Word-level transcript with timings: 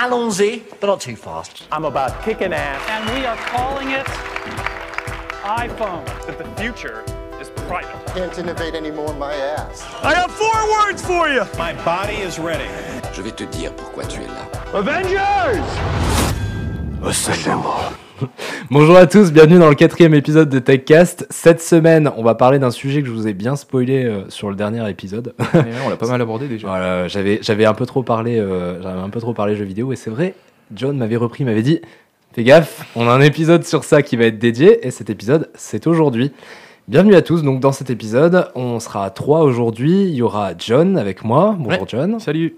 allons-y, 0.00 0.62
but 0.80 0.86
not 0.86 1.00
too 1.00 1.14
fast. 1.14 1.64
I'm 1.70 1.84
about 1.84 2.22
kicking 2.24 2.54
ass. 2.54 2.80
and 2.88 3.04
we 3.14 3.26
are 3.26 3.36
calling 3.36 3.90
it 3.90 4.06
iPhone. 5.44 6.04
that 6.26 6.38
the 6.38 6.44
future 6.60 7.04
is 7.38 7.50
private. 7.68 8.06
Can't 8.14 8.36
innovate 8.38 8.74
anymore, 8.74 9.12
my 9.14 9.34
ass. 9.34 9.84
I 10.02 10.14
have 10.14 10.30
four 10.30 10.60
words 10.78 11.04
for 11.04 11.28
you. 11.28 11.44
My 11.58 11.74
body 11.84 12.16
is 12.16 12.38
ready. 12.38 12.68
Je 13.12 13.20
vais 13.22 13.32
te 13.32 13.44
dire 13.44 13.72
pourquoi 13.76 14.04
tu 14.06 14.20
es 14.22 14.28
là. 14.28 14.46
Avengers! 14.72 15.60
Bonjour 18.70 18.96
à 18.96 19.06
tous, 19.06 19.32
bienvenue 19.32 19.58
dans 19.58 19.68
le 19.68 19.74
quatrième 19.74 20.14
épisode 20.14 20.48
de 20.48 20.58
TechCast. 20.58 21.26
Cette 21.30 21.60
semaine, 21.60 22.10
on 22.16 22.22
va 22.22 22.34
parler 22.34 22.58
d'un 22.58 22.70
sujet 22.70 23.02
que 23.02 23.08
je 23.08 23.12
vous 23.12 23.26
ai 23.26 23.34
bien 23.34 23.56
spoilé 23.56 24.04
euh, 24.04 24.28
sur 24.28 24.50
le 24.50 24.56
dernier 24.56 24.88
épisode. 24.88 25.34
on 25.54 25.88
l'a 25.88 25.96
pas 25.96 26.08
mal 26.08 26.20
abordé 26.20 26.48
déjà. 26.48 26.66
Voilà, 26.68 27.08
j'avais 27.08 27.38
j'avais 27.42 27.64
un 27.64 27.74
peu 27.74 27.86
trop 27.86 28.02
parlé, 28.02 28.38
euh, 28.38 28.82
j'avais 28.82 29.00
un 29.00 29.10
peu 29.10 29.20
trop 29.20 29.34
parlé 29.34 29.56
jeux 29.56 29.64
vidéo 29.64 29.92
et 29.92 29.96
c'est 29.96 30.10
vrai. 30.10 30.34
John 30.74 30.96
m'avait 30.96 31.16
repris, 31.16 31.44
m'avait 31.44 31.62
dit, 31.62 31.80
fais 32.32 32.44
gaffe, 32.44 32.86
on 32.94 33.08
a 33.08 33.12
un 33.12 33.20
épisode 33.20 33.64
sur 33.64 33.84
ça 33.84 34.02
qui 34.02 34.16
va 34.16 34.26
être 34.26 34.38
dédié 34.38 34.86
et 34.86 34.90
cet 34.90 35.10
épisode, 35.10 35.50
c'est 35.54 35.86
aujourd'hui. 35.86 36.32
Bienvenue 36.88 37.14
à 37.14 37.22
tous. 37.22 37.42
Donc 37.42 37.60
dans 37.60 37.72
cet 37.72 37.90
épisode, 37.90 38.50
on 38.54 38.80
sera 38.80 39.04
à 39.04 39.10
trois 39.10 39.42
aujourd'hui. 39.42 40.02
Il 40.04 40.14
y 40.14 40.22
aura 40.22 40.52
John 40.58 40.96
avec 40.96 41.24
moi. 41.24 41.56
Bonjour 41.58 41.86
John. 41.88 42.20
Salut. 42.20 42.56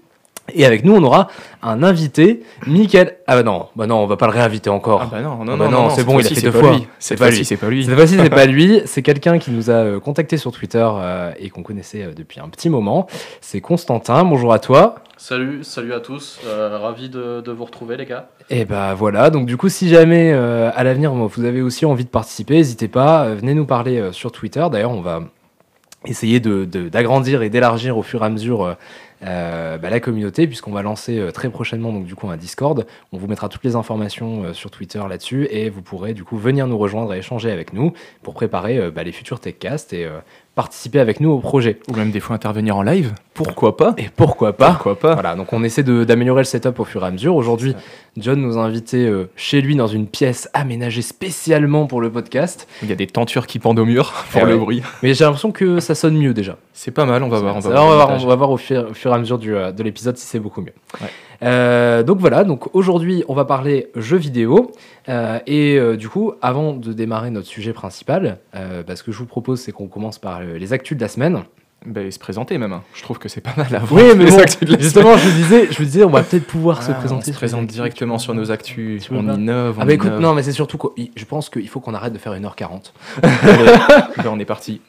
Et 0.53 0.65
avec 0.65 0.83
nous, 0.83 0.93
on 0.93 1.01
aura 1.03 1.29
un 1.61 1.83
invité, 1.83 2.43
Mickaël. 2.67 3.15
Ah 3.27 3.35
bah 3.37 3.43
non, 3.43 3.67
bah 3.77 3.87
non, 3.87 3.97
on 4.03 4.07
va 4.07 4.17
pas 4.17 4.25
le 4.27 4.33
réinviter 4.33 4.69
encore. 4.69 5.01
Ah 5.03 5.07
bah 5.09 5.21
non, 5.21 5.37
non, 5.45 5.53
Ah 5.53 5.55
non, 5.55 5.57
bah 5.57 5.67
non, 5.69 5.89
c'est 5.89 5.97
cette 5.97 6.05
bon, 6.05 6.19
il 6.19 6.25
a 6.25 6.29
fait 6.29 6.35
c'est 6.35 6.41
deux 6.41 6.51
pas 6.51 6.59
fois. 6.59 6.73
lui. 6.73 6.87
C'est 6.99 7.15
pas 7.15 7.29
lui. 7.29 7.45
c'est 7.45 7.55
pas 7.57 7.69
lui. 7.69 7.85
Cette 7.85 7.95
fois-ci, 7.95 8.17
c'est 8.17 8.29
pas 8.29 8.45
lui. 8.47 8.81
C'est 8.85 9.01
quelqu'un 9.03 9.39
qui 9.39 9.51
nous 9.51 9.69
a 9.69 9.73
euh, 9.75 9.99
contacté 10.01 10.35
sur 10.35 10.51
Twitter 10.51 10.85
euh, 10.85 11.31
et 11.39 11.49
qu'on 11.49 11.63
connaissait 11.63 12.03
euh, 12.03 12.13
depuis 12.13 12.41
un 12.41 12.49
petit 12.49 12.69
moment. 12.69 13.07
C'est 13.39 13.61
Constantin. 13.61 14.25
Bonjour 14.25 14.51
à 14.51 14.59
toi. 14.59 14.95
Salut, 15.15 15.63
salut 15.63 15.93
à 15.93 16.01
tous, 16.01 16.39
euh, 16.45 16.77
ravi 16.77 17.07
de, 17.07 17.39
de 17.39 17.51
vous 17.53 17.63
retrouver 17.63 17.95
les 17.95 18.05
gars. 18.05 18.27
Et 18.49 18.65
bah 18.65 18.93
voilà. 18.93 19.29
Donc 19.29 19.45
du 19.45 19.55
coup, 19.55 19.69
si 19.69 19.87
jamais 19.87 20.33
euh, 20.33 20.69
à 20.75 20.83
l'avenir 20.83 21.13
vous 21.13 21.45
avez 21.45 21.61
aussi 21.61 21.85
envie 21.85 22.03
de 22.03 22.09
participer, 22.09 22.55
n'hésitez 22.55 22.89
pas. 22.89 23.29
venez 23.33 23.53
nous 23.53 23.65
parler 23.65 23.97
euh, 23.99 24.11
sur 24.11 24.33
Twitter. 24.33 24.65
D'ailleurs, 24.69 24.91
on 24.91 24.99
va 25.01 25.21
essayer 26.05 26.41
de- 26.41 26.65
de- 26.65 26.89
d'agrandir 26.89 27.43
et 27.43 27.49
d'élargir 27.49 27.97
au 27.97 28.01
fur 28.03 28.23
et 28.23 28.25
à 28.25 28.29
mesure 28.29 28.75
euh, 29.23 29.77
bah, 29.77 29.89
la 29.89 29.99
communauté 29.99 30.47
puisqu'on 30.47 30.71
va 30.71 30.81
lancer 30.81 31.17
euh, 31.17 31.31
très 31.31 31.49
prochainement 31.49 31.93
donc 31.93 32.05
du 32.05 32.15
coup 32.15 32.29
un 32.29 32.37
Discord. 32.37 32.85
On 33.11 33.17
vous 33.17 33.27
mettra 33.27 33.49
toutes 33.49 33.63
les 33.63 33.75
informations 33.75 34.43
euh, 34.43 34.53
sur 34.53 34.71
Twitter 34.71 35.01
là-dessus 35.07 35.47
et 35.49 35.69
vous 35.69 35.81
pourrez 35.81 36.13
du 36.13 36.23
coup 36.23 36.37
venir 36.37 36.67
nous 36.67 36.77
rejoindre 36.77 37.13
et 37.13 37.19
échanger 37.19 37.51
avec 37.51 37.73
nous 37.73 37.93
pour 38.21 38.33
préparer 38.33 38.91
bah, 38.91 39.03
les 39.03 39.11
futurs 39.11 39.39
TechCast 39.39 39.93
et 39.93 40.07
participer 40.55 40.99
avec 40.99 41.19
nous 41.19 41.31
au 41.31 41.39
projet. 41.39 41.79
Ou 41.89 41.95
même 41.95 42.11
des 42.11 42.19
fois 42.19 42.35
intervenir 42.35 42.77
en 42.77 42.81
live. 42.83 43.13
Pourquoi 43.33 43.75
pas 43.75 43.95
Et 43.97 44.09
pourquoi 44.15 44.53
pas 44.55 44.69
Pourquoi 44.71 44.99
pas 44.99 45.13
Voilà, 45.13 45.35
donc 45.35 45.51
on 45.53 45.63
essaie 45.63 45.81
d'améliorer 45.83 46.41
le 46.41 46.45
setup 46.45 46.79
au 46.79 46.83
fur 46.85 47.03
et 47.03 47.07
à 47.07 47.11
mesure. 47.11 47.35
Aujourd'hui, 47.35 47.75
John 48.17 48.39
nous 48.39 48.57
a 48.59 48.61
invités 48.61 49.07
euh, 49.07 49.29
chez 49.35 49.61
lui 49.61 49.75
dans 49.75 49.87
une 49.87 50.05
pièce 50.05 50.47
aménagée 50.53 51.01
spécialement 51.01 51.87
pour 51.87 51.99
le 52.01 52.11
podcast. 52.11 52.67
Il 52.83 52.89
y 52.89 52.91
a 52.91 52.95
des 52.95 53.07
tentures 53.07 53.47
qui 53.47 53.57
pendent 53.57 53.79
au 53.79 53.85
mur 53.85 54.13
pour 54.31 54.41
Eh 54.41 54.45
le 54.45 54.53
ouais. 54.53 54.59
bruit. 54.59 54.83
Mais 55.01 55.15
j'ai 55.15 55.23
l'impression 55.25 55.51
que 55.51 55.79
ça 55.79 55.95
sonne 55.95 56.15
mieux 56.17 56.35
déjà. 56.35 56.57
C'est 56.73 56.91
pas 56.91 57.05
mal, 57.05 57.23
on 57.23 57.29
va 57.29 57.39
voir. 57.39 57.55
On 57.55 57.59
va 57.59 57.69
voir, 57.71 58.09
on 58.11 58.27
va 58.27 58.35
voir 58.35 58.51
au 58.51 58.57
fur, 58.57 58.87
au 58.91 58.93
fur 58.93 59.11
et 59.11 59.15
à 59.15 59.17
mesure 59.17 59.39
du, 59.39 59.55
euh, 59.55 59.71
de 59.71 59.81
l'épisode 59.81 60.17
si 60.17 60.27
c'est 60.27 60.39
beaucoup 60.39 60.61
mieux. 60.61 60.73
Ouais. 61.01 61.07
Euh, 61.43 62.03
donc 62.03 62.19
voilà, 62.19 62.43
donc 62.43 62.73
aujourd'hui 62.75 63.23
on 63.27 63.33
va 63.33 63.45
parler 63.45 63.89
jeux 63.95 64.17
vidéo 64.17 64.71
Euh, 65.09 65.39
et 65.47 65.77
euh, 65.77 65.97
du 65.97 66.07
coup 66.07 66.31
avant 66.41 66.71
de 66.73 66.93
démarrer 66.93 67.29
notre 67.29 67.47
sujet 67.47 67.73
principal, 67.73 68.37
bah, 68.53 68.95
ce 68.95 69.03
que 69.03 69.11
je 69.11 69.17
vous 69.17 69.25
propose 69.25 69.59
c'est 69.59 69.71
qu'on 69.71 69.87
commence 69.87 70.17
par 70.19 70.41
les 70.41 70.71
actus 70.73 70.97
de 70.97 71.01
la 71.01 71.09
semaine. 71.09 71.43
Ben, 71.85 72.09
se 72.09 72.17
présenter 72.17 72.57
même. 72.57 72.79
Je 72.93 73.03
trouve 73.03 73.19
que 73.19 73.27
c'est 73.27 73.41
pas 73.41 73.53
mal 73.57 73.67
avant. 73.75 73.93
Oui 73.97 74.03
mais 74.15 74.23
les 74.23 74.31
bon, 74.31 74.39
actus 74.39 74.61
de 74.69 74.75
la 74.75 74.79
justement 74.79 75.17
je 75.17 75.27
vous 75.27 75.35
disais, 75.35 75.67
je 75.69 75.77
vous 75.77 75.83
disais 75.83 76.03
on 76.05 76.09
va 76.09 76.23
peut-être 76.23 76.47
pouvoir 76.47 76.81
se 76.81 76.91
Ah, 76.91 76.93
présenter. 76.93 77.31
On 77.31 77.33
se 77.33 77.37
présente 77.37 77.67
directement 77.67 78.17
sur 78.19 78.33
nos 78.33 78.51
actus. 78.51 79.09
On 79.11 79.27
innove. 79.33 79.75
Ah 79.77 79.83
on 79.83 79.85
bah 79.85 79.93
écoute, 79.93 80.13
non 80.21 80.33
mais 80.33 80.43
c'est 80.43 80.53
surtout 80.53 80.77
quoi, 80.77 80.93
je 80.97 81.25
pense 81.25 81.49
qu'il 81.49 81.67
faut 81.67 81.81
qu'on 81.81 81.93
arrête 81.93 82.13
de 82.13 82.17
faire 82.19 82.33
1h40. 82.33 82.93
Allez, 83.21 83.65
ben, 84.17 84.29
on 84.31 84.39
est 84.39 84.45
parti. 84.45 84.79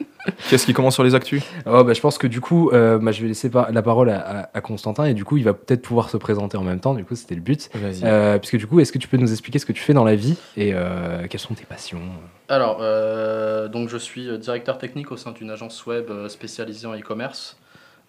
Qu'est-ce 0.49 0.65
qui 0.65 0.73
commence 0.73 0.93
sur 0.95 1.03
les 1.03 1.15
actus? 1.15 1.43
Oh, 1.65 1.83
bah, 1.83 1.93
je 1.93 2.01
pense 2.01 2.17
que 2.17 2.27
du 2.27 2.41
coup, 2.41 2.69
euh, 2.71 2.97
bah, 2.97 3.11
je 3.11 3.21
vais 3.21 3.27
laisser 3.27 3.49
par- 3.49 3.71
la 3.71 3.81
parole 3.81 4.09
à, 4.09 4.19
à- 4.41 4.49
à 4.57 4.61
Constantin 4.61 5.05
et 5.05 5.13
du 5.13 5.23
coup, 5.25 5.37
il 5.37 5.43
va 5.43 5.53
peut-être 5.53 5.81
pouvoir 5.81 6.09
se 6.09 6.17
présenter 6.17 6.57
en 6.57 6.63
même 6.63 6.79
temps. 6.79 6.93
Du 6.93 7.05
coup, 7.05 7.15
c'était 7.15 7.35
le 7.35 7.41
but. 7.41 7.69
Vas-y. 7.73 8.01
Euh, 8.03 8.37
puisque 8.39 8.57
du 8.57 8.67
coup, 8.67 8.79
est-ce 8.79 8.91
que 8.91 8.97
tu 8.97 9.07
peux 9.07 9.17
nous 9.17 9.31
expliquer 9.31 9.59
ce 9.59 9.65
que 9.65 9.73
tu 9.73 9.81
fais 9.81 9.93
dans 9.93 10.03
la 10.05 10.15
vie 10.15 10.37
et 10.57 10.71
euh, 10.73 11.27
quelles 11.29 11.39
sont 11.39 11.53
tes 11.53 11.65
passions? 11.65 12.01
Alors, 12.49 12.79
euh, 12.81 13.67
donc 13.67 13.89
je 13.89 13.97
suis 13.97 14.27
euh, 14.29 14.37
directeur 14.37 14.77
technique 14.77 15.11
au 15.11 15.17
sein 15.17 15.31
d'une 15.31 15.49
agence 15.49 15.85
web 15.85 16.11
spécialisée 16.27 16.87
en 16.87 16.93
e-commerce. 16.95 17.57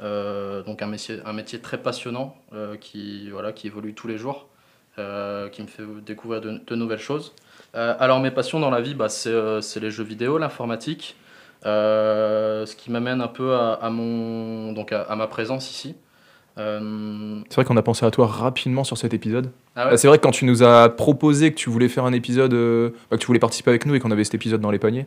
Euh, 0.00 0.62
donc 0.62 0.82
un 0.82 0.86
métier, 0.86 1.20
un 1.24 1.32
métier 1.32 1.58
très 1.58 1.78
passionnant 1.78 2.36
euh, 2.52 2.76
qui, 2.76 3.30
voilà, 3.30 3.52
qui 3.52 3.66
évolue 3.66 3.94
tous 3.94 4.08
les 4.08 4.18
jours, 4.18 4.46
euh, 4.98 5.48
qui 5.48 5.62
me 5.62 5.66
fait 5.66 5.82
découvrir 6.04 6.40
de, 6.42 6.60
de 6.66 6.74
nouvelles 6.74 6.98
choses. 6.98 7.32
Euh, 7.74 7.94
alors 7.98 8.20
mes 8.20 8.30
passions 8.30 8.60
dans 8.60 8.70
la 8.70 8.80
vie, 8.82 8.94
bah, 8.94 9.08
c'est 9.08 9.30
euh, 9.30 9.60
c'est 9.62 9.80
les 9.80 9.90
jeux 9.90 10.04
vidéo, 10.04 10.36
l'informatique, 10.36 11.16
euh, 11.16 11.25
ce 11.64 12.74
qui 12.76 12.90
m'amène 12.90 13.20
un 13.20 13.28
peu 13.28 13.54
à, 13.54 13.74
à 13.74 13.90
mon, 13.90 14.72
donc 14.72 14.92
à, 14.92 15.02
à 15.02 15.16
ma 15.16 15.26
présence 15.26 15.70
ici. 15.70 15.94
Euh, 16.58 17.40
C'est 17.50 17.56
vrai 17.56 17.64
qu'on 17.64 17.76
a 17.76 17.82
pensé 17.82 18.06
à 18.06 18.10
toi 18.10 18.26
rapidement 18.26 18.82
sur 18.84 18.96
cet 18.96 19.12
épisode. 19.12 19.50
ah 19.74 19.86
ouais 19.86 19.90
Ah, 19.92 19.96
C'est 19.96 20.08
vrai 20.08 20.16
que 20.18 20.22
quand 20.22 20.30
tu 20.30 20.44
nous 20.46 20.62
as 20.62 20.88
proposé 20.88 21.50
que 21.50 21.56
tu 21.56 21.68
voulais 21.68 21.88
faire 21.88 22.04
un 22.06 22.12
épisode, 22.14 22.54
euh, 22.54 22.90
bah, 23.10 23.16
que 23.16 23.20
tu 23.22 23.26
voulais 23.26 23.38
participer 23.38 23.70
avec 23.70 23.84
nous 23.86 23.94
et 23.94 24.00
qu'on 24.00 24.10
avait 24.10 24.24
cet 24.24 24.34
épisode 24.36 24.60
dans 24.62 24.70
les 24.70 24.78
paniers, 24.78 25.06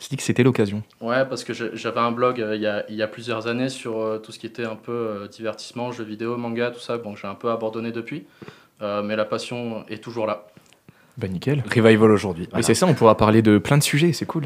je 0.00 0.08
dit 0.08 0.16
que 0.16 0.22
c'était 0.22 0.42
l'occasion. 0.44 0.82
Ouais, 1.02 1.26
parce 1.26 1.44
que 1.44 1.52
j'avais 1.52 2.00
un 2.00 2.12
blog 2.12 2.40
euh, 2.40 2.56
il, 2.56 2.62
y 2.62 2.66
a, 2.66 2.84
il 2.88 2.94
y 2.94 3.02
a 3.02 3.08
plusieurs 3.08 3.48
années 3.48 3.68
sur 3.68 4.00
euh, 4.00 4.18
tout 4.18 4.32
ce 4.32 4.38
qui 4.38 4.46
était 4.46 4.64
un 4.64 4.76
peu 4.76 4.92
euh, 4.92 5.28
divertissement, 5.28 5.92
jeux 5.92 6.04
vidéo, 6.04 6.36
manga, 6.38 6.70
tout 6.70 6.80
ça. 6.80 6.96
Bon, 6.96 7.14
j'ai 7.16 7.26
un 7.28 7.34
peu 7.34 7.50
abandonné 7.50 7.92
depuis, 7.92 8.24
Euh, 8.80 9.02
mais 9.02 9.16
la 9.16 9.24
passion 9.24 9.84
est 9.88 10.02
toujours 10.02 10.26
là. 10.26 10.46
Bah 11.18 11.26
nickel. 11.26 11.64
Revival 11.68 12.12
aujourd'hui. 12.12 12.48
Mais 12.54 12.62
c'est 12.62 12.74
ça, 12.74 12.86
on 12.86 12.94
pourra 12.94 13.16
parler 13.16 13.42
de 13.42 13.58
plein 13.58 13.76
de 13.76 13.82
sujets, 13.82 14.12
c'est 14.12 14.24
cool. 14.24 14.44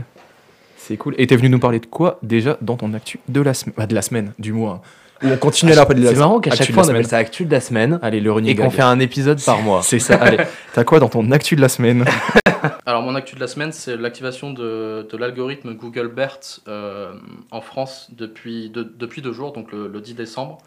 C'est 0.85 0.97
cool. 0.97 1.15
Et 1.19 1.27
t'es 1.27 1.37
venu 1.37 1.49
nous 1.49 1.59
parler 1.61 1.79
de 1.81 1.87
quoi 1.87 2.19
déjà 2.23 2.59
dans 2.61 2.77
ton 2.77 2.93
actu 2.95 3.21
de 3.29 3.41
la 3.41 3.55
semaine? 3.55 3.87
De 3.87 3.95
la 3.95 4.03
semaine, 4.03 4.33
du 4.39 4.53
mois. 4.53 4.83
Où 5.23 5.29
on 5.29 5.37
continue 5.37 5.71
à 5.71 5.77
la 5.77 5.87
parler 5.87 6.01
de 6.01 6.07
la 6.07 6.13
C'est 6.13 6.19
marrant 6.19 6.41
qu'à 6.41 6.51
chaque 6.55 6.73
fois, 6.73 6.85
on 6.85 6.89
appelle 6.89 7.07
ça 7.07 7.19
actu 7.19 7.45
de 7.45 7.53
la 7.53 7.61
semaine 7.61 8.01
Allez, 8.03 8.21
le 8.21 8.33
running 8.33 8.51
et 8.53 8.57
qu'on 8.57 8.71
fait 8.71 8.83
un 8.83 8.99
épisode 8.99 9.41
par 9.45 9.63
mois. 9.63 9.83
C'est 9.85 10.01
ça, 10.01 10.17
allez. 10.17 10.39
T'as 10.75 10.83
quoi 10.83 10.99
dans 10.99 11.09
ton 11.09 11.31
actu 11.31 11.55
de 11.55 11.61
la 11.61 11.69
semaine? 11.69 12.05
Alors, 12.87 13.03
mon 13.03 13.15
actu 13.15 13.37
de 13.37 13.41
la 13.41 13.47
semaine, 13.49 13.73
c'est 13.73 13.97
l'activation 13.97 14.53
de, 14.53 15.07
de 15.09 15.17
l'algorithme 15.17 15.75
Google 15.75 16.09
BERT 16.09 16.61
euh, 16.69 17.13
en 17.53 17.61
France 17.61 18.09
depuis, 18.17 18.71
de- 18.71 18.83
depuis 18.83 19.21
deux 19.23 19.33
jours, 19.33 19.53
donc 19.53 19.71
le, 19.73 19.87
le 19.89 20.01
10 20.01 20.15
décembre. 20.15 20.59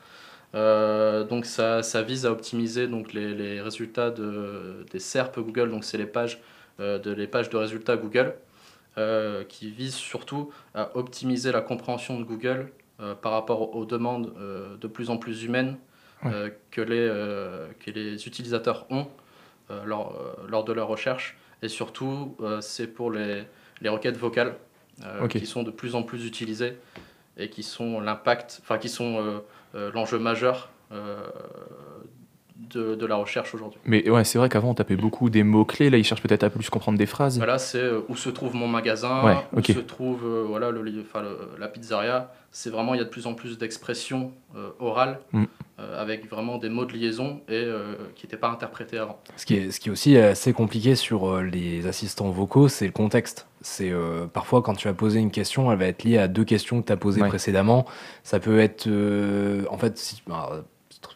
Euh, 0.55 1.23
donc, 1.25 1.45
ça, 1.45 1.83
ça 1.83 2.01
vise 2.01 2.25
à 2.25 2.31
optimiser 2.31 2.87
donc, 2.87 3.13
les, 3.13 3.33
les 3.33 3.61
résultats 3.61 4.09
de, 4.11 4.85
des 4.91 4.99
SERP 4.99 5.39
Google, 5.39 5.69
donc 5.71 5.83
c'est 5.83 5.97
les 5.97 6.05
pages, 6.05 6.39
euh, 6.79 6.99
de, 6.99 7.11
les 7.11 7.27
pages 7.27 7.49
de 7.49 7.57
résultats 7.57 7.95
Google, 7.97 8.33
qui 9.49 9.71
visent 9.71 9.95
surtout 9.95 10.51
à 10.73 10.95
optimiser 10.95 11.51
la 11.51 11.61
compréhension 11.61 12.19
de 12.19 12.23
Google 12.23 12.71
euh, 13.01 13.13
par 13.13 13.33
rapport 13.33 13.75
aux 13.75 13.85
demandes 13.85 14.33
euh, 14.39 14.77
de 14.77 14.87
plus 14.87 15.09
en 15.09 15.17
plus 15.17 15.43
humaines 15.43 15.75
euh, 16.25 16.49
que, 16.71 16.79
les, 16.79 16.97
euh, 16.97 17.67
que 17.79 17.91
les 17.91 18.25
utilisateurs 18.25 18.85
ont 18.89 19.07
euh, 19.69 19.83
lors, 19.83 20.15
euh, 20.15 20.47
lors 20.47 20.63
de 20.63 20.71
leur 20.71 20.87
recherche. 20.87 21.35
Et 21.61 21.67
surtout, 21.67 22.37
euh, 22.39 22.61
c'est 22.61 22.87
pour 22.87 23.11
les, 23.11 23.43
les 23.81 23.89
requêtes 23.89 24.15
vocales 24.15 24.55
euh, 25.03 25.27
qui 25.27 25.45
sont 25.45 25.63
de 25.63 25.71
plus 25.71 25.93
en 25.93 26.03
plus 26.03 26.25
utilisées 26.25 26.77
et 27.35 27.49
qui 27.49 27.63
sont 27.63 27.99
l'impact, 27.99 28.59
enfin 28.61 28.77
qui 28.77 28.87
sont 28.87 29.19
euh, 29.19 29.39
euh, 29.75 29.91
l'enjeu 29.93 30.17
majeur 30.17 30.69
euh, 30.93 31.19
de, 32.57 32.95
de 32.95 33.05
la 33.05 33.15
recherche 33.15 33.53
aujourd'hui. 33.53 33.79
Mais 33.85 34.09
ouais, 34.09 34.23
c'est 34.23 34.37
vrai 34.37 34.47
qu'avant 34.49 34.69
on 34.69 34.73
tapait 34.73 34.95
beaucoup 34.95 35.29
des 35.29 35.43
mots-clés, 35.43 35.89
là 35.89 35.97
ils 35.97 36.03
cherchent 36.05 36.21
peut-être 36.21 36.43
à 36.43 36.49
plus 36.49 36.69
comprendre 36.69 36.97
des 36.97 37.05
phrases. 37.05 37.37
Voilà, 37.37 37.59
c'est 37.59 37.79
euh, 37.79 38.01
où 38.07 38.15
se 38.15 38.29
trouve 38.29 38.55
mon 38.55 38.67
magasin, 38.67 39.23
Ouais, 39.25 39.37
où 39.53 39.61
se 39.61 39.79
trouve 39.79 40.21
euh, 40.25 40.43
voilà, 40.47 40.71
le, 40.71 40.81
le- 40.81 41.03
la 41.59 41.67
pizzeria. 41.67 42.31
C'est 42.51 42.69
vraiment, 42.69 42.93
il 42.93 42.97
y 42.99 43.01
a 43.01 43.03
de 43.03 43.09
plus 43.09 43.27
en 43.27 43.33
plus 43.33 43.57
d'expressions 43.57 44.31
euh, 44.55 44.69
orales 44.79 45.19
Mm. 45.33 45.43
euh, 45.79 46.01
avec 46.01 46.29
vraiment 46.29 46.57
des 46.57 46.69
mots 46.69 46.85
de 46.85 46.93
liaison 46.93 47.41
et 47.49 47.53
euh, 47.55 47.95
qui 48.15 48.25
n'étaient 48.25 48.37
pas 48.37 48.47
interprétés 48.49 48.97
avant. 48.97 49.19
Ce 49.35 49.45
qui 49.45 49.55
est, 49.57 49.71
ce 49.71 49.81
qui 49.81 49.89
est 49.89 49.91
aussi 49.91 50.17
assez 50.17 50.53
compliqué 50.53 50.95
sur 50.95 51.27
euh, 51.29 51.41
les 51.43 51.85
assistants 51.87 52.29
vocaux, 52.29 52.69
c'est 52.69 52.85
le 52.85 52.93
contexte. 52.93 53.47
C'est 53.59 53.91
euh, 53.91 54.27
parfois 54.27 54.61
quand 54.61 54.75
tu 54.75 54.87
vas 54.87 54.93
poser 54.93 55.19
une 55.19 55.31
question, 55.31 55.69
elle 55.73 55.79
va 55.79 55.87
être 55.87 56.03
liée 56.05 56.17
à 56.19 56.29
deux 56.29 56.45
questions 56.45 56.81
que 56.81 56.87
tu 56.87 56.93
as 56.93 56.97
posées 56.97 57.21
Ouais. 57.21 57.27
précédemment. 57.27 57.85
Ça 58.23 58.39
peut 58.39 58.59
être, 58.59 58.87
euh, 58.87 59.65
en 59.69 59.77
fait, 59.77 59.97
si, 59.97 60.21
bah, 60.25 60.63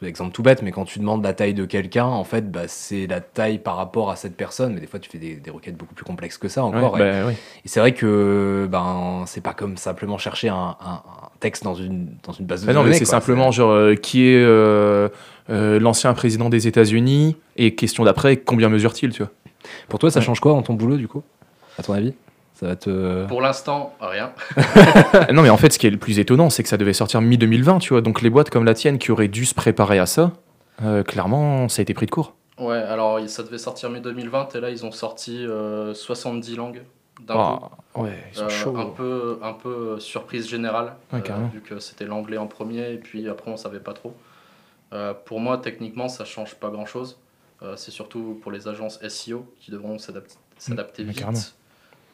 exemple 0.03 0.31
tout 0.31 0.44
bête, 0.44 0.62
mais 0.62 0.71
quand 0.71 0.86
tu 0.86 1.00
demandes 1.00 1.24
la 1.24 1.33
taille 1.33 1.53
de 1.53 1.65
quelqu'un, 1.65 2.06
en 2.06 2.24
fait, 2.24 2.51
bah, 2.51 2.63
c'est 2.68 3.07
la 3.07 3.21
taille 3.21 3.57
par 3.59 3.75
rapport 3.75 4.09
à 4.12 4.15
cette 4.15 4.36
personne. 4.36 4.74
Mais 4.74 4.80
des 4.80 4.88
fois, 4.88 5.00
tu 5.00 5.09
fais 5.09 5.18
des, 5.18 5.36
des 5.36 5.50
requêtes 5.51 5.75
beaucoup 5.77 5.94
plus 5.94 6.06
complexes 6.06 6.38
que 6.38 6.47
ça 6.47 6.63
encore. 6.63 6.94
Ouais, 6.94 7.00
et 7.07 7.24
bah, 7.24 7.31
et 7.31 7.68
c'est 7.68 7.80
vrai 7.80 7.94
que 7.94 8.68
ben 8.71 9.24
c'est 9.27 9.41
pas 9.41 9.53
comme 9.53 9.77
simplement 9.77 10.18
chercher 10.18 10.50
un, 10.50 10.75
un- 10.80 11.01
un 11.03 11.30
texte 11.39 11.63
dans 11.63 11.75
une 11.75 12.09
dans 12.24 12.33
une 12.33 12.45
base 12.45 12.63
de 12.65 12.69
Ah 12.69 12.74
non, 12.74 12.81
données. 12.81 12.91
mais 12.91 12.97
c'est 12.97 13.06
simplement 13.06 13.51
genre 13.51 13.71
euh, 13.71 13.95
qui 13.95 14.25
est 14.27 14.36
euh, 14.44 15.09
euh, 15.50 15.80
l'ancien 15.80 16.13
président 16.13 16.50
des 16.50 16.68
États-Unis 16.68 17.36
et 17.57 17.75
question 17.75 18.03
d'après 18.03 18.38
combien 18.38 18.69
mesure-t-il, 18.69 19.12
tu 19.12 19.24
vois? 19.24 19.31
Pour 19.88 20.00
toi, 20.00 20.09
ça 20.12 20.21
change 20.21 20.39
quoi 20.39 20.53
dans 20.53 20.62
ton 20.62 20.74
boulot 20.74 20.97
du 20.97 21.07
coup? 21.07 21.24
À 21.77 21.83
ton 21.83 21.94
avis? 21.94 22.13
Ça 22.59 22.67
va 22.67 22.75
te. 22.75 23.25
Pour 23.27 23.41
l'instant, 23.41 23.94
rien. 24.01 24.33
Non, 25.31 25.41
mais 25.44 25.50
en 25.50 25.56
fait, 25.57 25.71
ce 25.71 25.79
qui 25.79 25.88
est 25.88 25.91
le 25.91 25.97
plus 25.97 26.19
étonnant, 26.19 26.50
c'est 26.50 26.61
que 26.63 26.67
ça 26.69 26.75
devait 26.77 26.94
sortir 26.94 27.21
mi-2020, 27.21 27.79
tu 27.79 27.94
vois. 27.94 28.01
Donc 28.01 28.21
les 28.21 28.29
boîtes 28.29 28.50
comme 28.50 28.65
la 28.65 28.73
tienne 28.73 28.97
qui 28.97 29.11
auraient 29.11 29.27
dû 29.29 29.45
se 29.45 29.53
préparer 29.56 29.97
à 30.00 30.06
ça, 30.06 30.33
euh, 30.83 31.03
clairement, 31.03 31.69
ça 31.69 31.79
a 31.79 31.83
été 31.83 31.94
pris 31.94 32.06
de 32.06 32.11
court. 32.11 32.35
Ouais, 32.57 32.75
alors 32.75 33.19
ça 33.29 33.44
devait 33.44 33.57
sortir 33.57 33.89
mai 33.89 34.01
2020 34.01 34.56
et 34.56 34.59
là 34.59 34.69
ils 34.69 34.85
ont 34.85 34.91
sorti 34.91 35.45
euh, 35.45 35.94
70 35.94 36.57
langues 36.57 36.81
d'un 37.25 37.33
coup. 37.33 37.39
Ah, 37.39 37.69
ouais, 38.01 38.17
ils 38.33 38.38
sont 38.38 38.44
Euh, 38.45 38.50
chauds. 38.50 38.77
un 38.77 38.88
peu 38.88 39.39
un 39.41 39.53
peu 39.53 39.97
surprise 40.01 40.50
générale 40.50 40.95
Ouais, 41.13 41.21
euh, 41.29 41.33
vu 41.53 41.62
que 41.62 41.79
c'était 41.79 42.03
l'anglais 42.05 42.38
en 42.38 42.47
premier 42.47 42.91
et 42.91 42.97
puis 42.97 43.29
après 43.29 43.50
on 43.50 43.55
savait 43.55 43.79
pas 43.79 43.94
trop. 43.94 44.13
Euh, 44.91 45.13
pour 45.13 45.39
moi 45.39 45.57
techniquement 45.57 46.09
ça 46.09 46.25
change 46.25 46.55
pas 46.55 46.69
grand 46.69 46.85
chose. 46.85 47.17
c'est 47.77 47.91
surtout 47.91 48.38
pour 48.41 48.51
les 48.51 48.67
agences 48.67 49.00
SEO 49.07 49.45
qui 49.62 49.71
devront 49.71 49.97
s'adapter 49.97 50.35
s'adapter 50.57 51.03
Mm, 51.03 51.07
vite 51.07 51.19
carrément. 51.19 51.39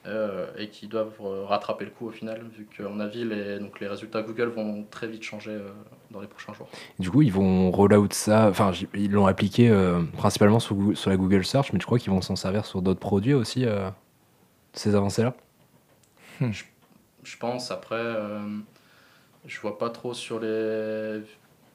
Euh, 0.08 0.48
et 0.58 0.70
qui 0.70 0.88
doivent 0.88 1.20
euh, 1.22 1.46
rattraper 1.46 1.86
le 1.86 1.92
coup 1.92 2.08
au 2.08 2.12
final 2.12 2.44
vu 2.56 2.66
qu'à 2.66 2.84
mon 2.84 3.00
avis 3.00 3.24
les 3.24 3.60
donc 3.60 3.80
les 3.80 3.88
résultats 3.88 4.22
Google 4.22 4.50
vont 4.50 4.86
très 4.90 5.08
vite 5.08 5.24
changer 5.24 5.52
euh, 5.52 5.70
dans 6.12 6.22
les 6.22 6.28
prochains 6.28 6.54
jours. 6.54 6.70
Du 7.00 7.12
coup, 7.12 7.22
ils 7.22 7.32
vont 7.32 7.72
roll 7.72 7.94
out 7.94 8.14
ça. 8.14 8.48
Enfin, 8.48 8.72
ils 8.94 9.12
l'ont 9.12 9.28
appliqué 9.28 9.70
euh, 9.70 10.02
principalement 10.18 10.60
sur, 10.60 10.76
la 11.08 11.18
Google 11.18 11.46
Search, 11.46 11.74
mais 11.74 11.80
je 11.80 11.86
crois 11.86 12.00
qu'ils 12.00 12.12
vont 12.12 12.22
s'en 12.22 12.36
servir 12.36 12.66
sur 12.66 12.82
d'autres 12.82 13.00
produits 13.00 13.34
aussi, 13.34 13.66
euh, 13.66 13.90
ces 14.74 14.96
avancées-là. 14.96 15.36
Je 16.42 17.38
pense 17.38 17.72
après 17.72 17.96
euh, 17.96 18.40
je 19.46 19.60
vois 19.60 19.78
pas 19.78 19.90
trop 19.90 20.14
sur 20.14 20.40
les 20.40 21.22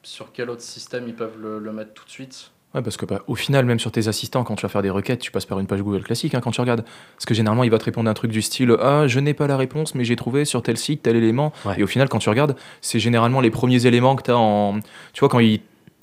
sur 0.03 0.33
quel 0.33 0.49
autre 0.49 0.62
système 0.62 1.09
ils 1.09 1.15
peuvent 1.15 1.38
le, 1.38 1.59
le 1.59 1.73
mettre 1.73 1.93
tout 1.93 2.05
de 2.05 2.11
suite. 2.11 2.53
Ouais, 2.75 2.82
parce 2.82 2.96
que 2.96 3.05
bah, 3.05 3.22
au 3.26 3.34
final, 3.34 3.64
même 3.64 3.81
sur 3.81 3.90
tes 3.90 4.06
assistants, 4.06 4.44
quand 4.44 4.55
tu 4.55 4.62
vas 4.62 4.69
faire 4.69 4.82
des 4.82 4.90
requêtes, 4.90 5.19
tu 5.19 5.32
passes 5.32 5.44
par 5.44 5.58
une 5.58 5.67
page 5.67 5.82
Google 5.82 6.02
classique 6.05 6.34
hein, 6.37 6.40
quand 6.40 6.52
tu 6.52 6.61
regardes. 6.61 6.84
Parce 7.17 7.25
que 7.26 7.34
généralement, 7.34 7.64
il 7.64 7.70
va 7.70 7.78
te 7.78 7.84
répondre 7.84 8.08
un 8.08 8.14
truc 8.14 8.31
du 8.31 8.43
style 8.43 8.76
Ah, 8.81 9.08
je 9.08 9.19
n'ai 9.19 9.34
pas 9.34 9.49
la 9.49 9.56
réponse, 9.56 9.96
mais 9.96 10.05
j'ai 10.05 10.14
trouvé 10.14 10.44
sur 10.44 10.62
tel 10.62 10.76
site 10.76 11.02
tel 11.02 11.17
élément. 11.17 11.52
Ouais. 11.64 11.75
Et 11.78 11.82
au 11.82 11.88
final, 11.88 12.08
quand 12.08 12.19
tu 12.20 12.28
regardes, 12.28 12.55
c'est 12.81 13.00
généralement 13.00 13.40
les 13.40 13.50
premiers 13.50 13.87
éléments 13.87 14.14
que 14.14 14.22
tu 14.22 14.31
as 14.31 14.38
en. 14.38 14.78
Tu 15.12 15.20
vois, 15.20 15.28
quand 15.28 15.40
il 15.40 15.61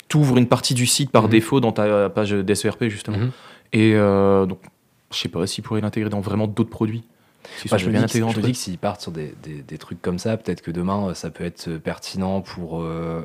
t'ouvre 0.08 0.36
une 0.36 0.46
partie 0.46 0.74
du 0.74 0.84
site 0.86 1.10
par 1.10 1.24
Mhm. 1.24 1.30
défaut 1.30 1.60
dans 1.60 1.72
ta 1.72 2.10
page 2.10 2.32
d'SERP, 2.32 2.88
justement. 2.88 3.16
Mhm. 3.18 3.30
Et 3.72 3.92
euh, 3.94 4.44
donc, 4.44 4.58
je 5.10 5.16
sais 5.18 5.28
pas 5.28 5.46
s'ils 5.46 5.64
pourraient 5.64 5.80
l'intégrer 5.80 6.10
dans 6.10 6.20
vraiment 6.20 6.46
d'autres 6.46 6.70
produits. 6.70 7.02
Si 7.56 7.68
Moi, 7.70 7.78
je 7.78 7.86
me 7.86 7.90
bien 7.92 8.00
dis, 8.02 8.06
que- 8.06 8.10
intégré 8.18 8.32
je 8.32 8.36
me 8.38 8.42
dis 8.42 8.52
que 8.52 8.58
s'ils 8.58 8.78
partent 8.78 9.00
sur 9.00 9.10
des, 9.12 9.34
des- 9.42 9.62
des 9.62 9.78
trucs 9.78 10.00
comme 10.02 10.18
ça, 10.18 10.36
peut-être 10.36 10.62
que 10.62 10.70
demain, 10.70 11.08
euh, 11.08 11.14
ça 11.14 11.30
peut 11.30 11.44
être 11.44 11.68
euh, 11.68 11.78
pertinent 11.78 12.40
pour. 12.40 12.82
euh, 12.82 13.22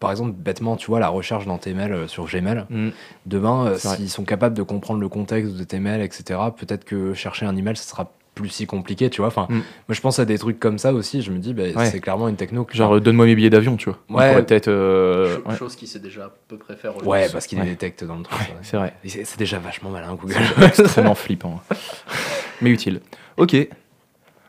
par 0.00 0.10
exemple, 0.10 0.32
bêtement, 0.32 0.76
tu 0.76 0.86
vois, 0.86 1.00
la 1.00 1.08
recherche 1.08 1.44
dans 1.46 1.58
tes 1.58 1.74
mails 1.74 2.08
sur 2.08 2.24
Gmail. 2.26 2.64
Mm. 2.70 2.88
Demain, 3.26 3.66
euh, 3.66 3.76
C'est 3.78 3.96
s'ils 3.96 4.08
sont 4.10 4.24
capables 4.24 4.56
de 4.56 4.62
comprendre 4.62 5.00
le 5.00 5.08
contexte 5.10 5.52
de 5.54 5.64
tes 5.64 5.78
mails, 5.80 6.00
etc., 6.00 6.40
peut-être 6.56 6.84
que 6.84 7.12
chercher 7.12 7.44
un 7.44 7.54
email, 7.56 7.76
ce 7.76 7.86
sera 7.86 8.10
plus 8.34 8.48
si 8.50 8.66
compliqué, 8.66 9.08
tu 9.10 9.22
vois. 9.22 9.28
Enfin, 9.28 9.46
Mm. 9.50 9.54
moi, 9.54 9.62
je 9.90 10.00
pense 10.00 10.18
à 10.18 10.24
des 10.26 10.38
trucs 10.38 10.58
comme 10.60 10.78
ça 10.78 10.92
aussi. 10.92 11.20
Je 11.22 11.30
me 11.30 11.38
dis, 11.38 11.52
bah, 11.54 11.62
Ouais. 11.74 11.86
c'est 11.90 12.00
clairement 12.00 12.28
une 12.28 12.36
techno. 12.36 12.64
que- 12.64 12.74
Genre, 12.74 13.00
donne-moi 13.00 13.24
mes 13.26 13.34
billets 13.34 13.48
d'avion, 13.50 13.76
tu 13.76 13.90
vois. 13.90 13.98
Ouais. 14.10 14.30
pourrait 14.30 14.44
peut-être. 14.46 14.68
euh, 14.68 15.38
ouais, 15.46 15.56
Chose 15.56 15.74
qui 15.76 15.86
sait 15.86 15.98
déjà 16.00 16.26
à 16.26 16.32
peu 16.48 16.56
près 16.58 16.76
faire 16.76 16.92
aujourd'hui. 16.96 17.10
Ouais, 17.10 17.28
parce 17.30 17.46
qu'il 17.46 17.58
Ouais. 17.58 17.64
les 17.64 17.70
détecte 17.70 18.04
dans 18.04 18.16
le 18.16 18.22
truc. 18.24 18.38
ouais. 18.38 18.54
c'est 18.62 18.76
vrai. 18.76 18.94
C'est 19.06 19.24
c'est 19.24 19.38
déjà 19.38 19.58
vachement 19.58 19.88
malin, 19.90 20.14
Google. 20.14 20.36
extrêmement 20.62 21.14
flippant. 21.14 21.60
Mais 22.62 22.70
utile. 22.70 23.00
Ok. 23.36 23.56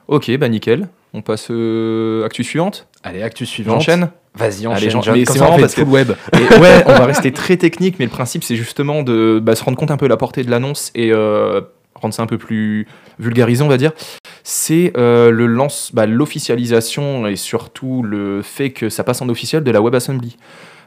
Ok, 0.07 0.38
bah 0.38 0.50
nickel. 0.50 0.88
On 1.13 1.22
passe 1.22 1.48
euh, 1.51 2.25
actu 2.25 2.44
suivante. 2.44 2.88
Allez, 3.04 3.22
actu 3.24 3.45
suivante. 3.45 3.75
J'enchaîne. 3.81 4.10
Vas-y, 4.36 4.68
Allez, 4.68 4.95
enchaîne. 4.95 5.16
mais 5.16 5.24
Comme 5.24 5.34
c'est 5.36 5.39
marrant 5.42 5.57
parce 5.60 5.74
que- 5.74 5.81
web. 5.81 6.12
Et 6.34 6.60
ouais, 6.60 6.84
on 6.86 6.92
va 6.94 7.06
rester 7.07 7.31
très 7.31 7.57
technique, 7.57 7.95
mais 7.98 8.06
le 8.06 8.12
principe 8.12 8.44
c'est 8.44 8.56
justement 8.56 9.01
de 9.04 9.39
bah, 9.42 9.56
se 9.56 9.63
rendre 9.63 9.78
compte 9.78 9.89
un 9.92 9.98
peu 9.98 10.06
de 10.06 10.10
la 10.12 10.18
portée 10.18 10.44
de 10.44 10.51
l'annonce 10.51 10.92
et 10.95 11.12
euh, 11.12 11.62
rendre 11.95 12.13
ça 12.13 12.22
un 12.22 12.28
peu 12.28 12.38
plus 12.38 12.88
vulgarisé, 13.19 13.63
on 13.63 13.68
va 13.68 13.78
dire. 13.78 13.94
C'est 14.44 14.94
euh, 14.95 15.31
le 15.31 15.48
lance, 15.48 15.90
bah, 15.94 16.06
l'officialisation 16.06 17.25
et 17.28 17.36
surtout 17.36 18.04
le 18.04 18.42
fait 18.44 18.69
que 18.72 18.90
ça 18.90 19.04
passe 19.04 19.22
en 19.22 19.30
officiel 19.30 19.63
de 19.63 19.72
la 19.72 19.81
WebAssembly. 19.81 20.38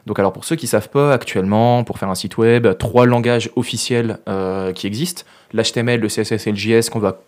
Donc 0.07 0.17
alors 0.17 0.33
pour 0.33 0.45
ceux 0.45 0.55
qui 0.55 0.65
savent 0.67 0.89
pas, 0.89 1.13
actuellement, 1.13 1.83
pour 1.83 1.99
faire 1.99 2.09
un 2.09 2.15
site 2.15 2.37
web, 2.37 2.67
trois 2.79 3.05
langages 3.05 3.51
officiels 3.55 4.17
euh, 4.29 4.71
qui 4.71 4.87
existent 4.87 5.23
l'HTML, 5.53 5.99
le 5.99 6.07
CSS 6.07 6.47
et 6.47 6.51
le 6.51 6.55
JS 6.57 6.89
qu'on 6.89 6.99
va 6.99 7.19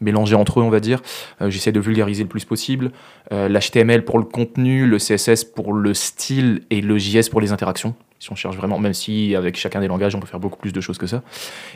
mélanger 0.00 0.34
entre 0.34 0.60
eux, 0.60 0.62
on 0.62 0.70
va 0.70 0.80
dire. 0.80 1.00
Euh, 1.40 1.50
J'essaie 1.50 1.72
de 1.72 1.80
vulgariser 1.80 2.22
le 2.22 2.28
plus 2.28 2.44
possible. 2.44 2.90
Euh, 3.32 3.48
L'HTML 3.48 4.04
pour 4.04 4.18
le 4.18 4.24
contenu, 4.24 4.86
le 4.86 4.98
CSS 4.98 5.44
pour 5.44 5.72
le 5.72 5.94
style 5.94 6.62
et 6.70 6.80
le 6.80 6.98
JS 6.98 7.28
pour 7.30 7.40
les 7.40 7.52
interactions. 7.52 7.94
Si 8.20 8.32
on 8.32 8.36
cherche 8.36 8.56
vraiment, 8.56 8.78
même 8.78 8.94
si 8.94 9.36
avec 9.36 9.56
chacun 9.56 9.80
des 9.80 9.88
langages, 9.88 10.14
on 10.14 10.20
peut 10.20 10.26
faire 10.26 10.40
beaucoup 10.40 10.56
plus 10.56 10.72
de 10.72 10.80
choses 10.80 10.96
que 10.96 11.06
ça. 11.06 11.22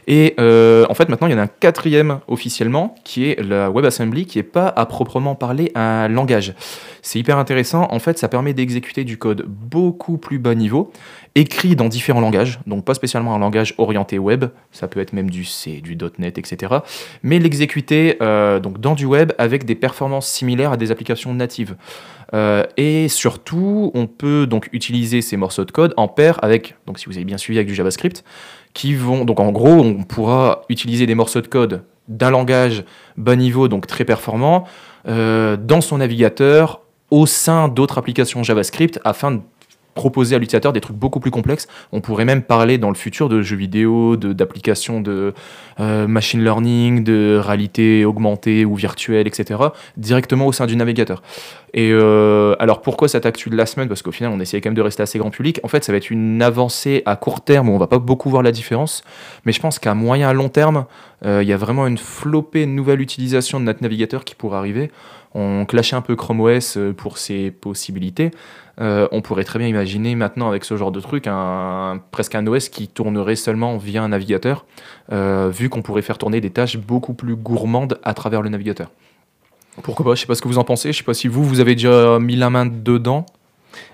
Et 0.06 0.35
euh, 0.41 0.87
en 0.88 0.94
fait, 0.94 1.11
maintenant, 1.11 1.26
il 1.26 1.32
y 1.32 1.35
en 1.35 1.38
a 1.38 1.43
un 1.43 1.47
quatrième 1.47 2.20
officiellement, 2.26 2.94
qui 3.05 3.29
est 3.29 3.43
la 3.43 3.70
WebAssembly, 3.70 4.25
qui 4.25 4.38
n'est 4.38 4.44
pas 4.44 4.67
à 4.69 4.87
proprement 4.87 5.35
parler 5.35 5.70
un 5.75 6.09
langage. 6.09 6.55
C'est 7.08 7.19
hyper 7.19 7.38
intéressant. 7.38 7.88
En 7.90 8.00
fait, 8.00 8.19
ça 8.19 8.28
permet 8.28 8.52
d'exécuter 8.52 9.02
du 9.02 9.16
code 9.16 9.46
beaucoup 9.49 10.19
plus 10.19 10.38
bas 10.38 10.55
niveau, 10.55 10.93
écrit 11.37 11.75
dans 11.75 11.88
différents 11.88 12.20
langages, 12.20 12.60
donc 12.66 12.84
pas 12.84 12.93
spécialement 12.93 13.34
un 13.34 13.38
langage 13.38 13.75
orienté 13.78 14.19
web, 14.19 14.44
ça 14.72 14.88
peut 14.88 15.00
être 15.00 15.14
même 15.14 15.31
du 15.31 15.46
C, 15.46 15.81
du 15.81 15.96
.NET, 16.19 16.37
etc. 16.37 16.81
Mais 17.22 17.38
l'exécuter 17.38 18.19
euh, 18.20 18.60
donc 18.60 18.78
dans 18.78 18.94
du 18.94 19.06
web 19.06 19.32
avec 19.38 19.64
des 19.64 19.75
performances 19.75 20.28
similaires 20.28 20.72
à 20.72 20.76
des 20.76 20.90
applications 20.90 21.32
natives. 21.32 21.76
Euh, 22.34 22.64
et 22.76 23.08
surtout, 23.08 23.90
on 23.94 24.06
peut 24.06 24.46
donc 24.46 24.69
utiliser 24.75 25.22
ces 25.22 25.38
morceaux 25.38 25.64
de 25.64 25.70
code 25.70 25.94
en 25.96 26.08
paire 26.08 26.38
avec, 26.43 26.76
donc 26.87 26.99
si 26.99 27.06
vous 27.06 27.16
avez 27.16 27.25
bien 27.25 27.38
suivi 27.38 27.58
avec 27.58 27.69
du 27.69 27.75
JavaScript, 27.75 28.22
qui 28.75 28.94
vont, 28.94 29.25
donc 29.25 29.40
en 29.40 29.50
gros, 29.50 29.81
on 29.81 30.02
pourra 30.02 30.60
utiliser 30.69 31.06
des 31.06 31.14
morceaux 31.14 31.40
de 31.40 31.46
code 31.46 31.84
d'un 32.08 32.28
langage 32.28 32.84
bas 33.16 33.34
niveau, 33.34 33.69
donc 33.69 33.87
très 33.87 34.05
performant, 34.05 34.64
euh, 35.08 35.56
dans 35.56 35.81
son 35.81 35.99
navigateur 35.99 36.82
au 37.10 37.26
sein 37.26 37.69
d'autres 37.69 37.99
applications 37.99 38.43
JavaScript 38.43 39.00
afin 39.05 39.32
de 39.32 39.40
proposer 39.99 40.37
à 40.37 40.38
l'utilisateur 40.38 40.72
des 40.72 40.81
trucs 40.81 40.96
beaucoup 40.96 41.19
plus 41.19 41.32
complexes. 41.32 41.66
On 41.90 42.00
pourrait 42.00 42.25
même 42.25 42.43
parler 42.43 42.78
dans 42.78 42.88
le 42.88 42.94
futur 42.94 43.28
de 43.28 43.43
jeux 43.43 43.56
vidéo, 43.56 44.16
d'applications 44.16 45.00
de, 45.00 45.34
euh, 45.81 46.06
machine 46.06 46.43
learning, 46.43 47.02
de 47.02 47.40
réalité 47.43 48.05
augmentée 48.05 48.64
ou 48.64 48.76
virtuelle, 48.76 49.26
etc., 49.26 49.60
directement 49.96 50.46
au 50.46 50.52
sein 50.52 50.66
du 50.66 50.76
navigateur. 50.76 51.20
Et 51.75 51.90
euh, 51.93 52.55
alors 52.60 52.81
pourquoi 52.81 53.08
cette 53.08 53.26
actu 53.26 53.50
de 53.50 53.56
la 53.56 53.66
semaine? 53.66 53.88
Parce 53.88 54.02
qu'au 54.02 54.12
final, 54.12 54.32
on 54.32 54.40
essayait 54.40 54.60
quand 54.60 54.70
même 54.70 54.76
de 54.76 54.82
rester 54.82 55.02
assez 55.02 55.19
grand 55.19 55.31
public. 55.31 55.58
En 55.64 55.69
fait, 55.69 55.82
ça 55.82 55.90
va 55.90 55.99
être 55.99 56.10
une 56.10 56.40
avancée 56.43 57.02
à 57.05 57.16
court 57.16 57.40
terme 57.40 57.69
où 57.69 57.72
on 57.72 57.78
va 57.78 57.88
pas 57.88 57.99
beaucoup 57.99 58.31
voir 58.31 58.44
la 58.44 58.52
différence. 58.52 59.02
Mais 59.44 59.52
je 59.52 59.60
pense 59.60 59.81
qu'à 59.81 59.94
moyen 59.94 60.28
à 60.28 60.32
long 60.32 60.49
terme, 60.49 60.87
euh, 61.25 61.43
il 61.43 61.49
y 61.49 61.52
a 61.52 61.56
vraiment 61.56 61.88
une 61.88 61.99
flopée 61.99 62.64
de 62.66 62.70
nouvelles 62.70 63.00
utilisations 63.00 63.58
de 63.58 63.64
notre 63.64 63.82
navigateur 63.82 64.25
qui 64.25 64.37
pourrait 64.37 64.58
arriver. 64.58 64.93
On 65.34 65.66
clashait 65.66 65.96
un 65.96 66.00
peu 66.00 66.16
Chrome 66.16 66.40
OS 66.40 66.76
euh, 66.76 66.92
pour 66.92 67.19
ses 67.19 67.50
possibilités. 67.50 68.30
Euh, 68.80 69.08
on 69.12 69.20
pourrait 69.22 69.44
très 69.44 69.58
bien 69.58 69.69
imaginer 69.69 70.14
maintenant 70.14 70.48
avec 70.48 70.64
ce 70.64 70.76
genre 70.76 70.92
de 70.92 71.00
truc 71.00 71.26
un, 71.26 72.00
presque 72.10 72.34
un 72.34 72.46
OS 72.46 72.69
qui 72.69 72.88
tournerait 72.88 73.36
seulement 73.36 73.76
via 73.76 74.02
un 74.02 74.08
navigateur, 74.08 74.64
euh, 75.12 75.50
vu 75.52 75.69
qu'on 75.69 75.82
pourrait 75.82 76.03
faire 76.03 76.17
tourner 76.17 76.41
des 76.41 76.50
tâches 76.50 76.79
beaucoup 76.79 77.12
plus 77.12 77.36
gourmandes 77.36 77.98
à 78.05 78.14
travers 78.14 78.41
le 78.41 78.48
navigateur. 78.48 78.91
Pourquoi 79.82 80.05
pas 80.05 80.14
Je 80.14 80.20
sais 80.20 80.26
pas 80.26 80.34
ce 80.34 80.43
que 80.43 80.48
vous 80.48 80.58
en 80.58 80.64
pensez. 80.64 80.93
Je 80.93 80.98
sais 80.98 81.05
pas 81.05 81.14
si 81.14 81.29
vous, 81.29 81.44
vous 81.44 81.60
avez 81.60 81.74
déjà 81.74 82.19
mis 82.19 82.36
la 82.36 82.50
main 82.50 82.67
dedans. 82.67 83.26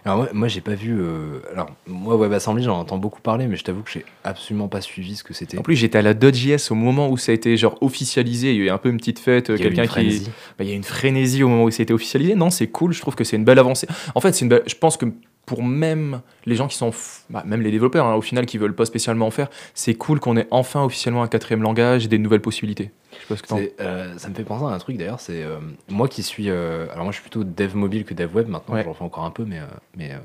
Alors 0.05 0.19
moi, 0.19 0.29
moi 0.33 0.49
j'ai 0.49 0.61
pas 0.61 0.75
vu. 0.75 0.97
euh, 1.01 1.41
Alors 1.53 1.71
moi 1.87 2.17
WebAssembly 2.17 2.65
j'en 2.65 2.79
entends 2.79 2.99
beaucoup 2.99 3.21
parler, 3.21 3.47
mais 3.47 3.57
je 3.57 3.65
t'avoue 3.65 3.83
que 3.83 3.91
j'ai 3.91 4.05
absolument 4.25 4.69
pas 4.69 4.81
suivi 4.81 5.17
ce 5.17 5.25
que 5.25 5.35
c'était. 5.35 5.59
En 5.59 5.63
plus, 5.63 5.77
j'étais 5.77 5.99
à 5.99 6.03
la 6.03 6.15
Dodge.js 6.15 6.71
au 6.71 6.75
moment 6.75 7.09
où 7.09 7.17
ça 7.17 7.33
a 7.33 7.35
été 7.35 7.57
genre 7.57 7.79
officialisé. 7.81 8.51
Il 8.53 8.57
y 8.57 8.61
a 8.63 8.65
eu 8.65 8.71
un 8.71 8.79
peu 8.79 8.89
une 8.91 8.99
petite 8.99 9.19
fête, 9.19 9.49
Il 9.49 9.53
y 9.53 9.55
a 9.55 9.57
eu 9.57 9.63
quelqu'un 9.75 9.83
une 9.83 9.89
qui. 9.89 9.93
frénésie. 9.95 10.31
Bah, 10.59 10.65
il 10.65 10.69
y 10.69 10.73
a 10.73 10.77
une 10.77 10.85
frénésie 10.85 11.43
au 11.43 11.49
moment 11.49 11.65
où 11.65 11.71
ça 11.71 11.81
a 11.81 11.85
été 11.85 11.93
officialisé. 11.95 12.35
Non, 12.35 12.51
c'est 12.51 12.67
cool. 12.69 12.93
Je 12.93 13.01
trouve 13.01 13.15
que 13.15 13.25
c'est 13.25 13.37
une 13.37 13.45
belle 13.45 13.59
avancée. 13.59 13.87
En 14.15 14.21
fait, 14.21 14.33
c'est 14.33 14.45
une 14.45 14.49
belle... 14.51 14.63
je 14.67 14.75
pense 14.75 14.97
que 14.97 15.07
pour 15.47 15.63
même 15.63 16.23
les 16.47 16.57
gens 16.57 16.69
qui 16.69 16.77
sont, 16.79 16.89
f- 16.91 17.21
bah, 17.29 17.43
même 17.47 17.61
les 17.61 17.71
développeurs, 17.71 18.07
hein, 18.07 18.15
au 18.15 18.23
final, 18.23 18.47
qui 18.47 18.57
veulent 18.57 18.75
pas 18.75 18.87
spécialement 18.87 19.27
en 19.27 19.31
faire, 19.31 19.49
c'est 19.75 19.93
cool 19.95 20.19
qu'on 20.19 20.39
ait 20.39 20.47
enfin 20.51 20.83
officiellement 20.83 21.23
un 21.23 21.29
quatrième 21.29 21.61
langage 21.63 22.07
et 22.07 22.09
des 22.09 22.17
nouvelles 22.19 22.41
possibilités. 22.41 22.91
Je 23.31 23.35
sais 23.35 23.35
pas 23.35 23.37
ce 23.37 23.43
que 23.43 23.49
t'en- 23.49 23.57
C'est, 23.57 23.75
euh, 23.81 24.19
ça 24.19 24.29
me 24.29 24.35
fait 24.35 24.45
penser 24.45 24.65
à 24.65 24.69
un 24.69 24.79
truc 24.79 24.97
d'ailleurs, 24.99 25.21
c'est 25.21 25.43
euh, 25.43 25.59
moi 25.89 26.09
qui 26.09 26.23
suis. 26.23 26.51
euh, 26.51 26.87
alors 26.93 27.05
moi 27.05 27.11
je 27.13 27.17
suis 27.21 27.23
plutôt 27.29 27.43
dev 27.45 27.75
mobile 27.75 28.05
que 28.05 28.15
dev 28.15 28.35
web 28.35 28.49
maintenant, 28.49 28.75
Ouais. 28.75 28.85
j'en 28.85 28.95
fais 28.95 29.05
encore 29.05 29.25
un 29.25 29.31
peu, 29.31 29.45
mais, 29.45 29.59
euh, 29.61 29.65
mais 29.97 30.13
euh, 30.13 30.19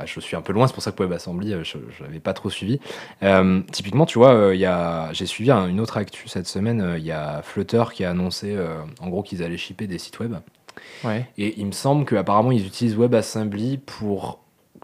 ouais, 0.00 0.06
je 0.06 0.20
suis 0.20 0.36
un 0.36 0.40
peu 0.40 0.52
loin, 0.54 0.66
c'est 0.66 0.72
pour 0.72 0.82
ça 0.82 0.90
que 0.92 1.02
WebAssembly 1.02 1.52
euh, 1.52 1.64
je 1.64 1.76
n'avais 2.02 2.18
pas 2.20 2.32
trop 2.32 2.48
suivi. 2.48 2.80
Euh, 3.22 3.60
typiquement, 3.72 4.06
tu 4.06 4.18
vois, 4.18 4.32
euh, 4.34 4.54
il 4.54 4.60
y 4.60 4.64
a, 4.66 5.12
j'ai 5.12 5.26
suivi 5.26 5.50
un- 5.50 5.68
une 5.68 5.80
autre 5.80 5.98
actu 5.98 6.28
cette 6.28 6.46
semaine, 6.46 6.80
euh, 6.80 6.98
il 6.98 7.04
y 7.04 7.12
a 7.12 7.42
Flutter 7.42 7.84
qui 7.92 8.04
a 8.04 8.10
annoncé 8.10 8.54
euh, 8.56 8.78
en 9.00 9.08
gros 9.08 9.22
qu'ils 9.22 9.42
allaient 9.42 9.56
shipper 9.58 9.86
des 9.86 9.98
sites 9.98 10.18
web. 10.20 10.34
Ouais. 11.04 11.26
Et 11.38 11.58
il 11.60 11.66
me 11.66 11.72
semble 11.72 12.04
qu'apparemment 12.06 12.52
ils 12.52 12.66
utilisent 12.66 12.96
WebAssembly 12.96 13.78
pour 13.78 14.40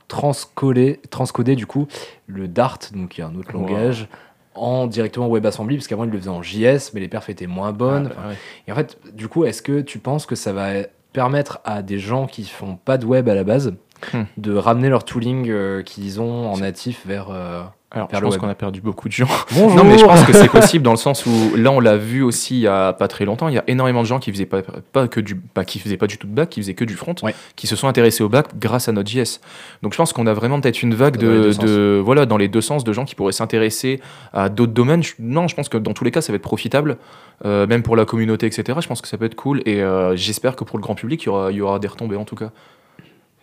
transcoder, 0.09 1.01
transcoder 1.11 1.57
du 1.57 1.67
coup 1.67 1.87
le 2.27 2.49
Dart, 2.49 2.79
donc 2.95 3.11
qui 3.11 3.21
est 3.21 3.25
un 3.25 3.35
autre 3.35 3.55
Wow. 3.55 3.67
langage, 3.67 4.09
en 4.55 4.87
directement 4.87 5.29
WebAssembly, 5.29 5.77
parce 5.77 5.87
qu'avant 5.89 6.05
ils 6.05 6.11
le 6.11 6.19
faisaient 6.19 6.29
en 6.31 6.43
JS, 6.43 6.93
mais 6.95 7.01
les 7.01 7.09
perfs 7.09 7.29
étaient 7.31 7.47
moins 7.47 7.73
bonnes. 7.73 8.11
Ah, 8.17 8.29
ouais. 8.29 8.35
et 8.69 8.73
en 8.73 8.75
fait, 8.75 8.99
du 9.15 9.29
coup, 9.29 9.45
est-ce 9.45 9.63
que 9.63 9.81
tu 9.81 9.99
penses 9.99 10.27
que 10.27 10.35
ça 10.35 10.53
va 10.53 10.71
permettre 11.13 11.61
à 11.65 11.83
des 11.83 11.99
gens 11.99 12.27
qui 12.27 12.45
font 12.45 12.77
pas 12.77 12.99
de 12.99 13.07
web 13.07 13.29
à 13.29 13.35
la 13.35 13.45
base 13.45 13.75
Hmm. 14.13 14.23
de 14.37 14.53
ramener 14.57 14.89
leur 14.89 15.05
tooling 15.05 15.49
euh, 15.49 15.83
qu'ils 15.85 16.21
ont 16.21 16.51
en 16.53 16.59
natif 16.59 17.07
vers, 17.07 17.31
euh, 17.31 17.63
Alors, 17.95 18.09
je 18.11 18.19
pense 18.21 18.39
qu'on 18.39 18.49
a 18.49 18.55
perdu 18.55 18.81
beaucoup 18.81 19.07
de 19.09 19.13
gens. 19.13 19.29
Bonjour. 19.53 19.75
Non, 19.77 19.85
mais 19.85 19.99
je 19.99 20.05
pense 20.07 20.25
que 20.25 20.33
c'est 20.33 20.49
possible 20.49 20.83
dans 20.83 20.93
le 20.93 20.97
sens 20.97 21.27
où 21.27 21.55
là, 21.57 21.71
on 21.71 21.79
l'a 21.79 21.99
vu 21.99 22.23
aussi 22.23 22.55
il 22.57 22.61
y 22.61 22.67
a 22.67 22.95
pas 22.95 23.07
très 23.07 23.27
longtemps. 23.27 23.49
Il 23.49 23.55
y 23.55 23.59
a 23.59 23.65
énormément 23.67 24.01
de 24.01 24.07
gens 24.07 24.19
qui 24.19 24.33
faisaient 24.33 24.47
pas, 24.47 24.63
pas 24.93 25.09
que 25.09 25.21
du, 25.21 25.37
pas, 25.37 25.67
qui 25.67 25.79
faisaient 25.79 25.99
pas 25.99 26.07
du 26.07 26.17
tout 26.17 26.27
de 26.27 26.33
bac, 26.33 26.49
qui 26.49 26.61
faisaient 26.61 26.73
que 26.73 26.87
du 26.87 26.95
front, 26.95 27.15
Ouais. 27.23 27.35
qui 27.55 27.67
se 27.67 27.77
sont 27.77 27.89
intéressés 27.89 28.23
au 28.25 28.31
bac 28.31 28.47
grâce 28.59 28.89
à 28.89 28.93
Node.js. 28.93 29.41
Donc, 29.83 29.93
je 29.93 29.99
pense 29.99 30.15
qu'on 30.15 30.27
a 30.27 30.33
vraiment 30.33 30.59
peut-être 30.61 30.83
une 30.83 30.95
vague 30.95 31.19
de, 31.19 32.01
voilà, 32.03 32.25
dans 32.25 32.39
les 32.39 32.49
deux 32.49 32.63
sens 32.63 32.83
de 32.83 32.93
gens 32.95 33.05
qui 33.05 33.15
pourraient 33.15 33.33
s'intéresser 33.33 34.01
à 34.33 34.49
d'autres 34.49 34.73
domaines. 34.73 35.03
Je- 35.03 35.13
non, 35.19 35.47
je 35.47 35.55
pense 35.55 35.69
que 35.69 35.77
dans 35.77 35.93
tous 35.93 36.05
les 36.05 36.11
cas, 36.11 36.23
ça 36.23 36.33
va 36.33 36.37
être 36.37 36.43
profitable, 36.43 36.97
euh, 37.45 37.67
même 37.67 37.83
pour 37.83 37.97
la 37.97 38.07
communauté, 38.07 38.47
etc. 38.47 38.79
Je 38.81 38.89
pense 38.89 39.03
que 39.03 39.09
ça 39.09 39.19
peut 39.19 39.27
être 39.27 39.35
cool 39.35 39.61
et 39.67 39.83
euh, 39.83 40.17
j'espère 40.17 40.57
que 40.57 40.65
pour 40.65 40.79
le 40.79 40.83
grand 40.83 40.95
public, 40.95 41.23
il 41.25 41.27
y 41.27 41.29
aura, 41.29 41.53
y 41.53 41.61
aura 41.61 41.79
des 41.79 41.89
retombées 41.89 42.17
en 42.17 42.25
tout 42.25 42.37
cas. 42.37 42.53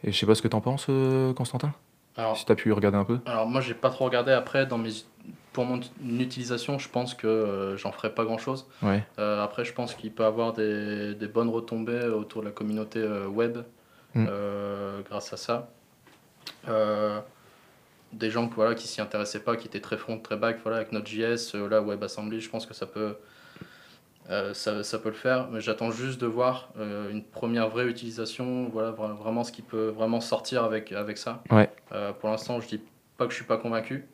Et 0.03 0.11
je 0.11 0.17
sais 0.17 0.25
pas 0.25 0.33
ce 0.33 0.41
que 0.41 0.47
t'en 0.47 0.61
penses, 0.61 0.87
euh, 0.89 1.33
Constantin, 1.33 1.71
Alors, 2.19 2.37
si 2.37 2.45
t'as 2.45 2.55
pu 2.55 2.71
regarder 2.73 2.97
un 2.97 3.05
peu. 3.05 3.19
alors 3.25 3.47
moi, 3.47 3.61
j'ai 3.61 3.73
pas 3.73 3.89
trop 3.89 4.05
regardé 4.05 4.31
après. 4.31 4.65
Dans 4.65 4.77
mes, 4.77 4.89
pour 5.53 5.65
mon 5.65 5.79
utilisation, 6.19 6.77
je 6.77 6.89
pense 6.89 7.13
que 7.13 7.27
euh, 7.27 7.77
j'en 7.77 7.91
ferai 7.91 8.13
pas 8.13 8.25
grand 8.25 8.37
chose. 8.37 8.67
Ouais. 8.81 9.03
Euh, 9.19 9.43
après, 9.43 9.63
je 9.65 9.73
pense 9.73 9.95
qu'il 9.95 10.11
peut 10.11 10.25
avoir 10.25 10.53
des, 10.53 11.15
des 11.15 11.27
bonnes 11.27 11.49
retombées 11.49 12.05
autour 12.05 12.41
de 12.41 12.47
la 12.47 12.51
communauté 12.53 12.99
euh, 12.99 13.27
web 13.27 13.57
Mm. 14.15 14.25
euh, 14.27 15.01
grâce 15.07 15.31
à 15.33 15.37
ça. 15.37 15.69
Des 18.11 18.31
gens 18.31 18.49
voilà, 18.55 18.73
qui 18.73 18.87
s'y 18.87 19.01
intéressaient 19.01 19.43
pas, 19.43 19.55
qui 19.55 19.67
étaient 19.67 19.81
très 19.81 19.97
front, 19.97 20.17
très 20.17 20.35
back, 20.35 20.57
voilà, 20.63 20.77
avec 20.77 20.91
Node.js, 20.91 21.53
là, 21.69 21.79
WebAssembly, 21.79 22.41
je 22.41 22.49
pense 22.49 22.65
que 22.65 22.73
ça 22.73 22.87
peut, 22.87 23.15
euh, 24.29 24.53
ça, 24.53 24.83
ça 24.83 24.99
peut 24.99 25.09
le 25.09 25.15
faire. 25.15 25.47
Mais 25.51 25.61
j'attends 25.61 25.91
juste 25.91 26.19
de 26.21 26.27
voir 26.27 26.69
euh, 26.79 27.11
une 27.11 27.23
première 27.23 27.69
vraie 27.69 27.87
utilisation, 27.87 28.69
voilà, 28.71 28.91
vra- 28.91 29.15
vraiment 29.15 29.43
ce 29.43 29.51
qui 29.51 29.61
peut 29.61 29.89
vraiment 29.89 30.21
sortir 30.21 30.63
avec, 30.63 30.91
avec 30.91 31.17
ça. 31.17 31.43
Ouais. 31.51 31.69
Euh, 31.93 32.11
pour 32.13 32.29
l'instant, 32.29 32.59
je 32.59 32.67
dis 32.67 32.81
pas 33.17 33.25
que 33.25 33.31
je 33.31 33.35
suis 33.37 33.45
pas 33.45 33.57
convaincu. 33.57 34.05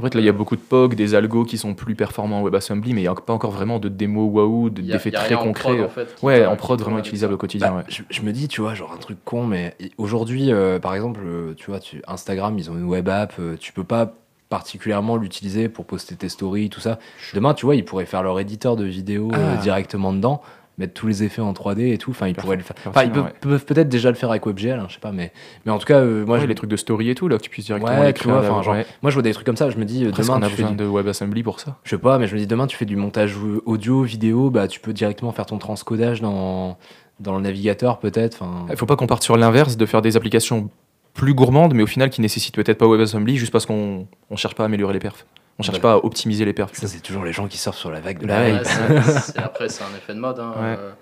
En 0.00 0.04
fait, 0.04 0.14
là, 0.14 0.20
il 0.20 0.24
y 0.26 0.28
a 0.28 0.32
beaucoup 0.32 0.54
de 0.54 0.60
POG, 0.60 0.94
des 0.94 1.16
algos 1.16 1.44
qui 1.44 1.58
sont 1.58 1.74
plus 1.74 1.96
performants 1.96 2.38
en 2.38 2.42
WebAssembly, 2.44 2.94
mais 2.94 3.00
il 3.00 3.04
n'y 3.04 3.08
a 3.08 3.14
pas 3.16 3.32
encore 3.32 3.50
vraiment 3.50 3.80
de 3.80 3.88
démo 3.88 4.26
waouh, 4.26 4.70
d'effets 4.70 5.10
très 5.10 5.26
rien 5.26 5.38
en 5.38 5.42
concrets. 5.42 5.74
prod, 5.76 5.86
en 5.86 5.88
fait, 5.88 6.16
ouais, 6.22 6.46
en 6.46 6.54
prod 6.54 6.80
vraiment 6.80 7.00
utilisable 7.00 7.34
au 7.34 7.36
quotidien. 7.36 7.70
Bah, 7.70 7.76
ouais. 7.78 7.84
je, 7.88 8.02
je 8.08 8.22
me 8.22 8.30
dis, 8.30 8.46
tu 8.46 8.60
vois, 8.60 8.74
genre 8.74 8.92
un 8.92 8.98
truc 8.98 9.18
con, 9.24 9.44
mais 9.44 9.74
aujourd'hui, 9.96 10.52
euh, 10.52 10.78
par 10.78 10.94
exemple, 10.94 11.20
tu 11.56 11.66
vois, 11.72 11.80
tu, 11.80 12.00
Instagram, 12.06 12.56
ils 12.56 12.70
ont 12.70 12.74
une 12.74 12.84
web 12.84 13.08
app, 13.08 13.34
tu 13.58 13.72
peux 13.72 13.82
pas 13.82 14.14
particulièrement 14.48 15.16
l'utiliser 15.16 15.68
pour 15.68 15.84
poster 15.84 16.14
tes 16.16 16.28
stories, 16.28 16.70
tout 16.70 16.80
ça. 16.80 16.98
Demain, 17.34 17.54
tu 17.54 17.66
vois, 17.66 17.76
ils 17.76 17.84
pourraient 17.84 18.06
faire 18.06 18.22
leur 18.22 18.38
éditeur 18.40 18.76
de 18.76 18.84
vidéo 18.84 19.30
euh, 19.34 19.54
Ah. 19.56 19.60
directement 19.60 20.12
dedans, 20.12 20.40
mettre 20.78 20.94
tous 20.94 21.06
les 21.08 21.22
effets 21.24 21.42
en 21.42 21.52
3D 21.52 21.92
et 21.92 21.98
tout. 21.98 22.12
Enfin, 22.12 22.28
ils 22.28 22.34
pourraient 22.34 22.56
le 22.56 22.62
faire. 22.62 22.76
Enfin, 22.86 23.02
ils 23.02 23.10
peuvent, 23.10 23.24
ouais. 23.24 23.32
peuvent 23.40 23.64
peut-être 23.64 23.88
déjà 23.88 24.08
le 24.10 24.14
faire 24.14 24.30
avec 24.30 24.46
WebGL, 24.46 24.78
hein, 24.78 24.86
je 24.88 24.94
sais 24.94 25.00
pas, 25.00 25.12
mais, 25.12 25.32
mais 25.66 25.72
en 25.72 25.78
tout 25.78 25.86
cas, 25.86 25.98
euh, 25.98 26.24
moi, 26.24 26.36
Ouais, 26.36 26.42
je, 26.42 26.46
les 26.46 26.54
trucs 26.54 26.70
de 26.70 26.76
story 26.76 27.10
et 27.10 27.14
tout, 27.14 27.28
là, 27.28 27.36
que 27.36 27.42
tu 27.42 27.50
puisses 27.50 27.66
directement 27.66 28.00
Ouais, 28.00 28.12
vois, 28.24 28.38
enfin, 28.38 28.62
genre, 28.62 28.76
moi, 29.02 29.10
je 29.10 29.14
vois 29.14 29.22
des 29.22 29.32
trucs 29.32 29.44
comme 29.46 29.56
ça. 29.56 29.70
Je 29.70 29.76
me 29.76 29.84
dis, 29.84 30.04
euh, 30.04 30.12
demain, 30.12 30.34
on 30.38 30.42
a 30.42 30.46
tu 30.48 30.54
fais 30.54 30.62
besoin 30.62 30.70
du- 30.70 30.76
de 30.76 30.84
WebAssembly 30.86 31.42
pour 31.42 31.60
ça? 31.60 31.76
Je 31.84 31.90
sais 31.90 31.98
pas, 31.98 32.18
mais 32.18 32.26
je 32.26 32.34
me 32.34 32.38
dis 32.40 32.46
demain 32.46 32.66
tu 32.66 32.76
fais 32.76 32.84
du 32.86 32.96
montage 32.96 33.34
audio, 33.66 34.02
vidéo, 34.02 34.50
bah 34.50 34.68
tu 34.68 34.78
peux 34.80 34.92
directement 34.92 35.32
faire 35.32 35.46
ton 35.46 35.58
transcodage 35.58 36.20
dans, 36.22 36.78
dans 37.20 37.34
le 37.34 37.42
navigateur 37.42 37.98
peut-être. 37.98 38.42
Il 38.70 38.76
faut 38.76 38.86
pas 38.86 38.94
qu'on 38.96 39.06
parte 39.08 39.24
sur 39.24 39.36
l'inverse, 39.36 39.76
de 39.76 39.84
faire 39.84 40.00
des 40.00 40.16
applications 40.16 40.70
plus 41.18 41.34
gourmandes, 41.34 41.74
mais 41.74 41.82
au 41.82 41.86
final 41.86 42.08
qui 42.10 42.20
nécessitent 42.22 42.54
peut-être 42.54 42.78
pas 42.78 42.86
WebAssembly, 42.86 43.36
juste 43.36 43.52
parce 43.52 43.66
qu'on 43.66 44.06
on 44.30 44.36
cherche 44.36 44.54
pas 44.54 44.62
à 44.62 44.66
améliorer 44.66 44.94
les 44.94 45.00
perfs. 45.00 45.26
On 45.58 45.62
cherche 45.64 45.76
Ouais. 45.78 45.82
pas 45.82 45.94
à 45.94 45.96
optimiser 45.96 46.44
les 46.44 46.52
perfs. 46.52 46.74
ça 46.74 46.86
c'est 46.86 47.00
toujours 47.00 47.24
les 47.24 47.32
gens 47.32 47.48
qui 47.48 47.58
surfent 47.58 47.76
sur 47.76 47.90
la 47.90 48.00
vague 48.00 48.20
de 48.20 48.26
Bah 48.26 48.40
la 48.40 48.44
ouais. 48.44 48.52
hype. 48.54 48.58
Ouais, 48.90 49.02
c'est- 49.02 49.18
c'est- 49.32 49.38
après, 49.38 49.68
c'est 49.68 49.82
un 49.84 49.94
effet 49.96 50.14
de 50.14 50.20
mode. 50.20 50.38
hein. 50.38 50.52
Ouais. 50.56 50.76
Euh, 50.78 50.92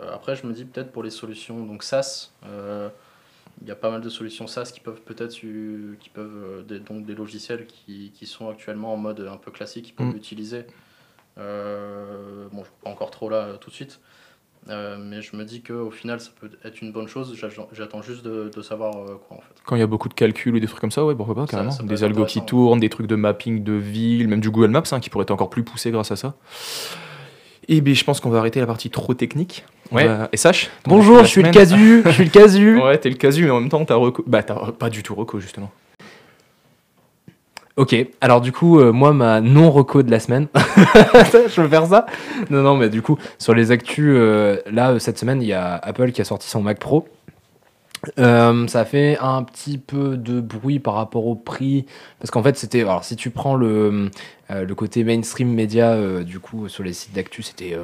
euh, 0.00 0.14
après, 0.14 0.34
je 0.36 0.46
me 0.46 0.52
dis 0.52 0.64
peut-être 0.64 0.90
pour 0.92 1.02
les 1.04 1.10
solutions 1.10 1.64
donc 1.64 1.84
SaaS, 1.84 2.30
euh, 2.46 2.88
il 3.62 3.68
y 3.68 3.70
a 3.70 3.76
pas 3.76 3.90
mal 3.90 4.00
de 4.00 4.08
solutions 4.08 4.46
SaaS 4.48 4.70
qui 4.74 4.80
peuvent 4.80 5.00
peut-être, 5.02 5.34
qui 5.34 6.08
peuvent 6.12 6.42
euh, 6.44 6.62
des, 6.62 6.80
donc 6.80 7.04
des 7.06 7.14
logiciels 7.14 7.66
qui, 7.66 8.10
qui 8.14 8.26
sont 8.26 8.48
actuellement 8.50 8.92
en 8.92 8.96
mode 8.96 9.28
un 9.32 9.36
peu 9.36 9.50
classique, 9.52 9.84
qui 9.86 9.92
peuvent 9.92 10.06
Mm. 10.08 10.12
l'utiliser. 10.14 10.66
Euh, 11.38 12.46
bon, 12.52 12.60
je 12.62 12.64
suis 12.64 12.74
pas 12.82 12.90
encore 12.90 13.10
trop 13.10 13.28
là 13.30 13.54
tout 13.60 13.70
de 13.70 13.74
suite. 13.74 14.00
Euh, 14.68 14.98
mais 15.00 15.22
je 15.22 15.34
me 15.36 15.44
dis 15.44 15.62
qu'au 15.62 15.90
final, 15.90 16.20
ça 16.20 16.30
peut 16.38 16.50
être 16.64 16.82
une 16.82 16.92
bonne 16.92 17.08
chose. 17.08 17.34
J'attends- 17.72 18.02
juste 18.02 18.24
de, 18.24 18.50
de 18.54 18.62
savoir 18.62 18.94
euh, 18.94 19.18
quoi 19.26 19.38
en 19.38 19.40
fait. 19.40 19.54
Quand 19.64 19.74
il 19.74 19.78
y 19.78 19.82
a 19.82 19.86
beaucoup 19.86 20.08
de 20.08 20.14
calculs 20.14 20.54
ou 20.54 20.60
des 20.60 20.66
trucs 20.66 20.80
comme 20.80 20.90
ça, 20.90 21.04
ouais, 21.04 21.14
pourquoi 21.14 21.34
pas, 21.34 21.46
carrément. 21.46 21.70
ça 21.70 21.82
des 21.82 22.04
algos 22.04 22.24
qui 22.26 22.42
tournent, 22.42 22.78
des 22.80 22.90
trucs 22.90 23.06
de 23.06 23.16
mapping 23.16 23.64
de 23.64 23.72
ville, 23.72 24.28
même 24.28 24.40
du 24.40 24.50
Google 24.50 24.68
Maps, 24.70 24.82
hein, 24.92 25.00
qui 25.00 25.08
pourrait 25.10 25.22
être 25.22 25.30
encore 25.30 25.50
plus 25.50 25.62
poussé 25.64 25.90
grâce 25.90 26.12
à 26.12 26.16
ça. 26.16 26.34
Et 27.68 27.80
bien, 27.80 27.94
je 27.94 28.04
pense 28.04 28.20
qu'on 28.20 28.30
va 28.30 28.38
arrêter 28.38 28.60
la 28.60 28.66
partie 28.66 28.90
trop 28.90 29.14
technique. 29.14 29.64
Ouais. 29.92 30.06
va- 30.06 30.28
Et 30.32 30.36
Sache 30.36 30.70
Bonjour, 30.84 31.20
je 31.24 31.28
suis 31.28 31.42
le 31.42 31.50
casu, 31.50 32.02
je 32.04 32.10
suis 32.10 32.24
le 32.24 32.30
casu. 32.30 32.80
Ouais, 32.82 32.98
t'es 32.98 33.08
le 33.10 33.16
casu, 33.16 33.44
mais 33.44 33.50
en 33.50 33.60
même 33.60 33.68
temps, 33.70 33.84
t'as 33.84 33.94
reco. 33.94 34.22
Bah, 34.26 34.42
t'as 34.42 34.72
pas 34.72 34.90
du 34.90 35.02
tout 35.02 35.14
reco, 35.14 35.40
justement. 35.40 35.70
Ok, 37.80 37.96
alors 38.20 38.42
du 38.42 38.52
coup, 38.52 38.78
euh, 38.78 38.92
moi, 38.92 39.14
ma 39.14 39.40
non-reco 39.40 40.02
de 40.02 40.10
la 40.10 40.20
semaine, 40.20 40.48
je 40.54 41.62
veux 41.62 41.68
faire 41.68 41.86
ça 41.86 42.04
Non, 42.50 42.60
non, 42.60 42.76
mais 42.76 42.90
du 42.90 43.00
coup, 43.00 43.16
sur 43.38 43.54
les 43.54 43.70
actus, 43.70 44.12
euh, 44.14 44.60
là, 44.70 44.90
euh, 44.90 44.98
cette 44.98 45.18
semaine, 45.18 45.40
il 45.40 45.48
y 45.48 45.54
a 45.54 45.76
Apple 45.76 46.12
qui 46.12 46.20
a 46.20 46.26
sorti 46.26 46.46
son 46.46 46.60
Mac 46.60 46.78
Pro. 46.78 47.08
Ça 48.18 48.84
fait 48.84 49.16
un 49.22 49.42
petit 49.44 49.78
peu 49.78 50.18
de 50.18 50.42
bruit 50.42 50.78
par 50.78 50.92
rapport 50.92 51.26
au 51.26 51.34
prix, 51.34 51.86
parce 52.18 52.30
qu'en 52.30 52.42
fait, 52.42 52.58
c'était. 52.58 52.82
Alors, 52.82 53.02
si 53.02 53.16
tu 53.16 53.30
prends 53.30 53.54
le, 53.54 54.10
le 54.50 54.74
côté 54.74 55.02
mainstream 55.02 55.48
média, 55.48 56.22
du 56.22 56.38
coup, 56.38 56.68
sur 56.68 56.84
les 56.84 56.92
sites 56.92 57.14
d'actu, 57.14 57.42
c'était. 57.42 57.78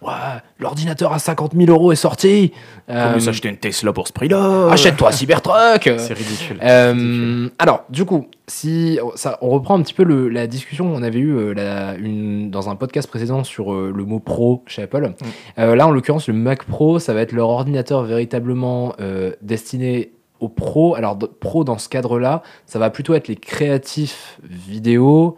Ouais, 0.00 0.12
l'ordinateur 0.60 1.12
à 1.12 1.18
50 1.18 1.54
000 1.56 1.70
euros 1.70 1.90
est 1.90 1.96
sorti. 1.96 2.52
Euh, 2.88 3.10
Comme 3.12 3.20
s'acheter 3.20 3.48
une 3.48 3.56
Tesla 3.56 3.92
pour 3.92 4.06
ce 4.06 4.12
prix-là? 4.12 4.68
Achète-toi 4.70 5.10
Cybertruck. 5.12 5.90
C'est 5.98 6.12
ridicule. 6.14 6.58
Euh, 6.62 6.92
C'est 6.92 6.92
ridicule. 6.92 7.50
alors, 7.58 7.84
du 7.90 8.04
coup, 8.04 8.26
si 8.46 8.98
ça, 9.16 9.38
on 9.42 9.48
reprend 9.50 9.76
un 9.76 9.82
petit 9.82 9.94
peu 9.94 10.04
le- 10.04 10.28
la 10.28 10.46
discussion 10.46 10.92
qu'on 10.92 11.02
avait 11.02 11.18
eue 11.18 11.36
euh, 11.36 11.52
la- 11.52 11.94
une- 11.96 12.48
dans 12.50 12.70
un 12.70 12.76
podcast 12.76 13.08
précédent 13.08 13.42
sur 13.42 13.72
euh, 13.74 13.92
le 13.94 14.04
mot 14.04 14.20
pro 14.20 14.62
chez 14.66 14.82
Apple. 14.82 15.14
Euh, 15.58 15.74
là, 15.74 15.86
en 15.88 15.90
l'occurrence, 15.90 16.28
le 16.28 16.34
Mac 16.34 16.62
Pro, 16.64 17.00
ça 17.00 17.12
va 17.12 17.20
être 17.22 17.32
leur 17.32 17.48
ordinateur 17.48 18.02
véritablement 18.04 18.94
destiné 19.42 20.12
aux 20.40 20.48
pros. 20.48 20.94
Alors, 20.94 21.18
pro 21.40 21.64
dans 21.64 21.78
ce 21.78 21.88
cadre-là, 21.88 22.42
ça 22.66 22.78
va 22.78 22.90
plutôt 22.90 23.14
être 23.14 23.26
les 23.26 23.34
créatifs 23.36 24.38
vidéo. 24.48 25.36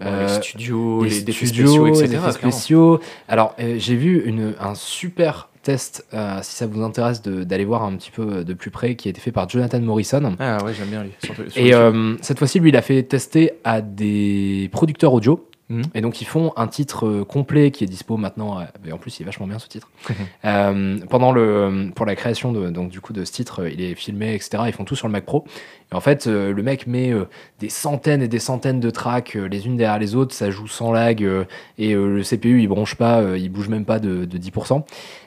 Ouais, 0.00 0.06
euh, 0.06 0.26
les 0.26 0.42
studios, 0.42 1.04
les, 1.04 1.10
les 1.10 1.16
effets 1.30 1.32
studios, 1.46 1.66
spéciaux, 1.66 1.84
les 1.86 2.00
etc. 2.04 2.14
effets 2.22 2.32
spéciaux. 2.32 3.00
Alors, 3.28 3.54
euh, 3.60 3.74
j'ai 3.78 3.96
vu 3.96 4.22
une, 4.24 4.54
un 4.60 4.74
super 4.74 5.48
test, 5.62 6.06
euh, 6.14 6.38
si 6.42 6.56
ça 6.56 6.66
vous 6.66 6.82
intéresse 6.82 7.20
de- 7.20 7.44
d'aller 7.44 7.66
voir 7.66 7.82
un 7.84 7.94
petit 7.96 8.10
peu 8.10 8.44
de 8.44 8.54
plus 8.54 8.70
près, 8.70 8.94
qui 8.96 9.08
a 9.08 9.10
été 9.10 9.20
fait 9.20 9.30
par 9.32 9.46
Jonathan 9.46 9.78
Morrison. 9.80 10.36
Ah 10.40 10.64
ouais, 10.64 10.72
j'aime 10.72 10.88
bien 10.88 11.02
lui. 11.02 11.10
Surtout- 11.22 11.42
Et 11.54 11.74
euh, 11.74 12.16
cette 12.22 12.38
fois-ci, 12.38 12.60
lui, 12.60 12.70
il 12.70 12.76
a 12.76 12.82
fait 12.82 13.02
tester 13.02 13.52
à 13.62 13.82
des 13.82 14.70
producteurs 14.72 15.12
audio. 15.12 15.46
Mhm. 15.70 15.82
Et 15.94 16.00
donc, 16.00 16.20
ils 16.20 16.26
font 16.26 16.52
un 16.56 16.66
titre 16.66 17.06
euh, 17.06 17.24
complet 17.24 17.70
qui 17.70 17.84
est 17.84 17.86
dispo 17.86 18.16
maintenant. 18.16 18.58
euh, 18.60 18.64
et 18.86 18.92
en 18.92 18.98
plus, 18.98 19.18
il 19.18 19.22
est 19.22 19.24
vachement 19.24 19.46
bien 19.46 19.58
ce 19.58 19.68
titre. 19.68 19.88
Euh, 20.44 20.98
pendant 21.10 21.32
le, 21.32 21.90
pour 21.94 22.06
la 22.06 22.16
création 22.16 22.50
de, 22.50 22.70
donc, 22.70 22.90
du 22.90 23.00
coup, 23.00 23.12
de 23.12 23.24
ce 23.24 23.32
titre, 23.32 23.62
euh, 23.62 23.70
il 23.70 23.80
est 23.82 23.94
filmé, 23.94 24.34
etc. 24.34 24.64
Ils 24.66 24.72
font 24.72 24.84
tout 24.84 24.96
sur 24.96 25.06
le 25.06 25.12
Mac 25.12 25.24
Pro. 25.24 25.44
Et 25.92 25.94
en 25.94 26.00
fait, 26.00 26.26
euh, 26.26 26.52
le 26.52 26.62
mec 26.62 26.86
met 26.86 27.12
euh, 27.12 27.26
des 27.60 27.68
centaines 27.68 28.22
et 28.22 28.28
des 28.28 28.38
centaines 28.38 28.80
de 28.80 28.90
tracks 28.90 29.36
euh, 29.36 29.48
les 29.48 29.66
unes 29.66 29.76
derrière 29.76 29.98
les 29.98 30.14
autres. 30.14 30.34
Ça 30.34 30.50
joue 30.50 30.66
sans 30.66 30.92
lag. 30.92 31.22
euh, 31.22 31.44
et 31.78 31.92
euh, 31.94 32.16
le 32.16 32.22
CPU, 32.22 32.60
il 32.62 32.68
bronche 32.68 32.94
pas, 32.94 33.20
euh, 33.20 33.38
il 33.38 33.50
bouge 33.50 33.68
même 33.68 33.84
pas 33.84 33.98
de, 33.98 34.24
de 34.24 34.38
10%. 34.38 34.82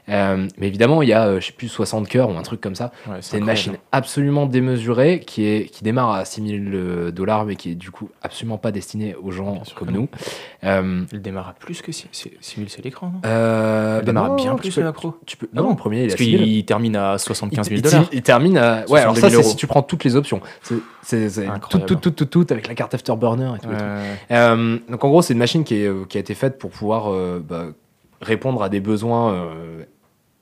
Euh, 0.10 0.48
mais 0.58 0.68
évidemment, 0.68 1.02
il 1.02 1.08
y 1.10 1.14
a, 1.14 1.28
euh, 1.28 1.40
je 1.40 1.46
sais 1.48 1.52
plus, 1.54 1.70
60 1.70 2.10
cœurs 2.10 2.30
ou 2.30 2.38
un 2.38 2.42
truc 2.42 2.60
comme 2.60 2.76
ça. 2.76 2.92
Ouais, 3.08 3.18
C'est 3.22 3.38
une 3.38 3.46
machine 3.46 3.78
absolument 3.94 4.46
démesurée 4.46 5.22
qui, 5.26 5.46
est, 5.46 5.66
qui 5.72 5.84
démarre 5.84 6.12
à 6.12 6.26
6000 6.26 7.12
dollars, 7.14 7.46
mais 7.46 7.56
qui 7.56 7.72
est 7.72 7.76
du 7.76 7.90
coup 7.90 8.10
absolument 8.22 8.58
pas 8.58 8.72
destinée 8.72 9.16
aux 9.16 9.32
gens 9.32 9.54
Bien 9.54 9.62
comme 9.76 9.88
que 9.88 9.94
nous. 9.94 10.10
Euh, 10.66 11.04
Il 11.14 11.22
démarre 11.22 11.48
à 11.50 11.54
plus 11.54 11.82
que 11.82 11.92
6000, 11.94 12.70
c'est 12.70 12.84
l'écran, 12.84 13.12
non 13.14 13.22
euh, 13.26 13.98
Il 13.98 14.00
bah 14.02 14.06
démarre 14.08 14.30
non, 14.30 14.36
bien 14.36 14.56
plus 14.56 14.78
Mac 14.80 14.94
Pro. 14.94 15.14
Tu 15.26 15.38
peux, 15.38 15.48
Ah 15.56 15.62
non, 15.62 15.70
le 15.70 15.76
premier, 15.78 16.04
il 16.04 16.08
Parce 16.10 16.20
6000. 16.20 16.44
qu'il 16.44 16.66
termine 16.66 16.96
à 16.98 17.18
75 17.18 17.68
000 17.70 17.78
il, 17.78 17.82
dollars. 17.82 18.06
il- 18.12 18.18
il 18.18 18.22
termine 18.22 18.58
à. 18.58 18.84
Ouais, 18.90 19.00
alors 19.00 19.14
62 19.16 19.22
ça, 19.22 19.30
000 19.30 19.44
c'est 19.44 19.50
si 19.52 19.56
tu 19.56 19.68
prends 19.68 19.84
toutes 19.84 20.04
les 20.04 20.16
options. 20.18 20.42
C'est 20.62 21.30
tout, 21.30 21.42
Incroyable. 21.50 21.86
tout, 21.86 21.96
tout, 21.96 22.12
tout, 22.12 22.26
tout, 22.26 22.48
avec 22.54 22.68
la 22.68 22.76
carte 22.76 22.94
Afterburner 22.94 23.52
et 23.56 23.60
tout. 23.60 23.72
et 23.72 23.78
tout. 23.78 23.84
Ouais. 23.84 24.18
Euh, 24.32 24.78
donc 24.90 25.04
en 25.04 25.10
gros, 25.10 25.22
c'est 25.22 25.34
une 25.34 25.40
machine 25.40 25.64
qui, 25.64 25.76
est, 25.76 25.88
euh, 25.88 26.04
qui 26.08 26.18
a 26.18 26.20
été 26.20 26.34
faite 26.34 26.58
pour 26.60 26.72
pouvoir 26.72 27.12
euh, 27.12 27.42
bah, 27.46 27.68
répondre 28.22 28.62
à 28.64 28.70
des 28.70 28.80
besoins. 28.82 29.34
euh, 29.34 29.84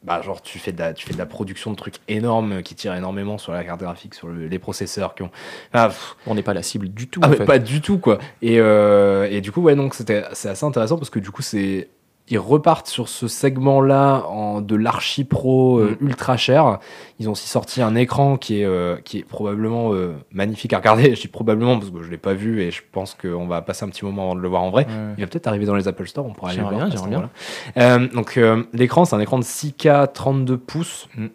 bah, 0.04 0.22
genre, 0.24 0.42
tu 0.42 0.58
fais, 0.60 0.72
de 0.72 0.80
la, 0.80 0.94
tu 0.94 1.06
fais 1.06 1.14
de 1.14 1.18
la 1.20 1.26
production 1.28 1.70
de 1.72 1.76
trucs 1.76 1.96
énormes 2.08 2.64
qui 2.64 2.74
tirent 2.76 2.96
énormément 2.96 3.38
sur 3.38 3.52
la 3.54 3.64
carte 3.64 3.82
graphique, 3.82 4.14
sur 4.16 4.28
le- 4.30 4.48
les 4.48 4.60
processeurs 4.60 5.14
qui 5.16 5.24
ont. 5.24 5.32
Ah, 5.74 5.90
On 6.26 6.34
n'est 6.36 6.42
pas 6.44 6.54
la 6.56 6.64
cible 6.64 6.90
du 6.90 7.08
tout. 7.08 7.20
ah, 7.24 7.28
en 7.28 7.30
mais 7.30 7.38
fait. 7.38 7.46
pas 7.46 7.60
du 7.60 7.82
tout, 7.82 8.00
quoi. 8.00 8.18
Et, 8.42 8.60
euh, 8.60 9.28
et 9.30 9.42
du 9.42 9.52
coup, 9.52 9.62
ouais, 9.62 9.76
donc 9.76 9.94
c'était 9.94 10.24
c'est 10.34 10.50
assez 10.50 10.66
intéressant 10.66 10.98
parce 10.98 11.10
que 11.12 11.20
du 11.20 11.30
coup, 11.32 11.42
c'est. 11.44 11.90
Ils 12.32 12.40
repartent 12.40 12.88
sur 12.88 13.10
ce 13.10 13.28
segment-là 13.28 14.24
en, 14.28 14.62
de 14.62 14.76
l'archi 14.76 15.24
pro 15.26 15.80
euh, 15.80 15.98
Mm. 16.00 16.08
ultra 16.08 16.38
cher. 16.38 16.80
Ils 17.20 17.28
ont 17.28 17.34
aussi 17.34 17.48
sorti 17.48 17.82
un 17.82 17.96
écran 17.96 18.38
qui 18.38 18.62
est, 18.62 18.66
euh, 18.66 18.96
qui 19.04 19.20
est 19.20 19.24
probablement 19.24 19.94
euh, 19.94 20.14
magnifique 20.32 20.74
à 20.74 20.78
regarder. 20.78 21.14
Je 21.16 21.22
dis 21.22 21.28
probablement 21.28 21.78
parce 21.78 21.92
que 21.92 22.02
je 22.02 22.10
l'ai 22.10 22.18
pas 22.18 22.34
vu 22.34 22.62
et 22.62 22.72
je 22.72 22.82
pense 22.92 23.16
qu'on 23.16 23.48
va 23.48 23.62
passer 23.62 23.86
un 23.86 23.90
petit 23.90 24.06
moment 24.06 24.24
avant 24.24 24.36
de 24.36 24.42
le 24.42 24.48
voir 24.48 24.64
en 24.64 24.72
vrai. 24.72 24.86
Ouais. 24.86 25.14
Il 25.18 25.22
va 25.22 25.28
peut-être 25.28 25.48
arriver 25.48 25.66
dans 25.66 25.76
les 25.76 25.88
Apple 25.88 26.08
Store, 26.08 26.26
on 26.26 26.34
pourra 26.34 26.52
aller 26.52 26.60
le 26.60 26.64
voir. 26.64 26.88
bien, 27.76 28.00
donc 28.14 28.40
l'écran, 28.74 29.06
c'est 29.06 29.16
un 29.16 29.20
écran 29.20 29.38
de 29.40 29.44
6K 29.44 30.12
32 30.14 30.58
pouces. 30.58 31.08
Mm. 31.16 31.28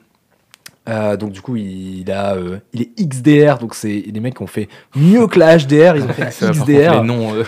Euh, 0.88 1.16
donc 1.16 1.32
du 1.32 1.40
coup, 1.40 1.56
il, 1.56 2.10
a, 2.12 2.34
euh, 2.36 2.58
il 2.72 2.82
est 2.82 2.90
XDR, 3.08 3.58
donc 3.58 3.74
c'est 3.74 4.04
les 4.06 4.20
mecs 4.20 4.36
qui 4.36 4.42
ont 4.42 4.46
fait 4.46 4.68
mieux 4.94 5.26
que 5.26 5.38
la 5.38 5.58
HDR, 5.58 5.96
ils 5.96 6.04
ont 6.04 6.08
fait 6.08 6.28
XDR. 6.28 7.00
les 7.00 7.06
noms, 7.06 7.34
euh, 7.34 7.44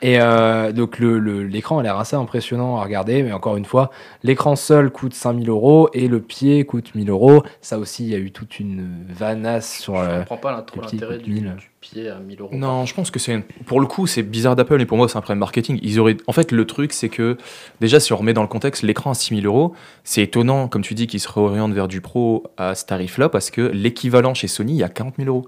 Et 0.00 0.20
euh, 0.20 0.70
donc 0.72 1.00
le- 1.00 1.18
le- 1.18 1.42
l'écran 1.42 1.78
a 1.78 1.82
l'air 1.82 1.98
assez 1.98 2.14
impressionnant 2.14 2.76
à 2.76 2.84
regarder, 2.84 3.22
mais 3.24 3.32
encore 3.32 3.56
une 3.56 3.64
fois, 3.64 3.90
l'écran 4.22 4.54
seul 4.54 4.90
coûte 4.90 5.12
5000 5.12 5.48
euros 5.48 5.88
et 5.92 6.06
le 6.06 6.20
pied 6.20 6.64
coûte 6.64 6.94
1000 6.94 7.10
euros. 7.10 7.42
Ça 7.60 7.78
aussi, 7.80 8.04
il 8.04 8.10
y 8.10 8.14
a 8.14 8.18
eu 8.18 8.30
toute 8.30 8.60
une 8.60 9.04
vanasse 9.08 9.78
sur. 9.80 9.96
Je 9.96 10.00
euh, 10.08 10.18
comprends 10.20 10.36
pas 10.36 10.62
trop 10.62 10.80
l'intérêt 10.82 11.16
coûte 11.16 11.24
du, 11.24 11.32
1000. 11.32 11.42
du 11.56 11.70
pied 11.80 12.08
à 12.08 12.18
1000 12.20 12.40
euros. 12.40 12.50
Non, 12.54 12.86
je 12.86 12.94
pense 12.94 13.10
que 13.10 13.18
c'est 13.18 13.42
pour 13.66 13.80
le 13.80 13.86
coup 13.86 14.06
c'est 14.06 14.22
bizarre 14.22 14.54
d'Apple 14.54 14.80
et 14.80 14.86
pour 14.86 14.96
moi 14.96 15.08
c'est 15.08 15.18
un 15.18 15.20
problème 15.20 15.40
marketing. 15.40 15.80
Ils 15.82 15.98
auraient 15.98 16.16
en 16.28 16.32
fait 16.32 16.52
le 16.52 16.64
truc 16.64 16.92
c'est 16.92 17.08
que 17.08 17.36
déjà 17.80 17.98
si 17.98 18.12
on 18.12 18.16
remet 18.18 18.34
dans 18.34 18.42
le 18.42 18.48
contexte 18.48 18.82
l'écran 18.84 19.10
à 19.10 19.14
6000 19.14 19.46
euros, 19.46 19.74
c'est 20.04 20.22
étonnant 20.22 20.68
comme 20.68 20.82
tu 20.82 20.94
dis 20.94 21.08
qu'ils 21.08 21.20
se 21.20 21.28
réorientent 21.28 21.72
vers 21.74 21.88
du 21.88 22.00
pro 22.00 22.44
à 22.56 22.76
ce 22.76 22.84
tarif-là 22.86 23.28
parce 23.28 23.50
que 23.50 23.62
l'équivalent 23.62 24.34
chez 24.34 24.46
Sony 24.48 24.74
il 24.74 24.78
y 24.78 24.84
a 24.84 24.88
40 24.88 25.14
000 25.18 25.28
euros. 25.28 25.46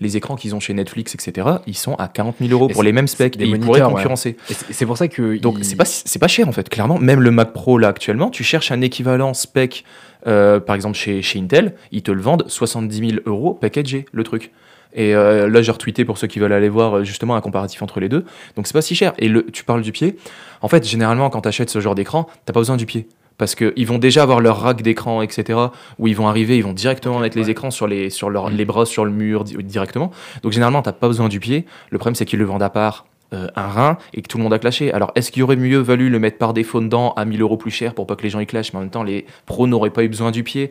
Les 0.00 0.16
écrans 0.16 0.36
qu'ils 0.36 0.54
ont 0.54 0.60
chez 0.60 0.74
Netflix 0.74 1.14
etc. 1.14 1.46
Ils 1.66 1.76
sont 1.76 1.94
à 1.96 2.08
40 2.08 2.36
000 2.40 2.50
euros 2.52 2.68
pour 2.68 2.82
les 2.82 2.92
mêmes 2.92 3.08
specs 3.08 3.38
et 3.40 3.44
ils 3.44 3.58
pourraient 3.60 3.82
ouais. 3.82 3.90
concurrencer. 3.92 4.36
et 4.50 4.54
c'est 4.72 4.86
pour 4.86 4.96
ça 4.96 5.08
que. 5.08 5.38
Donc 5.38 5.56
il- 5.58 5.64
c'est 5.64 5.76
pas 5.76 5.84
pas 6.20 6.28
cher 6.28 6.48
en 6.48 6.52
fait 6.52 6.68
clairement. 6.68 6.98
Même 6.98 7.20
le 7.20 7.30
Mac 7.30 7.52
Pro 7.52 7.78
là 7.78 7.88
actuellement, 7.88 8.30
tu 8.30 8.44
cherches 8.44 8.72
un 8.72 8.80
équivalent 8.80 9.34
spec 9.34 9.84
euh, 10.26 10.60
par 10.60 10.76
exemple 10.76 10.96
chez, 10.96 11.20
chez 11.22 11.38
Intel, 11.40 11.74
ils 11.90 12.02
te 12.02 12.10
le 12.12 12.20
vendent 12.22 12.44
70 12.46 12.96
000 13.10 13.20
euros 13.26 13.54
packagé 13.54 14.06
le 14.12 14.22
truc. 14.24 14.52
Et 14.94 15.14
euh, 15.14 15.48
là 15.48 15.62
j'ai 15.62 15.72
retweeté 15.72 16.04
pour 16.04 16.18
ceux 16.18 16.26
qui 16.26 16.38
veulent 16.38 16.52
aller 16.52 16.68
voir 16.68 16.98
euh, 16.98 17.04
justement 17.04 17.34
un 17.34 17.40
comparatif 17.40 17.82
entre 17.82 17.98
les 17.98 18.08
deux. 18.08 18.24
Donc 18.56 18.66
c'est 18.66 18.72
pas 18.74 18.82
si 18.82 18.94
cher. 18.94 19.14
Et 19.18 19.28
le, 19.28 19.46
tu 19.46 19.64
parles 19.64 19.82
du 19.82 19.90
pied. 19.92 20.16
En 20.60 20.68
fait 20.68 20.86
généralement 20.86 21.28
quand 21.30 21.40
tu 21.42 21.48
achètes 21.48 21.70
ce 21.70 21.80
genre 21.80 21.94
d'écran, 21.94 22.26
t'as 22.44 22.52
pas 22.52 22.60
besoin 22.60 22.76
du 22.76 22.86
pied. 22.86 23.08
Parce 23.38 23.54
qu'ils 23.54 23.86
vont 23.86 23.98
déjà 23.98 24.22
avoir 24.22 24.40
leur 24.40 24.60
rack 24.60 24.82
d'écran, 24.82 25.22
etc. 25.22 25.58
Où 25.98 26.06
ils 26.06 26.14
vont 26.16 26.28
arriver, 26.28 26.56
ils 26.58 26.62
vont 26.64 26.72
directement 26.72 27.18
mettre 27.18 27.36
les 27.38 27.50
écrans 27.50 27.70
sur, 27.70 27.86
les, 27.86 28.10
sur 28.10 28.30
leur, 28.30 28.50
les 28.50 28.64
bras 28.64 28.86
sur 28.86 29.04
le 29.04 29.10
mur 29.10 29.44
di- 29.44 29.56
directement. 29.62 30.10
Donc 30.42 30.52
généralement, 30.52 30.82
t'as 30.82 30.92
pas 30.92 31.08
besoin 31.08 31.28
du 31.28 31.40
pied. 31.40 31.66
Le 31.90 31.98
problème, 31.98 32.14
c'est 32.14 32.24
qu'ils 32.24 32.38
le 32.38 32.44
vendent 32.44 32.62
à 32.62 32.70
part 32.70 33.06
euh, 33.32 33.48
un 33.56 33.66
rein 33.68 33.98
et 34.14 34.22
que 34.22 34.28
tout 34.28 34.36
le 34.38 34.44
monde 34.44 34.52
a 34.52 34.58
clashé. 34.58 34.92
Alors, 34.92 35.10
est-ce 35.14 35.32
qu'il 35.32 35.42
aurait 35.42 35.56
mieux 35.56 35.78
valu 35.78 36.10
le 36.10 36.18
mettre 36.18 36.36
par 36.38 36.52
défaut 36.52 36.80
dedans 36.80 37.14
à 37.16 37.24
1000 37.24 37.40
euros 37.40 37.56
plus 37.56 37.70
cher 37.70 37.94
pour 37.94 38.06
pas 38.06 38.14
que 38.16 38.22
les 38.22 38.30
gens 38.30 38.40
y 38.40 38.46
clashent 38.46 38.72
Mais 38.74 38.78
en 38.78 38.82
même 38.82 38.90
temps, 38.90 39.02
les 39.02 39.24
pros 39.46 39.66
n'auraient 39.66 39.90
pas 39.90 40.04
eu 40.04 40.08
besoin 40.08 40.30
du 40.30 40.42
pied? 40.44 40.70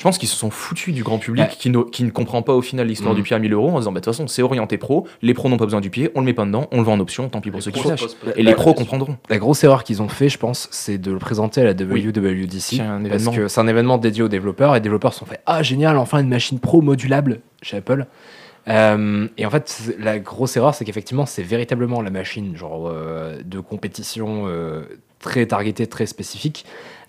Je 0.00 0.04
pense 0.04 0.16
qu'ils 0.16 0.30
se 0.30 0.36
sont 0.36 0.48
foutus 0.48 0.94
du 0.94 1.02
grand 1.04 1.18
public 1.18 1.44
Ouais. 1.44 1.56
qui, 1.58 1.68
ne, 1.68 1.82
qui 1.82 2.04
ne 2.04 2.10
comprend 2.10 2.40
pas 2.40 2.54
au 2.54 2.62
final 2.62 2.86
l'histoire 2.86 3.14
du 3.14 3.22
pied 3.22 3.36
à 3.36 3.38
1000 3.38 3.52
euros 3.52 3.68
en 3.68 3.80
disant 3.80 3.92
bah, 3.92 4.00
de 4.00 4.04
toute 4.06 4.14
façon, 4.14 4.26
c'est 4.28 4.40
orienté 4.40 4.78
pro, 4.78 5.06
les 5.20 5.34
pros 5.34 5.50
n'ont 5.50 5.58
pas 5.58 5.66
besoin 5.66 5.82
du 5.82 5.90
pied, 5.90 6.10
on 6.14 6.20
le 6.20 6.24
met 6.24 6.32
pas 6.32 6.46
dedans, 6.46 6.68
on 6.72 6.78
le 6.78 6.84
vend 6.84 6.94
en 6.94 7.00
option, 7.00 7.28
tant 7.28 7.42
pis 7.42 7.50
pour 7.50 7.58
Les 7.58 7.64
ceux 7.64 7.70
qui 7.70 7.82
pas- 7.82 7.96
Et 8.34 8.42
les 8.42 8.54
pros 8.54 8.72
comprendront. 8.72 9.18
La 9.28 9.36
grosse 9.36 9.62
erreur 9.62 9.84
qu'ils 9.84 10.00
ont 10.00 10.08
fait, 10.08 10.30
je 10.30 10.38
pense, 10.38 10.68
c'est 10.70 10.96
de 10.96 11.12
le 11.12 11.18
présenter 11.18 11.60
à 11.60 11.64
la 11.64 11.72
Oui. 11.84 12.00
WWDC. 12.06 12.76
C'est 12.76 12.80
un 12.80 12.96
parce 13.02 13.04
événement. 13.04 13.32
que 13.32 13.48
c'est 13.48 13.60
un 13.60 13.68
événement 13.68 13.98
dédié 13.98 14.22
aux 14.22 14.28
développeurs 14.28 14.72
et 14.74 14.78
les 14.78 14.82
développeurs 14.82 15.12
se 15.12 15.18
sont 15.18 15.26
fait 15.26 15.40
Ah, 15.44 15.62
génial, 15.62 15.98
enfin 15.98 16.20
une 16.20 16.30
machine 16.30 16.60
pro 16.60 16.80
modulable 16.80 17.40
chez 17.60 17.76
Apple. 17.76 18.06
Euh, 18.68 19.28
et 19.36 19.44
en 19.44 19.50
fait, 19.50 19.94
la 19.98 20.18
grosse 20.18 20.56
erreur, 20.56 20.74
c'est 20.74 20.86
qu'effectivement, 20.86 21.26
c'est 21.26 21.42
véritablement 21.42 22.00
la 22.00 22.08
machine 22.10 22.56
genre 22.56 22.88
euh, 22.88 23.36
de 23.44 23.60
compétition 23.60 24.44
euh, 24.46 24.82
très 25.18 25.44
targetée, 25.44 25.86
très 25.86 26.06
spécifique, 26.06 26.64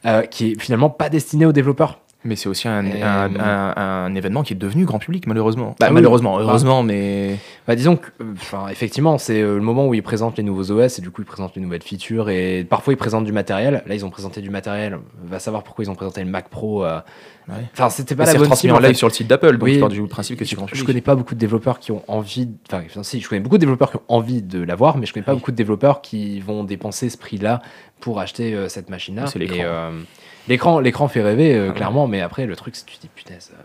euh, 0.05 0.23
qui 0.23 0.51
est 0.51 0.61
finalement 0.61 0.89
pas 0.89 1.07
destinée 1.07 1.45
aux 1.45 1.53
développeurs. 1.53 1.99
Mais 2.23 2.35
c'est 2.35 2.49
aussi 2.49 2.67
un, 2.67 2.85
Et, 2.85 3.01
un- 3.01 3.33
euh, 3.33 3.39
un- 3.75 4.05
un 4.05 4.15
événement 4.15 4.43
qui 4.43 4.53
est 4.53 4.55
devenu 4.55 4.85
grand 4.85 4.99
public, 4.99 5.25
malheureusement. 5.25 5.75
Bah, 5.79 5.87
Ah 5.87 5.89
oui. 5.89 5.95
malheureusement, 5.95 6.35
Bah. 6.37 6.43
heureusement, 6.43 6.83
mais. 6.83 7.37
Bah, 7.67 7.75
disons 7.75 7.95
que, 7.95 8.07
euh, 8.21 8.33
enfin, 8.33 8.67
effectivement, 8.69 9.17
c'est 9.17 9.41
euh, 9.41 9.55
le 9.55 9.61
moment 9.61 9.87
où 9.87 9.95
ils 9.95 10.03
présentent 10.03 10.37
les 10.37 10.43
nouveaux 10.43 10.69
OS 10.71 10.99
et 10.99 11.01
du 11.01 11.09
coup 11.09 11.21
ils 11.23 11.25
présentent 11.25 11.55
les 11.55 11.61
nouvelles 11.63 11.81
features 11.81 12.29
et 12.29 12.63
parfois 12.63 12.93
ils 12.93 12.97
présentent 12.97 13.25
du 13.25 13.31
matériel. 13.31 13.81
Là, 13.87 13.95
ils 13.95 14.05
ont 14.05 14.11
présenté 14.11 14.41
du 14.41 14.51
matériel. 14.51 14.99
Va 15.25 15.39
savoir 15.39 15.63
pourquoi 15.63 15.83
ils 15.83 15.89
ont 15.89 15.95
présenté 15.95 16.23
le 16.23 16.29
Mac 16.29 16.49
Pro. 16.49 16.85
euh, 16.85 16.99
Ouais. 17.49 17.55
Enfin, 17.73 17.89
c'était 17.89 18.15
pas 18.15 18.25
la 18.25 18.35
bonne 18.35 18.53
cible, 18.53 18.71
en 18.73 18.77
fait. 18.77 18.87
live 18.89 18.95
sur 18.95 19.07
le 19.07 19.13
site 19.13 19.25
d'Apple, 19.27 19.53
donc 19.53 19.63
Oui. 19.63 19.73
je 19.73 19.79
pars 19.79 19.89
du 19.89 20.03
principe 20.03 20.37
que 20.37 20.45
c'est 20.45 20.51
je, 20.51 20.55
grand 20.55 20.67
je 20.67 20.73
public. 20.73 20.85
connais 20.85 21.01
pas 21.01 21.15
beaucoup 21.15 21.33
de 21.33 21.39
développeurs 21.39 21.79
qui 21.79 21.91
ont 21.91 22.03
envie. 22.07 22.45
de- 22.45 22.53
Enfin, 22.71 22.83
enfin, 22.85 23.01
si, 23.01 23.19
je 23.19 23.27
connais 23.27 23.41
beaucoup 23.41 23.57
de 23.57 23.61
développeurs 23.61 23.89
qui 23.89 23.97
ont 23.97 24.03
envie 24.09 24.43
de 24.43 24.61
l'avoir, 24.63 24.95
mais 24.97 25.07
je 25.07 25.11
connais 25.13 25.25
pas 25.25 25.33
Oui. 25.33 25.39
beaucoup 25.39 25.51
de 25.51 25.55
développeurs 25.57 26.01
qui 26.01 26.39
vont 26.39 26.63
dépenser 26.63 27.09
ce 27.09 27.17
prix-là 27.17 27.61
pour 27.99 28.19
acheter 28.19 28.53
euh, 28.53 28.69
cette 28.69 28.91
machine-là. 28.91 29.25
C'est 29.25 29.39
l'écran. 29.39 29.91
Euh, 30.47 30.49
L'écran, 30.49 30.79
l'écran 30.79 31.07
fait 31.07 31.21
rêver 31.21 31.55
euh, 31.55 31.65
Ah 31.65 31.67
ouais. 31.69 31.73
clairement, 31.75 32.07
mais 32.07 32.21
après 32.21 32.45
le 32.45 32.55
truc, 32.55 32.75
c'est 32.75 32.85
que 32.85 32.91
tu 32.91 32.97
te 32.97 33.01
dis. 33.03 33.09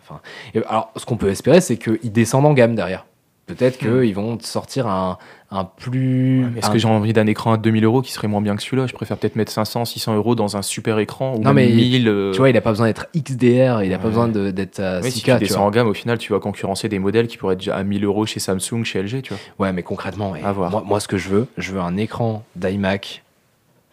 Enfin, 0.03 0.21
et 0.55 0.63
alors, 0.69 0.93
ce 0.97 1.05
qu'on 1.07 1.17
peut 1.17 1.29
espérer, 1.31 1.61
c'est 1.61 1.77
qu'ils 1.77 2.13
descendent 2.13 2.47
en 2.47 2.53
gamme 2.53 2.75
derrière. 2.75 3.07
Peut-être 3.47 3.77
Hmm. 3.81 4.03
qu'ils 4.03 4.15
vont 4.15 4.39
sortir 4.41 4.89
un, 4.89 5.19
un 5.53 5.65
plus. 5.65 6.45
Est-ce 6.57 6.67
un- 6.69 6.73
que 6.73 6.79
j'ai 6.79 6.89
envie 6.89 7.13
d'un 7.13 7.29
écran 7.29 7.53
à 7.53 7.57
2000 7.59 7.85
euros 7.85 8.03
qui 8.03 8.11
serait 8.13 8.27
moins 8.27 8.41
bien 8.41 8.57
que 8.57 8.63
celui-là? 8.63 8.89
Je 8.89 8.93
préfère 8.93 9.17
peut-être 9.17 9.37
mettre 9.37 9.53
500, 9.53 9.85
600 9.85 10.17
euros 10.17 10.35
dans 10.35 10.57
un 10.57 10.63
super 10.63 10.99
écran 10.99 11.35
ou 11.37 11.39
Non, 11.39 11.53
même 11.53 11.55
mais 11.55 11.69
1000. 11.69 12.09
euh, 12.09 12.33
Tu 12.33 12.39
vois, 12.39 12.51
il 12.51 12.57
a 12.57 12.61
pas 12.61 12.71
besoin 12.71 12.87
d'être 12.89 13.07
XDR, 13.15 13.85
il 13.85 13.95
a 13.95 13.99
pas 13.99 14.09
besoin 14.09 14.27
de- 14.27 14.51
d'être 14.51 14.81
à 14.81 15.01
ouais, 15.01 15.11
si 15.13 15.21
6K. 15.21 15.25
tu 15.25 15.33
tu 15.35 15.39
descends 15.45 15.59
vois. 15.61 15.69
en 15.69 15.71
gamme, 15.71 15.87
au 15.87 15.95
final, 15.95 16.19
tu 16.19 16.33
vas 16.33 16.41
concurrencer 16.41 16.89
des 16.89 16.99
modèles 16.99 17.29
qui 17.29 17.37
pourraient 17.37 17.55
être 17.55 17.61
déjà 17.61 17.77
à 17.77 17.85
1000 17.85 18.05
euros 18.05 18.27
chez 18.27 18.41
Samsung, 18.41 18.83
chez 18.83 18.99
LG, 19.01 19.23
tu 19.23 19.33
vois. 19.33 19.67
Ouais, 19.67 19.73
mais 19.73 19.85
concrètement, 19.85 20.33
ouais. 20.33 20.41
Moi, 20.43 20.83
moi, 20.85 20.99
ce 20.99 21.07
que 21.07 21.17
je 21.17 21.29
veux, 21.29 21.47
je 21.57 21.71
veux 21.73 21.81
un 21.81 21.97
écran 21.99 22.43
d'iMac 22.57 23.23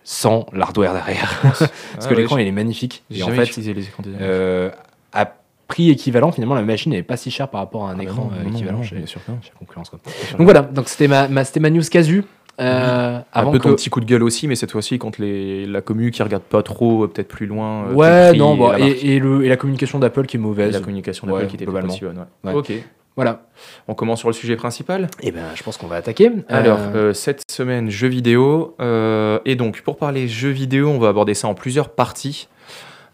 sans 0.03 0.45
l'hardware 0.53 0.93
derrière. 0.93 1.39
Parce 1.43 1.63
Ah 1.63 1.97
que 2.07 2.09
ouais, 2.13 2.21
l'écran, 2.21 2.37
il 2.37 2.47
est 2.47 2.51
magnifique. 2.51 3.03
J'ai 3.09 3.19
Et 3.21 3.23
en 3.23 3.27
fait, 3.29 3.43
utilisé 3.45 3.73
les 3.73 3.83
écrans 3.83 4.03
euh, 4.19 4.69
à 5.13 5.33
prix 5.67 5.89
équivalent, 5.89 6.31
finalement, 6.31 6.55
la 6.55 6.61
machine 6.61 6.91
n'est 6.91 7.03
pas 7.03 7.17
si 7.17 7.31
chère 7.31 7.47
par 7.47 7.61
rapport 7.61 7.85
à 7.87 7.91
un 7.91 7.93
Ah 7.93 7.97
bah 7.97 8.03
écran 8.03 8.29
non, 8.31 8.37
euh, 8.39 8.43
non, 8.43 8.49
équivalent 8.55 8.77
non, 8.79 8.83
chez, 8.83 9.05
sûr 9.05 9.21
chez 9.41 9.51
la 9.53 9.59
concurrence. 9.59 9.89
quoi. 9.89 9.99
Donc 10.37 10.41
voilà, 10.41 10.61
donc 10.61 10.89
c'était 10.89 11.07
ma, 11.07 11.27
ma, 11.27 11.43
ma 11.59 11.69
news 11.69 11.81
casu. 11.89 12.23
Euh, 12.61 13.17
Un 13.17 13.23
avant 13.33 13.51
peu 13.51 13.57
que... 13.57 13.63
ton 13.63 13.73
petit 13.73 13.89
coup 13.89 13.99
de 13.99 14.05
gueule 14.05 14.21
aussi, 14.21 14.47
mais 14.47 14.53
cette 14.55 14.71
fois-ci 14.71 14.99
contre 14.99 15.21
les, 15.21 15.65
la 15.65 15.81
commu 15.81 16.11
qui 16.11 16.21
regarde 16.21 16.43
pas 16.43 16.61
trop, 16.61 17.03
euh, 17.03 17.07
peut-être 17.07 17.27
plus 17.29 17.47
loin. 17.47 17.85
euh, 17.87 17.93
Ouais, 17.93 18.33
non, 18.37 18.55
bon, 18.55 18.73
et, 18.77 19.15
et 19.15 19.19
le, 19.19 19.43
et 19.43 19.49
la 19.49 19.57
communication 19.57 19.97
d'Apple 19.97 20.27
qui 20.27 20.37
est 20.37 20.39
Et 20.39 20.43
mauvaise. 20.43 20.71
la 20.73 20.79
communication 20.79 21.25
d'Apple 21.25 21.39
Ouais, 21.39 21.47
qui 21.47 21.55
était 21.55 21.65
globalement. 21.65 21.87
pas 21.87 21.93
aussi 21.95 22.03
bonne, 22.05 22.25
ouais. 22.43 22.51
Ouais. 22.51 22.59
Ok, 22.59 22.71
Voilà. 23.15 23.45
on 23.87 23.93
commence 23.93 24.19
sur 24.19 24.29
le 24.29 24.33
sujet 24.33 24.55
principal. 24.55 25.07
Et 25.21 25.31
ben, 25.31 25.43
je 25.53 25.61
pense 25.61 25.77
qu'on 25.77 25.85
va 25.87 25.97
attaquer. 25.97 26.31
Alors, 26.49 26.79
Euh, 26.79 27.09
euh, 27.09 27.13
cette 27.13 27.43
semaine, 27.51 27.89
jeux 27.91 28.07
vidéo. 28.07 28.75
euh, 28.79 29.37
et 29.45 29.55
donc, 29.55 29.81
pour 29.81 29.97
parler 29.97 30.27
jeux 30.27 30.49
vidéo, 30.49 30.89
on 30.89 30.97
va 30.99 31.09
aborder 31.09 31.33
ça 31.35 31.47
en 31.47 31.53
plusieurs 31.53 31.89
parties. 31.89 32.47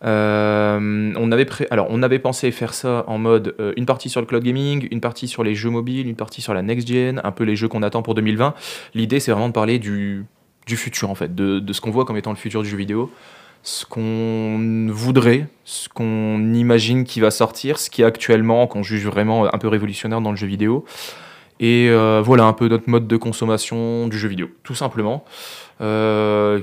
Euh, 0.05 1.13
on, 1.17 1.31
avait 1.31 1.45
pré- 1.45 1.67
Alors, 1.71 1.87
on 1.89 2.01
avait 2.03 2.19
pensé 2.19 2.51
faire 2.51 2.73
ça 2.73 3.03
en 3.07 3.17
mode 3.17 3.55
euh, 3.59 3.73
une 3.77 3.85
partie 3.85 4.09
sur 4.09 4.21
le 4.21 4.27
cloud 4.27 4.43
gaming, 4.43 4.87
une 4.91 5.01
partie 5.01 5.27
sur 5.27 5.43
les 5.43 5.55
jeux 5.55 5.69
mobiles, 5.69 6.07
une 6.07 6.15
partie 6.15 6.41
sur 6.41 6.53
la 6.53 6.61
next-gen, 6.61 7.19
un 7.23 7.31
peu 7.31 7.43
les 7.43 7.55
jeux 7.55 7.67
qu'on 7.67 7.83
attend 7.83 8.01
pour 8.01 8.15
2020. 8.15 8.53
L'idée, 8.93 9.19
c'est 9.19 9.31
vraiment 9.31 9.49
de 9.49 9.53
parler 9.53 9.79
du, 9.79 10.25
du 10.67 10.77
futur, 10.77 11.09
en 11.09 11.15
fait, 11.15 11.35
de, 11.35 11.59
de 11.59 11.73
ce 11.73 11.81
qu'on 11.81 11.91
voit 11.91 12.05
comme 12.05 12.17
étant 12.17 12.31
le 12.31 12.37
futur 12.37 12.63
du 12.63 12.69
jeu 12.69 12.77
vidéo. 12.77 13.11
Ce 13.61 13.85
qu'on 13.85 14.87
voudrait, 14.89 15.47
ce 15.65 15.89
qu'on 15.89 16.53
imagine 16.53 17.03
qui 17.03 17.19
va 17.19 17.29
sortir, 17.29 17.77
ce 17.77 17.89
qui 17.89 18.01
est 18.01 18.05
actuellement, 18.05 18.67
qu'on 18.67 18.83
juge 18.83 19.05
vraiment 19.05 19.53
un 19.53 19.57
peu 19.57 19.67
révolutionnaire 19.67 20.21
dans 20.21 20.31
le 20.31 20.37
jeu 20.37 20.47
vidéo. 20.47 20.85
Et 21.59 21.87
euh, 21.89 22.21
voilà 22.23 22.45
un 22.45 22.53
peu 22.53 22.69
notre 22.69 22.89
mode 22.89 23.05
de 23.07 23.17
consommation 23.17 24.07
du 24.07 24.17
jeu 24.17 24.29
vidéo, 24.29 24.47
tout 24.63 24.75
simplement. 24.75 25.25
Euh, 25.81 26.61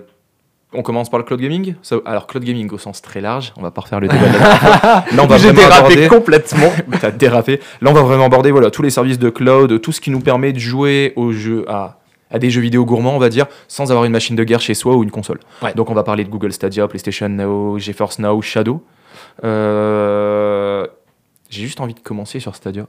on 0.73 0.83
commence 0.83 1.11
par 1.11 1.19
le 1.19 1.25
cloud 1.25 1.41
gaming. 1.41 1.75
Alors, 2.07 2.27
cloud 2.27 2.43
gaming 2.45 2.71
au 2.73 2.79
sens 2.79 3.03
très 3.03 3.21
large, 3.21 3.53
on 3.57 3.63
va 3.63 3.71
pas 3.71 3.83
refaire 3.83 4.01
le 4.01 4.09
débat. 4.09 4.21
Là, 4.31 5.05
on 5.23 5.27
va 5.27 5.37
J'ai 5.37 5.53
vraiment 5.53 5.69
dérapé 5.69 5.93
aborder- 5.95 6.09
complètement. 6.09 6.73
T'as 7.01 7.11
dérapé. 7.11 7.61
Là, 7.83 7.91
on 7.91 7.95
va 7.95 8.03
vraiment 8.03 8.25
aborder 8.27 8.51
voilà, 8.51 8.71
tous 8.71 8.83
les 8.83 8.91
services 8.91 9.19
de 9.19 9.29
cloud, 9.31 9.81
tout 9.81 9.93
ce 9.93 10.01
qui 10.01 10.11
nous 10.11 10.21
permet 10.21 10.53
de 10.55 10.59
jouer 10.59 11.13
aux 11.17 11.33
jeux, 11.33 11.65
à, 11.69 11.99
à 12.31 12.39
des 12.39 12.51
jeux 12.51 12.61
vidéo 12.61 12.85
gourmands, 12.85 13.15
on 13.15 13.19
va 13.21 13.29
dire, 13.29 13.47
sans 13.69 13.91
avoir 13.91 14.05
une 14.05 14.12
machine 14.12 14.35
de 14.37 14.45
guerre 14.45 14.61
chez 14.61 14.75
soi 14.75 14.97
ou 14.97 15.03
une 15.05 15.11
console. 15.11 15.39
Ouais. 15.62 15.73
Donc, 15.75 15.91
on 15.91 15.95
va 15.95 16.03
parler 16.03 16.25
de 16.25 16.29
Google 16.31 16.53
Stadia, 16.53 16.87
PlayStation 16.89 17.29
Now, 17.29 17.79
GeForce 17.79 18.19
Now, 18.19 18.41
Shadow. 18.43 18.83
Euh, 19.45 20.87
J'ai 21.49 21.62
juste 21.62 21.81
envie 21.81 21.95
de 21.95 22.01
commencer 22.01 22.41
sur 22.41 22.55
Stadia. 22.57 22.87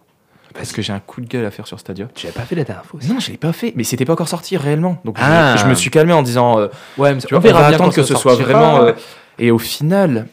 Parce 0.54 0.72
que 0.72 0.82
j'ai 0.82 0.92
un 0.94 1.00
coup 1.00 1.22
de 1.22 1.28
gueule 1.28 1.46
à 1.46 1.52
faire 1.52 1.68
sur 1.68 1.80
Stadia. 1.80 2.08
Tu 2.16 2.26
l'as 2.26 2.32
pas 2.32 2.42
fait 2.42 2.56
la 2.56 2.64
dernière 2.64 2.86
fois 2.86 3.00
aussi. 3.00 3.12
Non, 3.12 3.20
je 3.20 3.30
l'ai 3.30 3.38
pas 3.38 3.54
fait, 3.54 3.74
mais 3.76 3.84
c'était 3.84 4.06
pas 4.06 4.14
encore 4.14 4.28
sorti 4.30 4.58
réellement. 4.58 5.00
Donc 5.06 5.18
je- 5.20 5.24
Ah. 5.24 5.56
je, 5.58 5.66
me 5.68 5.76
suis 5.76 5.92
calmé 5.92 6.14
en 6.14 6.24
disant, 6.24 6.58
euh, 6.58 6.68
Ouais, 6.98 7.14
mais 7.14 7.22
tu 7.22 7.36
vois, 7.36 7.44
on 7.46 7.54
va 7.54 7.68
attendre 7.68 7.94
que 7.94 8.02
ce 8.02 8.16
soit 8.16 8.34
vraiment. 8.36 8.78
euh, 8.82 8.94
et 9.38 9.52
au 9.52 9.60
final, 9.60 10.26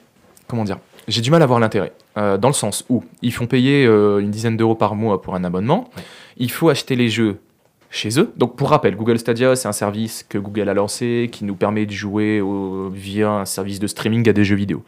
comment 0.47 0.65
dire, 0.65 0.79
j'ai 1.09 1.21
du 1.21 1.31
mal 1.31 1.43
à 1.43 1.47
voir 1.47 1.61
l'intérêt. 1.61 1.93
Euh, 2.17 2.39
dans 2.39 2.49
le 2.49 2.55
sens 2.55 2.85
où 2.89 3.05
ils 3.21 3.33
font 3.35 3.47
payer 3.47 3.85
une 3.85 4.31
dizaine 4.31 4.57
d'euros 4.57 4.77
par 4.77 4.95
mois 4.95 5.21
pour 5.21 5.35
un 5.35 5.45
abonnement. 5.45 5.91
Ouais. 5.97 6.03
Il 6.39 6.51
faut 6.51 6.71
acheter 6.71 6.97
les 6.97 7.09
jeux 7.11 7.39
chez 7.95 8.19
eux. 8.19 8.33
Donc 8.37 8.57
pour 8.57 8.71
rappel, 8.71 8.97
Google 8.97 9.19
Stadia, 9.19 9.55
c'est 9.55 9.69
un 9.69 9.73
service 9.73 10.27
que 10.29 10.37
Google 10.37 10.69
a 10.69 10.75
lancé 10.75 11.29
qui 11.31 11.45
nous 11.45 11.55
permet 11.55 11.87
de 11.87 11.93
jouer 11.93 12.43
via 12.93 13.31
un 13.31 13.45
service 13.45 13.79
de 13.79 13.87
streaming 13.87 14.29
à 14.29 14.33
des 14.33 14.45
jeux 14.45 14.57
vidéo. 14.57 14.83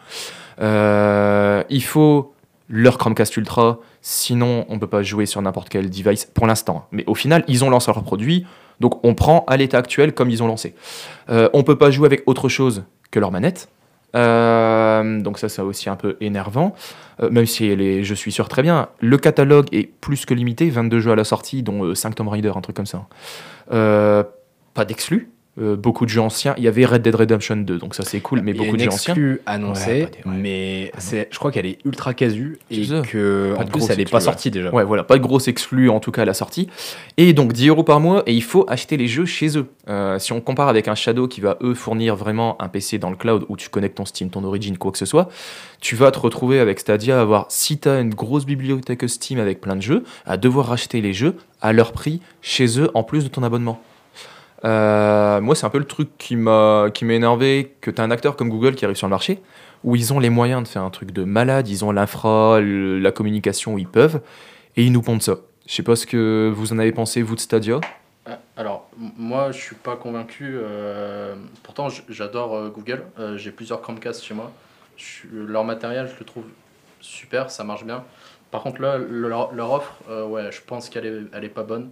Euh, 0.60 1.62
il 1.70 1.84
faut 1.84 2.34
leur 2.68 2.98
Chromecast 2.98 3.36
Ultra, 3.36 3.78
sinon 4.02 4.66
on 4.68 4.80
peut 4.80 4.88
pas 4.88 5.02
jouer 5.02 5.24
sur 5.24 5.40
n'importe 5.40 5.68
quel 5.68 5.88
device 5.88 6.24
pour 6.24 6.48
l'instant. 6.48 6.88
Mais 6.90 7.04
au 7.06 7.14
final, 7.14 7.44
ils 7.46 7.64
ont 7.64 7.70
lancé 7.70 7.92
leur 7.92 8.02
produit, 8.02 8.44
donc 8.80 9.04
on 9.04 9.14
prend 9.14 9.44
à 9.46 9.56
l'état 9.56 9.78
actuel 9.78 10.12
comme 10.12 10.28
ils 10.28 10.42
ont 10.42 10.48
lancé. 10.48 10.74
Euh, 11.30 11.48
on 11.52 11.62
peut 11.62 11.78
pas 11.78 11.92
jouer 11.92 12.06
avec 12.06 12.24
autre 12.26 12.48
chose 12.48 12.84
que 13.12 13.20
leur 13.20 13.30
manette. 13.30 13.68
Euh, 14.16 15.20
donc 15.20 15.38
ça, 15.38 15.48
c'est 15.48 15.62
aussi 15.62 15.88
un 15.88 15.96
peu 15.96 16.16
énervant, 16.20 16.74
Euh, 17.22 17.30
même 17.30 17.46
si 17.46 17.70
je 18.04 18.14
suis 18.14 18.30
sûr 18.30 18.46
très 18.48 18.60
bien. 18.62 18.88
Le 19.00 19.16
catalogue 19.16 19.68
est 19.72 19.84
plus 19.84 20.26
que 20.26 20.34
limité, 20.34 20.68
22 20.68 21.00
jeux 21.00 21.12
à 21.12 21.16
la 21.16 21.24
sortie, 21.24 21.62
dont 21.62 21.94
5 21.94 22.14
Tomb 22.14 22.28
Raider, 22.28 22.52
un 22.54 22.60
truc 22.60 22.76
comme 22.76 22.84
ça. 22.86 23.06
Euh, 23.72 24.22
pas 24.74 24.84
d'exclus, 24.84 25.30
euh, 25.58 25.74
beaucoup 25.76 26.04
de 26.04 26.10
jeux 26.10 26.20
anciens. 26.20 26.54
Il 26.58 26.64
y 26.64 26.68
avait 26.68 26.84
Red 26.84 27.02
Dead 27.02 27.14
Redemption 27.14 27.56
2, 27.56 27.78
donc 27.78 27.94
ça 27.94 28.02
c'est 28.04 28.20
cool, 28.20 28.40
mais 28.42 28.50
Il 28.52 28.58
beaucoup 28.58 28.76
de 28.76 28.82
jeux 28.82 28.88
anciens. 28.94 29.14
Ouais, 29.90 30.10
des- 30.22 30.28
ouais. 30.30 30.36
mais 30.36 30.92
c'est, 30.98 31.28
je 31.30 31.38
crois 31.38 31.50
qu'elle 31.50 31.66
est 31.66 31.78
ultra 31.84 32.12
casu 32.14 32.58
et 32.70 32.84
ça. 32.84 33.02
que 33.02 33.54
Pas 33.56 33.62
en 33.62 33.66
plus 33.66 33.88
elle 33.90 34.00
est 34.00 34.10
pas 34.10 34.20
sortie 34.20 34.50
déjà. 34.50 34.70
Ouais, 34.72 34.84
voilà, 34.84 35.02
pas 35.04 35.16
de 35.16 35.22
grosse 35.22 35.48
exclus 35.48 35.88
en 35.90 36.00
tout 36.00 36.12
cas 36.12 36.22
à 36.22 36.24
la 36.26 36.34
sortie. 36.34 36.68
Et 37.16 37.32
donc 37.32 37.52
10 37.52 37.68
euros 37.68 37.84
par 37.84 38.00
mois, 38.00 38.22
et 38.26 38.32
il 38.34 38.42
faut 38.42 38.66
acheter 38.68 38.96
les 38.96 39.08
jeux 39.08 39.24
chez 39.26 39.56
eux. 39.58 39.66
Euh, 39.88 40.18
si 40.18 40.32
on 40.32 40.40
compare 40.40 40.68
avec 40.68 40.88
un 40.88 40.94
Shadow 40.94 41.26
qui 41.28 41.40
va 41.40 41.56
eux 41.62 41.74
fournir 41.74 42.16
vraiment 42.16 42.60
un 42.60 42.68
PC 42.68 42.98
dans 42.98 43.10
le 43.10 43.16
cloud 43.16 43.44
où 43.48 43.56
tu 43.56 43.68
connectes 43.68 43.96
ton 43.96 44.04
Steam, 44.04 44.30
ton 44.30 44.44
Origin, 44.44 44.76
quoi 44.76 44.92
que 44.92 44.98
ce 44.98 45.06
soit, 45.06 45.28
tu 45.80 45.94
vas 45.96 46.10
te 46.10 46.18
retrouver 46.18 46.58
avec 46.60 46.80
Stadia 46.80 47.18
à 47.18 47.22
avoir, 47.22 47.46
si 47.48 47.78
tu 47.78 47.88
as 47.88 48.00
une 48.00 48.14
grosse 48.14 48.44
bibliothèque 48.46 49.08
Steam 49.08 49.38
avec 49.38 49.60
plein 49.60 49.76
de 49.76 49.82
jeux, 49.82 50.04
à 50.26 50.36
devoir 50.36 50.66
racheter 50.66 51.00
les 51.00 51.12
jeux 51.12 51.36
à 51.62 51.72
leur 51.72 51.92
prix 51.92 52.20
chez 52.42 52.78
eux 52.80 52.90
en 52.94 53.02
plus 53.02 53.24
de 53.24 53.28
ton 53.28 53.42
abonnement. 53.42 53.80
Euh, 54.64 55.40
moi, 55.40 55.54
c'est 55.54 55.66
un 55.66 55.70
peu 55.70 55.78
le 55.78 55.84
truc 55.84 56.10
qui 56.18 56.36
m'a 56.36 56.86
énervé 57.02 57.74
que 57.80 57.90
tu 57.90 58.00
as 58.00 58.04
un 58.04 58.10
acteur 58.10 58.36
comme 58.36 58.48
Google 58.48 58.74
qui 58.74 58.84
arrive 58.84 58.96
sur 58.96 59.06
le 59.06 59.10
marché 59.10 59.40
où 59.84 59.94
ils 59.94 60.12
ont 60.12 60.18
les 60.18 60.30
moyens 60.30 60.62
de 60.62 60.68
faire 60.68 60.82
un 60.82 60.90
truc 60.90 61.12
de 61.12 61.22
malade, 61.22 61.68
ils 61.68 61.84
ont 61.84 61.92
l'infra, 61.92 62.60
la 62.60 63.12
communication 63.12 63.74
où 63.74 63.78
ils 63.78 63.86
peuvent, 63.86 64.20
et 64.76 64.82
ils 64.84 64.90
nous 64.90 65.02
pondent 65.02 65.22
ça. 65.22 65.36
Je 65.66 65.74
sais 65.74 65.82
pas 65.84 65.94
ce 65.94 66.06
que 66.06 66.52
vous 66.52 66.72
en 66.72 66.78
avez 66.78 66.90
pensé, 66.92 67.22
vous, 67.22 67.34
de 67.36 67.40
Stadia. 67.40 67.80
Ah, 68.24 68.38
Alors, 68.56 68.88
moi, 69.16 69.52
je 69.52 69.58
suis 69.60 69.76
pas 69.76 69.94
convaincu. 69.94 70.56
euh, 70.60 71.36
pourtant, 71.62 71.88
j'adore 72.08 72.56
euh, 72.56 72.68
Google. 72.70 73.04
Euh, 73.20 73.36
J'ai 73.36 73.52
plusieurs 73.52 73.80
Chromecast 73.80 74.24
chez 74.24 74.34
moi. 74.34 74.50
Leur 75.30 75.62
matériel, 75.64 76.08
je 76.12 76.18
le 76.18 76.24
trouve 76.24 76.44
super, 77.00 77.50
ça 77.50 77.62
marche 77.62 77.84
bien. 77.84 78.02
Par 78.50 78.62
contre, 78.62 78.80
là, 78.80 78.98
le- 78.98 79.28
leur, 79.28 79.72
offre, 79.72 79.94
euh, 80.10 80.26
ouais, 80.26 80.50
je 80.50 80.62
pense 80.66 80.88
qu'elle 80.88 81.06
est, 81.06 81.20
elle 81.32 81.44
est 81.44 81.48
pas 81.50 81.62
bonne. 81.62 81.90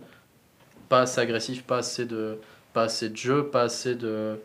Pas 0.88 1.03
assez 1.03 1.20
agressif, 1.20 1.62
pas 1.62 1.79
assez 1.79 2.07
de, 2.07 2.38
pas 2.75 2.83
assez 2.83 3.09
de 3.09 3.17
jeux, 3.17 3.47
pas 3.47 3.63
assez 3.63 3.95
de. 3.95 4.39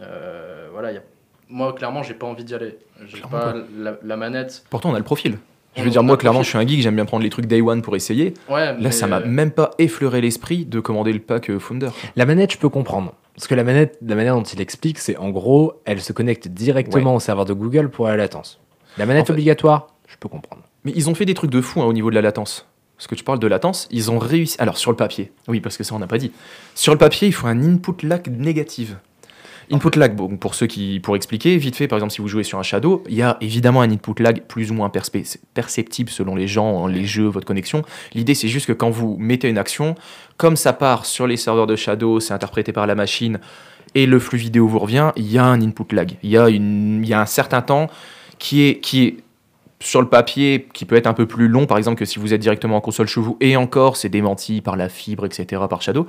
euh, 0.00 0.68
voilà, 0.72 0.92
y 0.92 0.96
a- 0.98 1.02
moi, 1.48 1.72
clairement, 1.74 2.02
j'ai 2.02 2.14
pas 2.14 2.26
envie 2.26 2.44
d'y 2.44 2.54
aller. 2.54 2.78
J'ai 3.06 3.20
pas 3.20 3.28
pas. 3.28 3.54
la, 3.76 3.96
la 4.02 4.16
manette. 4.16 4.64
Pourtant, 4.70 4.90
on 4.90 4.94
a 4.94 4.98
le 4.98 5.04
profil. 5.04 5.36
Je 5.74 5.82
veux 5.82 5.90
dire, 5.90 6.02
moi, 6.02 6.16
clairement, 6.18 6.42
je 6.42 6.48
suis 6.50 6.58
un 6.58 6.66
geek, 6.66 6.80
j'aime 6.82 6.94
bien 6.96 7.06
prendre 7.06 7.22
les 7.22 7.30
trucs 7.30 7.46
day 7.46 7.60
one 7.62 7.80
pour 7.82 7.96
essayer. 7.96 8.34
Ouais, 8.48 8.78
Là, 8.78 8.90
ça 8.90 9.06
m'a 9.06 9.20
euh, 9.20 9.26
même 9.26 9.50
pas 9.50 9.70
effleuré 9.78 10.20
l'esprit 10.20 10.66
de 10.66 10.80
commander 10.80 11.12
le 11.14 11.18
pack 11.18 11.48
euh, 11.50 11.58
Founder. 11.58 11.88
La 12.14 12.26
manette, 12.26 12.52
je 12.52 12.58
peux 12.58 12.68
comprendre. 12.68 13.14
Parce 13.34 13.46
que 13.46 13.54
la 13.54 13.64
manette, 13.64 13.96
la 14.06 14.14
manière 14.14 14.34
dont 14.34 14.42
il 14.42 14.60
explique, 14.60 14.98
c'est 14.98 15.16
en 15.16 15.30
gros, 15.30 15.80
elle 15.86 16.00
se 16.02 16.12
connecte 16.12 16.48
directement 16.48 17.14
au 17.14 17.20
serveur 17.20 17.46
de 17.46 17.54
Google 17.54 17.88
pour 17.88 18.06
la 18.06 18.16
latence. 18.18 18.60
La 18.98 19.06
manette 19.06 19.22
En 19.22 19.26
fait- 19.26 19.32
obligatoire, 19.32 19.88
je 20.08 20.16
peux 20.18 20.28
comprendre. 20.28 20.62
Mais 20.84 20.92
ils 20.94 21.08
ont 21.08 21.14
fait 21.14 21.24
des 21.24 21.32
trucs 21.34 21.50
de 21.50 21.62
fou 21.62 21.80
hein, 21.80 21.86
au 21.86 21.94
niveau 21.94 22.10
de 22.10 22.14
la 22.16 22.20
latence. 22.22 22.68
Parce 23.02 23.08
que 23.08 23.14
tu 23.16 23.24
parles 23.24 23.40
de 23.40 23.48
latence, 23.48 23.88
ils 23.90 24.12
ont 24.12 24.18
réussi. 24.20 24.54
Alors, 24.60 24.78
sur 24.78 24.92
le 24.92 24.96
papier, 24.96 25.32
oui, 25.48 25.58
parce 25.58 25.76
que 25.76 25.82
ça, 25.82 25.92
on 25.92 25.98
n'a 25.98 26.06
pas 26.06 26.18
dit. 26.18 26.30
Sur 26.76 26.92
le 26.92 26.98
papier, 26.98 27.26
il 27.26 27.32
faut 27.32 27.48
un 27.48 27.60
input 27.60 28.06
lag 28.06 28.28
négative. 28.28 28.96
Input 29.72 29.98
lag, 29.98 30.14
bon, 30.14 30.36
pour 30.36 30.54
ceux 30.54 30.68
qui. 30.68 31.00
Pour 31.00 31.16
expliquer, 31.16 31.56
vite 31.56 31.74
fait, 31.74 31.88
par 31.88 31.96
exemple, 31.98 32.12
si 32.12 32.20
vous 32.20 32.28
jouez 32.28 32.44
sur 32.44 32.60
un 32.60 32.62
Shadow, 32.62 33.02
il 33.08 33.16
y 33.16 33.22
a 33.22 33.38
évidemment 33.40 33.82
un 33.82 33.90
input 33.90 34.22
lag 34.22 34.42
plus 34.42 34.70
ou 34.70 34.74
moins 34.74 34.88
perceptible 34.88 36.10
selon 36.10 36.36
les 36.36 36.46
gens, 36.46 36.86
les 36.86 37.04
jeux, 37.04 37.26
votre 37.26 37.44
connexion. 37.44 37.82
L'idée, 38.14 38.36
c'est 38.36 38.46
juste 38.46 38.66
que 38.66 38.72
quand 38.72 38.90
vous 38.90 39.16
mettez 39.18 39.48
une 39.48 39.58
action, 39.58 39.96
comme 40.36 40.54
ça 40.54 40.72
part 40.72 41.04
sur 41.04 41.26
les 41.26 41.36
serveurs 41.36 41.66
de 41.66 41.74
Shadow, 41.74 42.20
c'est 42.20 42.34
interprété 42.34 42.70
par 42.70 42.86
la 42.86 42.94
machine, 42.94 43.40
et 43.96 44.06
le 44.06 44.20
flux 44.20 44.38
vidéo 44.38 44.68
vous 44.68 44.78
revient, 44.78 45.10
il 45.16 45.28
y 45.28 45.38
a 45.38 45.44
un 45.44 45.60
input 45.60 45.92
lag. 45.92 46.12
Il 46.22 46.30
y 46.30 46.38
a, 46.38 46.48
une, 46.50 47.00
il 47.02 47.08
y 47.08 47.14
a 47.14 47.20
un 47.20 47.26
certain 47.26 47.62
temps 47.62 47.90
qui 48.38 48.62
est, 48.62 48.78
qui 48.78 49.02
est 49.02 49.16
sur 49.82 50.00
le 50.00 50.08
papier, 50.08 50.68
qui 50.72 50.84
peut 50.84 50.96
être 50.96 51.06
un 51.06 51.14
peu 51.14 51.26
plus 51.26 51.48
long, 51.48 51.66
par 51.66 51.78
exemple, 51.78 51.98
que 51.98 52.04
si 52.04 52.18
vous 52.18 52.32
êtes 52.32 52.40
directement 52.40 52.76
en 52.76 52.80
console 52.80 53.08
chez 53.08 53.20
vous, 53.20 53.36
et 53.40 53.56
encore, 53.56 53.96
c'est 53.96 54.08
démenti 54.08 54.60
par 54.60 54.76
la 54.76 54.88
fibre, 54.88 55.26
etc., 55.26 55.62
par 55.68 55.82
Shadow. 55.82 56.06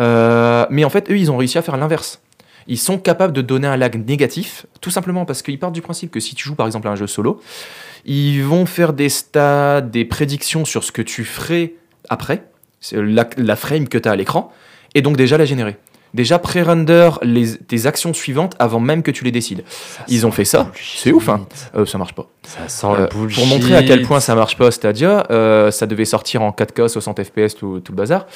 Euh, 0.00 0.66
mais 0.70 0.84
en 0.84 0.90
fait, 0.90 1.10
eux, 1.10 1.18
ils 1.18 1.30
ont 1.30 1.36
réussi 1.36 1.58
à 1.58 1.62
faire 1.62 1.76
l'inverse. 1.76 2.20
Ils 2.66 2.78
sont 2.78 2.98
capables 2.98 3.32
de 3.32 3.42
donner 3.42 3.66
un 3.66 3.76
lag 3.76 3.96
négatif, 4.06 4.66
tout 4.80 4.90
simplement 4.90 5.24
parce 5.24 5.42
qu'ils 5.42 5.58
partent 5.58 5.74
du 5.74 5.82
principe 5.82 6.10
que 6.10 6.20
si 6.20 6.34
tu 6.34 6.44
joues 6.44 6.54
par 6.54 6.66
exemple 6.66 6.86
à 6.86 6.92
un 6.92 6.96
jeu 6.96 7.08
solo, 7.08 7.40
ils 8.04 8.42
vont 8.42 8.66
faire 8.66 8.92
des 8.92 9.08
stats, 9.08 9.80
des 9.80 10.04
prédictions 10.04 10.64
sur 10.64 10.84
ce 10.84 10.92
que 10.92 11.02
tu 11.02 11.24
ferais 11.24 11.74
après, 12.08 12.44
la 12.92 13.56
frame 13.56 13.88
que 13.88 13.98
tu 13.98 14.08
as 14.08 14.12
à 14.12 14.16
l'écran, 14.16 14.52
et 14.94 15.02
donc 15.02 15.16
déjà 15.16 15.38
la 15.38 15.44
générer. 15.44 15.76
Déjà 16.14 16.38
pré-render 16.38 17.10
les, 17.22 17.56
tes 17.56 17.86
actions 17.86 18.12
suivantes 18.12 18.54
avant 18.58 18.80
même 18.80 19.02
que 19.02 19.10
tu 19.10 19.24
les 19.24 19.32
décides. 19.32 19.64
Ils 20.08 20.26
ont 20.26 20.30
fait 20.30 20.44
ça, 20.44 20.70
c'est 20.94 21.12
ouf, 21.12 21.28
hein. 21.28 21.46
Euh, 21.74 21.86
ça 21.86 21.98
marche 21.98 22.14
pas. 22.14 22.28
Ça 22.42 22.68
sent 22.68 22.86
Euh, 22.86 23.08
le 23.14 23.34
pour 23.34 23.46
montrer 23.46 23.76
à 23.76 23.82
quel 23.82 24.02
point 24.02 24.20
ça 24.20 24.34
marche 24.34 24.56
pas 24.56 24.70
Stadia, 24.70 25.26
euh, 25.30 25.70
ça 25.70 25.86
devait 25.86 26.04
sortir 26.04 26.42
en 26.42 26.50
4K, 26.50 26.88
60 26.88 27.22
FPS, 27.22 27.54
tout, 27.54 27.80
tout 27.80 27.92
le 27.92 27.96
bazar. 27.96 28.26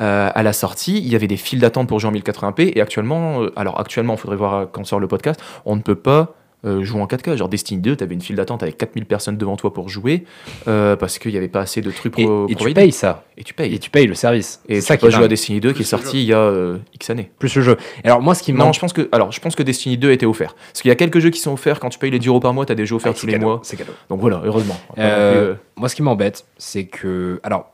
Euh, 0.00 0.30
à 0.32 0.42
la 0.42 0.52
sortie, 0.52 0.98
il 0.98 1.08
y 1.08 1.16
avait 1.16 1.26
des 1.26 1.36
files 1.36 1.58
d'attente 1.58 1.88
pour 1.88 1.98
jouer 1.98 2.10
en 2.10 2.14
1080p 2.14 2.72
et 2.76 2.80
actuellement, 2.80 3.42
euh, 3.42 3.52
alors 3.56 3.80
actuellement, 3.80 4.14
il 4.14 4.18
faudrait 4.18 4.36
voir 4.36 4.68
quand 4.70 4.84
sort 4.84 5.00
le 5.00 5.08
podcast, 5.08 5.40
on 5.64 5.74
ne 5.74 5.82
peut 5.82 5.96
pas 5.96 6.34
euh, 6.68 6.82
jouer 6.84 7.00
en 7.00 7.06
4K. 7.06 7.36
Genre 7.36 7.48
Destiny 7.48 7.80
2, 7.80 7.96
tu 7.96 8.04
avais 8.04 8.14
une 8.14 8.20
file 8.20 8.36
d'attente 8.36 8.62
avec 8.62 8.76
4000 8.78 9.06
personnes 9.06 9.36
devant 9.36 9.56
toi 9.56 9.72
pour 9.72 9.88
jouer 9.88 10.24
euh, 10.68 10.94
parce 10.96 11.18
qu'il 11.18 11.30
n'y 11.32 11.36
avait 11.38 11.48
pas 11.48 11.60
assez 11.60 11.80
de 11.80 11.90
trucs 11.90 12.18
Et, 12.18 12.24
pro- 12.24 12.44
et 12.46 12.50
tu 12.50 12.54
provided. 12.56 12.74
payes 12.76 12.92
ça. 12.92 13.24
Et 13.36 13.42
tu 13.44 13.54
payes. 13.54 13.74
Et 13.74 13.78
tu 13.78 13.90
payes 13.90 14.06
le 14.06 14.14
service. 14.14 14.60
Et 14.68 14.76
c'est 14.76 14.80
tu 14.80 14.86
ça 14.86 14.94
peux 14.94 15.00
qui 15.00 15.06
est 15.06 15.16
jouer 15.16 15.24
à. 15.24 15.28
Destiny 15.28 15.60
2 15.60 15.72
qui 15.72 15.82
est 15.82 15.84
sorti 15.84 16.20
il 16.22 16.26
y 16.26 16.32
a 16.32 16.38
euh, 16.38 16.78
X 16.94 17.10
années. 17.10 17.30
Plus 17.38 17.54
le 17.56 17.62
jeu. 17.62 17.76
Alors 18.04 18.20
moi, 18.20 18.34
ce 18.34 18.42
qui 18.42 18.52
me 18.52 18.58
Non, 18.58 18.66
manque- 18.66 18.74
je 18.74 18.80
pense 18.80 18.92
que 18.92 19.08
alors 19.12 19.32
je 19.32 19.40
pense 19.40 19.54
que 19.56 19.62
Destiny 19.62 19.96
2 19.98 20.10
était 20.12 20.26
offert. 20.26 20.54
Parce 20.54 20.82
qu'il 20.82 20.88
y 20.88 20.92
a 20.92 20.96
quelques 20.96 21.18
jeux 21.18 21.30
qui 21.30 21.40
sont 21.40 21.52
offerts 21.52 21.80
quand 21.80 21.88
tu 21.88 21.98
payes 21.98 22.10
les 22.10 22.18
10 22.18 22.28
euros 22.28 22.40
par 22.40 22.52
mois, 22.54 22.66
tu 22.66 22.72
as 22.72 22.74
des 22.74 22.86
jeux 22.86 22.96
offerts 22.96 23.12
Ah, 23.16 23.18
tous 23.18 23.26
les 23.26 23.32
cadeau, 23.34 23.46
mois. 23.46 23.60
C'est 23.62 23.76
cadeau. 23.76 23.92
Donc 24.10 24.20
voilà, 24.20 24.40
heureusement. 24.44 24.76
Euh, 24.98 25.52
euh, 25.52 25.54
Moi, 25.76 25.88
ce 25.88 25.94
qui 25.96 26.02
m'embête, 26.02 26.44
c'est 26.58 26.84
que. 26.84 27.40
Alors, 27.42 27.70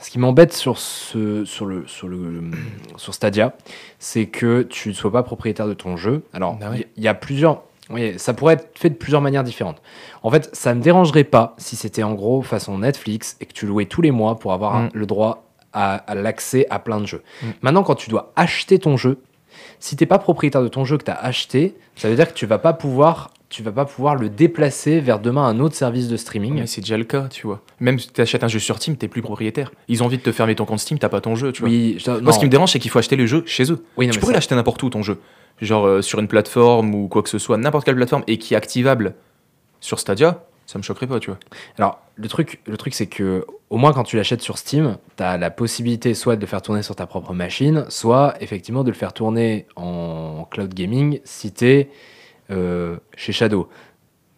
ce 0.00 0.10
qui 0.10 0.18
m'embête 0.18 0.52
sur, 0.52 0.78
ce, 0.78 1.44
sur, 1.44 1.64
le, 1.66 1.84
sur, 1.86 2.08
le, 2.08 2.42
sur 2.96 3.14
Stadia, 3.14 3.54
c'est 3.98 4.26
que 4.26 4.62
tu 4.62 4.88
ne 4.88 4.94
sois 4.94 5.12
pas 5.12 5.22
propriétaire 5.22 5.68
de 5.68 5.74
ton 5.74 5.96
jeu. 5.96 6.22
Alors, 6.32 6.56
il 6.58 6.64
Bah 6.64 6.70
ouais. 6.70 6.86
y, 6.96 7.02
y 7.02 7.08
a 7.08 7.14
plusieurs. 7.14 7.62
Oui, 7.90 8.14
ça 8.18 8.34
pourrait 8.34 8.54
être 8.54 8.68
fait 8.74 8.90
de 8.90 8.94
plusieurs 8.96 9.20
manières 9.20 9.44
différentes. 9.44 9.80
En 10.22 10.30
fait, 10.30 10.50
ça 10.52 10.74
me 10.74 10.80
dérangerait 10.80 11.22
pas 11.24 11.54
si 11.58 11.76
c'était 11.76 12.02
en 12.02 12.14
gros 12.14 12.42
façon 12.42 12.78
Netflix 12.78 13.36
et 13.40 13.46
que 13.46 13.52
tu 13.52 13.66
louais 13.66 13.84
tous 13.86 14.02
les 14.02 14.10
mois 14.10 14.38
pour 14.38 14.52
avoir 14.52 14.76
Mm. 14.76 14.88
le 14.92 15.06
droit 15.06 15.44
à, 15.72 15.94
à 15.96 16.14
l'accès 16.14 16.66
à 16.70 16.78
plein 16.80 17.00
de 17.00 17.06
jeux. 17.06 17.22
Mm. 17.42 17.46
Maintenant, 17.62 17.82
quand 17.84 17.94
tu 17.94 18.10
dois 18.10 18.32
acheter 18.34 18.78
ton 18.80 18.96
jeu, 18.96 19.20
si 19.78 19.94
t'es 19.94 20.06
pas 20.06 20.18
propriétaire 20.18 20.62
de 20.62 20.68
ton 20.68 20.84
jeu 20.84 20.98
que 20.98 21.04
tu 21.04 21.10
as 21.10 21.14
acheté, 21.18 21.74
ça 21.96 22.08
veut 22.08 22.16
dire 22.16 22.28
que 22.28 22.36
tu 22.36 22.44
vas 22.46 22.58
pas 22.58 22.72
pouvoir, 22.72 23.30
tu 23.50 23.62
vas 23.62 23.70
pas 23.72 23.84
pouvoir 23.84 24.16
le 24.16 24.28
déplacer 24.30 24.98
vers 25.00 25.20
demain 25.20 25.44
un 25.44 25.60
autre 25.60 25.76
service 25.76 26.08
de 26.08 26.16
streaming. 26.16 26.54
Mais 26.54 26.66
c'est 26.66 26.80
déjà 26.80 26.96
le 26.98 27.04
cas, 27.04 27.28
tu 27.28 27.46
vois. 27.46 27.62
Même 27.78 27.98
si 28.00 28.10
tu 28.12 28.20
achètes 28.20 28.42
un 28.42 28.48
jeu 28.48 28.58
sur 28.58 28.76
Steam, 28.78 28.96
t'es 28.96 29.06
plus 29.06 29.22
propriétaire. 29.22 29.70
Ils 29.88 30.02
ont 30.02 30.06
envie 30.06 30.18
de 30.18 30.22
te 30.22 30.32
fermer 30.32 30.56
ton 30.56 30.64
compte 30.64 30.80
Steam, 30.80 30.98
t'as 30.98 31.08
pas 31.08 31.20
ton 31.20 31.36
jeu, 31.36 31.52
tu 31.52 31.60
vois. 31.60 31.70
Oui, 31.70 31.96
je- 32.04 32.10
Moi, 32.10 32.20
non. 32.20 32.32
ce 32.32 32.38
qui 32.40 32.46
me 32.46 32.50
dérange, 32.50 32.72
c'est 32.72 32.78
qu'il 32.80 32.90
faut 32.90 32.98
acheter 32.98 33.16
le 33.16 33.26
jeu 33.26 33.44
chez 33.46 33.70
eux. 33.70 33.84
Oui, 33.96 34.06
non, 34.08 34.12
tu 34.12 34.18
pourrais 34.18 34.32
ça- 34.32 34.38
l'acheter 34.38 34.54
n'importe 34.56 34.82
où, 34.82 34.90
ton 34.90 35.02
jeu. 35.02 35.20
Genre 35.60 35.86
euh, 35.86 36.02
sur 36.02 36.18
une 36.18 36.28
plateforme 36.28 36.94
ou 36.94 37.08
quoi 37.08 37.22
que 37.22 37.28
ce 37.28 37.38
soit, 37.38 37.56
n'importe 37.56 37.84
quelle 37.84 37.96
plateforme, 37.96 38.24
et 38.26 38.38
qui 38.38 38.54
est 38.54 38.56
activable 38.56 39.14
sur 39.80 39.98
Stadia, 39.98 40.44
ça 40.66 40.78
me 40.78 40.82
choquerait 40.82 41.06
pas, 41.06 41.20
tu 41.20 41.30
vois. 41.30 41.38
Alors, 41.78 42.00
le 42.16 42.28
truc, 42.28 42.60
le 42.66 42.76
truc 42.76 42.94
c'est 42.94 43.06
que, 43.06 43.46
au 43.70 43.76
moins 43.76 43.92
quand 43.92 44.02
tu 44.02 44.16
l'achètes 44.16 44.42
sur 44.42 44.58
Steam, 44.58 44.96
tu 45.16 45.22
as 45.22 45.38
la 45.38 45.50
possibilité 45.50 46.14
soit 46.14 46.36
de 46.36 46.40
le 46.40 46.46
faire 46.46 46.62
tourner 46.62 46.82
sur 46.82 46.96
ta 46.96 47.06
propre 47.06 47.32
machine, 47.32 47.84
soit 47.88 48.34
effectivement 48.40 48.84
de 48.84 48.90
le 48.90 48.96
faire 48.96 49.12
tourner 49.12 49.66
en 49.76 50.46
cloud 50.50 50.72
gaming 50.74 51.20
si 51.24 51.52
tu 51.52 51.66
es 51.66 51.90
chez 52.48 53.32
Shadow. 53.32 53.68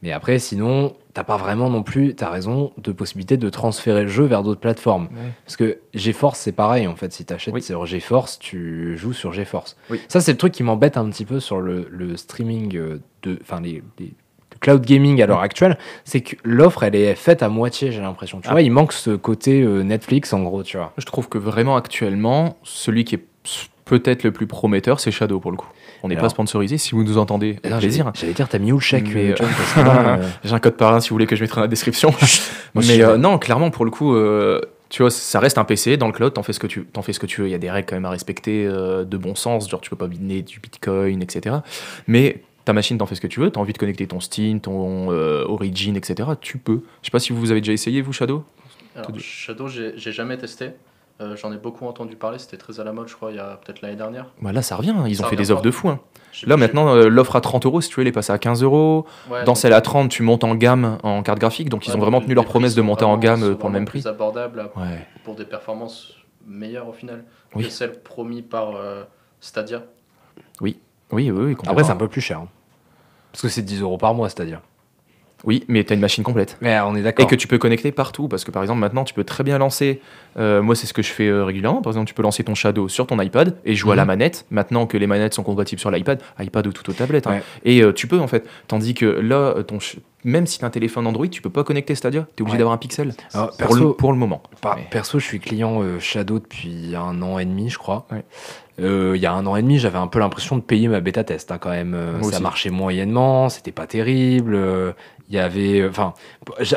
Mais 0.03 0.13
après, 0.13 0.39
sinon, 0.39 0.95
t'as 1.13 1.25
pas 1.25 1.37
vraiment 1.37 1.71
non 1.71 1.83
plus, 1.83 2.15
t'as 2.15 2.31
raison, 2.31 2.73
de 2.79 2.93
possibilité 2.93 3.37
de 3.37 3.51
transférer 3.51 4.03
le 4.03 4.09
jeu 4.09 4.25
vers 4.25 4.45
d'autres 4.45 4.61
plateformes. 4.61 5.09
Parce 5.45 5.57
que 5.57 5.79
GeForce, 5.95 6.39
c'est 6.39 6.53
pareil, 6.53 6.87
en 6.87 6.95
fait. 6.95 7.13
Si 7.13 7.25
t'achètes 7.25 7.53
Oui. 7.55 7.63
sur 7.63 7.85
GeForce, 7.85 8.39
tu 8.39 8.97
joues 8.97 9.13
sur 9.13 9.33
GeForce. 9.33 9.77
Oui. 9.91 10.01
Ça, 10.07 10.21
c'est 10.21 10.31
le 10.33 10.39
truc 10.39 10.53
qui 10.53 10.63
m'embête 10.63 10.97
un 10.97 11.09
petit 11.11 11.25
peu 11.25 11.41
sur 11.41 11.61
le, 11.61 11.89
le 11.91 12.17
streaming 12.17 12.77
euh, 12.77 13.01
de. 13.25 13.39
Enfin, 13.43 13.61
les, 13.61 13.83
les- 13.99 14.15
le 14.53 14.59
cloud 14.61 14.85
gaming 14.85 15.21
à 15.23 15.27
l'heure 15.27 15.41
actuelle, 15.41 15.77
c'est 16.05 16.21
que 16.21 16.37
l'offre, 16.43 16.83
elle 16.83 16.95
est 16.95 17.15
faite 17.15 17.43
à 17.43 17.49
moitié, 17.49 17.93
j'ai 17.93 18.01
l'impression. 18.01 18.41
Tu 18.41 18.49
Ah. 18.49 18.53
vois, 18.53 18.63
il 18.63 18.71
manque 18.71 18.93
ce 18.93 19.11
côté 19.11 19.63
euh, 19.63 19.83
Netflix, 19.83 20.33
en 20.33 20.43
gros, 20.43 20.63
tu 20.63 20.77
vois. 20.79 20.93
Je 20.97 21.05
trouve 21.07 21.29
que 21.29 21.39
vraiment 21.39 21.77
actuellement, 21.77 22.57
celui 22.63 23.05
qui 23.05 23.17
est 23.17 23.25
peut-être 23.85 24.23
le 24.23 24.33
plus 24.33 24.47
prometteur, 24.47 25.01
c'est 25.01 25.11
Shadow 25.11 25.41
pour 25.41 25.51
le 25.51 25.57
coup. 25.57 25.69
On 26.03 26.09
n'est 26.09 26.17
pas 26.17 26.29
sponsorisé, 26.29 26.79
si 26.79 26.93
vous 26.93 27.03
nous 27.05 27.19
entendez, 27.19 27.57
avec 27.63 27.71
Non, 27.71 27.79
plaisir. 27.79 28.13
j'allais- 28.15 28.33
dire, 28.33 28.49
t'as 28.49 28.59
mis 28.59 28.73
où 28.73 28.77
le 28.77 28.81
chèque, 28.81 29.09
Mais, 29.15 29.31
euh, 29.33 29.35
John, 29.37 29.49
euh, 29.79 30.17
J'ai 30.45 30.55
un 30.55 30.59
code 30.61 30.77
parrain 30.77 31.01
si 31.01 31.09
vous 31.11 31.15
voulez 31.15 31.27
que 31.27 31.37
je 31.37 31.43
mettrai 31.43 31.57
dans 31.57 31.63
la 31.63 31.69
description. 31.69 32.11
Moi, 32.75 32.85
Mais 32.89 33.03
euh, 33.03 33.17
non, 33.17 33.39
clairement, 33.39 33.71
pour 33.71 33.85
le 33.85 33.91
coup, 33.91 34.15
euh, 34.15 34.61
tu 34.89 35.03
vois, 35.03 35.11
ça 35.11 35.41
reste 35.41 35.59
un 35.59 35.65
PC 35.65 35.97
dans 35.97 36.07
le 36.07 36.13
cloud, 36.13 36.33
t'en 36.33 36.43
fais 36.43 36.53
ce 36.53 36.61
que 36.61 36.67
tu, 36.67 36.85
t'en 36.85 37.03
fais 37.03 37.13
ce 37.13 37.19
que 37.21 37.27
tu 37.27 37.41
veux. 37.43 37.49
Il 37.49 37.51
y 37.51 37.55
a 37.55 37.59
des 37.59 37.71
règles 37.71 37.87
quand 37.89 37.97
même 37.97 38.05
à 38.05 38.11
respecter 38.11 38.65
euh, 38.67 39.05
de 39.05 39.17
bon 39.17 39.35
sens, 39.35 39.69
genre 39.69 39.81
tu 39.81 39.91
peux 39.91 39.97
pas 39.97 40.07
miner 40.09 40.43
du 40.43 40.61
Bitcoin, 40.61 41.21
etc. 41.23 41.57
Mais 42.07 42.43
ta 42.65 42.73
machine, 42.73 42.97
t'en 42.99 43.07
fais 43.07 43.15
ce 43.15 43.21
que 43.21 43.27
tu 43.27 43.41
veux. 43.41 43.51
T'as 43.51 43.61
envie 43.61 43.73
de 43.73 43.79
connecter 43.79 44.07
ton 44.07 44.21
Steam, 44.21 44.61
ton 44.61 45.11
euh, 45.11 45.45
Origin, 45.47 45.97
etc. 45.97 46.29
Tu 46.41 46.59
peux. 46.59 46.83
Je 47.03 47.07
sais 47.07 47.11
pas 47.11 47.19
si 47.19 47.33
vous 47.33 47.51
avez 47.51 47.61
déjà 47.61 47.73
essayé, 47.73 48.03
vous, 48.03 48.13
Shadow? 48.13 48.45
Alors, 48.95 49.11
Shadow, 49.19 49.69
j'ai 49.69 50.13
jamais 50.13 50.37
testé. 50.37 50.71
Euh, 51.21 51.35
J'en 51.37 51.53
ai 51.53 51.57
beaucoup 51.57 51.85
entendu 51.87 52.15
parler, 52.15 52.39
c'était 52.39 52.57
très 52.57 52.79
à 52.79 52.85
la 52.85 52.93
mode, 52.93 53.09
je 53.09 53.15
crois, 53.17 53.33
il 53.33 53.37
y 53.37 53.41
a 53.41 53.59
peut-être 53.65 53.83
l'année 53.83 53.97
dernière. 53.97 54.27
Bah 54.41 54.53
là, 54.53 54.63
ça 54.63 54.77
revient. 54.77 54.95
Ils 55.09 55.17
Ça 55.17 55.25
ont 55.25 55.29
fait 55.29 55.35
des 55.37 55.51
offres 55.51 55.63
de 55.63 55.71
fou. 55.73 55.89
hein. 55.89 55.99
Là, 56.47 56.57
maintenant, 56.57 56.95
euh, 56.95 57.09
l'offre 57.09 57.35
à 57.35 57.41
30 57.41 57.67
euros, 57.67 57.81
si 57.81 57.89
tu 57.89 57.97
veux, 57.97 58.03
elle 58.03 58.09
est 58.09 58.13
passée 58.13 58.33
à 58.33 58.39
15 58.39 58.63
euros. 58.63 59.05
ouais, 59.29 59.43
Dans 59.45 59.57
celle 59.57 59.73
à 59.73 59.81
30, 59.81 60.11
tu 60.11 60.23
montes 60.23 60.45
en 60.45 60.55
gamme 60.55 60.99
en 61.03 61.23
carte 61.25 61.41
graphique. 61.41 61.69
Donc, 61.71 61.87
ils 61.89 61.97
ont 61.97 61.99
vraiment 61.99 62.21
tenu 62.21 62.35
leur 62.35 62.45
promesse 62.45 62.77
de 62.77 62.83
monter 62.83 63.05
en 63.05 63.17
gamme 63.19 63.43
euh, 63.43 63.55
pour 63.57 63.69
le 63.69 63.73
même 63.75 63.85
prix. 63.85 64.01
plus 64.03 64.07
à- 64.09 64.13
Ouais. 64.13 65.07
pour 65.25 65.35
des 65.35 65.45
performances 65.45 66.15
meilleures 66.47 66.89
au 66.89 66.93
final 66.93 67.25
Oui. 67.57 67.65
que 67.65 67.71
celles 67.71 68.01
promis 68.01 68.43
par 68.43 68.77
euh, 68.77 69.03
Stadia. 69.41 69.83
Oui, 70.61 70.79
oui, 71.11 71.31
oui. 71.33 71.55
complètement. 71.57 71.73
Après, 71.73 71.85
c'est 71.85 71.91
un 71.93 71.97
peu 71.97 72.09
plus 72.09 72.21
cher. 72.21 72.39
hein. 72.39 72.49
Parce 73.33 73.43
que 73.43 73.49
c'est 73.49 73.63
10 73.63 73.81
euros 73.83 73.99
par 73.99 74.15
mois, 74.15 74.29
c'est-à-dire. 74.29 74.61
Oui, 75.45 75.65
mais 75.69 75.85
tu 75.85 75.93
as 75.93 75.95
une 75.95 76.01
machine 76.01 76.25
complète. 76.25 76.57
Mais 76.61 76.81
on 76.81 76.97
est 76.97 77.03
d'accord. 77.03 77.25
Et 77.25 77.29
que 77.29 77.37
tu 77.37 77.47
peux 77.47 77.59
connecter 77.59 77.93
partout, 77.93 78.27
parce 78.27 78.43
que 78.45 78.51
par 78.51 78.61
exemple 78.63 78.81
maintenant 78.81 79.05
tu 79.05 79.15
peux 79.15 79.23
très 79.23 79.45
bien 79.45 79.57
lancer, 79.59 80.03
euh, 80.39 80.63
moi 80.63 80.75
c'est 80.75 80.87
ce 80.87 80.93
que 80.93 81.03
je 81.03 81.13
fais 81.13 81.27
euh, 81.29 81.45
régulièrement, 81.45 81.83
par 81.83 81.91
exemple 81.93 82.07
tu 82.09 82.15
peux 82.15 82.23
lancer 82.23 82.45
ton 82.45 82.55
Shadow 82.55 82.89
sur 82.89 83.07
ton 83.07 83.21
iPad 83.21 83.57
et 83.65 83.75
jouer 83.75 83.93
à 83.93 83.97
la 83.97 84.03
Mhm. 84.03 84.09
manette, 84.09 84.47
maintenant 84.51 84.87
que 84.87 84.97
les 84.97 85.07
manettes 85.07 85.35
sont 85.35 85.43
compatibles 85.43 85.81
sur 85.81 85.91
l'iPad, 85.91 86.21
iPad 86.39 86.67
ou 86.67 86.73
tout 86.73 86.89
aux 86.89 86.93
tablettes, 86.95 87.27
hein. 87.27 87.33
Ouais. 87.33 87.43
et 87.65 87.83
euh, 87.83 87.93
tu 87.93 88.07
peux 88.07 88.19
en 88.19 88.29
fait, 88.29 88.47
tandis 88.69 88.95
que 88.95 89.07
là, 89.07 89.55
ton 89.65 89.79
même 90.25 90.47
si 90.49 90.59
tu 90.59 90.65
as 90.65 90.69
un 90.69 90.71
téléphone 90.71 91.07
Android, 91.07 91.29
tu 91.29 91.41
peux 91.41 91.49
pas 91.51 91.63
connecter 91.63 91.95
Stadia, 91.95 92.27
tu 92.37 92.41
es 92.41 92.43
obligé 92.43 92.55
Ouais. 92.55 92.59
d'avoir 92.59 92.75
un 92.75 92.79
pixel, 92.79 93.15
Alors, 93.35 93.57
pour, 93.57 93.77
le, 93.77 93.93
pour 93.93 94.13
le 94.13 94.19
moment. 94.19 94.43
Perso, 94.91 95.21
je 95.21 95.25
suis 95.25 95.39
client 95.39 95.81
Shadow 96.01 96.41
depuis 96.41 96.95
un 96.97 97.23
an 97.23 97.39
et 97.39 97.45
demi, 97.45 97.71
je 97.71 97.79
crois. 97.79 98.07
Il 98.81 99.17
y 99.17 99.27
a 99.27 99.33
un 99.33 99.47
an 99.47 99.55
et 99.57 99.63
demi, 99.63 99.79
j'avais 99.79 99.99
un 99.99 100.07
peu 100.09 100.19
l'impression 100.19 100.57
de 100.57 100.63
payer 100.63 100.89
ma 100.89 101.01
bêta 101.01 101.23
test 101.25 101.51
hein, 101.53 101.59
quand 101.59 101.71
même. 101.71 101.91
Moi 101.91 102.23
ça 102.23 102.29
aussi. 102.29 102.43
marchait 102.43 102.71
moyennement, 102.71 103.49
c'était 103.49 103.73
pas 103.73 103.87
terrible. 103.87 104.59
Il 105.31 105.35
y 105.35 105.39
avait, 105.39 105.87
enfin, 105.87 106.15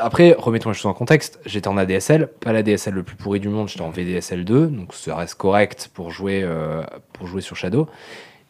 après, 0.01 0.35
remettons 0.37 0.69
les 0.69 0.75
choses 0.75 0.85
en 0.87 0.93
contexte. 0.93 1.39
J'étais 1.45 1.67
en 1.69 1.77
ADSL, 1.77 2.27
pas 2.41 2.51
l'ADSL 2.53 2.93
le 2.93 3.03
plus 3.03 3.15
pourri 3.15 3.39
du 3.39 3.47
monde. 3.51 3.69
J'étais 3.69 3.81
en 3.81 3.89
VDSL 3.89 4.45
2, 4.45 4.67
donc 4.67 4.93
ça 4.93 5.15
reste 5.15 5.35
correct 5.35 5.89
pour 5.93 6.11
jouer, 6.11 6.41
euh, 6.43 6.83
pour 7.13 7.27
jouer 7.27 7.41
sur 7.41 7.55
Shadow. 7.55 7.87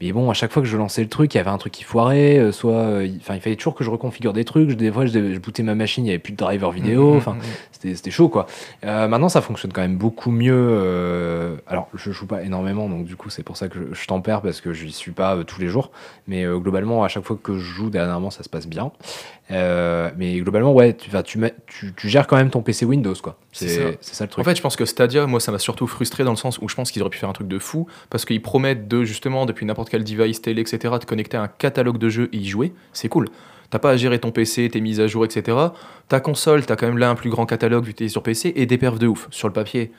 Mais 0.01 0.11
bon, 0.11 0.29
à 0.29 0.33
chaque 0.33 0.51
fois 0.51 0.61
que 0.61 0.67
je 0.67 0.77
lançais 0.77 1.03
le 1.03 1.09
truc, 1.09 1.33
il 1.33 1.37
y 1.37 1.39
avait 1.39 1.49
un 1.49 1.57
truc 1.57 1.71
qui 1.73 1.83
foirait, 1.83 2.37
euh, 2.39 2.51
soit, 2.51 2.73
euh, 2.73 3.05
il- 3.05 3.17
enfin, 3.21 3.35
il 3.35 3.41
fallait 3.41 3.55
toujours 3.55 3.75
que 3.75 3.83
je 3.83 3.89
reconfigure 3.89 4.33
des 4.33 4.45
trucs. 4.45 4.69
Je- 4.71 4.75
Des 4.75 4.91
fois, 4.91 5.05
je, 5.05 5.11
je 5.33 5.37
bootais 5.39 5.63
ma 5.63 5.75
machine, 5.75 6.05
il 6.05 6.07
y 6.07 6.11
avait 6.11 6.19
plus 6.19 6.31
de 6.33 6.37
driver 6.37 6.71
vidéo. 6.71 7.11
Mhm, 7.11 7.17
Enfin, 7.17 7.33
mhm. 7.33 7.93
c'était 7.95 8.11
chaud 8.11 8.29
quoi. 8.29 8.45
Euh, 8.85 9.07
maintenant 9.07 9.29
ça 9.29 9.41
fonctionne 9.41 9.71
quand 9.73 9.81
même 9.81 9.97
beaucoup 9.97 10.31
mieux. 10.31 10.53
euh, 10.55 11.55
alors 11.67 11.87
je 11.95 12.11
joue 12.11 12.27
pas 12.27 12.43
énormément 12.43 12.87
donc 12.87 13.05
du 13.05 13.15
coup 13.15 13.29
c'est 13.31 13.41
pour 13.43 13.57
ça 13.57 13.69
que 13.69 13.79
je, 13.89 13.93
je 13.95 14.07
t'en 14.07 14.21
perds 14.21 14.41
parce 14.43 14.61
que 14.61 14.71
je 14.73 14.85
n'y 14.85 14.91
suis 14.91 15.11
pas 15.11 15.35
euh, 15.35 15.43
tous 15.43 15.59
les 15.59 15.67
jours. 15.67 15.91
Mais 16.27 16.45
globalement 16.45 17.03
à 17.03 17.07
chaque 17.07 17.23
fois 17.25 17.37
que 17.41 17.53
je 17.57 17.59
joue 17.59 17.89
dernièrement 17.89 18.29
ça 18.31 18.43
se 18.43 18.49
passe 18.49 18.67
bien. 18.67 18.91
Mais 20.17 20.39
globalement 20.39 20.73
ouais 20.73 20.93
tu, 20.95 21.09
tu, 21.25 21.37
mets- 21.37 21.53
tu, 21.67 21.93
tu 21.95 22.09
gères 22.09 22.27
quand 22.27 22.37
même 22.37 22.49
ton 22.49 22.61
PC 22.61 22.85
Windows 22.85 23.15
quoi. 23.21 23.37
C'est 23.51 23.67
ça. 23.67 23.81
ça 24.01 24.23
le 24.23 24.29
truc. 24.29 24.45
En 24.45 24.49
fait, 24.49 24.55
je 24.55 24.61
pense 24.61 24.77
que 24.77 24.85
Stadia, 24.85 25.25
moi, 25.27 25.41
ça 25.41 25.51
m'a 25.51 25.59
surtout 25.59 25.85
frustré 25.85 26.23
dans 26.23 26.31
le 26.31 26.37
sens 26.37 26.57
où 26.59 26.69
je 26.69 26.75
pense 26.75 26.89
qu'ils 26.89 27.01
auraient 27.01 27.09
pu 27.09 27.17
faire 27.17 27.27
un 27.27 27.33
truc 27.33 27.49
de 27.49 27.59
fou 27.59 27.85
parce 28.09 28.23
qu'ils 28.23 28.41
promettent 28.41 28.87
de 28.87 29.03
justement 29.03 29.45
depuis 29.45 29.65
n'importe 29.65 29.89
quel 29.91 30.03
device, 30.05 30.41
télé, 30.41 30.61
etc., 30.61 30.95
de 30.99 31.05
connecter 31.05 31.37
à 31.37 31.43
un 31.43 31.47
catalogue 31.49 31.97
de 31.97 32.09
jeux 32.09 32.29
et 32.31 32.37
y 32.37 32.47
jouer. 32.47 32.73
C'est 32.93 33.09
cool. 33.09 33.27
T'as 33.69 33.79
pas 33.79 33.91
à 33.91 33.97
gérer 33.97 34.19
ton 34.19 34.31
PC, 34.31 34.69
tes 34.69 34.81
mises 34.81 34.99
à 34.99 35.07
jour, 35.07 35.25
etc. 35.25 35.57
Ta 36.07 36.19
console, 36.19 36.65
t'as 36.65 36.75
quand 36.75 36.87
même 36.87 36.97
là 36.97 37.09
un 37.09 37.15
plus 37.15 37.29
grand 37.29 37.45
catalogue 37.45 37.83
vu 37.83 37.93
que 37.93 37.97
t'es 37.97 38.07
sur 38.07 38.23
PC 38.23 38.53
et 38.55 38.65
des 38.65 38.77
perfs 38.77 38.99
de 38.99 39.07
ouf. 39.07 39.27
Sur 39.31 39.47
le 39.47 39.53
papier, 39.53 39.91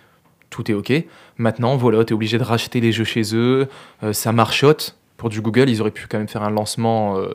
tout 0.51 0.71
est 0.71 0.75
ok. 0.75 0.93
Maintenant, 1.37 1.77
voilà, 1.77 2.05
t'es 2.05 2.15
obligé 2.15 2.39
de 2.39 2.43
racheter 2.43 2.81
les 2.81 2.93
jeux 2.93 3.05
chez 3.05 3.35
eux. 3.35 3.69
Euh, 4.03 4.13
ça 4.13 4.33
marchote. 4.33 4.97
Pour 5.17 5.29
du 5.29 5.41
Google, 5.41 5.69
ils 5.69 5.81
auraient 5.81 5.91
pu 5.91 6.07
quand 6.09 6.19
même 6.19 6.29
faire 6.29 6.43
un 6.43 6.51
lancement 6.51 7.17
euh, 7.19 7.33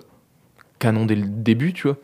canon 0.79 1.05
dès 1.05 1.15
le 1.15 1.25
début, 1.25 1.73
tu 1.73 1.87
vois. 1.87 1.97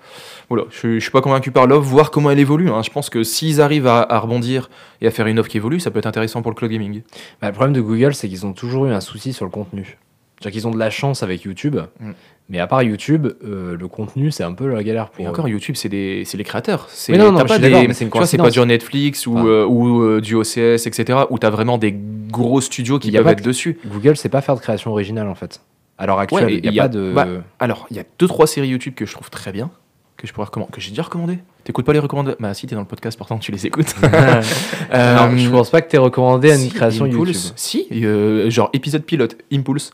Voilà, 0.50 0.66
je, 0.70 1.00
suis 1.00 1.12
pas 1.12 1.22
convaincu 1.22 1.52
par 1.52 1.68
l'offre, 1.68 1.88
voir 1.88 2.10
comment 2.10 2.32
elle 2.32 2.40
évolue. 2.40 2.70
hein. 2.70 2.82
Je 2.84 2.90
pense 2.90 3.10
que 3.10 3.24
s'ils 3.24 3.62
arrivent 3.62 3.88
à, 3.88 4.02
à 4.02 4.20
rebondir 4.20 4.70
et 5.02 5.08
à 5.08 5.12
faire 5.12 5.28
une 5.28 5.40
offre 5.40 5.50
qui 5.50 5.58
évolue, 5.58 5.80
ça 5.80 5.92
peut 5.92 6.00
être 6.00 6.06
intéressant 6.06 6.42
pour 6.42 6.52
le 6.52 6.56
cloud 6.56 6.72
gaming. 6.72 7.02
Bah, 7.42 7.48
le 7.48 7.54
problème 7.54 7.74
de 7.74 7.82
Google 7.82 8.14
c'est 8.14 8.30
qu'ils 8.30 8.46
ont 8.46 8.54
toujours 8.54 8.86
eu 8.86 8.92
un 8.92 9.02
souci 9.02 9.34
sur 9.34 9.46
le 9.46 9.52
contenu. 9.52 9.98
C'est-à-dire 10.44 10.60
qu'ils 10.60 10.68
ont 10.68 10.72
de 10.72 10.80
la 10.80 10.90
chance 10.90 11.24
avec 11.24 11.44
YouTube. 11.44 11.78
Mm. 12.00 12.12
Mais 12.50 12.60
à 12.60 12.68
part 12.68 12.84
YouTube, 12.84 13.28
euh, 13.46 13.78
le 13.80 13.88
contenu, 13.88 14.30
c'est 14.30 14.44
un 14.44 14.52
peu 14.54 14.68
la 14.68 14.84
galère 14.84 15.10
pour 15.10 15.24
Et 15.24 15.28
eux. 15.28 15.30
encore, 15.30 15.48
YouTube, 15.48 15.76
c'est 15.78 16.24
c'est 16.26 16.38
les 16.38 16.44
créateurs. 16.44 16.88
C'est 16.90 17.14
non, 17.16 17.32
non, 17.32 17.38
t'as 17.40 17.46
pas 17.46 17.58
des, 17.60 17.70
mais 17.88 17.94
c'est 17.94 18.04
une 18.04 18.12
tu 18.12 18.18
vois, 18.18 18.28
c'est 18.28 18.38
pas 18.38 18.50
du 18.50 18.60
Netflix 18.60 19.26
ou, 19.26 19.38
euh, 19.38 19.66
ou 19.66 20.02
euh, 20.02 20.20
du 20.20 20.36
OCS, 20.36 20.86
etc., 20.86 21.20
où 21.30 21.40
tu 21.40 21.48
as 21.48 21.50
vraiment 21.50 21.78
des 21.78 21.96
gros 22.30 22.60
studios 22.60 23.00
qui 23.00 23.08
y 23.08 23.12
peuvent 23.14 23.28
être 23.30 23.40
que- 23.40 23.46
dessus. 23.46 23.80
Google 23.86 24.18
c'est 24.18 24.28
pas 24.28 24.42
faire 24.42 24.56
de 24.56 24.60
création 24.60 24.92
originale 24.92 25.30
en 25.30 25.36
fait. 25.36 25.62
À 25.98 26.06
l'heure 26.06 26.20
actuelle, 26.20 26.46
Ouais, 26.46 26.56
il 26.56 26.66
et 26.68 26.72
n'y 26.72 26.80
a, 26.80 26.84
pas 26.84 26.90
de. 26.90 27.14
bah, 27.16 27.28
alors, 27.60 27.86
il 27.92 27.96
y 27.98 28.00
a 28.00 28.04
deux 28.20 28.28
trois 28.28 28.46
séries 28.48 28.68
YouTube 28.68 28.94
que 28.96 29.06
je 29.06 29.14
trouve 29.14 29.30
très 29.30 29.54
bien, 29.54 29.72
que 30.18 30.28
je 30.28 30.34
pourrais 30.34 30.48
recommander, 30.48 30.72
que 30.74 30.82
j'ai 30.82 30.90
déjà 30.90 31.04
recommandé. 31.04 31.40
T'écoutes 31.64 31.86
pas 31.86 31.94
les 31.94 32.00
recommandations? 32.00 32.38
Bah 32.42 32.54
si, 32.54 32.68
t'es 32.68 32.76
dans 32.76 32.82
le 32.82 32.88
podcast, 32.88 33.18
pourtant 33.18 33.38
tu 33.38 33.54
les 33.54 33.66
écoutes. 33.66 33.96
Alors, 34.02 34.44
Euh, 34.94 35.38
je 35.38 35.50
pense 35.50 35.70
pas 35.70 35.82
que 35.82 35.90
tu 35.90 35.98
recommandé 35.98 36.52
à 36.52 36.56
une 36.56 36.62
si, 36.62 36.70
création 36.72 37.06
Impulse. 37.06 37.54
YouTube. 37.54 37.54
Si, 37.56 38.52
genre 38.52 38.70
épisode 38.74 39.04
pilote, 39.04 39.38
Impulse. 39.52 39.92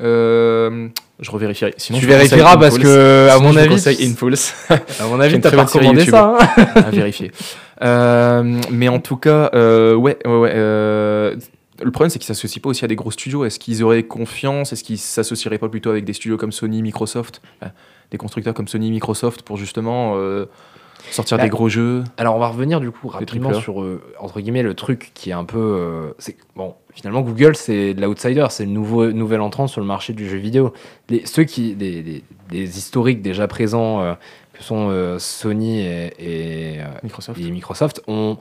Euh, 0.00 0.88
je 1.20 1.30
revérifierai. 1.30 1.74
Sinon, 1.76 1.98
tu 1.98 2.04
je 2.04 2.10
vérifieras 2.10 2.56
parce 2.56 2.78
que, 2.78 3.28
à 3.30 3.38
mon 3.38 3.54
avis, 3.56 3.82
Impulse. 4.02 4.54
à 4.70 5.06
mon 5.06 5.20
avis, 5.20 5.40
t'as 5.40 5.50
pas 5.50 5.64
recommandé 5.64 6.06
ça. 6.06 6.36
hein 6.40 6.66
à 6.74 6.90
vérifier. 6.90 7.30
Euh, 7.82 8.60
mais 8.70 8.88
en 8.88 9.00
tout 9.00 9.16
cas, 9.16 9.50
euh, 9.54 9.94
ouais, 9.94 10.18
ouais, 10.26 10.36
ouais, 10.36 10.52
euh, 10.54 11.36
le 11.82 11.90
problème, 11.90 12.10
c'est 12.10 12.18
qu'ils 12.18 12.26
s'associent 12.26 12.60
pas 12.62 12.70
aussi 12.70 12.84
à 12.84 12.88
des 12.88 12.96
gros 12.96 13.10
studios. 13.10 13.44
Est-ce 13.44 13.58
qu'ils 13.58 13.82
auraient 13.82 14.02
confiance? 14.02 14.72
Est-ce 14.72 14.84
qu'ils 14.84 14.98
s'associeraient 14.98 15.58
pas 15.58 15.68
plutôt 15.68 15.90
avec 15.90 16.04
des 16.04 16.12
studios 16.12 16.36
comme 16.36 16.52
Sony, 16.52 16.82
Microsoft? 16.82 17.40
Des 18.10 18.18
constructeurs 18.18 18.54
comme 18.54 18.68
Sony, 18.68 18.90
Microsoft 18.90 19.42
pour 19.42 19.56
justement 19.56 20.16
sortir 21.10 21.36
Bah, 21.38 21.44
des 21.44 21.48
gros 21.50 21.68
jeux 21.68 22.04
Alors, 22.16 22.36
on 22.36 22.38
va 22.38 22.48
revenir 22.48 22.80
du 22.80 22.90
coup 22.90 23.08
rapidement 23.08 23.52
sur 23.54 23.82
euh, 23.82 24.00
entre 24.18 24.40
guillemets 24.40 24.62
le 24.62 24.74
truc 24.74 25.10
qui 25.14 25.30
est 25.30 25.34
un 25.34 25.44
peu. 25.44 25.58
euh, 25.58 26.12
c'est 26.18 26.36
bon, 26.56 26.74
finalement, 26.94 27.20
Google 27.22 27.56
c'est 27.56 27.94
de 27.94 28.00
l'outsider, 28.02 28.46
c'est 28.50 28.64
le 28.64 28.70
nouveau 28.70 29.10
nouvel 29.12 29.40
entrant 29.40 29.66
sur 29.66 29.80
le 29.80 29.86
marché 29.86 30.12
du 30.12 30.28
jeu 30.28 30.36
vidéo. 30.38 30.72
Les, 31.08 31.24
ceux 31.26 31.44
qui, 31.44 31.74
des, 31.74 32.02
des- 32.02 32.24
des 32.50 32.78
historiques 32.78 33.22
déjà 33.22 33.46
présents, 33.48 34.00
euh, 34.02 34.14
que 34.52 34.62
sont 34.62 35.16
Sony 35.18 35.80
et, 35.80 36.12
et, 36.18 36.78
Microsoft. 37.02 37.40
et 37.40 37.50
Microsoft, 37.50 38.02
ont 38.08 38.36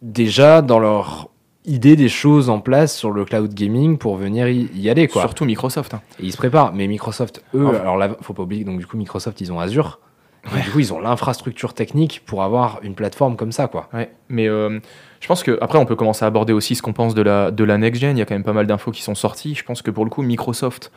déjà 0.00 0.62
dans 0.62 0.78
leur 0.78 1.28
idée 1.64 1.94
des 1.94 2.08
choses 2.08 2.50
en 2.50 2.58
place 2.58 2.96
sur 2.96 3.12
le 3.12 3.24
cloud 3.24 3.54
gaming 3.54 3.96
pour 3.98 4.16
venir 4.16 4.48
y, 4.48 4.68
y 4.74 4.90
aller 4.90 5.06
quoi. 5.06 5.22
Surtout 5.22 5.44
Microsoft. 5.44 5.94
hein. 5.94 6.00
Et 6.20 6.24
ils 6.26 6.32
se 6.32 6.36
préparent. 6.36 6.72
Mais 6.72 6.88
Microsoft, 6.88 7.44
eux, 7.54 7.66
Enfin. 7.68 7.78
alors 7.78 7.96
là, 7.96 8.16
faut 8.20 8.32
pas 8.32 8.42
oublier 8.42 8.64
donc 8.64 8.78
du 8.78 8.86
coup 8.86 8.96
Microsoft, 8.96 9.40
ils 9.40 9.52
ont 9.52 9.60
Azure. 9.60 10.00
Du 10.44 10.70
coup, 10.70 10.80
ils 10.80 10.92
ont 10.92 10.98
l'infrastructure 11.00 11.72
technique 11.72 12.22
pour 12.26 12.42
avoir 12.42 12.80
une 12.82 12.94
plateforme 12.94 13.36
comme 13.36 13.52
ça, 13.52 13.68
quoi. 13.68 13.88
Ouais, 13.94 14.10
mais 14.28 14.48
euh, 14.48 14.80
je 15.20 15.28
pense 15.28 15.44
que 15.44 15.56
après 15.60 15.78
on 15.78 15.86
peut 15.86 15.94
commencer 15.94 16.24
à 16.24 16.28
aborder 16.28 16.52
aussi 16.52 16.74
ce 16.74 16.82
qu'on 16.82 16.92
pense 16.92 17.14
de 17.14 17.22
la, 17.22 17.52
de 17.52 17.62
la 17.62 17.78
next 17.78 18.00
gen. 18.00 18.16
Il 18.16 18.18
y 18.18 18.22
a 18.22 18.26
quand 18.26 18.34
même 18.34 18.42
pas 18.42 18.52
mal 18.52 18.66
d'infos 18.66 18.90
qui 18.90 19.02
sont 19.02 19.14
sorties. 19.14 19.54
Je 19.54 19.62
pense 19.62 19.82
que 19.82 19.92
pour 19.92 20.04
le 20.04 20.10
coup, 20.10 20.22
Microsoft 20.22 20.90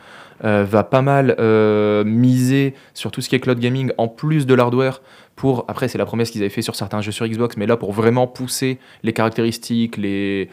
euh, 0.44 0.64
va 0.68 0.82
pas 0.82 1.00
mal 1.00 1.36
euh, 1.38 2.02
miser 2.02 2.74
sur 2.92 3.12
tout 3.12 3.20
ce 3.20 3.28
qui 3.28 3.36
est 3.36 3.40
cloud 3.40 3.60
gaming 3.60 3.92
en 3.98 4.08
plus 4.08 4.46
de 4.46 4.54
l'hardware. 4.54 5.00
Pour 5.36 5.64
après, 5.68 5.86
c'est 5.86 5.98
la 5.98 6.06
promesse 6.06 6.30
qu'ils 6.30 6.40
avaient 6.40 6.50
fait 6.50 6.62
sur 6.62 6.74
certains 6.74 7.00
jeux 7.00 7.12
sur 7.12 7.26
Xbox, 7.28 7.56
mais 7.56 7.66
là 7.66 7.76
pour 7.76 7.92
vraiment 7.92 8.26
pousser 8.26 8.78
les 9.04 9.12
caractéristiques, 9.12 9.96
les 9.96 10.50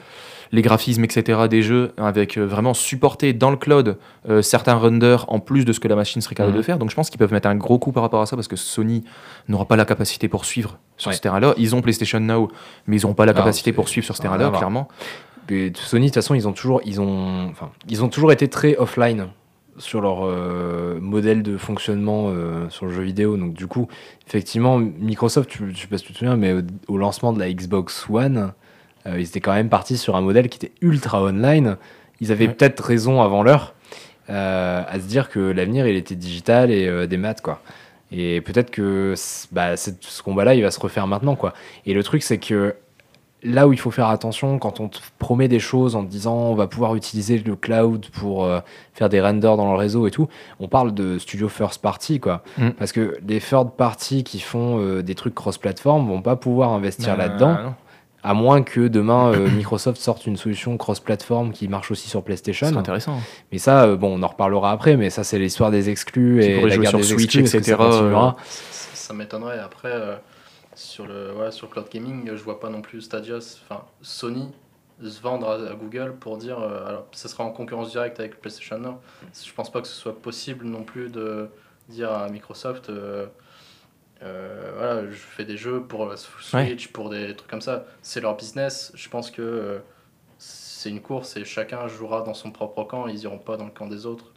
les 0.54 0.62
graphismes, 0.62 1.04
etc. 1.04 1.48
des 1.50 1.62
jeux, 1.64 1.92
avec 1.98 2.38
euh, 2.38 2.46
vraiment 2.46 2.74
supporter 2.74 3.34
dans 3.34 3.50
le 3.52 3.58
cloud 3.58 3.98
euh, 4.30 4.42
certains 4.42 4.76
renders 4.76 5.26
en 5.28 5.40
plus 5.40 5.66
de 5.66 5.74
ce 5.74 5.80
que 5.82 5.88
la 5.90 5.96
machine 5.96 6.22
serait 6.22 6.36
capable 6.36 6.54
Mhm. 6.54 6.58
de 6.60 6.64
faire. 6.64 6.78
Donc 6.78 6.90
je 6.92 6.96
pense 6.96 7.10
qu'ils 7.10 7.18
peuvent 7.18 7.34
mettre 7.34 7.50
un 7.50 7.56
gros 7.56 7.80
coup 7.80 7.92
par 7.92 8.04
rapport 8.04 8.22
à 8.22 8.26
ça 8.28 8.36
parce 8.38 8.48
que 8.48 8.56
Sony 8.56 9.04
n'aura 9.50 9.66
pas 9.66 9.76
la 9.76 9.84
capacité 9.86 10.28
pour 10.30 10.46
suivre 10.46 10.78
sur 10.96 11.10
Ouais. 11.10 11.16
ce 11.16 11.22
terrain-là. 11.22 11.56
Ils 11.58 11.76
ont 11.76 11.82
PlayStation 11.82 12.20
Now, 12.20 12.50
mais 12.88 12.98
ils 13.02 13.06
n'ont 13.06 13.16
pas 13.16 13.26
la 13.26 13.34
Non, 13.34 13.40
capacité 13.40 13.74
pour 13.74 13.90
suivre 13.90 14.06
sur 14.06 14.16
ce 14.16 14.22
terrain-là, 14.22 14.52
clairement. 14.52 14.88
Et 15.50 15.74
Sony, 15.76 16.06
de 16.06 16.10
toute 16.10 16.16
façon, 16.16 16.36
ils 16.36 16.48
ont 16.48 16.54
toujours, 16.54 16.82
ils 16.86 17.02
ont, 17.02 17.48
enfin, 17.50 17.70
ils 17.90 18.04
ont 18.04 18.08
toujours 18.10 18.32
été 18.32 18.48
très 18.48 18.78
offline 18.78 19.28
sur 19.80 20.02
leur 20.02 20.20
euh, 20.24 21.00
modèle 21.02 21.42
de 21.42 21.58
fonctionnement 21.58 22.28
euh, 22.30 22.70
sur 22.70 22.86
le 22.86 22.92
jeu 22.94 23.02
vidéo. 23.02 23.38
Donc, 23.38 23.54
du 23.56 23.66
coup, 23.66 23.88
effectivement, 24.28 24.78
Microsoft, 24.78 25.50
tu- 25.50 25.74
je 25.74 25.82
sais 25.82 25.88
pas 25.88 25.98
si 25.98 26.06
tu 26.06 26.14
te 26.14 26.20
souviens, 26.20 26.38
mais 26.38 26.54
au, 26.54 26.62
au 26.88 26.98
lancement 26.98 27.34
de 27.34 27.40
la 27.40 27.52
Xbox 27.52 28.06
One, 28.08 28.54
euh, 29.08 29.20
ils 29.20 29.24
étaient 29.28 29.40
quand 29.42 29.54
même 29.54 29.70
partis 29.70 29.98
sur 29.98 30.16
un 30.16 30.22
modèle 30.22 30.50
qui 30.50 30.58
était 30.58 30.72
ultra 30.82 31.22
online. 31.24 31.78
Ils 32.22 32.32
avaient 32.32 32.48
Ouais. 32.48 32.54
peut-être 32.54 32.84
raison 32.84 33.22
avant 33.22 33.44
l'heure 33.44 33.74
euh, 34.30 34.84
à 34.88 34.94
se 34.96 35.06
dire 35.06 35.30
que 35.30 35.40
l'avenir, 35.40 35.88
il 35.88 35.96
était 35.98 36.16
digital 36.16 36.72
et 36.72 36.88
euh, 36.88 37.08
des 37.08 37.18
maths, 37.18 37.42
quoi. 37.42 37.60
Et 38.12 38.42
peut-être 38.42 38.70
que 38.72 39.16
bah, 39.52 39.76
ce 39.76 39.92
combat-là, 40.24 40.54
il 40.56 40.62
va 40.62 40.72
se 40.72 40.80
refaire 40.80 41.08
maintenant, 41.08 41.36
quoi. 41.36 41.54
Et 41.86 41.94
le 41.94 42.04
truc, 42.04 42.22
c'est 42.24 42.38
que 42.38 42.76
là 43.46 43.68
où 43.68 43.74
il 43.74 43.80
faut 43.80 43.92
faire 43.92 44.08
attention 44.08 44.58
quand 44.60 44.80
on 44.80 44.88
te 44.88 45.00
promet 45.20 45.50
des 45.50 45.60
choses 45.60 45.98
en 45.98 46.06
te 46.06 46.10
disant 46.10 46.34
on 46.34 46.56
va 46.56 46.68
pouvoir 46.68 46.96
utiliser 46.96 47.38
le 47.40 47.58
cloud 47.58 48.06
pour 48.14 48.46
euh, 48.46 48.62
faire 48.94 49.10
des 49.10 49.20
renders 49.20 49.58
dans 49.58 49.70
le 49.74 49.78
réseau 49.78 50.08
et 50.08 50.12
tout, 50.12 50.30
on 50.62 50.70
parle 50.70 50.94
de 50.94 51.18
studio 51.20 51.50
first 51.50 51.82
party 51.82 52.22
quoi. 52.22 52.42
Mm. 52.58 52.70
Parce 52.80 52.94
que 52.94 53.18
les 53.28 53.42
third 53.42 53.72
party 53.76 54.24
qui 54.24 54.40
font 54.40 54.80
euh, 54.80 55.02
des 55.04 55.14
trucs 55.16 55.36
cross-platform 55.36 56.08
vont 56.08 56.22
pas 56.22 56.38
pouvoir 56.38 56.70
investir 56.72 57.16
Euh, 57.16 57.18
là-dedans. 57.18 57.76
À 58.24 58.34
moins 58.34 58.64
que 58.64 58.88
demain 58.88 59.34
euh, 59.34 59.50
Microsoft 59.56 60.02
sorte 60.02 60.26
une 60.26 60.38
solution 60.38 60.78
cross-platform 60.78 61.52
qui 61.52 61.68
marche 61.68 61.92
aussi 61.92 62.10
sur 62.10 62.24
PlayStation. 62.24 62.68
C'est 62.68 62.78
intéressant. 62.78 63.20
Mais 63.52 63.58
ça, 63.58 63.84
euh, 63.84 63.98
bon, 63.98 64.20
on 64.20 64.24
en 64.24 64.28
reparlera 64.28 64.72
après, 64.72 64.98
mais 64.98 65.10
ça 65.10 65.24
c'est 65.24 65.38
l'histoire 65.38 65.72
des 65.72 65.90
exclus 65.90 66.44
et 66.44 66.62
la 66.62 66.70
jouer 66.70 66.78
guerre 66.84 66.90
sur 66.92 67.00
des 67.00 67.06
Switch, 67.06 67.36
exclus, 67.36 67.48
ça 67.48 67.58
etc., 67.58 67.76
continuera 67.78 68.38
Ça, 68.48 68.90
ça 68.94 69.14
m'étonnerait. 69.14 69.60
Après, 69.60 69.92
euh, 69.92 70.16
sur 70.74 71.06
le 71.06 71.34
ouais, 71.34 71.52
sur 71.52 71.70
cloud 71.70 71.88
gaming, 71.92 72.32
je 72.34 72.44
vois 72.44 72.60
pas 72.60 72.70
non 72.70 72.82
plus 72.82 73.02
Stadia, 73.02 73.38
enfin 73.38 73.84
Sony 74.02 74.50
se 75.04 75.22
vendre 75.22 75.50
à, 75.50 75.56
à 75.56 75.74
Google 75.74 76.14
pour 76.20 76.38
dire 76.38 76.60
euh, 76.60 76.88
alors 76.88 77.08
ce 77.12 77.28
sera 77.28 77.44
en 77.44 77.50
concurrence 77.50 77.92
directe 77.92 78.20
avec 78.20 78.40
PlayStation 78.40 78.78
Now. 78.78 79.00
Je 79.34 79.52
pense 79.54 79.70
pas 79.70 79.82
que 79.82 79.88
ce 79.88 79.96
soit 79.96 80.20
possible 80.20 80.66
non 80.66 80.84
plus 80.84 81.10
de 81.10 81.50
dire 81.90 82.12
à 82.12 82.30
Microsoft 82.30 82.90
euh, 84.24 84.72
voilà, 84.78 85.10
je 85.10 85.16
fais 85.16 85.46
des 85.46 85.58
jeux 85.58 85.82
pour 85.82 86.06
la 86.06 86.16
Switch, 86.18 86.88
pour 86.90 87.10
des 87.10 87.36
trucs 87.36 87.50
comme 87.50 87.62
ça. 87.62 87.86
C'est 88.02 88.22
leur 88.22 88.36
business. 88.36 88.92
Je 88.96 89.10
pense 89.10 89.32
que 89.32 89.42
euh, 89.42 89.80
c'est 90.38 90.90
une 90.90 91.02
course 91.02 91.36
et 91.38 91.46
chacun 91.46 91.88
jouera 91.88 92.22
dans 92.22 92.34
son 92.34 92.52
propre 92.52 92.84
camp. 92.84 93.08
Ils 93.08 93.24
iront 93.24 93.38
pas 93.38 93.58
dans 93.58 93.66
le 93.66 93.72
camp 93.72 93.88
des 93.88 94.06
autres. 94.06 94.32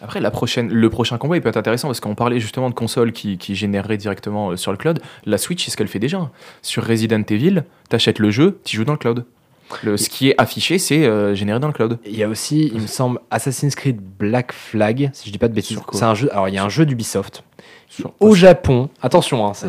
Après, 0.00 0.20
la 0.20 0.30
prochaine, 0.30 0.72
le 0.72 0.90
prochain 0.90 1.18
combat, 1.18 1.36
il 1.36 1.42
peut 1.42 1.48
être 1.48 1.56
intéressant 1.56 1.88
parce 1.88 2.00
qu'on 2.00 2.14
parlait 2.14 2.40
justement 2.40 2.68
de 2.68 2.74
consoles 2.74 3.12
qui, 3.12 3.38
qui 3.38 3.54
généreraient 3.54 3.96
directement 3.96 4.50
euh, 4.50 4.56
sur 4.56 4.70
le 4.70 4.78
cloud. 4.78 5.00
La 5.24 5.38
Switch, 5.38 5.64
c'est 5.64 5.70
ce 5.70 5.76
qu'elle 5.76 5.88
fait 5.88 5.98
déjà. 5.98 6.30
Sur 6.62 6.84
Resident 6.84 7.22
Evil, 7.28 7.64
t'achètes 7.88 8.18
le 8.18 8.30
jeu, 8.30 8.60
tu 8.64 8.76
joues 8.76 8.84
dans 8.84 8.92
le 8.92 8.98
cloud. 8.98 9.24
Le, 9.82 9.96
ce 9.96 10.08
qui 10.08 10.28
est 10.30 10.34
affiché, 10.38 10.78
c'est 10.78 11.04
euh, 11.06 11.34
généré 11.34 11.58
dans 11.58 11.66
le 11.66 11.72
cloud. 11.72 11.98
Il 12.06 12.16
y 12.16 12.22
a 12.22 12.28
aussi, 12.28 12.70
il 12.72 12.80
me 12.82 12.86
semble, 12.86 13.18
Assassin's 13.30 13.74
Creed 13.74 13.98
Black 14.00 14.52
Flag, 14.52 15.10
si 15.12 15.26
je 15.26 15.32
dis 15.32 15.38
pas 15.38 15.48
de 15.48 15.54
bêtises. 15.54 15.78
C'est 15.92 16.04
un 16.04 16.14
jeu. 16.14 16.28
Alors 16.32 16.48
il 16.48 16.54
y 16.54 16.58
a 16.58 16.64
un 16.64 16.68
jeu 16.68 16.86
d'Ubisoft 16.86 17.42
au 18.20 18.34
Japon. 18.34 18.90
Attention, 19.02 19.46
hein, 19.46 19.52
c'est 19.54 19.66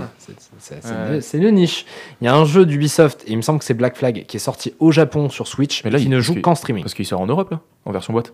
Ouais. 1.39 1.39
une- 1.47 1.55
niche. 1.55 1.85
Il 2.21 2.25
y 2.25 2.27
a 2.27 2.35
un 2.35 2.45
jeu 2.45 2.65
d'Ubisoft 2.65 3.23
et 3.25 3.31
il 3.31 3.37
me 3.37 3.41
semble 3.41 3.59
que 3.59 3.65
c'est 3.65 3.73
Black 3.73 3.95
Flag 3.97 4.25
qui 4.27 4.37
est 4.37 4.39
sorti 4.39 4.73
au 4.79 4.91
Japon 4.91 5.29
sur 5.29 5.47
Switch, 5.47 5.83
Mais 5.83 5.89
là, 5.91 5.97
qui 5.97 6.05
il- 6.05 6.09
ne 6.09 6.19
joue 6.19 6.35
que- 6.35 6.39
qu'en 6.41 6.53
streaming. 6.55 6.83
Parce 6.83 6.93
qu'il 6.93 7.05
sort 7.05 7.21
en 7.21 7.25
Europe, 7.27 7.49
là, 7.51 7.61
en 7.85 7.91
version 7.91 8.13
boîte. 8.13 8.33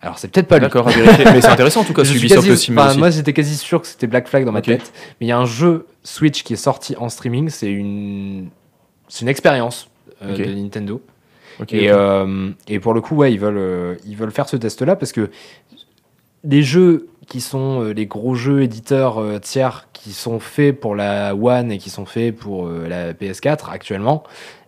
Alors 0.00 0.18
c'est 0.18 0.28
peut-être 0.28 0.46
pas 0.48 0.56
lui. 0.58 0.62
D'accord, 0.62 0.88
à 0.88 0.92
vérifier. 0.92 1.24
Mais 1.26 1.40
c'est 1.40 1.48
intéressant 1.48 1.80
en 1.80 1.84
tout 1.84 1.92
cas, 1.94 2.04
Je 2.04 2.14
Ubisoft 2.14 2.40
quasi- 2.42 2.50
aussi. 2.52 2.72
aussi. 2.76 2.98
moi 2.98 3.10
j'étais 3.10 3.32
quasi 3.32 3.56
sûr 3.56 3.80
que 3.82 3.86
c'était 3.88 4.06
Black 4.06 4.28
Flag 4.28 4.44
dans 4.44 4.52
ma 4.52 4.62
tête. 4.62 4.92
Mais 5.20 5.26
il 5.26 5.28
y 5.28 5.32
a 5.32 5.38
un 5.38 5.44
jeu 5.46 5.86
Switch 6.04 6.42
qui 6.44 6.52
est 6.54 6.56
sorti 6.56 6.96
en 6.98 7.08
streaming, 7.08 7.48
c'est 7.50 7.70
une, 7.70 8.48
c'est 9.08 9.22
une 9.22 9.28
expérience 9.28 9.88
euh, 10.22 10.36
de 10.36 10.44
Nintendo. 10.44 11.02
Et, 11.70 11.90
euh, 11.90 12.50
et 12.68 12.78
pour 12.78 12.94
le 12.94 13.00
coup, 13.00 13.16
ouais, 13.16 13.32
ils 13.32 13.40
veulent, 13.40 13.56
euh, 13.58 13.96
ils 14.06 14.16
veulent 14.16 14.30
faire 14.30 14.48
ce 14.48 14.56
test-là 14.56 14.94
parce 14.94 15.12
que 15.12 15.30
les 16.44 16.62
jeux 16.62 17.08
qui 17.28 17.40
sont 17.40 17.82
les 17.82 18.06
gros 18.06 18.34
jeux 18.34 18.62
éditeurs 18.62 19.18
euh, 19.18 19.38
tiers 19.38 19.88
qui 19.92 20.12
sont 20.12 20.40
faits 20.40 20.80
pour 20.80 20.94
la 20.94 21.34
One 21.34 21.70
et 21.70 21.78
qui 21.78 21.90
sont 21.90 22.06
faits 22.06 22.34
pour 22.34 22.66
euh, 22.66 22.88
la 22.88 23.12
PS4 23.12 23.70
actuellement, 23.70 24.24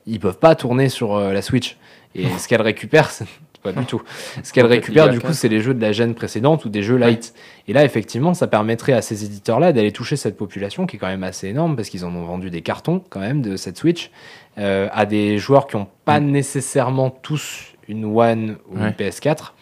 ils 0.07 0.21
peuvent 0.21 0.39
pas 0.39 0.55
tourner 0.55 0.89
sur 0.89 1.17
euh, 1.17 1.33
la 1.33 1.43
Switch. 1.43 1.79
Et 2.15 2.27
ce 2.39 2.49
qu'elle 2.49 2.63
récupère, 2.63 3.11
c'est 3.11 3.27
pas 3.62 3.73
du 3.73 3.85
tout. 3.87 4.03
Ce 4.42 4.53
qu'elle 4.53 4.66
récupère, 4.66 5.09
du 5.11 5.20
coup, 5.20 5.33
c'est 5.33 5.49
les 5.49 5.61
jeux 5.61 5.75
de 5.75 5.81
la 5.81 5.92
gêne 5.92 6.14
précédente 6.14 6.64
ou 6.64 6.68
des 6.68 6.83
jeux 6.83 6.96
light. 6.96 7.35
Et 7.68 7.73
là, 7.73 7.85
effectivement, 7.85 8.35
ça 8.35 8.46
permettrait 8.46 8.92
à 8.92 9.03
ces 9.03 9.25
éditeurs-là 9.25 9.73
d'aller 9.73 9.92
toucher 9.92 10.16
cette 10.16 10.37
population 10.37 10.87
qui 10.87 10.96
est 10.96 10.99
quand 10.99 11.07
même 11.07 11.25
assez 11.25 11.49
énorme 11.49 11.77
parce 11.77 11.88
qu'ils 11.88 12.05
en 12.05 12.14
ont 12.14 12.25
vendu 12.25 12.51
des 12.51 12.62
cartons 12.62 13.03
quand 13.11 13.20
même 13.20 13.42
de 13.42 13.57
cette 13.57 13.77
Switch 13.79 14.11
euh, 14.59 14.88
à 14.92 15.07
des 15.07 15.38
joueurs 15.38 15.66
qui 15.66 15.77
n'ont 15.77 15.88
pas 16.05 16.20
nécessairement 16.20 17.11
tous 17.11 17.75
une 17.88 18.05
One 18.05 18.57
ou 18.70 18.79
Ouais. 18.79 18.88
une 18.88 18.90
PS4. 19.09 19.53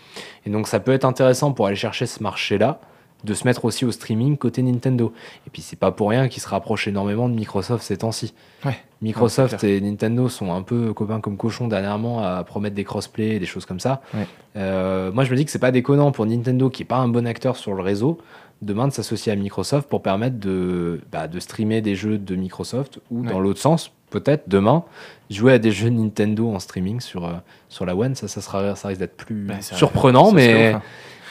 Et 0.46 0.50
donc, 0.50 0.68
ça 0.68 0.80
peut 0.80 0.92
être 0.92 1.04
intéressant 1.04 1.52
pour 1.52 1.66
aller 1.66 1.76
chercher 1.76 2.06
ce 2.06 2.22
marché-là 2.22 2.80
de 3.24 3.34
se 3.34 3.44
mettre 3.44 3.64
aussi 3.64 3.84
au 3.84 3.90
streaming 3.90 4.36
côté 4.36 4.62
Nintendo. 4.62 5.12
Et 5.46 5.50
puis, 5.50 5.60
c'est 5.62 5.76
pas 5.78 5.90
pour 5.90 6.10
rien 6.10 6.28
qu'ils 6.28 6.42
se 6.42 6.48
rapprochent 6.48 6.86
énormément 6.88 7.28
de 7.28 7.34
Microsoft 7.34 7.82
ces 7.84 7.96
temps-ci. 7.98 8.32
Ouais. 8.64 8.76
Microsoft 9.02 9.62
et 9.64 9.80
Nintendo 9.80 10.28
sont 10.28 10.52
un 10.52 10.62
peu 10.62 10.92
copains 10.92 11.20
comme 11.20 11.36
cochons 11.36 11.68
dernièrement 11.68 12.22
à 12.22 12.42
promettre 12.44 12.74
des 12.76 12.84
crossplay 12.84 13.30
et 13.36 13.38
des 13.38 13.46
choses 13.46 13.64
comme 13.66 13.80
ça. 13.80 14.02
Ouais. 14.14 14.26
Euh, 14.56 15.10
moi, 15.12 15.24
je 15.24 15.30
me 15.30 15.36
dis 15.36 15.44
que 15.44 15.50
c'est 15.50 15.58
pas 15.58 15.70
déconnant 15.72 16.10
pour 16.12 16.26
Nintendo, 16.26 16.70
qui 16.70 16.82
est 16.82 16.86
pas 16.86 16.96
un 16.98 17.08
bon 17.08 17.26
acteur 17.26 17.56
sur 17.56 17.74
le 17.74 17.82
réseau, 17.82 18.18
demain 18.62 18.88
de 18.88 18.92
s'associer 18.92 19.30
à 19.32 19.36
Microsoft 19.36 19.88
pour 19.88 20.02
permettre 20.02 20.38
de, 20.38 21.00
bah, 21.12 21.28
de 21.28 21.38
streamer 21.40 21.80
des 21.80 21.94
jeux 21.94 22.18
de 22.18 22.34
Microsoft 22.36 22.98
ou 23.10 23.22
dans 23.22 23.38
l'autre 23.40 23.60
sens, 23.60 23.92
peut-être 24.10 24.48
demain, 24.48 24.84
jouer 25.30 25.52
à 25.52 25.58
des 25.58 25.70
jeux 25.70 25.90
Nintendo 25.90 26.50
en 26.52 26.58
streaming 26.58 27.00
sur, 27.00 27.24
euh, 27.26 27.32
sur 27.68 27.84
la 27.86 27.94
One. 27.94 28.14
Ça, 28.16 28.26
ça, 28.26 28.40
sera, 28.40 28.74
ça 28.74 28.88
risque 28.88 29.00
d'être 29.00 29.16
plus 29.16 29.46
ça- 29.60 29.76
surprenant, 29.76 30.32
mais 30.32 30.74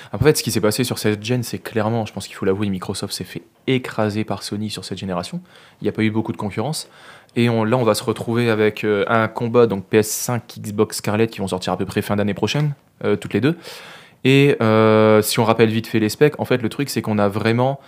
hein. 0.08 0.10
Après, 0.14 0.34
ce 0.36 0.44
qui 0.44 0.52
s'est 0.52 0.62
passé 0.62 0.84
sur 0.84 0.98
cette 1.00 1.24
gen, 1.24 1.44
c'est 1.44 1.60
clairement, 1.60 2.06
je 2.06 2.14
pense 2.14 2.28
qu'il 2.28 2.36
faut 2.36 2.46
l'avouer, 2.46 2.68
Microsoft 2.70 3.14
s'est 3.14 3.24
fait 3.24 3.44
écraser 3.68 4.24
par 4.24 4.44
Sony 4.44 4.70
sur 4.70 4.84
cette 4.86 4.98
génération. 4.98 5.42
Il 5.82 5.86
n'y 5.86 5.90
a 5.90 5.92
pas 5.92 6.04
eu 6.04 6.12
beaucoup 6.12 6.32
de 6.32 6.38
concurrence. 6.38 6.90
Et 7.36 7.50
on- 7.50 7.64
là, 7.64 7.78
on 7.78 7.84
va 7.84 7.94
se 7.94 8.04
retrouver 8.04 8.50
avec 8.50 8.84
euh, 8.84 9.04
un 9.08 9.28
combat, 9.28 9.68
donc 9.68 9.86
PS5, 9.92 10.60
Xbox 10.60 10.98
Scarlett, 10.98 11.30
qui 11.30 11.40
vont 11.40 11.48
sortir 11.48 11.74
à 11.74 11.78
peu 11.78 11.86
près 11.86 12.02
fin 12.02 12.16
d'année 12.16 12.34
prochaine, 12.34 12.74
euh, 13.04 13.16
toutes 13.16 13.34
les 13.34 13.42
deux. 13.42 13.58
Et 14.24 14.56
euh, 14.62 15.22
si 15.22 15.40
on 15.40 15.44
rappelle 15.44 15.70
vite 15.70 15.88
fait 15.88 16.00
les 16.00 16.10
specs, 16.10 16.40
en 16.40 16.46
fait, 16.46 16.62
le 16.62 16.70
truc, 16.70 16.90
c'est 16.90 17.02
qu'on 17.02 17.20
a 17.20 17.28
vraiment 17.28 17.80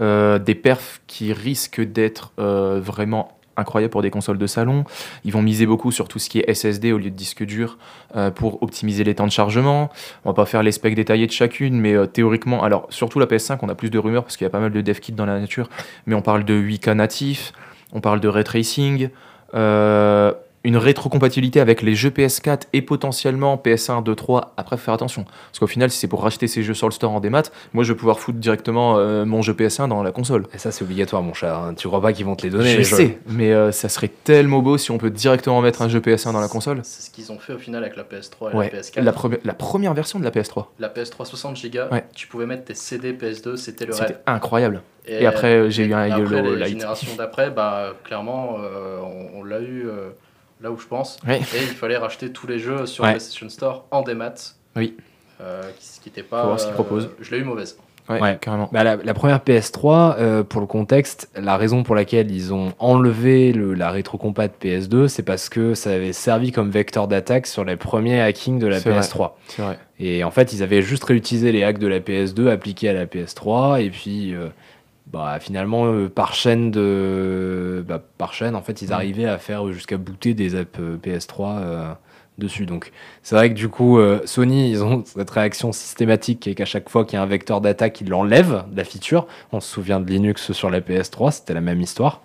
des 0.00 0.54
perfs 0.54 1.00
qui 1.08 1.32
risquent 1.32 1.80
d'être 1.80 2.32
vraiment 2.36 3.37
incroyables 3.58 3.90
pour 3.90 4.02
des 4.02 4.10
consoles 4.10 4.38
de 4.38 4.46
salon. 4.46 4.84
Ils 5.24 5.32
vont 5.32 5.42
miser 5.42 5.66
beaucoup 5.66 5.92
sur 5.92 6.08
tout 6.08 6.18
ce 6.18 6.28
qui 6.28 6.38
est 6.38 6.52
SSD 6.52 6.92
au 6.92 6.98
lieu 6.98 7.10
de 7.10 7.16
disque 7.16 7.44
dur 7.44 7.78
euh, 8.16 8.30
pour 8.30 8.62
optimiser 8.62 9.04
les 9.04 9.14
temps 9.14 9.26
de 9.26 9.32
chargement. 9.32 9.90
On 10.24 10.30
va 10.30 10.34
pas 10.34 10.46
faire 10.46 10.62
les 10.62 10.72
specs 10.72 10.94
détaillés 10.94 11.26
de 11.26 11.32
chacune, 11.32 11.78
mais 11.80 11.94
euh, 11.94 12.06
théoriquement, 12.06 12.62
alors 12.62 12.86
surtout 12.90 13.18
la 13.18 13.26
PS5, 13.26 13.58
on 13.62 13.68
a 13.68 13.74
plus 13.74 13.90
de 13.90 13.98
rumeurs 13.98 14.22
parce 14.22 14.36
qu'il 14.36 14.44
y 14.44 14.48
a 14.48 14.50
pas 14.50 14.60
mal 14.60 14.72
de 14.72 14.80
dev 14.80 14.98
kits 14.98 15.12
dans 15.12 15.26
la 15.26 15.38
nature, 15.38 15.68
mais 16.06 16.14
on 16.14 16.22
parle 16.22 16.44
de 16.44 16.54
8K 16.54 16.92
natif, 16.92 17.52
on 17.92 18.00
parle 18.00 18.20
de 18.20 18.28
ray 18.28 18.44
tracing, 18.44 19.10
euh, 19.54 20.32
une 20.68 20.76
rétrocompatibilité 20.76 21.60
avec 21.60 21.80
les 21.82 21.94
jeux 21.94 22.10
PS4 22.10 22.62
et 22.72 22.82
potentiellement 22.82 23.56
PS1, 23.56 24.02
2, 24.02 24.14
3. 24.14 24.52
Après, 24.56 24.76
faut 24.76 24.82
faire 24.84 24.94
attention. 24.94 25.24
Parce 25.24 25.58
qu'au 25.58 25.66
final, 25.66 25.90
si 25.90 25.98
c'est 25.98 26.08
pour 26.08 26.22
racheter 26.22 26.46
ces 26.46 26.62
jeux 26.62 26.74
sur 26.74 26.86
le 26.86 26.92
store 26.92 27.10
en 27.12 27.20
démat, 27.20 27.44
moi 27.72 27.84
je 27.84 27.92
vais 27.92 27.96
pouvoir 27.98 28.20
foutre 28.20 28.38
directement 28.38 28.98
euh, 28.98 29.24
mon 29.24 29.40
jeu 29.40 29.54
PS1 29.54 29.88
dans 29.88 30.02
la 30.02 30.12
console. 30.12 30.46
Et 30.54 30.58
ça, 30.58 30.70
c'est 30.70 30.84
obligatoire, 30.84 31.22
mon 31.22 31.32
chat. 31.32 31.56
hein. 31.56 31.74
Tu 31.74 31.88
crois 31.88 32.02
pas 32.02 32.12
qu'ils 32.12 32.26
vont 32.26 32.36
te 32.36 32.42
les 32.42 32.50
donner 32.50 32.70
je 32.72 32.76
les 32.78 32.84
jeux 32.84 32.96
sais, 32.96 33.18
mais 33.28 33.52
euh, 33.52 33.72
ça 33.72 33.88
serait 33.88 34.10
tellement 34.24 34.60
beau 34.60 34.76
si 34.76 34.90
on 34.90 34.98
peut 34.98 35.10
directement 35.10 35.60
mettre 35.62 35.80
un 35.80 35.88
jeu 35.88 36.00
PS1 36.00 36.32
dans 36.32 36.40
la 36.40 36.48
console. 36.48 36.80
C'est 36.82 37.02
ce 37.02 37.10
qu'ils 37.10 37.32
ont 37.32 37.38
fait 37.38 37.54
au 37.54 37.58
final 37.58 37.82
avec 37.82 37.96
la 37.96 38.04
PS3 38.04 38.52
et 38.52 38.56
Ouais, 38.56 38.70
la 38.72 38.80
PS4. 38.82 39.00
la, 39.02 39.12
première- 39.12 39.38
la 39.44 39.54
première 39.54 39.94
version 39.94 40.18
de 40.18 40.24
la 40.24 40.30
PS3. 40.30 40.66
La 40.78 40.88
PS3 40.90 41.24
60 41.24 41.56
Go, 41.72 41.78
Ouais. 41.90 42.04
tu 42.14 42.26
pouvais 42.26 42.44
mettre 42.46 42.64
tes 42.64 42.74
CD 42.74 43.12
PS2, 43.14 43.56
c'était 43.56 43.86
le 43.86 43.92
C'était 43.92 44.06
rêve. 44.06 44.18
incroyable. 44.26 44.82
Et 45.10 45.24
après, 45.24 45.70
j'ai 45.70 45.84
eu 45.86 45.94
un 45.94 46.02
après, 46.10 46.20
Yellow 46.36 46.54
Light. 46.56 46.68
générations 46.68 47.12
d'après, 47.16 47.50
bah, 47.50 47.94
clairement, 48.04 48.58
euh, 48.62 48.98
on, 49.00 49.40
on 49.40 49.42
l'a 49.44 49.60
eu 49.60 49.86
euh, 49.88 50.10
là 50.60 50.70
où 50.70 50.78
je 50.78 50.86
pense. 50.86 51.18
Et 51.28 51.36
il 51.38 51.42
fallait 51.76 51.96
racheter 51.96 52.32
tous 52.32 52.46
les 52.46 52.58
jeux 52.58 52.86
sur 52.86 53.04
Ouais. 53.04 53.10
PlayStation 53.10 53.48
Store 53.48 53.86
en 53.90 54.02
démat. 54.02 54.34
Oui. 54.76 54.96
Euh, 55.40 55.62
qui- 55.78 55.86
ce 55.86 56.00
qui 56.00 56.08
n'était 56.08 56.22
pas. 56.22 56.40
Faut 56.42 56.46
voir 56.48 56.58
ce 56.60 56.64
qu'ils 56.64 56.72
euh, 56.72 56.76
proposent. 56.76 57.10
Je 57.20 57.30
l'ai 57.30 57.38
eu 57.38 57.44
mauvaise. 57.44 57.78
Ouais, 58.08 58.20
Ouais. 58.22 58.38
carrément. 58.40 58.70
Bah, 58.72 58.82
la, 58.84 58.96
la 58.96 59.12
première 59.14 59.38
PS3, 59.40 60.16
euh, 60.18 60.42
pour 60.42 60.62
le 60.62 60.66
contexte, 60.66 61.28
la 61.36 61.58
raison 61.58 61.82
pour 61.82 61.94
laquelle 61.94 62.30
ils 62.30 62.54
ont 62.54 62.72
enlevé 62.78 63.52
le, 63.52 63.74
la 63.74 63.90
rétrocompat 63.90 64.48
PS2, 64.48 65.08
c'est 65.08 65.22
parce 65.22 65.50
que 65.50 65.74
ça 65.74 65.90
avait 65.90 66.14
servi 66.14 66.50
comme 66.50 66.70
vecteur 66.70 67.06
d'attaque 67.06 67.46
sur 67.46 67.64
les 67.66 67.76
premiers 67.76 68.20
hackings 68.22 68.58
de 68.58 68.66
la 68.66 68.80
C'est 68.80 68.88
vrai. 68.90 69.00
PS3. 69.00 69.32
C'est 69.48 69.60
vrai. 69.62 69.78
Et 70.00 70.24
en 70.24 70.30
fait, 70.30 70.54
ils 70.54 70.62
avaient 70.62 70.80
juste 70.80 71.04
réutilisé 71.04 71.52
les 71.52 71.62
hacks 71.64 71.78
de 71.78 71.86
la 71.86 72.00
PS2 72.00 72.48
appliqués 72.50 72.88
à 72.88 72.94
la 72.94 73.04
PS3, 73.04 73.82
et 73.84 73.90
puis 73.90 74.34
euh, 74.34 74.48
bah, 75.12 75.38
finalement, 75.40 75.86
euh, 75.86 76.08
par 76.08 76.34
chaîne 76.34 76.70
de, 76.70 77.84
bah, 77.86 78.02
par 78.18 78.34
chaîne, 78.34 78.54
en 78.54 78.62
fait, 78.62 78.82
ils 78.82 78.92
arrivaient 78.92 79.26
à 79.26 79.38
faire 79.38 79.72
jusqu'à 79.72 79.96
booter 79.96 80.34
des 80.34 80.54
apps 80.54 80.78
euh, 80.80 80.98
PS3 80.98 81.58
euh, 81.60 81.92
dessus. 82.36 82.66
Donc, 82.66 82.92
c'est 83.22 83.34
vrai 83.34 83.48
que 83.48 83.54
du 83.54 83.68
coup, 83.68 83.98
euh, 83.98 84.20
Sony, 84.26 84.70
ils 84.70 84.84
ont 84.84 85.02
cette 85.06 85.30
réaction 85.30 85.72
systématique 85.72 86.40
qui 86.40 86.50
est 86.50 86.54
qu'à 86.54 86.66
chaque 86.66 86.88
fois 86.90 87.04
qu'il 87.04 87.14
y 87.14 87.20
a 87.20 87.22
un 87.22 87.26
vecteur 87.26 87.60
d'attaque, 87.60 88.00
ils 88.00 88.08
l'enlèvent 88.08 88.64
de 88.70 88.76
la 88.76 88.84
feature. 88.84 89.26
On 89.52 89.60
se 89.60 89.68
souvient 89.70 90.00
de 90.00 90.08
Linux 90.10 90.52
sur 90.52 90.70
la 90.70 90.80
PS3, 90.80 91.32
c'était 91.32 91.54
la 91.54 91.62
même 91.62 91.80
histoire. 91.80 92.22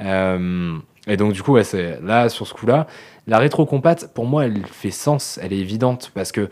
Et 0.00 1.16
donc, 1.16 1.32
du 1.32 1.42
coup, 1.42 1.52
ouais, 1.52 1.64
c'est 1.64 2.00
là, 2.02 2.28
sur 2.28 2.46
ce 2.46 2.54
coup-là, 2.54 2.86
la 3.26 3.38
rétrocompat, 3.38 3.96
pour 4.14 4.26
moi, 4.26 4.44
elle 4.44 4.64
fait 4.66 4.90
sens, 4.90 5.38
elle 5.42 5.52
est 5.52 5.58
évidente 5.58 6.10
parce 6.14 6.32
que 6.32 6.48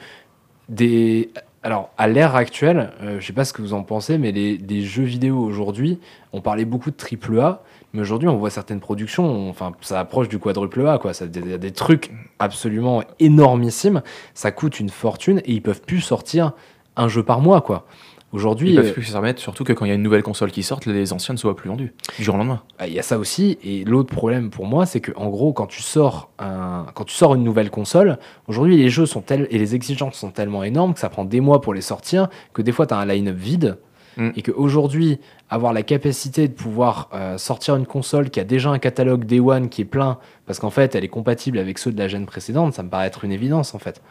des. 0.68 1.30
Alors, 1.64 1.90
à 1.98 2.06
l'ère 2.06 2.36
actuelle, 2.36 2.92
euh, 3.02 3.18
je 3.18 3.26
sais 3.26 3.32
pas 3.32 3.44
ce 3.44 3.52
que 3.52 3.62
vous 3.62 3.74
en 3.74 3.82
pensez, 3.82 4.16
mais 4.16 4.30
les, 4.30 4.82
jeux 4.84 5.02
vidéo 5.02 5.38
aujourd'hui, 5.40 5.98
on 6.32 6.40
parlait 6.40 6.64
beaucoup 6.64 6.90
de 6.90 6.96
triple 6.96 7.40
A, 7.40 7.62
mais 7.92 8.00
aujourd'hui, 8.00 8.28
on 8.28 8.36
voit 8.36 8.50
certaines 8.50 8.78
productions, 8.78 9.52
ça 9.80 9.98
approche 9.98 10.28
du 10.28 10.38
quadruple 10.38 10.86
A, 10.86 10.98
quoi. 10.98 11.12
Ça- 11.14 11.24
y 11.26 11.52
a 11.52 11.58
des 11.58 11.72
trucs 11.72 12.12
absolument 12.38 13.02
énormissimes, 13.18 14.02
ça 14.34 14.52
coûte 14.52 14.78
une 14.78 14.88
fortune 14.88 15.40
et 15.44 15.52
ils 15.52 15.62
peuvent 15.62 15.82
plus 15.82 16.00
sortir 16.00 16.52
un 16.96 17.08
jeu 17.08 17.24
par 17.24 17.40
mois, 17.40 17.60
quoi. 17.60 17.86
Aujourd'hui, 18.32 18.70
Ils 18.70 18.76
peuvent 18.76 18.88
euh, 18.88 18.92
plus 18.92 19.04
se 19.04 19.12
permettre, 19.12 19.40
surtout 19.40 19.64
que 19.64 19.72
quand 19.72 19.86
il 19.86 19.88
y 19.88 19.92
a 19.92 19.94
une 19.94 20.02
nouvelle 20.02 20.22
console 20.22 20.50
qui 20.50 20.62
sort, 20.62 20.80
les 20.84 21.12
anciennes 21.12 21.36
ne 21.36 21.38
soient 21.38 21.56
plus 21.56 21.68
vendues. 21.68 21.94
Du 22.18 22.24
jour 22.24 22.34
au 22.34 22.38
lendemain. 22.38 22.62
Ah, 22.78 22.86
Il 22.86 22.92
y 22.92 22.98
a 22.98 23.02
ça 23.02 23.18
aussi, 23.18 23.58
et 23.64 23.84
l'autre 23.84 24.14
problème 24.14 24.50
pour 24.50 24.66
moi, 24.66 24.84
c'est 24.84 25.00
que 25.00 25.12
en 25.16 25.28
gros, 25.28 25.52
quand 25.52 25.66
tu 25.66 25.80
sors 25.82 26.30
un, 26.38 26.86
quand 26.94 27.04
tu 27.04 27.14
sors 27.14 27.34
une 27.34 27.42
nouvelle 27.42 27.70
console, 27.70 28.18
aujourd'hui 28.46 28.76
les 28.76 28.90
jeux 28.90 29.06
sont 29.06 29.22
tels 29.22 29.46
et 29.50 29.58
les 29.58 29.74
exigences 29.74 30.16
sont 30.16 30.30
tellement 30.30 30.62
énormes 30.62 30.92
que 30.94 31.00
ça 31.00 31.08
prend 31.08 31.24
des 31.24 31.40
mois 31.40 31.60
pour 31.60 31.72
les 31.72 31.80
sortir, 31.80 32.28
que 32.52 32.60
des 32.60 32.72
fois 32.72 32.86
tu 32.86 32.94
as 32.94 32.98
un 32.98 33.06
line-up 33.06 33.36
vide, 33.36 33.78
Mm. 34.18 34.30
et 34.34 34.42
qu'aujourd'hui 34.42 35.20
avoir 35.48 35.72
la 35.72 35.82
capacité 35.84 36.48
de 36.48 36.52
pouvoir 36.52 37.08
euh, 37.14 37.38
sortir 37.38 37.76
une 37.76 37.86
console 37.86 38.30
qui 38.30 38.40
a 38.40 38.44
déjà 38.44 38.68
un 38.68 38.80
catalogue 38.80 39.24
Day 39.24 39.38
One 39.38 39.68
qui 39.68 39.82
est 39.82 39.86
plein, 39.86 40.18
parce 40.44 40.58
qu'en 40.58 40.70
fait 40.70 40.96
elle 40.96 41.04
est 41.04 41.08
compatible 41.08 41.58
avec 41.58 41.78
ceux 41.78 41.92
de 41.92 41.98
la 41.98 42.08
gêne 42.08 42.26
précédente, 42.26 42.74
ça 42.74 42.82
me 42.82 42.90
paraît 42.90 43.06
être 43.06 43.24
une 43.24 43.30
évidence 43.32 43.74
en 43.76 43.78
fait. 43.78 44.02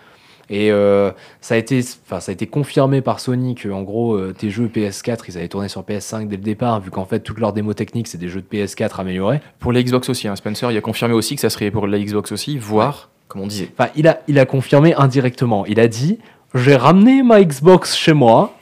Et 0.50 0.72
euh, 0.72 1.12
ça, 1.42 1.56
a 1.56 1.58
été, 1.58 1.82
ça 1.82 2.20
a 2.26 2.32
été 2.32 2.48
confirmé 2.48 3.02
par 3.02 3.20
Sony 3.20 3.56
que 3.56 3.70
en 3.70 3.84
gros 3.84 4.16
euh, 4.16 4.34
tes 4.38 4.50
jeux 4.50 4.68
PS4 4.68 5.26
ils 5.28 5.38
avaient 5.38 5.48
tourné 5.48 5.68
sur 5.68 5.82
PS5 5.82 6.28
dès 6.28 6.38
le 6.38 6.42
départ, 6.42 6.80
vu 6.80 6.90
qu'en 6.90 7.06
fait 7.06 7.20
toutes 7.20 7.40
leurs 7.40 7.54
démos 7.54 7.76
techniques 7.76 8.08
c'est 8.08 8.18
des 8.18 8.30
jeux 8.30 8.42
de 8.42 8.58
PS4 8.58 9.02
améliorés. 9.02 9.42
Pour 9.60 9.74
la 9.74 9.84
Xbox 9.84 10.10
aussi, 10.10 10.28
hein, 10.28 10.36
Spencer, 10.36 10.72
il 10.72 10.78
a 10.78 10.82
confirmé 10.82 11.14
aussi 11.14 11.36
que 11.36 11.42
ça 11.42 11.50
serait 11.50 11.72
pour 11.72 11.88
la 11.88 12.00
Xbox 12.00 12.32
aussi, 12.32 12.58
voire, 12.58 13.10
comme 13.28 13.42
on 13.42 13.48
disait. 13.48 13.70
Enfin, 13.78 13.90
il 13.96 14.08
a, 14.08 14.22
il 14.28 14.40
a 14.40 14.46
confirmé 14.46 14.94
indirectement. 14.94 15.66
Il 15.66 15.80
a 15.80 15.88
dit 15.88 16.20
J'ai 16.56 16.76
ramené 16.76 17.24
ma 17.24 17.44
Xbox 17.44 17.96
chez 17.96 18.14
moi 18.14 18.54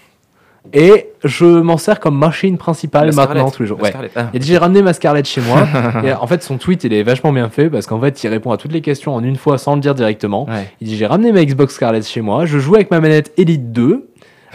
et 0.74 1.08
je 1.24 1.46
m'en 1.46 1.78
sers 1.78 2.00
comme 2.00 2.18
machine 2.18 2.58
principale 2.58 3.08
La 3.10 3.16
maintenant 3.16 3.50
tous 3.50 3.64
les 3.64 3.68
jours. 3.68 3.82
Ouais. 3.82 3.94
Ah. 4.16 4.30
Il 4.34 4.38
a 4.38 4.40
dit 4.40 4.48
J'ai 4.48 4.58
ramené 4.58 4.82
ma 4.82 4.94
Scarlett 4.94 5.28
chez 5.28 5.42
moi. 5.42 5.68
et 6.04 6.14
en 6.14 6.28
fait, 6.28 6.44
son 6.44 6.58
tweet, 6.58 6.84
il 6.84 6.94
est 6.94 7.04
vachement 7.04 7.32
bien 7.34 7.50
fait 7.50 7.70
parce 7.70 7.86
qu'en 7.88 8.00
fait, 8.00 8.24
il 8.24 8.28
répond 8.28 8.52
à 8.52 8.58
toutes 8.58 8.74
les 8.74 8.82
questions 8.82 9.14
en 9.16 9.24
une 9.24 9.36
fois 9.36 9.58
sans 9.58 9.76
le 9.76 9.82
dire 9.82 9.96
directement. 9.96 10.46
Ouais. 10.46 10.70
Il 10.82 10.88
dit 10.88 10.98
J'ai 10.98 11.06
ramené 11.06 11.32
ma 11.32 11.44
Xbox 11.46 11.76
Scarlett 11.76 12.06
chez 12.08 12.22
moi, 12.22 12.46
je 12.46 12.60
joue 12.60 12.76
avec 12.76 12.92
ma 12.92 13.00
manette 13.00 13.32
Elite 13.38 13.72
2. 13.72 14.08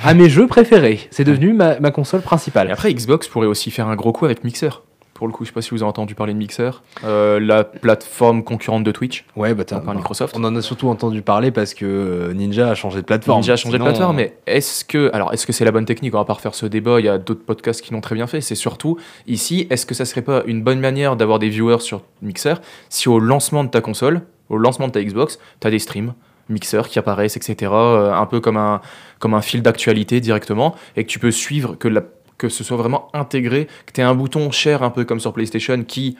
à 0.02 0.14
mes 0.14 0.28
jeux 0.30 0.46
préférés. 0.46 1.00
C'est 1.10 1.24
devenu 1.24 1.52
ma, 1.52 1.78
ma 1.80 1.90
console 1.90 2.20
Et 2.20 2.24
principale. 2.24 2.70
après, 2.70 2.92
Xbox 2.94 3.28
pourrait 3.28 3.46
aussi 3.46 3.70
faire 3.70 3.88
un 3.88 3.96
gros 3.96 4.12
coup 4.12 4.24
avec 4.24 4.44
Mixer. 4.44 4.82
Pour 5.20 5.26
le 5.26 5.34
coup, 5.34 5.44
je 5.44 5.50
sais 5.50 5.52
pas 5.52 5.60
si 5.60 5.72
vous 5.72 5.82
avez 5.82 5.88
entendu 5.90 6.14
parler 6.14 6.32
de 6.32 6.38
Mixer, 6.38 6.70
Euh, 7.04 7.38
la 7.40 7.62
plateforme 7.64 8.42
concurrente 8.42 8.84
de 8.84 8.90
Twitch. 8.90 9.26
Ouais, 9.36 9.52
bah 9.52 9.64
Par 9.64 9.94
Microsoft. 9.94 10.34
On 10.34 10.42
en 10.44 10.56
a 10.56 10.62
surtout 10.62 10.88
entendu 10.88 11.20
parler 11.20 11.50
parce 11.50 11.74
que 11.74 11.84
euh, 11.84 12.32
Ninja 12.32 12.70
a 12.70 12.74
changé 12.74 13.02
de 13.02 13.04
plateforme. 13.04 13.40
Ninja 13.40 13.52
a 13.52 13.56
changé 13.56 13.74
Sinon, 13.74 13.84
de 13.84 13.90
plateforme, 13.90 14.16
mais 14.16 14.38
est-ce 14.46 14.82
que, 14.82 15.10
alors, 15.12 15.34
est-ce 15.34 15.46
que 15.46 15.52
c'est 15.52 15.66
la 15.66 15.72
bonne 15.72 15.84
technique 15.84 16.14
On 16.14 16.18
va 16.18 16.24
pas 16.24 16.32
refaire 16.32 16.54
ce 16.54 16.64
débat. 16.64 17.00
Il 17.00 17.04
y 17.04 17.10
a 17.10 17.18
d'autres 17.18 17.44
podcasts 17.44 17.82
qui 17.82 17.92
l'ont 17.92 18.00
très 18.00 18.14
bien 18.14 18.26
fait. 18.26 18.40
C'est 18.40 18.54
surtout 18.54 18.96
ici, 19.26 19.66
est-ce 19.68 19.84
que 19.84 19.94
ça 19.94 20.06
serait 20.06 20.22
pas 20.22 20.42
une 20.46 20.62
bonne 20.62 20.80
manière 20.80 21.16
d'avoir 21.16 21.38
des 21.38 21.50
viewers 21.50 21.80
sur 21.80 22.00
Mixer 22.22 22.54
si 22.88 23.10
au 23.10 23.18
lancement 23.18 23.62
de 23.62 23.68
ta 23.68 23.82
console, 23.82 24.22
au 24.48 24.56
lancement 24.56 24.86
de 24.86 24.92
ta 24.92 25.02
Xbox, 25.04 25.38
tu 25.60 25.66
as 25.66 25.70
des 25.70 25.80
streams 25.80 26.14
Mixer 26.50 26.82
qui 26.88 26.98
apparaissent, 26.98 27.36
etc. 27.36 27.70
euh, 27.72 28.12
un 28.12 28.26
peu 28.26 28.40
comme 28.40 28.56
un, 28.56 28.80
comme 29.18 29.34
un 29.34 29.40
fil 29.40 29.62
d'actualité 29.62 30.20
directement, 30.20 30.74
et 30.96 31.04
que 31.04 31.08
tu 31.08 31.18
peux 31.18 31.30
suivre, 31.30 31.76
que, 31.76 31.88
la, 31.88 32.02
que 32.40 32.48
ce 32.48 32.64
soit 32.64 32.78
vraiment 32.78 33.08
intégré, 33.12 33.66
que 33.84 33.92
tu 33.92 34.00
aies 34.00 34.04
un 34.04 34.14
bouton 34.14 34.50
cher, 34.50 34.82
un 34.82 34.88
peu 34.88 35.04
comme 35.04 35.20
sur 35.20 35.34
PlayStation, 35.34 35.84
qui 35.84 36.16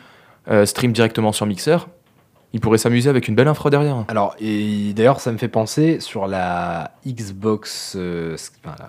euh, 0.51 0.67
stream 0.67 0.93
directement 0.93 1.33
sur 1.33 1.47
Mixer. 1.47 1.79
Il 2.53 2.61
pourrait 2.61 2.79
s'amuser 2.79 3.09
avec 3.09 3.29
une 3.29 3.35
belle 3.37 3.49
infra 3.49 3.71
derrière. 3.71 4.05
Alors, 4.09 4.35
et 4.41 4.93
d'ailleurs, 4.93 5.21
ça 5.21 5.31
me 5.33 5.39
fait 5.39 5.49
penser 5.49 6.01
sur 6.01 6.27
la 6.27 6.91
Xbox. 7.07 7.95
euh, 7.97 8.37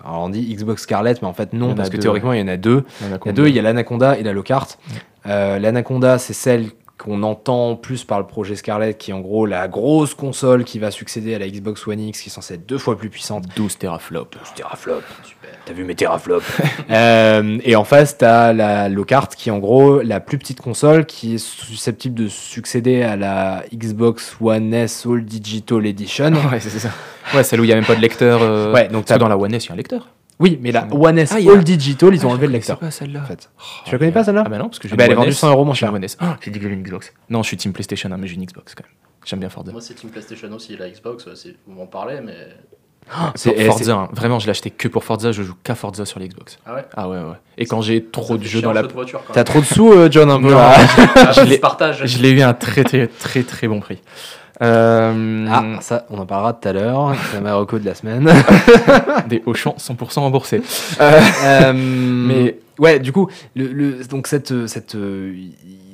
alors 0.04 0.24
on 0.24 0.28
dit 0.28 0.54
Xbox 0.54 0.82
Scarlett, 0.82 1.22
mais 1.22 1.28
en 1.28 1.32
fait, 1.32 1.52
non, 1.54 1.74
parce 1.74 1.88
que 1.88 1.96
deux, 1.96 2.02
théoriquement, 2.02 2.32
il 2.34 2.40
y 2.40 2.42
en 2.42 2.48
a 2.48 2.56
deux. 2.58 2.84
Il 3.00 3.26
y 3.26 3.28
a 3.28 3.32
deux, 3.32 3.48
il 3.48 3.54
y 3.54 3.58
a 3.58 3.62
l'Anaconda 3.62 4.18
et 4.18 4.22
la 4.24 4.32
Lockhart. 4.32 4.78
Euh, 5.26 5.58
L'Anaconda, 5.58 6.18
c'est 6.18 6.32
celle 6.34 6.70
qu'on 6.98 7.22
entend 7.22 7.76
plus 7.76 8.04
par 8.04 8.18
le 8.18 8.26
projet 8.26 8.56
Scarlett, 8.56 8.98
qui 8.98 9.10
est 9.10 9.14
en 9.14 9.20
gros 9.20 9.46
la 9.46 9.68
grosse 9.68 10.14
console 10.14 10.64
qui 10.64 10.78
va 10.78 10.90
succéder 10.90 11.34
à 11.34 11.38
la 11.38 11.48
Xbox 11.48 11.86
One 11.86 12.00
X, 12.00 12.20
qui 12.20 12.28
est 12.28 12.32
censée 12.32 12.54
être 12.54 12.66
deux 12.66 12.78
fois 12.78 12.98
plus 12.98 13.10
puissante. 13.10 13.44
12 13.56 13.78
teraflops. 13.78 14.36
teraflops. 14.54 15.04
T'as 15.64 15.72
vu 15.74 15.84
mes 15.84 15.94
teraflops 15.94 16.44
Euh, 16.90 17.58
Et 17.62 17.76
en 17.76 17.84
face, 17.84 18.18
t'as 18.18 18.52
la 18.52 18.88
Lockhart 18.88 19.28
qui 19.28 19.48
est 19.48 19.52
en 19.52 19.60
gros 19.60 20.00
la 20.02 20.18
plus 20.20 20.36
petite 20.38 20.60
console 20.60 21.06
qui 21.06 21.34
est 21.34 21.38
susceptible 21.38 22.14
de 22.16 22.28
succéder 22.28 23.02
à 23.02 23.16
la 23.16 23.62
Xbox 23.72 24.36
One 24.40 24.74
S 24.74 25.06
All 25.06 25.24
Digital 25.24 25.86
Edition. 25.86 26.32
Ouais, 26.50 26.58
c'est 26.60 26.68
ça. 26.70 26.90
Ouais, 27.34 27.44
celle 27.44 27.60
où 27.60 27.64
il 27.64 27.68
n'y 27.68 27.72
a 27.72 27.76
même 27.76 27.84
pas 27.84 27.94
de 27.94 28.00
lecteur. 28.00 28.40
euh, 28.42 28.72
Ouais, 28.72 28.88
donc 28.88 29.04
t'as- 29.04 29.18
dans 29.18 29.28
la 29.28 29.38
One 29.38 29.54
S, 29.54 29.66
il 29.66 29.68
y 29.68 29.70
a 29.70 29.74
un 29.74 29.76
lecteur. 29.76 30.08
Oui, 30.40 30.58
mais 30.60 30.72
la 30.72 30.88
One 30.90 31.18
S 31.18 31.30
Ah, 31.32 31.36
a- 31.36 31.52
All 31.52 31.62
Digital, 31.62 32.12
ils 32.12 32.26
ont 32.26 32.30
Ah, 32.30 32.32
enlevé 32.32 32.48
le 32.48 32.54
lecteur. 32.54 32.78
pas 32.78 32.90
celle-là. 32.90 33.20
En 33.22 33.26
fait. 33.26 33.48
Tu 33.84 33.92
la 33.92 33.98
connais 33.98 34.10
pas 34.10 34.24
celle-là 34.24 34.42
Ah 34.44 34.48
bah 34.48 34.58
non, 34.58 34.64
parce 34.64 34.80
que 34.80 34.88
j'ai 34.88 34.94
Ah 34.94 34.96
bah, 34.96 35.04
elle 35.04 35.12
est 35.12 35.14
vendue 35.14 35.28
S, 35.28 35.38
100 35.38 35.50
euros 35.50 35.64
j'ai 35.72 35.78
cher. 35.78 35.94
One 35.94 36.02
S. 36.02 36.16
Ah, 36.20 36.36
j'ai 36.40 36.50
dit 36.50 36.58
que 36.58 36.64
j'avais 36.64 36.74
une 36.74 36.82
Xbox. 36.82 37.12
Non, 37.30 37.42
je 37.44 37.48
suis 37.48 37.56
team 37.56 37.72
PlayStation, 37.72 38.10
hein, 38.10 38.16
mais 38.18 38.26
j'ai 38.26 38.34
une 38.34 38.44
Xbox 38.44 38.74
quand 38.74 38.82
même. 38.84 38.92
J'aime 39.24 39.38
bien 39.38 39.48
Forza. 39.48 39.70
Moi, 39.70 39.80
c'est 39.80 39.94
Team 39.94 40.10
PlayStation 40.10 40.50
aussi. 40.52 40.76
La 40.76 40.90
Xbox, 40.90 41.28
vous 41.68 41.72
m'en 41.74 41.86
parlez, 41.86 42.20
mais. 42.20 42.34
C'est- 43.34 43.50
Pour 43.50 43.60
et 43.60 43.64
Forza, 43.66 43.92
hein. 43.94 44.08
vraiment, 44.12 44.38
je 44.38 44.46
l'ai 44.46 44.50
acheté 44.50 44.70
que 44.70 44.88
pour 44.88 45.04
Forza, 45.04 45.32
je 45.32 45.42
joue 45.42 45.54
qu'à 45.62 45.74
Forza 45.74 46.04
sur 46.04 46.20
l'Xbox. 46.20 46.58
Ah 46.66 46.74
ouais? 46.74 46.84
Ah 46.96 47.08
ouais, 47.08 47.16
ouais. 47.18 47.36
Et 47.58 47.66
quand 47.66 47.80
j'ai 47.82 48.04
trop 48.04 48.36
de 48.38 48.44
jeux 48.44 48.62
dans 48.62 48.72
la. 48.72 48.82
T'as 49.32 49.44
trop 49.44 49.60
de 49.60 49.64
sous, 49.66 49.92
euh, 49.92 50.08
John, 50.10 50.30
un 50.30 50.38
peu 50.40 50.50
Non. 50.50 50.56
là. 50.56 50.74
Ah, 51.16 51.32
je 51.32 51.42
l'ai- 51.42 51.58
partage. 51.58 52.02
Je 52.04 52.18
l'ai 52.22 52.30
eu 52.30 52.40
à 52.40 52.48
un 52.50 52.54
très, 52.54 52.84
très, 52.84 53.06
très, 53.08 53.42
très 53.42 53.68
bon 53.68 53.80
prix. 53.80 53.98
Euh, 54.60 55.46
Ah, 55.50 55.64
ça, 55.80 56.06
on 56.10 56.18
en 56.18 56.26
parlera 56.26 56.52
tout 56.52 56.68
à 56.68 56.72
l'heure. 56.72 57.14
C'est 57.32 57.40
ma 57.40 57.54
reco 57.54 57.78
de 57.78 57.84
la 57.84 57.94
semaine. 57.94 58.30
Des 59.28 59.42
Auchan 59.46 59.74
100% 59.78 60.20
remboursés. 60.20 60.62
Euh, 61.00 61.72
Mais- 61.74 62.58
ouais, 62.78 63.00
du 63.00 63.12
coup, 63.12 63.28
le, 63.56 63.66
le- 63.66 64.04
donc 64.04 64.26
cette, 64.28 64.66
cette, 64.68 64.96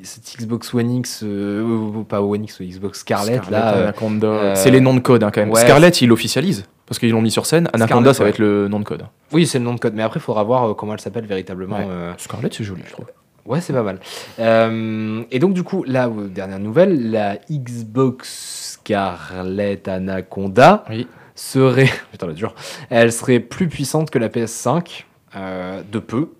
cette 0.02 0.36
Xbox 0.38 0.74
One 0.74 0.90
X, 0.96 1.20
euh, 1.24 2.02
pas 2.08 2.20
One 2.20 2.44
X, 2.44 2.60
Xbox 2.60 3.00
Scarlett, 3.00 3.42
Scarlett, 3.44 3.50
là, 3.50 3.74
euh, 3.74 3.82
Anaconda. 3.84 4.26
euh, 4.26 4.54
c'est 4.54 4.70
les 4.70 4.80
noms 4.80 4.94
de 4.94 5.00
code 5.00 5.22
hein, 5.22 5.30
quand 5.32 5.40
même. 5.40 5.50
ouais, 5.50 5.60
Scarlett, 5.60 6.00
ils 6.02 6.08
l'officialisent. 6.08 6.64
Parce 6.88 6.98
qu'ils 6.98 7.10
l'ont 7.10 7.20
mis 7.20 7.30
sur 7.30 7.44
scène. 7.46 7.68
Anaconda, 7.74 8.12
Scarlett, 8.12 8.14
ça 8.14 8.22
va 8.22 8.24
ouais. 8.26 8.30
être 8.30 8.38
le 8.38 8.68
nom 8.68 8.80
de 8.80 8.84
code. 8.84 9.04
oui, 9.32 9.46
c'est 9.46 9.58
le 9.58 9.64
nom 9.64 9.74
de 9.74 9.78
code, 9.80 9.94
mais 9.94 10.02
après, 10.02 10.20
il 10.20 10.22
faudra 10.22 10.42
voir 10.42 10.70
euh, 10.70 10.74
comment 10.74 10.94
elle 10.94 11.00
s'appelle 11.00 11.26
véritablement. 11.26 11.76
Ouais. 11.78 11.86
euh. 11.88 12.12
Scarlett, 12.16 12.54
c'est 12.54 12.64
joli, 12.64 12.82
je 12.86 12.92
trouve. 12.92 13.06
Ouais, 13.44 13.60
c'est 13.60 13.72
pas 13.72 13.82
mal. 13.82 13.98
Euh, 14.40 15.22
et 15.30 15.38
donc, 15.38 15.54
du 15.54 15.62
coup, 15.62 15.84
euh, 15.88 16.28
dernière 16.28 16.58
nouvelle, 16.58 17.10
la 17.10 17.36
Xbox 17.50 18.78
Scarlett 18.82 19.88
Anaconda 19.88 20.84
Oui. 20.90 21.06
serait, 21.34 21.88
putain, 22.12 22.26
la 22.26 22.32
dure, 22.34 22.54
elle 22.90 23.12
serait 23.12 23.40
plus 23.40 23.68
puissante 23.68 24.10
que 24.10 24.18
la 24.18 24.28
PS5, 24.28 25.04
euh, 25.36 25.82
de 25.90 25.98
peu. 25.98 26.30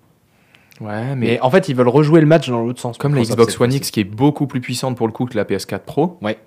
Ouais, 0.81 1.15
Mais, 1.15 1.15
mais 1.15 1.39
en 1.41 1.49
fait, 1.51 1.67
ils 1.69 1.75
veulent 1.75 1.89
rejouer 1.89 2.21
le 2.21 2.27
match 2.27 2.47
dans 2.49 2.61
l'autre 2.63 2.79
sens. 2.79 2.97
comme 2.97 3.13
la 3.15 3.21
Xbox 3.21 3.59
One. 3.59 3.73
X 3.73 3.91
qui 3.91 3.99
est 3.99 4.03
beaucoup 4.05 4.47
plus 4.47 4.61
puissante 4.61 4.95
pour 4.97 5.07
le 5.07 5.13
coup 5.13 5.25
que 5.25 5.35
la 5.35 5.43
PS4 5.45 5.79
Pro. 5.79 6.17
Ouais. 6.21 6.37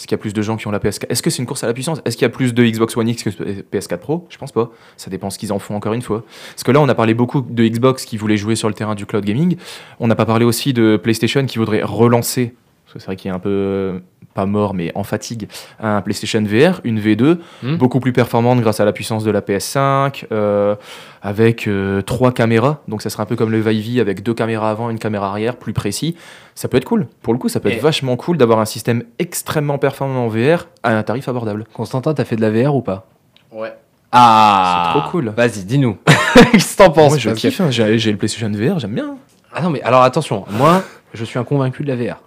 Est-ce 0.00 0.06
qu'il 0.06 0.16
y 0.16 0.18
a 0.18 0.22
plus 0.22 0.32
de 0.32 0.40
gens 0.40 0.56
qui 0.56 0.66
ont 0.66 0.70
la 0.70 0.78
PS4 0.78 1.04
Est-ce 1.10 1.22
que 1.22 1.28
c'est 1.28 1.42
une 1.42 1.46
course 1.46 1.62
à 1.62 1.66
la 1.66 1.74
puissance? 1.74 2.00
Est-ce 2.06 2.16
qu'il 2.16 2.24
y 2.24 2.26
a 2.26 2.30
plus 2.30 2.54
de 2.54 2.64
Xbox 2.64 2.96
One 2.96 3.06
X 3.06 3.22
que 3.22 3.28
PS4 3.28 3.98
Pro? 3.98 4.26
Je 4.30 4.38
pense 4.38 4.50
pas. 4.50 4.70
Ça 4.96 5.10
dépend 5.10 5.28
ce 5.28 5.38
qu'ils 5.38 5.52
en 5.52 5.58
font 5.58 5.74
encore 5.74 5.92
une 5.92 6.00
fois. 6.00 6.24
Parce 6.52 6.62
que 6.62 6.72
là, 6.72 6.80
on 6.80 6.88
a 6.88 6.94
parlé 6.94 7.12
beaucoup 7.12 7.42
de 7.42 7.68
Xbox 7.68 8.06
qui 8.06 8.16
voulait 8.16 8.38
jouer 8.38 8.56
sur 8.56 8.68
le 8.68 8.72
terrain 8.72 8.94
du 8.94 9.04
cloud 9.04 9.26
gaming. 9.26 9.58
On 9.98 10.06
n'a 10.06 10.14
pas 10.14 10.24
parlé 10.24 10.46
aussi 10.46 10.72
de 10.72 10.96
PlayStation 10.96 11.44
qui 11.44 11.58
voudrait 11.58 11.82
relancer. 11.82 12.54
Parce 12.90 12.94
que 12.94 12.98
c'est 12.98 13.06
vrai 13.06 13.16
qu'il 13.16 13.30
est 13.30 13.34
un 13.34 13.38
peu 13.38 13.48
euh, 13.50 13.98
pas 14.34 14.46
mort 14.46 14.74
mais 14.74 14.90
en 14.96 15.04
fatigue 15.04 15.48
un 15.80 16.00
PlayStation 16.02 16.42
VR, 16.42 16.80
une 16.82 16.98
V2 17.00 17.38
Hmm. 17.62 17.76
beaucoup 17.76 18.00
plus 18.00 18.12
performante 18.12 18.60
grâce 18.60 18.80
à 18.80 18.84
la 18.84 18.92
puissance 18.92 19.22
de 19.22 19.30
la 19.30 19.40
PS5 19.42 20.24
euh, 20.32 20.74
avec 21.22 21.68
euh, 21.68 22.02
trois 22.02 22.32
caméras 22.32 22.80
donc 22.88 23.00
ça 23.02 23.10
serait 23.10 23.22
un 23.22 23.26
peu 23.26 23.36
comme 23.36 23.50
le 23.52 23.60
Vive 23.60 24.00
avec 24.00 24.22
deux 24.24 24.34
caméras 24.34 24.70
avant 24.70 24.90
une 24.90 24.98
caméra 24.98 25.28
arrière 25.28 25.56
plus 25.56 25.72
précis 25.72 26.16
ça 26.56 26.66
peut 26.66 26.76
être 26.78 26.84
cool 26.84 27.06
pour 27.22 27.32
le 27.32 27.38
coup 27.38 27.48
ça 27.48 27.60
peut 27.60 27.70
Et- 27.70 27.74
être 27.76 27.82
vachement 27.82 28.16
cool 28.16 28.36
d'avoir 28.38 28.58
un 28.58 28.64
système 28.64 29.04
extrêmement 29.20 29.78
performant 29.78 30.24
en 30.24 30.28
VR 30.28 30.66
à 30.82 30.96
un 30.96 31.02
tarif 31.04 31.28
abordable 31.28 31.64
Constantin, 31.72 32.12
t'as 32.14 32.24
fait 32.24 32.34
de 32.36 32.40
la 32.42 32.50
VR 32.50 32.74
ou 32.74 32.82
pas? 32.82 33.06
Ouais. 33.52 33.72
Ah 34.12 34.92
C'est 34.94 35.00
trop 35.00 35.10
cool. 35.10 35.32
Vas-y, 35.36 35.64
dis-nous. 35.64 35.96
Qu'est-ce 36.52 36.76
que 36.76 36.82
t'en 36.82 36.90
penses 36.90 37.10
moi 37.10 37.18
je 37.18 37.30
que- 37.30 37.34
kiffe 37.36 37.60
hein. 37.60 37.70
j'ai 37.70 38.10
le 38.10 38.16
PlayStation 38.16 38.50
VR 38.50 38.78
j'aime 38.80 38.94
bien 38.94 39.16
Ah 39.52 39.62
non, 39.62 39.70
mais 39.70 39.80
alors 39.82 40.02
attention, 40.02 40.44
moi, 40.50 40.82
je 41.14 41.24
suis 41.24 41.38
un 41.38 41.44
convaincu 41.44 41.84
de 41.84 41.88
la 41.88 41.96
VR. 41.96 42.20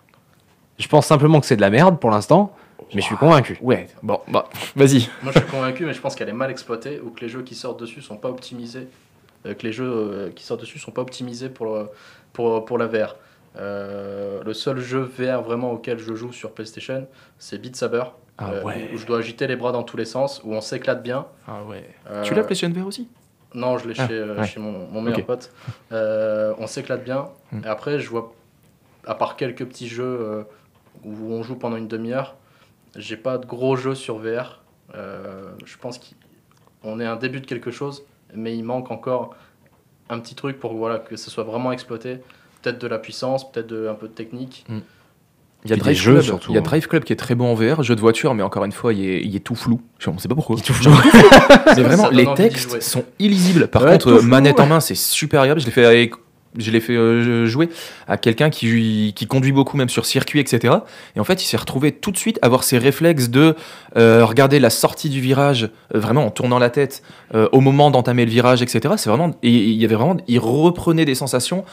Je 0.84 0.89
pense 0.89 1.05
simplement 1.07 1.39
que 1.39 1.45
c'est 1.45 1.55
de 1.55 1.61
la 1.61 1.69
merde 1.69 1.97
pour 1.97 2.09
l'instant, 2.11 2.53
mais 2.93 2.99
je 3.01 3.05
suis 3.05 3.15
convaincu. 3.15 3.57
ouais 3.61 3.88
bon 4.03 4.19
bah 4.27 4.49
vas-y 4.75 5.07
Moi, 5.23 5.31
je 5.34 5.39
suis 5.39 5.47
convaincu, 5.47 5.86
mais 5.86 5.93
je 5.93 6.01
pense 6.01 6.13
qu'elle 6.13 6.27
est 6.27 6.34
mal 6.34 6.51
exploitée 6.51 6.99
ou 6.99 7.09
que 7.11 7.21
les 7.21 7.29
jeux 7.29 7.41
qui 7.41 7.55
sortent 7.55 7.79
dessus 7.79 8.01
sont 8.01 8.17
pas 8.17 8.27
optimisés. 8.29 8.89
euh, 9.45 9.53
que 9.53 9.63
les 9.63 9.71
jeux 9.71 9.89
euh, 9.89 10.29
qui 10.36 10.43
sortent 10.43 10.59
dessus 10.59 10.79
sont 10.79 10.91
pas 10.91 11.01
optimisés 11.01 11.47
pour, 11.49 11.65
le- 11.67 11.89
pour, 12.34 12.65
pour 12.65 12.77
la 12.77 12.88
VR. 12.88 13.15
Euh, 13.55 14.41
le 14.43 14.53
seul 14.53 14.79
jeu 14.79 15.01
VR 15.17 15.41
vraiment 15.41 15.71
auquel 15.71 15.99
je 15.99 16.13
joue 16.15 16.34
sur 16.34 16.51
PlayStation, 16.51 17.07
c'est 17.38 17.57
Beat 17.59 17.75
Saber. 17.77 18.03
Ah 18.38 18.49
euh, 18.51 18.63
ouais. 18.63 18.89
Où 18.93 18.97
je 18.97 19.05
dois 19.05 19.19
agiter 19.19 19.47
les 19.47 19.55
bras 19.55 19.71
dans 19.71 19.84
tous 19.84 19.95
les 19.95 20.05
sens, 20.05 20.41
où 20.43 20.53
on 20.53 20.59
s'éclate 20.61 21.01
bien. 21.03 21.27
ah 21.47 21.63
ouais 21.69 21.88
Euh, 22.09 22.23
tu 22.23 22.34
l'as 22.34 22.43
PlayStation 22.43 22.73
VR 22.77 22.88
aussi? 22.88 23.07
Non, 23.53 23.77
je 23.77 23.88
l'ai 23.88 23.93
Ah, 23.97 24.07
chez, 24.07 24.13
euh, 24.13 24.36
ouais. 24.39 24.47
chez 24.47 24.59
mon, 24.59 24.88
mon 24.91 25.01
meilleur 25.01 25.23
pote. 25.25 25.51
Euh, 25.91 26.53
on 26.57 26.65
s'éclate 26.67 27.03
bien. 27.05 27.27
Mm. 27.51 27.59
Et 27.63 27.67
après, 27.67 27.99
je 27.99 28.09
vois, 28.09 28.34
à 29.05 29.13
part 29.15 29.36
quelques 29.36 29.63
petits 29.65 29.88
jeux 29.88 30.03
euh, 30.03 30.43
où 31.06 31.32
on 31.34 31.43
joue 31.43 31.56
pendant 31.56 31.76
une 31.78 31.88
demi-heure, 31.88 32.36
j'ai 32.95 33.18
pas 33.18 33.38
de 33.38 33.45
gros 33.45 33.76
jeux 33.76 33.95
sur 33.95 34.18
VR. 34.18 34.62
Euh, 34.95 35.51
je 35.66 35.78
pense 35.78 35.99
qu'on 36.84 36.99
est 36.99 37.06
un 37.06 37.16
début 37.16 37.39
de 37.41 37.45
quelque 37.45 37.72
chose, 37.72 38.04
mais 38.36 38.56
il 38.56 38.64
manque 38.64 38.91
encore 38.91 39.36
un 40.10 40.20
petit 40.20 40.36
truc 40.36 40.60
pour 40.60 40.74
voilà, 40.76 40.99
que 40.99 41.16
ce 41.16 41.32
soit 41.32 41.43
vraiment 41.43 41.72
exploité. 41.72 42.20
Peut-être 42.62 42.80
de 42.80 42.88
la 42.88 42.99
puissance, 42.99 43.51
peut-être 43.51 43.74
un 43.89 43.95
peu 43.95 44.08
de 44.08 44.14
technique. 44.14 44.66
Il 45.66 45.70
y 45.70 45.74
a 45.74 45.76
des 45.78 45.82
Drive 45.82 45.97
jeux, 45.97 46.12
Club, 46.16 46.24
surtout, 46.26 46.51
il 46.51 46.56
y 46.56 46.58
a 46.58 46.60
hein. 46.60 46.64
Drive 46.64 46.88
Club 46.88 47.04
qui 47.06 47.14
est 47.14 47.18
très 47.18 47.36
bon 47.36 47.51
en 47.51 47.54
VR, 47.54 47.84
jeu 47.84 47.95
de 47.95 48.01
voiture, 48.01 48.34
mais 48.36 48.43
encore 48.43 48.66
une 48.66 48.74
fois, 48.74 48.93
il 48.93 49.06
est, 49.08 49.22
il 49.22 49.34
est 49.34 49.39
tout 49.39 49.56
flou. 49.56 49.82
Je 49.97 50.10
ne 50.10 50.18
sais 50.18 50.28
pas 50.28 50.36
pourquoi. 50.36 50.58
tout 50.58 50.74
flou. 50.74 50.91
Mais 51.78 51.84
vraiment, 51.84 52.10
les 52.10 52.28
textes 52.36 52.82
sont 52.82 53.06
illisibles. 53.18 53.68
Par 53.70 53.84
Ouais, 53.84 53.93
contre, 53.93 54.10
euh, 54.10 54.20
flou, 54.20 54.28
manette 54.30 54.58
ouais. 54.58 54.64
en 54.64 54.68
main, 54.68 54.80
c'est 54.82 54.95
super 54.95 55.39
agréable. 55.39 55.62
Je 55.62 55.66
l'ai 55.66 55.72
fait 55.72 55.86
avec. 55.86 56.14
Je 56.58 56.72
l'ai 56.72 56.80
fait 56.80 56.93
euh, 56.95 57.45
jouer 57.45 57.70
à 58.08 58.18
quelqu'un 58.18 58.49
qui, 58.49 59.14
qui 59.16 59.28
conduit 59.28 59.51
beaucoup, 59.51 59.76
même 59.78 59.89
sur 59.89 60.06
circuit, 60.06 60.39
etc. 60.39 60.76
Et 61.16 61.20
en 61.20 61.24
fait, 61.24 61.43
il 61.43 61.47
s'est 61.47 61.58
retrouvé 61.58 61.91
tout 61.91 62.12
de 62.12 62.18
suite 62.18 62.38
à 62.41 62.45
avoir 62.45 62.64
ses 62.64 62.78
réflexes 62.78 63.30
de 63.30 63.56
euh, 63.97 64.26
regarder 64.26 64.60
la 64.60 64.70
sortie 64.70 65.10
du 65.10 65.20
virage, 65.22 65.70
euh, 65.95 65.99
vraiment 65.99 66.26
en 66.26 66.30
tournant 66.32 66.60
la 66.60 66.70
tête, 66.70 67.01
au 67.51 67.62
moment 67.62 67.89
d'entamer 67.89 68.26
le 68.26 68.32
virage, 68.32 68.62
etc. 68.62 68.93
C'est 68.97 69.10
vraiment, 69.10 69.32
et 69.41 69.49
il 69.49 69.74
y 69.82 69.86
avait 69.86 69.95
vraiment, 69.95 70.18
il 70.28 70.38
reprenait 70.38 71.06
des 71.06 71.16
sensations 71.16 71.66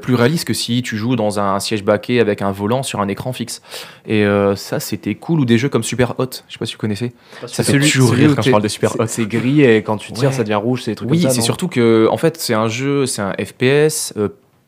plus 0.00 0.14
réalistes 0.14 0.46
que 0.46 0.54
si 0.54 0.80
tu 0.82 0.96
joues 0.96 1.16
dans 1.16 1.38
un 1.38 1.60
siège 1.60 1.84
baquet 1.84 2.18
avec 2.18 2.40
un 2.40 2.50
volant 2.50 2.82
sur 2.82 3.00
un 3.00 3.08
écran 3.08 3.34
fixe. 3.34 3.60
Et 4.06 4.24
ça, 4.56 4.80
c'était 4.80 5.14
cool. 5.14 5.40
Ou 5.40 5.44
des 5.44 5.58
jeux 5.58 5.68
comme 5.68 5.82
Super 5.82 6.14
Hot, 6.18 6.30
je 6.48 6.52
sais 6.54 6.58
pas 6.58 6.64
si 6.64 6.72
vous 6.74 6.78
connaissez. 6.78 7.12
Ça 7.46 7.62
fait 7.62 7.78
toujours 7.78 8.12
rire 8.12 8.34
quand 8.34 8.40
je 8.42 8.50
parle 8.50 8.62
de 8.62 8.68
Super 8.68 8.98
Hot. 8.98 9.06
C'est 9.06 9.26
gris 9.26 9.62
et 9.62 9.82
quand 9.82 9.98
tu 9.98 10.12
tires, 10.12 10.30
Ouais. 10.30 10.34
ça 10.34 10.42
devient 10.44 10.54
rouge, 10.54 10.82
c'est 10.84 10.92
des 10.92 10.94
trucs 10.94 11.10
Oui, 11.10 11.20
comme 11.20 11.30
ça. 11.30 11.34
c'est 11.36 11.42
surtout 11.42 11.68
que 11.68 12.08
en 12.10 12.16
fait 12.16 12.38
c'est 12.38 12.54
un 12.54 12.68
jeu, 12.68 13.04
c'est 13.06 13.20
un 13.22 13.32
FPS 13.32 14.14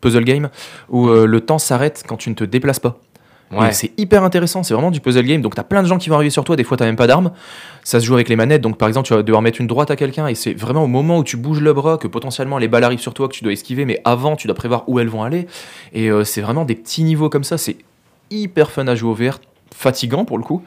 puzzle 0.04 0.24
game 0.24 0.48
où 0.88 1.08
euh, 1.08 1.26
le 1.26 1.40
temps 1.40 1.58
s'arrête 1.58 2.04
quand 2.06 2.16
tu 2.16 2.30
ne 2.30 2.34
te 2.34 2.44
déplaces 2.44 2.78
pas. 2.78 2.98
Ouais. 3.52 3.72
C'est 3.72 3.92
hyper 3.98 4.24
intéressant, 4.24 4.62
c'est 4.62 4.74
vraiment 4.74 4.90
du 4.90 5.00
puzzle 5.00 5.24
game. 5.24 5.40
Donc 5.40 5.54
t'as 5.54 5.62
plein 5.62 5.82
de 5.82 5.88
gens 5.88 5.98
qui 5.98 6.08
vont 6.08 6.16
arriver 6.16 6.30
sur 6.30 6.44
toi, 6.44 6.56
des 6.56 6.64
fois 6.64 6.76
t'as 6.76 6.86
même 6.86 6.96
pas 6.96 7.06
d'armes. 7.06 7.32
Ça 7.84 8.00
se 8.00 8.04
joue 8.04 8.14
avec 8.14 8.28
les 8.28 8.36
manettes, 8.36 8.62
donc 8.62 8.78
par 8.78 8.88
exemple 8.88 9.06
tu 9.06 9.14
vas 9.14 9.22
devoir 9.22 9.42
mettre 9.42 9.60
une 9.60 9.66
droite 9.66 9.90
à 9.90 9.96
quelqu'un 9.96 10.26
et 10.26 10.34
c'est 10.34 10.54
vraiment 10.54 10.84
au 10.84 10.88
moment 10.88 11.18
où 11.18 11.24
tu 11.24 11.36
bouges 11.36 11.60
le 11.60 11.72
bras 11.72 11.98
que 11.98 12.08
potentiellement 12.08 12.58
les 12.58 12.68
balles 12.68 12.84
arrivent 12.84 13.00
sur 13.00 13.14
toi 13.14 13.28
que 13.28 13.34
tu 13.34 13.44
dois 13.44 13.52
esquiver, 13.52 13.84
mais 13.84 14.00
avant 14.04 14.36
tu 14.36 14.46
dois 14.46 14.56
prévoir 14.56 14.88
où 14.88 14.98
elles 14.98 15.08
vont 15.08 15.22
aller. 15.22 15.46
Et 15.92 16.10
euh, 16.10 16.24
c'est 16.24 16.40
vraiment 16.40 16.64
des 16.64 16.74
petits 16.74 17.04
niveaux 17.04 17.28
comme 17.28 17.44
ça, 17.44 17.58
c'est 17.58 17.76
hyper 18.30 18.70
fun 18.70 18.86
à 18.88 18.94
jouer 18.94 19.10
au 19.10 19.14
VR, 19.14 19.38
fatigant 19.72 20.24
pour 20.24 20.38
le 20.38 20.44
coup. 20.44 20.62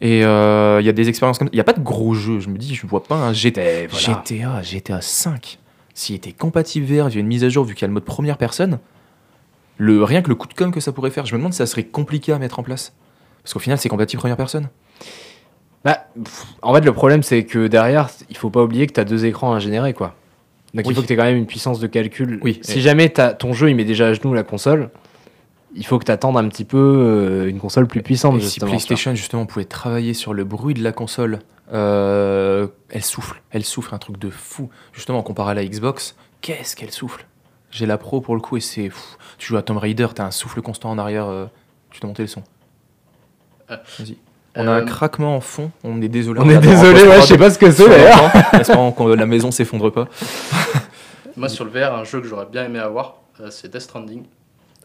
Et 0.00 0.24
euh, 0.24 0.78
il 0.80 0.86
y 0.86 0.90
a 0.90 0.92
des 0.92 1.08
expériences 1.08 1.38
comme 1.38 1.48
Il 1.52 1.56
n'y 1.56 1.60
a 1.60 1.64
pas 1.64 1.72
de 1.72 1.80
gros 1.80 2.14
jeux. 2.14 2.40
Je 2.40 2.48
me 2.48 2.58
dis, 2.58 2.74
je 2.74 2.86
vois 2.86 3.02
pas 3.02 3.14
un 3.14 3.32
GTA. 3.32 3.86
Voilà. 3.88 4.22
GTA, 4.24 4.62
GTA 4.62 5.00
5. 5.00 5.58
S'il 5.96 6.14
était 6.14 6.32
compatible 6.32 6.84
VR 6.84 7.08
via 7.08 7.20
une 7.20 7.26
mise 7.26 7.42
à 7.42 7.48
jour, 7.48 7.64
vu 7.64 7.74
qu'il 7.74 7.80
y 7.80 7.84
a 7.86 7.88
le 7.88 7.94
mode 7.94 8.04
première 8.04 8.36
personne, 8.36 8.78
le, 9.78 10.04
rien 10.04 10.20
que 10.20 10.28
le 10.28 10.34
coup 10.34 10.46
de 10.46 10.52
com 10.52 10.70
que 10.70 10.78
ça 10.78 10.92
pourrait 10.92 11.10
faire, 11.10 11.24
je 11.24 11.32
me 11.34 11.38
demande 11.38 11.54
si 11.54 11.56
ça 11.56 11.64
serait 11.64 11.84
compliqué 11.84 12.32
à 12.32 12.38
mettre 12.38 12.58
en 12.58 12.62
place. 12.62 12.92
Parce 13.42 13.54
qu'au 13.54 13.60
final, 13.60 13.78
c'est 13.78 13.88
compatible 13.88 14.20
première 14.20 14.36
personne. 14.36 14.68
Bah, 15.86 16.06
pff, 16.22 16.44
en 16.60 16.74
fait, 16.74 16.82
le 16.82 16.92
problème, 16.92 17.22
c'est 17.22 17.44
que 17.44 17.66
derrière, 17.66 18.10
il 18.28 18.36
faut 18.36 18.50
pas 18.50 18.62
oublier 18.62 18.86
que 18.86 18.92
tu 18.92 19.00
as 19.00 19.04
deux 19.06 19.24
écrans 19.24 19.54
à 19.54 19.58
générer, 19.58 19.94
quoi. 19.94 20.14
Donc 20.74 20.84
Oui. 20.84 20.92
il 20.92 20.94
faut 20.96 21.00
que 21.00 21.06
tu 21.06 21.14
aies 21.14 21.16
quand 21.16 21.24
même 21.24 21.38
une 21.38 21.46
puissance 21.46 21.80
de 21.80 21.86
calcul. 21.86 22.40
Oui, 22.42 22.58
Si 22.62 22.82
jamais 22.82 23.08
ton 23.08 23.54
jeu, 23.54 23.70
il 23.70 23.74
met 23.76 23.84
déjà 23.86 24.08
à 24.08 24.12
genoux 24.12 24.34
la 24.34 24.42
console, 24.42 24.90
il 25.76 25.86
faut 25.86 25.98
que 25.98 26.04
tu 26.04 26.10
attendes 26.12 26.36
un 26.36 26.48
petit 26.48 26.64
peu 26.64 26.78
euh, 26.78 27.48
une 27.48 27.58
console 27.58 27.86
plus 27.86 28.02
puissante, 28.02 28.36
Et 28.38 28.40
si. 28.40 28.60
PlayStation, 28.60 29.14
justement, 29.14 29.46
pouvait 29.46 29.64
travailler 29.64 30.14
sur 30.14 30.34
le 30.34 30.44
bruit 30.44 30.74
de 30.74 30.82
la 30.82 30.92
console, 30.92 31.40
euh, 31.72 32.66
elle 32.88 33.04
souffle. 33.04 33.42
Elle 33.50 33.64
souffle 33.64 33.94
un 33.94 33.98
truc 33.98 34.18
de 34.18 34.30
fou. 34.30 34.70
Justement, 34.92 35.22
comparé 35.22 35.52
à 35.52 35.54
la 35.54 35.64
Xbox, 35.64 36.16
qu'est-ce 36.40 36.74
qu'elle 36.76 36.90
souffle? 36.92 37.26
J'ai 37.70 37.86
la 37.86 37.98
Pro 37.98 38.20
pour 38.20 38.34
le 38.34 38.40
coup 38.40 38.56
et 38.56 38.60
c'est. 38.60 38.88
fou. 38.88 39.16
Tu 39.38 39.48
joues 39.48 39.56
à 39.56 39.62
Tomb 39.62 39.76
Raider, 39.78 40.06
t'as 40.14 40.24
un 40.24 40.30
souffle 40.30 40.62
constant 40.62 40.90
en 40.90 40.98
arrière. 40.98 41.26
euh, 41.26 41.46
tu 41.90 42.00
dois 42.00 42.08
monter 42.08 42.22
le 42.22 42.28
son. 42.28 42.42
Vas-y. 43.68 44.16
On 44.58 44.66
a 44.68 44.72
un 44.72 44.84
craquement 44.86 45.36
en 45.36 45.40
fond, 45.42 45.70
on 45.84 46.00
est 46.00 46.08
désolé. 46.08 46.40
On 46.42 46.48
est 46.48 46.56
désolé, 46.58 47.02
ouais, 47.02 47.20
je 47.20 47.26
sais 47.26 47.36
pas 47.36 47.50
ce 47.50 47.58
que 47.58 47.70
c'est 47.70 47.86
d'ailleurs. 47.88 48.30
Espérons 48.54 48.90
que 48.92 49.02
la 49.02 49.26
maison 49.26 49.50
s'effondre 49.50 49.92
pas. 49.92 50.08
Moi, 51.36 51.50
sur 51.50 51.66
le 51.66 51.70
VR, 51.70 51.94
un 51.94 52.04
jeu 52.04 52.22
que 52.22 52.26
j'aurais 52.26 52.46
bien 52.46 52.64
aimé 52.64 52.78
avoir, 52.78 53.16
euh, 53.40 53.50
c'est 53.50 53.70
Death 53.70 53.82
Stranding. 53.82 54.22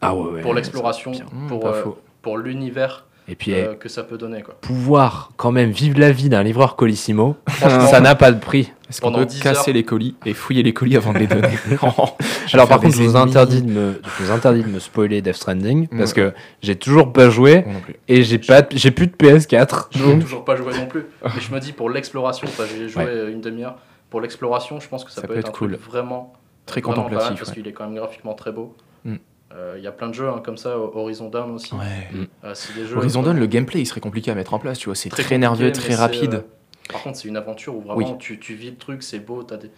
Ah 0.02 0.14
ouais, 0.14 0.30
ouais, 0.32 0.40
pour 0.42 0.50
ça, 0.50 0.56
l'exploration, 0.56 1.12
pour, 1.48 1.66
euh, 1.66 1.82
pour 2.22 2.36
l'univers 2.36 3.06
Et 3.28 3.36
puis, 3.36 3.54
euh, 3.54 3.72
eh, 3.72 3.76
que 3.76 3.88
ça 3.88 4.02
peut 4.02 4.18
donner. 4.18 4.42
Quoi. 4.42 4.56
pouvoir 4.60 5.30
quand 5.36 5.52
même 5.52 5.70
vivre 5.70 5.98
la 5.98 6.10
vie 6.10 6.28
d'un 6.28 6.42
livreur 6.42 6.74
Colissimo, 6.76 7.36
ça 7.48 8.00
n'a 8.00 8.14
pas 8.16 8.32
de 8.32 8.40
prix. 8.40 8.72
Est-ce 8.90 9.00
qu'on 9.00 9.06
pendant 9.06 9.20
peut 9.20 9.26
10 9.26 9.40
casser 9.40 9.70
heures. 9.70 9.74
les 9.74 9.84
colis 9.84 10.16
et 10.26 10.34
fouiller 10.34 10.62
les 10.62 10.74
colis 10.74 10.96
avant 10.96 11.12
de 11.14 11.18
les 11.18 11.26
donner 11.26 11.48
Alors 12.52 12.68
par 12.68 12.80
contre, 12.80 12.94
je 12.94 13.02
vous, 13.02 13.16
interdis 13.16 13.62
de 13.62 13.70
me, 13.70 14.00
je 14.04 14.22
vous 14.24 14.30
interdis 14.30 14.62
de 14.62 14.68
me 14.68 14.80
spoiler 14.80 15.22
Death 15.22 15.36
Stranding 15.36 15.88
parce 15.88 16.12
que 16.12 16.34
j'ai 16.60 16.76
toujours 16.76 17.12
pas 17.12 17.30
joué 17.30 17.64
et 18.08 18.22
j'ai 18.22 18.38
pas, 18.38 18.62
j'ai 18.70 18.90
plus 18.90 19.06
de 19.06 19.14
PS4. 19.14 19.86
je 19.92 20.04
n'ai 20.04 20.18
toujours 20.18 20.44
pas 20.44 20.56
joué 20.56 20.76
non 20.76 20.86
plus. 20.86 21.06
Mais 21.24 21.40
je 21.40 21.54
me 21.54 21.58
dis, 21.60 21.72
pour 21.72 21.88
l'exploration, 21.88 22.46
enfin, 22.48 22.64
j'ai 22.76 22.88
joué 22.88 23.04
Ouais. 23.04 23.32
une 23.32 23.40
demi-heure. 23.40 23.76
Pour 24.10 24.20
l'exploration, 24.20 24.78
je 24.78 24.88
pense 24.88 25.04
que 25.04 25.10
ça, 25.10 25.22
peut, 25.22 25.38
être, 25.38 25.48
un 25.48 25.52
cool. 25.52 25.70
truc 25.78 25.86
vraiment 25.90 26.34
Très 26.66 26.82
vraiment 26.82 26.96
pas 26.96 27.00
mal 27.02 27.10
contemplatif. 27.12 27.38
parce 27.38 27.48
ouais. 27.50 27.56
qu'il 27.62 27.68
est 27.68 27.72
quand 27.72 27.84
même 27.84 27.94
graphiquement 27.94 28.34
très 28.34 28.52
beau. 28.52 28.76
Mm. 29.52 29.56
Euh, 29.58 29.74
Il 29.78 29.84
y 29.84 29.86
a 29.86 29.92
plein 29.92 30.08
de 30.08 30.14
jeux 30.14 30.28
hein, 30.28 30.40
comme 30.44 30.56
ça, 30.56 30.76
Horizon 30.78 31.28
Dawn 31.28 31.50
aussi. 31.52 31.74
Ouais. 31.74 32.08
Euh, 32.44 32.52
c'est 32.54 32.74
des 32.74 32.86
jeux 32.86 32.96
Horizon 32.96 33.22
Dawn, 33.22 33.38
le 33.38 33.46
gameplay, 33.46 33.80
il 33.80 33.86
serait 33.86 34.00
compliqué 34.00 34.30
à 34.30 34.34
mettre 34.34 34.54
en 34.54 34.58
place, 34.58 34.78
tu 34.78 34.86
vois. 34.86 34.94
C'est 34.96 35.08
très, 35.10 35.38
nerveux, 35.38 35.72
très 35.72 35.94
rapide. 35.94 36.34
euh, 36.34 36.40
par 36.90 37.02
contre, 37.02 37.18
c'est 37.18 37.28
une 37.28 37.36
aventure 37.36 37.74
où 37.76 37.80
vraiment 37.80 37.96
Oui. 37.96 38.06
tu, 38.18 38.38
tu 38.38 38.54
vis 38.54 38.70
le 38.70 38.76
truc, 38.76 39.02
c'est 39.02 39.20
beau, 39.20 39.42
t'as 39.42 39.56
des. 39.56 39.70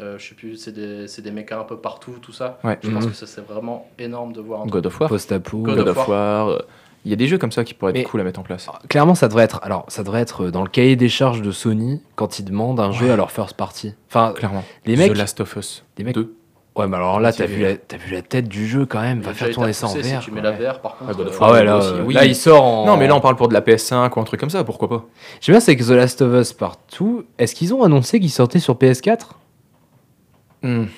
euh, 0.00 0.16
je 0.18 0.28
sais 0.28 0.34
plus, 0.34 0.56
c'est 0.56 0.72
des, 0.72 1.08
c'est 1.08 1.22
des 1.22 1.30
mechas 1.30 1.58
un 1.60 1.64
peu 1.64 1.76
partout, 1.78 2.12
tout 2.22 2.32
ça. 2.32 2.58
Ouais. 2.64 2.78
Je 2.82 2.90
pense 2.90 3.04
Mhm. 3.04 3.10
que 3.10 3.16
ça 3.16 3.26
c'est 3.26 3.40
vraiment 3.44 3.88
énorme 3.98 4.32
de 4.32 4.40
voir 4.40 4.62
un. 4.62 4.66
God 4.66 4.86
of 4.86 5.00
War. 5.00 5.08
post-apo. 5.08 5.58
God 5.58 5.76
God 5.76 5.88
of 5.88 6.08
War. 6.08 6.62
Il 7.04 7.10
y 7.10 7.14
a 7.14 7.16
des 7.16 7.28
jeux 7.28 7.38
comme 7.38 7.52
ça 7.52 7.64
qui 7.64 7.74
pourraient 7.74 7.92
Mais- 7.92 8.00
être 8.00 8.10
cool 8.10 8.20
à 8.20 8.24
mettre 8.24 8.40
en 8.40 8.42
place. 8.42 8.66
Clairement, 8.88 9.14
ça 9.14 9.28
devrait 9.28 9.44
être. 9.44 9.60
Alors, 9.62 9.84
ça 9.88 10.02
devrait 10.02 10.20
être 10.20 10.50
dans 10.50 10.62
le 10.62 10.68
cahier 10.68 10.96
des 10.96 11.08
charges 11.08 11.42
de 11.42 11.52
Sony 11.52 12.02
quand 12.16 12.38
ils 12.38 12.44
demandent 12.44 12.80
un 12.80 12.90
jeu 12.92 13.10
à 13.12 13.16
leur 13.16 13.30
first 13.30 13.56
party. 13.56 13.94
Enfin, 14.08 14.32
Clairement. 14.36 14.64
les 14.84 14.96
mecs. 14.96 15.12
The 15.12 15.16
Last 15.16 15.40
of 15.40 15.56
Us. 15.56 15.84
les 15.96 16.04
mecs- 16.04 16.14
2. 16.16 16.34
Ouais, 16.78 16.86
mais 16.86 16.96
alors 16.96 17.18
là, 17.20 17.32
t'as 17.32 17.46
vu, 17.46 17.62
la, 17.62 17.76
t'as 17.76 17.96
vu 17.96 18.12
la 18.12 18.22
tête 18.22 18.48
du 18.48 18.66
jeu 18.68 18.86
quand 18.86 19.00
même. 19.00 19.20
Va 19.20 19.34
faire 19.34 19.50
tourner 19.50 19.72
ça 19.72 19.86
en 19.88 19.94
VR. 19.94 20.04
Si 20.04 20.18
tu 20.20 20.30
mets 20.30 20.40
la 20.40 20.52
VR, 20.52 20.80
par 20.80 20.96
contre. 20.96 21.10
Ah, 21.18 21.20
of 21.22 21.26
euh. 21.34 21.38
Ah 21.40 21.52
ouais, 21.52 21.64
là, 21.64 21.76
aussi, 21.78 21.88
euh, 21.88 22.02
oui. 22.06 22.14
là, 22.14 22.24
il 22.24 22.36
sort 22.36 22.62
en. 22.62 22.86
Non, 22.86 22.96
mais 22.96 23.06
là, 23.08 23.16
on 23.16 23.20
parle 23.20 23.36
pour 23.36 23.48
de 23.48 23.54
la 23.54 23.60
PS5 23.60 24.10
ou 24.16 24.20
un 24.20 24.24
truc 24.24 24.38
comme 24.38 24.50
ça, 24.50 24.62
pourquoi 24.64 24.88
pas 24.88 25.04
sais 25.40 25.50
bien, 25.52 25.60
c'est 25.60 25.76
que 25.76 25.82
The 25.82 25.90
Last 25.90 26.22
of 26.22 26.32
Us 26.40 26.52
partout. 26.52 27.24
Est-ce 27.38 27.54
qu'ils 27.54 27.74
ont 27.74 27.82
annoncé 27.82 28.20
qu'ils 28.20 28.30
sortaient 28.30 28.58
sur 28.60 28.74
PS4 28.76 29.34
Mhm. 30.62 30.88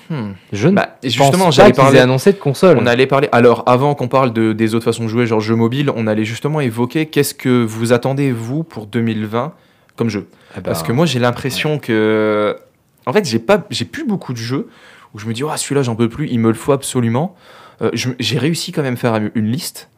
Je 0.51 0.67
ne 0.69 0.75
Bah, 0.75 0.87
pense 1.01 1.11
justement, 1.11 1.45
pas 1.45 1.51
j'allais 1.51 1.73
parler- 1.73 1.99
annoncé 1.99 2.31
de 2.33 2.37
console. 2.39 2.77
On 2.81 2.87
allait 2.87 3.05
parler. 3.05 3.29
Alors, 3.31 3.63
avant 3.67 3.93
qu'on 3.93 4.07
parle 4.07 4.33
de, 4.33 4.53
des 4.53 4.73
autres 4.73 4.85
façons 4.85 5.03
de 5.03 5.07
jouer, 5.09 5.27
genre 5.27 5.39
jeux 5.39 5.55
mobiles, 5.55 5.91
on 5.95 6.07
allait 6.07 6.25
justement 6.25 6.61
évoquer 6.61 7.05
qu'est-ce 7.05 7.35
que 7.35 7.63
vous 7.63 7.93
attendez, 7.93 8.31
vous, 8.31 8.63
pour 8.63 8.87
2020 8.87 9.53
comme 9.95 10.09
jeu 10.09 10.27
Ah 10.51 10.55
bah, 10.55 10.61
Parce 10.65 10.81
que 10.83 10.91
moi, 10.91 11.05
j'ai 11.05 11.19
l'impression 11.19 11.77
que. 11.77 12.57
En 13.05 13.13
fait, 13.13 13.25
j'ai 13.25 13.39
pas, 13.39 13.63
j'ai 13.69 13.85
plus 13.85 14.03
beaucoup 14.05 14.33
de 14.33 14.37
jeux 14.39 14.67
où 15.13 15.19
je 15.19 15.27
me 15.27 15.33
dis, 15.33 15.43
oh, 15.43 15.49
celui-là, 15.55 15.83
j'en 15.83 15.95
peux 15.95 16.09
plus, 16.09 16.27
il 16.29 16.39
me 16.39 16.49
le 16.49 16.53
faut 16.53 16.71
absolument. 16.71 17.35
Euh, 17.81 17.91
j'ai 17.93 18.37
réussi 18.37 18.71
quand 18.71 18.83
même 18.83 18.93
à 18.93 18.97
faire 18.97 19.19
une 19.33 19.51
liste. 19.51 19.89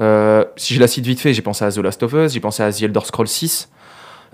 Euh, 0.00 0.44
si 0.56 0.74
je 0.74 0.80
la 0.80 0.88
cite 0.88 1.06
vite 1.06 1.20
fait, 1.20 1.32
j'ai 1.32 1.42
pensé 1.42 1.64
à 1.64 1.72
The 1.72 1.78
Last 1.78 2.02
of 2.02 2.12
Us, 2.12 2.32
j'ai 2.32 2.40
pensé 2.40 2.62
à 2.62 2.72
The 2.72 2.82
Elder 2.82 3.00
Scrolls 3.04 3.28
6. 3.28 3.70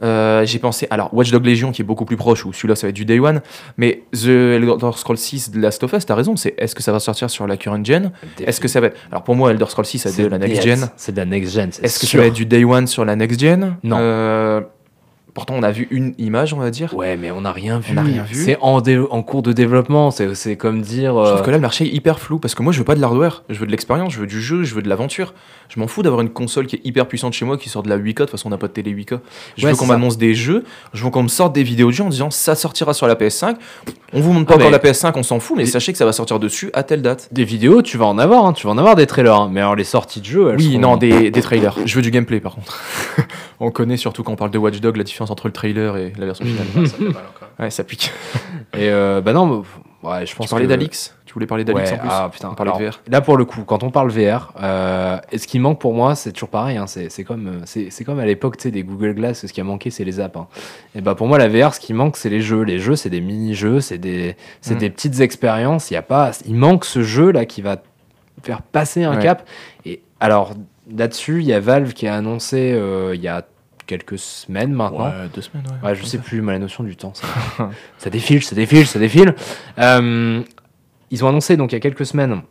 Euh, 0.02 0.44
j'ai 0.44 0.58
pensé, 0.58 0.88
alors 0.90 1.14
Watch 1.14 1.30
Dog 1.30 1.46
Legion 1.46 1.70
qui 1.70 1.82
est 1.82 1.84
beaucoup 1.84 2.04
plus 2.04 2.16
proche, 2.16 2.44
où 2.44 2.52
celui-là 2.52 2.74
ça 2.74 2.86
va 2.86 2.88
être 2.88 2.96
du 2.96 3.04
Day 3.04 3.20
One, 3.20 3.40
mais 3.76 4.02
The 4.12 4.26
Elder 4.28 4.90
Scrolls 4.96 5.18
6 5.18 5.50
de 5.52 5.60
Last 5.60 5.84
of 5.84 5.92
Us, 5.92 6.06
t'as 6.06 6.14
raison, 6.16 6.34
c'est 6.34 6.54
est-ce 6.58 6.74
que 6.74 6.82
ça 6.82 6.90
va 6.90 6.98
sortir 6.98 7.30
sur 7.30 7.46
la 7.46 7.56
current 7.56 7.84
gen? 7.84 8.10
Est-ce 8.44 8.60
que 8.60 8.68
ça 8.68 8.80
va 8.80 8.88
être. 8.88 8.96
Alors 9.10 9.22
pour 9.22 9.36
moi, 9.36 9.52
Elder 9.52 9.66
Scrolls 9.68 9.86
6 9.86 10.08
c'est 10.08 10.22
de 10.22 10.28
la 10.28 10.38
next 10.38 10.62
gen. 10.62 10.88
C'est 10.96 11.12
de 11.12 11.18
la 11.18 11.24
next 11.24 11.52
gen. 11.52 11.70
c'est 11.70 11.84
Est-ce 11.84 12.00
que 12.00 12.06
ça 12.06 12.18
va 12.18 12.26
être 12.26 12.34
du 12.34 12.46
Day 12.46 12.64
One 12.64 12.86
sur 12.86 13.04
la 13.04 13.14
next 13.14 13.38
gen? 13.38 13.76
Non. 13.84 13.98
Euh, 14.00 14.60
pourtant, 15.34 15.54
on 15.56 15.62
a 15.62 15.70
vu 15.70 15.88
une 15.90 16.14
image, 16.18 16.52
on 16.54 16.58
va 16.58 16.70
dire. 16.70 16.94
Ouais, 16.94 17.16
mais 17.16 17.30
on 17.30 17.42
n'a 17.42 17.52
rien 17.52 17.78
vu. 17.78 17.92
On 17.92 17.94
n'a 17.94 18.02
rien 18.02 18.22
vu. 18.22 18.34
C'est 18.34 18.58
en, 18.60 19.22
cours 19.22 19.42
de 19.42 19.52
développement. 19.52 20.10
C'est 20.10 20.56
comme 20.56 20.82
dire. 20.82 21.14
Je 21.14 21.18
euh, 21.20 21.30
trouve 21.34 21.42
que 21.46 21.50
là, 21.50 21.56
le 21.56 21.62
marché 21.62 21.84
est 21.84 21.94
hyper 21.94 22.18
flou 22.20 22.38
parce 22.38 22.54
que 22.54 22.62
moi, 22.62 22.72
je 22.72 22.78
veux 22.78 22.84
pas 22.84 22.94
de 22.94 23.00
l'hardware, 23.00 23.44
je 23.48 23.58
veux 23.58 23.66
de 23.66 23.70
l'expérience, 23.70 24.12
je 24.12 24.20
veux 24.20 24.26
du 24.26 24.40
jeu, 24.42 24.62
je 24.64 24.74
veux 24.74 24.82
de 24.82 24.88
l'aventure. 24.88 25.34
Je 25.68 25.80
m'en 25.80 25.86
fous 25.86 26.02
d'avoir 26.02 26.20
une 26.20 26.28
console 26.30 26.66
qui 26.66 26.76
est 26.76 26.80
hyper 26.84 27.08
puissante 27.08 27.32
chez 27.32 27.44
moi 27.46 27.56
qui 27.56 27.68
sort 27.70 27.82
de 27.82 27.88
la 27.88 27.96
8K. 27.96 28.08
De 28.08 28.12
toute 28.24 28.30
façon, 28.30 28.48
on 28.48 28.50
n'a 28.50 28.58
pas 28.58 28.68
de 28.68 28.72
télé 28.72 28.90
8K. 28.92 29.20
Je 29.56 29.64
Ouais, 29.64 29.72
veux 29.72 29.78
qu'on 29.78 29.86
m'annonce 29.86 30.18
des 30.18 30.34
jeux, 30.34 30.64
je 30.92 31.02
veux 31.04 31.10
qu'on 31.10 31.22
me 31.22 31.28
sorte 31.28 31.54
des 31.54 31.62
vidéos 31.62 31.86
de 31.88 31.92
jeux 31.92 32.04
en 32.04 32.08
disant 32.10 32.30
ça 32.30 32.54
sortira 32.54 32.92
sur 32.92 33.06
la 33.06 33.14
PS5. 33.14 33.56
On 34.12 34.20
vous 34.20 34.32
montre 34.34 34.46
pas 34.48 34.52
Ah, 34.54 34.56
encore 34.56 34.66
mais- 34.70 34.72
la 34.72 34.78
PS5, 34.78 35.12
on 35.16 35.22
s'en 35.22 35.40
fout, 35.40 35.56
mais 35.56 35.64
sachez 35.64 35.92
que 35.92 35.98
ça 35.98 36.04
va 36.04 36.12
sortir 36.12 36.38
dessus 36.38 36.70
à 36.74 36.82
telle 36.82 37.00
date. 37.00 37.28
Des 37.32 37.44
vidéos, 37.44 37.80
tu 37.80 37.96
vas 37.96 38.04
en 38.06 38.18
avoir. 38.18 38.44
hein, 38.44 38.52
Tu 38.52 38.66
vas 38.66 38.72
en 38.74 38.78
avoir 38.78 38.96
des 38.96 39.06
trailers. 39.06 39.34
hein. 39.34 39.48
Mais 39.50 39.60
alors, 39.60 39.76
les 39.76 39.84
sorties 39.84 40.20
de 40.20 40.26
jeux. 40.26 40.50
elles 40.50 40.56
Oui, 40.56 40.72
seront- 40.72 40.80
non, 40.80 40.96
des, 40.98 41.30
des 41.30 41.40
trailers. 41.40 41.76
Je 41.86 41.94
veux 41.96 42.02
du 42.02 42.10
gameplay 42.10 42.40
par 42.40 42.54
contre. 42.56 42.78
on 43.62 43.70
connaît 43.70 43.96
surtout 43.96 44.22
quand 44.22 44.32
on 44.32 44.36
parle 44.36 44.50
de 44.50 44.58
Watch 44.58 44.80
Dog 44.80 44.96
la 44.96 45.04
différence 45.04 45.30
entre 45.30 45.46
le 45.46 45.52
trailer 45.52 45.96
et 45.96 46.12
la 46.18 46.26
version 46.26 46.44
finale. 46.44 46.86
ça 46.88 46.96
fait 46.96 47.04
mal 47.04 47.14
encore. 47.34 47.48
Ouais, 47.58 47.70
ça 47.70 47.84
pique. 47.84 48.10
Et 48.74 48.88
euh, 48.90 49.20
bah 49.20 49.32
non, 49.32 49.62
ouais, 50.02 50.24
je 50.26 50.34
pense 50.34 50.46
Tu 50.46 50.50
parlais 50.50 50.64
que- 50.64 50.70
d'Alix? 50.70 51.14
Tu 51.26 51.34
voulais 51.34 51.46
parler 51.46 51.64
d'Alix 51.64 51.90
Ouais, 51.90 51.96
en 51.96 52.00
plus? 52.00 52.08
ah 52.10 52.28
putain. 52.30 52.48
On 52.50 52.54
parlait 52.54 52.72
de 52.78 52.90
VR. 52.90 53.00
Là 53.08 53.20
pour 53.22 53.36
le 53.38 53.44
coup, 53.46 53.64
quand 53.64 53.82
on 53.82 53.90
parle 53.90 54.10
VR, 54.10 54.52
euh, 54.62 55.16
et 55.30 55.38
ce 55.38 55.46
qui 55.46 55.58
manque 55.58 55.80
pour 55.80 55.94
moi, 55.94 56.14
c'est 56.14 56.32
toujours 56.32 56.50
pareil. 56.50 56.76
hein, 56.76 56.86
c'est 56.86 57.08
c'est 57.10 57.24
comme, 57.24 57.46
euh, 57.46 57.60
c'est 57.64 57.88
c'est 57.90 58.04
comme 58.04 58.18
à 58.18 58.26
l'époque, 58.26 58.58
tu 58.58 58.64
sais, 58.64 58.70
des 58.70 58.82
Google 58.82 59.14
Glass. 59.14 59.46
Ce 59.46 59.52
qui 59.52 59.60
a 59.60 59.64
manqué, 59.64 59.90
c'est 59.90 60.04
les 60.04 60.20
apps. 60.20 60.36
hein. 60.36 60.46
Et 60.94 61.00
bah 61.00 61.14
pour 61.14 61.28
moi, 61.28 61.38
la 61.38 61.48
VR, 61.48 61.72
ce 61.74 61.80
qui 61.80 61.94
manque, 61.94 62.16
c'est 62.18 62.28
les 62.28 62.40
jeux. 62.42 62.62
Les 62.62 62.78
jeux, 62.78 62.96
c'est 62.96 63.08
des 63.10 63.20
mini-jeux, 63.22 63.80
c'est 63.80 63.96
des, 63.98 64.36
c'est 64.60 64.74
Mm. 64.74 64.78
des 64.78 64.90
petites 64.90 65.20
expériences. 65.20 65.90
Il 65.90 65.94
y 65.94 65.96
a 65.98 66.02
pas, 66.02 66.32
il 66.46 66.54
manque 66.54 66.84
ce 66.84 67.02
jeu 67.02 67.30
là 67.32 67.46
qui 67.46 67.62
va 67.62 67.76
faire 68.42 68.60
passer 68.62 69.04
un 69.04 69.16
Ouais. 69.16 69.22
cap. 69.22 69.48
Et 69.86 70.02
alors 70.20 70.52
là-dessus, 70.94 71.40
il 71.40 71.46
y 71.46 71.52
a 71.54 71.60
Valve 71.60 71.92
qui 71.94 72.06
a 72.08 72.14
annoncé 72.14 72.72
euh, 72.74 73.12
il 73.14 73.22
y 73.22 73.28
a 73.28 73.42
quelques 73.86 74.18
semaines 74.18 74.72
maintenant. 74.72 75.06
Ouais, 75.06 75.28
deux 75.34 75.42
semaines, 75.42 75.64
ouais. 75.66 75.88
Ouais, 75.88 75.94
je 75.94 76.04
sais 76.04 76.18
plus, 76.18 76.40
moi, 76.40 76.52
la 76.52 76.58
notion 76.58 76.84
du 76.84 76.96
temps. 76.96 77.12
Ça, 77.14 77.26
ça 77.98 78.10
défile, 78.10 78.42
ça 78.42 78.54
défile, 78.54 78.86
ça 78.86 78.98
défile. 78.98 79.34
Euh, 79.78 80.42
ils 81.10 81.24
ont 81.24 81.28
annoncé 81.28 81.56
donc 81.56 81.72
il 81.72 81.74
y 81.74 81.76
a 81.76 81.80
quelques 81.80 82.06
semaines 82.06 82.42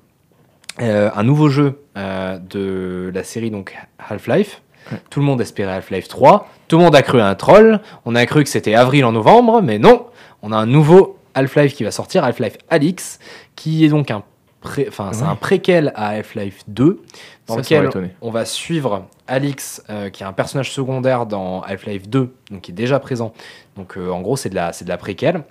euh, 0.79 1.09
un 1.15 1.23
nouveau 1.23 1.49
jeu 1.49 1.84
euh, 1.97 2.38
de 2.38 3.11
la 3.13 3.23
série 3.23 3.51
donc 3.51 3.75
Half-Life. 4.09 4.61
Ouais. 4.91 4.97
Tout 5.09 5.19
le 5.19 5.25
monde 5.25 5.41
espérait 5.41 5.73
Half-Life 5.73 6.07
3. 6.07 6.47
Tout 6.67 6.77
le 6.77 6.84
monde 6.84 6.95
a 6.95 7.01
cru 7.01 7.19
à 7.19 7.27
un 7.27 7.36
troll. 7.36 7.82
On 8.05 8.15
a 8.15 8.25
cru 8.25 8.43
que 8.43 8.49
c'était 8.49 8.75
avril 8.75 9.05
en 9.05 9.11
novembre, 9.11 9.61
mais 9.61 9.79
non. 9.79 10.07
On 10.41 10.51
a 10.51 10.57
un 10.57 10.65
nouveau 10.65 11.17
Half-Life 11.34 11.75
qui 11.75 11.84
va 11.84 11.91
sortir, 11.91 12.23
Half-Life 12.23 12.57
Alix, 12.69 13.19
qui 13.55 13.86
est 13.86 13.89
donc 13.89 14.11
un 14.11 14.23
pré- 14.62 14.86
enfin 14.88 15.12
c'est 15.14 15.24
un 15.24 15.36
préquel 15.36 15.91
à 15.95 16.09
Half-Life 16.09 16.62
2 16.68 17.01
dans 17.47 17.55
Ça, 17.55 17.59
lequel 17.62 17.89
on 18.22 18.32
va 18.32 18.45
suivre 18.45 19.07
Alix, 19.28 19.84
euh, 19.89 20.09
qui 20.09 20.24
est 20.24 20.26
un 20.26 20.34
personnage 20.34 20.72
secondaire 20.72 21.26
dans 21.26 21.62
Half-Life 21.62 22.07
2, 22.09 22.34
donc 22.51 22.62
qui 22.62 22.72
est 22.72 22.74
déjà 22.76 22.99
présent. 22.99 23.34
Donc 23.78 23.97
euh, 23.97 24.09
en 24.12 24.22
gros, 24.22 24.38
c'est 24.38 24.49
de 24.49 24.55
la, 24.55 24.74
c'est 24.74 24.86
de 24.86 24.89
la 24.89 24.97
préquelle. 24.97 25.43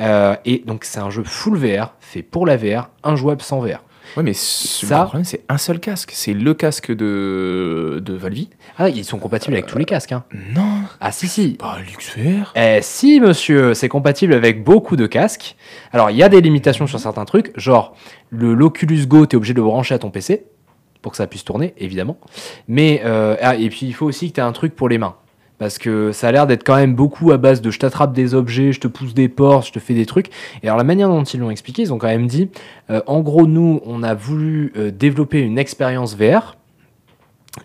Euh, 0.00 0.36
et 0.44 0.62
donc 0.66 0.84
c'est 0.84 1.00
un 1.00 1.10
jeu 1.10 1.22
full 1.24 1.56
VR, 1.56 1.94
fait 2.00 2.22
pour 2.22 2.46
la 2.46 2.56
VR, 2.56 2.88
injouable 3.04 3.42
sans 3.42 3.60
VR. 3.60 3.82
Ouais, 4.16 4.22
mais 4.22 4.32
ce 4.34 4.86
Ça- 4.86 4.98
le 5.00 5.04
problème, 5.04 5.24
c'est 5.24 5.42
un 5.48 5.58
seul 5.58 5.80
casque. 5.80 6.10
C'est 6.14 6.32
le 6.34 6.54
casque 6.54 6.90
de, 6.92 8.02
de 8.04 8.14
Valve. 8.14 8.46
Ah, 8.78 8.88
ils 8.88 9.04
sont 9.04 9.18
compatibles 9.18 9.54
avec 9.54 9.66
tous 9.66 9.78
les 9.78 9.84
casques. 9.84 10.12
Hein. 10.12 10.24
Non, 10.54 10.80
Ah 11.00 11.12
si, 11.12 11.28
si. 11.28 11.50
pas 11.54 11.78
LuxVR. 11.80 12.52
Eh 12.56 12.78
si, 12.82 13.20
monsieur, 13.20 13.74
c'est 13.74 13.88
compatible 13.88 14.34
avec 14.34 14.64
beaucoup 14.64 14.96
de 14.96 15.06
casques. 15.06 15.56
Alors, 15.92 16.10
il 16.10 16.16
y 16.16 16.22
a 16.22 16.28
des 16.28 16.40
limitations 16.40 16.86
sur 16.86 16.98
certains 17.00 17.24
trucs, 17.24 17.52
genre 17.58 17.94
le 18.30 18.54
l'Oculus 18.54 19.06
Go, 19.06 19.26
tu 19.26 19.34
es 19.34 19.36
obligé 19.36 19.54
de 19.54 19.58
le 19.60 19.64
brancher 19.64 19.94
à 19.94 19.98
ton 19.98 20.10
PC 20.10 20.44
pour 21.02 21.12
que 21.12 21.16
ça 21.18 21.26
puisse 21.26 21.44
tourner, 21.44 21.74
évidemment. 21.78 22.18
Mais, 22.68 23.02
euh, 23.04 23.36
ah, 23.40 23.54
et 23.56 23.68
puis 23.70 23.86
il 23.86 23.92
faut 23.94 24.06
aussi 24.06 24.30
que 24.30 24.34
tu 24.34 24.40
aies 24.40 24.44
un 24.44 24.52
truc 24.52 24.74
pour 24.74 24.88
les 24.88 24.98
mains. 24.98 25.14
Parce 25.58 25.78
que 25.78 26.12
ça 26.12 26.28
a 26.28 26.32
l'air 26.32 26.46
d'être 26.46 26.64
quand 26.64 26.76
même 26.76 26.94
beaucoup 26.94 27.32
à 27.32 27.38
base 27.38 27.62
de 27.62 27.70
je 27.70 27.78
t'attrape 27.78 28.12
des 28.12 28.34
objets, 28.34 28.72
je 28.72 28.80
te 28.80 28.88
pousse 28.88 29.14
des 29.14 29.28
portes, 29.28 29.68
je 29.68 29.72
te 29.72 29.78
fais 29.78 29.94
des 29.94 30.06
trucs. 30.06 30.28
Et 30.62 30.66
alors 30.66 30.76
la 30.76 30.84
manière 30.84 31.08
dont 31.08 31.24
ils 31.24 31.40
l'ont 31.40 31.50
expliqué, 31.50 31.82
ils 31.82 31.92
ont 31.92 31.98
quand 31.98 32.08
même 32.08 32.26
dit, 32.26 32.50
euh, 32.90 33.00
en 33.06 33.20
gros, 33.20 33.46
nous, 33.46 33.80
on 33.84 34.02
a 34.02 34.14
voulu 34.14 34.72
euh, 34.76 34.90
développer 34.90 35.40
une 35.40 35.58
expérience 35.58 36.16
VR. 36.16 36.56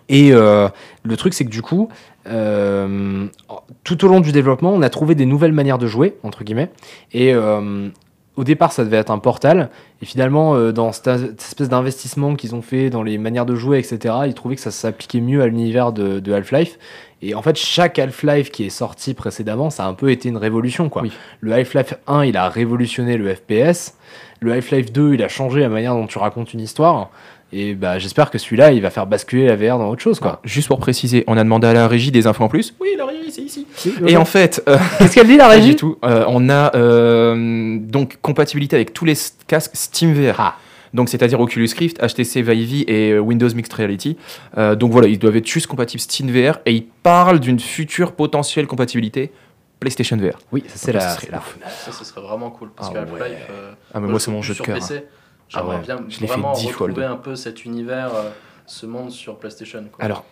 Et 0.08 0.32
euh, 0.32 0.68
le 1.02 1.16
truc, 1.18 1.34
c'est 1.34 1.44
que 1.44 1.50
du 1.50 1.60
coup, 1.60 1.90
tout 2.24 4.04
au 4.04 4.08
long 4.08 4.20
du 4.20 4.32
développement, 4.32 4.72
on 4.72 4.80
a 4.80 4.88
trouvé 4.88 5.14
des 5.14 5.26
nouvelles 5.26 5.52
manières 5.52 5.78
de 5.78 5.86
jouer, 5.86 6.16
entre 6.22 6.44
guillemets. 6.44 6.70
Et 7.12 7.34
au 8.36 8.44
départ, 8.44 8.72
ça 8.72 8.84
devait 8.84 8.96
être 8.96 9.10
un 9.10 9.18
portal. 9.18 9.68
Et 10.00 10.06
finalement, 10.06 10.54
euh, 10.54 10.72
dans 10.72 10.92
cette, 10.92 11.04
cette 11.04 11.42
espèce 11.42 11.68
d'investissement 11.68 12.34
qu'ils 12.34 12.54
ont 12.54 12.62
fait 12.62 12.88
dans 12.88 13.02
les 13.02 13.18
manières 13.18 13.46
de 13.46 13.54
jouer, 13.54 13.78
etc., 13.78 14.14
ils 14.26 14.34
trouvaient 14.34 14.56
que 14.56 14.62
ça 14.62 14.70
s'appliquait 14.70 15.20
mieux 15.20 15.42
à 15.42 15.46
l'univers 15.46 15.92
de, 15.92 16.18
de 16.18 16.32
Half-Life. 16.32 16.78
Et 17.20 17.34
en 17.34 17.42
fait, 17.42 17.56
chaque 17.56 17.98
Half-Life 17.98 18.50
qui 18.50 18.64
est 18.64 18.70
sorti 18.70 19.14
précédemment, 19.14 19.70
ça 19.70 19.84
a 19.84 19.88
un 19.88 19.94
peu 19.94 20.10
été 20.10 20.28
une 20.28 20.38
révolution. 20.38 20.88
Quoi. 20.88 21.02
Oui. 21.02 21.12
Le 21.40 21.52
Half-Life 21.52 21.94
1, 22.06 22.24
il 22.24 22.36
a 22.36 22.48
révolutionné 22.48 23.16
le 23.16 23.34
FPS. 23.34 23.94
Le 24.40 24.52
Half-Life 24.52 24.92
2, 24.92 25.14
il 25.14 25.22
a 25.22 25.28
changé 25.28 25.60
la 25.60 25.68
manière 25.68 25.94
dont 25.94 26.06
tu 26.06 26.18
racontes 26.18 26.52
une 26.52 26.60
histoire. 26.60 27.10
Et 27.52 27.74
bah, 27.74 27.98
j'espère 27.98 28.30
que 28.30 28.38
celui-là, 28.38 28.72
il 28.72 28.80
va 28.80 28.90
faire 28.90 29.06
basculer 29.06 29.46
la 29.46 29.56
VR 29.56 29.78
dans 29.78 29.88
autre 29.90 30.00
chose. 30.02 30.20
Quoi. 30.20 30.40
Juste 30.44 30.68
pour 30.68 30.78
préciser, 30.78 31.22
on 31.26 31.36
a 31.36 31.44
demandé 31.44 31.66
à 31.66 31.72
la 31.74 31.86
régie 31.86 32.10
des 32.10 32.26
infos 32.26 32.44
en 32.44 32.48
plus. 32.48 32.74
Oui, 32.80 32.88
la 32.96 33.04
régie, 33.04 33.30
c'est 33.30 33.42
ici. 33.42 33.66
Et 34.06 34.16
en 34.16 34.24
fait, 34.24 34.62
euh, 34.68 34.78
Qu'est-ce 34.98 35.14
qu'elle 35.14 35.26
dit, 35.26 35.36
la 35.36 35.48
régie 35.48 35.70
du 35.70 35.76
tout. 35.76 35.98
Euh, 36.04 36.24
on 36.28 36.48
a 36.48 36.74
euh, 36.76 37.76
donc 37.78 38.18
compatibilité 38.22 38.76
avec 38.76 38.92
tous 38.94 39.04
les 39.04 39.14
casques 39.46 39.72
SteamVR. 39.74 40.34
Ah. 40.38 40.56
Donc, 40.94 41.08
c'est-à-dire 41.08 41.40
Oculus 41.40 41.68
Rift, 41.78 41.98
HTC 42.02 42.42
Vive 42.42 42.84
et 42.88 43.18
Windows 43.18 43.48
Mixed 43.54 43.72
Reality. 43.74 44.16
Euh, 44.58 44.74
donc 44.74 44.92
voilà, 44.92 45.08
ils 45.08 45.18
doivent 45.18 45.36
être 45.36 45.46
juste 45.46 45.66
compatibles 45.66 46.00
SteamVR 46.00 46.58
et 46.66 46.72
ils 46.72 46.86
parlent 47.02 47.40
d'une 47.40 47.60
future 47.60 48.12
potentielle 48.12 48.66
compatibilité 48.66 49.30
PlayStation 49.80 50.16
VR. 50.16 50.38
Oui, 50.52 50.62
ça 50.68 50.74
c'est 50.76 50.92
la, 50.92 51.00
ce 51.00 51.16
serait 51.16 51.26
c'est 51.26 51.32
la- 51.32 51.38
ouf. 51.38 51.58
Ça, 51.84 51.92
ce 51.92 52.04
serait 52.04 52.20
vraiment 52.20 52.50
cool. 52.50 52.70
Parce 52.76 52.90
Ah 52.90 52.94
que 52.94 52.98
Half-Life. 53.00 53.20
ouais. 53.20 53.38
euh, 53.50 53.72
Ah, 53.92 54.00
mais 54.00 54.08
moi, 54.08 54.20
c'est 54.20 54.30
mon 54.30 54.40
jeu 54.42 54.54
de 54.54 54.60
cœur. 54.60 54.76
hein. 54.76 54.96
J'aimerais 55.52 55.76
Ah 55.76 55.78
ouais, 55.78 55.84
bien 55.84 56.04
je 56.08 56.20
l'ai 56.20 56.26
fait 56.26 56.32
vraiment 56.34 56.52
10 56.52 56.68
fois, 56.68 56.86
le 56.86 56.92
retrouver 56.92 57.06
un 57.06 57.16
peu 57.16 57.36
cet 57.36 57.64
univers, 57.64 58.14
euh, 58.14 58.30
ce 58.66 58.86
monde 58.86 59.10
sur 59.10 59.38
PlayStation. 59.38 59.84
Quoi. 59.90 60.04
Alors, 60.04 60.24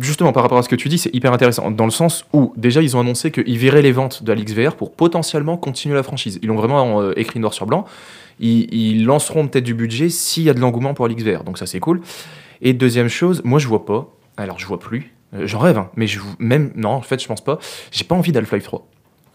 justement, 0.00 0.32
par 0.32 0.42
rapport 0.42 0.58
à 0.58 0.62
ce 0.62 0.68
que 0.68 0.76
tu 0.76 0.88
dis, 0.88 0.98
c'est 0.98 1.14
hyper 1.14 1.32
intéressant. 1.32 1.70
Dans 1.70 1.84
le 1.84 1.90
sens 1.90 2.24
où, 2.32 2.52
déjà, 2.56 2.82
ils 2.82 2.96
ont 2.96 3.00
annoncé 3.00 3.30
qu'ils 3.30 3.58
viraient 3.58 3.82
les 3.82 3.92
ventes 3.92 4.22
de 4.22 4.32
la 4.32 4.42
VR 4.42 4.76
pour 4.76 4.92
potentiellement 4.92 5.56
continuer 5.56 5.94
la 5.94 6.02
franchise. 6.02 6.38
Ils 6.42 6.48
l'ont 6.48 6.56
vraiment 6.56 7.00
euh, 7.00 7.12
écrit 7.18 7.40
noir 7.40 7.54
sur 7.54 7.66
blanc. 7.66 7.84
Ils, 8.40 8.72
ils 8.74 9.04
lanceront 9.04 9.46
peut-être 9.46 9.64
du 9.64 9.74
budget 9.74 10.08
s'il 10.08 10.44
y 10.44 10.50
a 10.50 10.54
de 10.54 10.60
l'engouement 10.60 10.94
pour 10.94 11.08
VR. 11.08 11.44
Donc, 11.44 11.58
ça, 11.58 11.66
c'est 11.66 11.80
cool. 11.80 12.00
Et 12.60 12.72
deuxième 12.72 13.08
chose, 13.08 13.42
moi, 13.44 13.58
je 13.58 13.68
vois 13.68 13.84
pas. 13.84 14.08
Alors, 14.36 14.58
je 14.58 14.66
vois 14.66 14.80
plus. 14.80 15.14
Euh, 15.34 15.46
J'en 15.46 15.58
rêve, 15.58 15.78
hein, 15.78 15.90
mais 15.96 16.06
je, 16.06 16.20
même. 16.38 16.72
Non, 16.74 16.90
en 16.90 17.02
fait, 17.02 17.22
je 17.22 17.28
pense 17.28 17.42
pas. 17.42 17.58
J'ai 17.90 18.04
pas 18.04 18.14
envie 18.14 18.32
d'Half-Life 18.32 18.64
3 18.64 18.86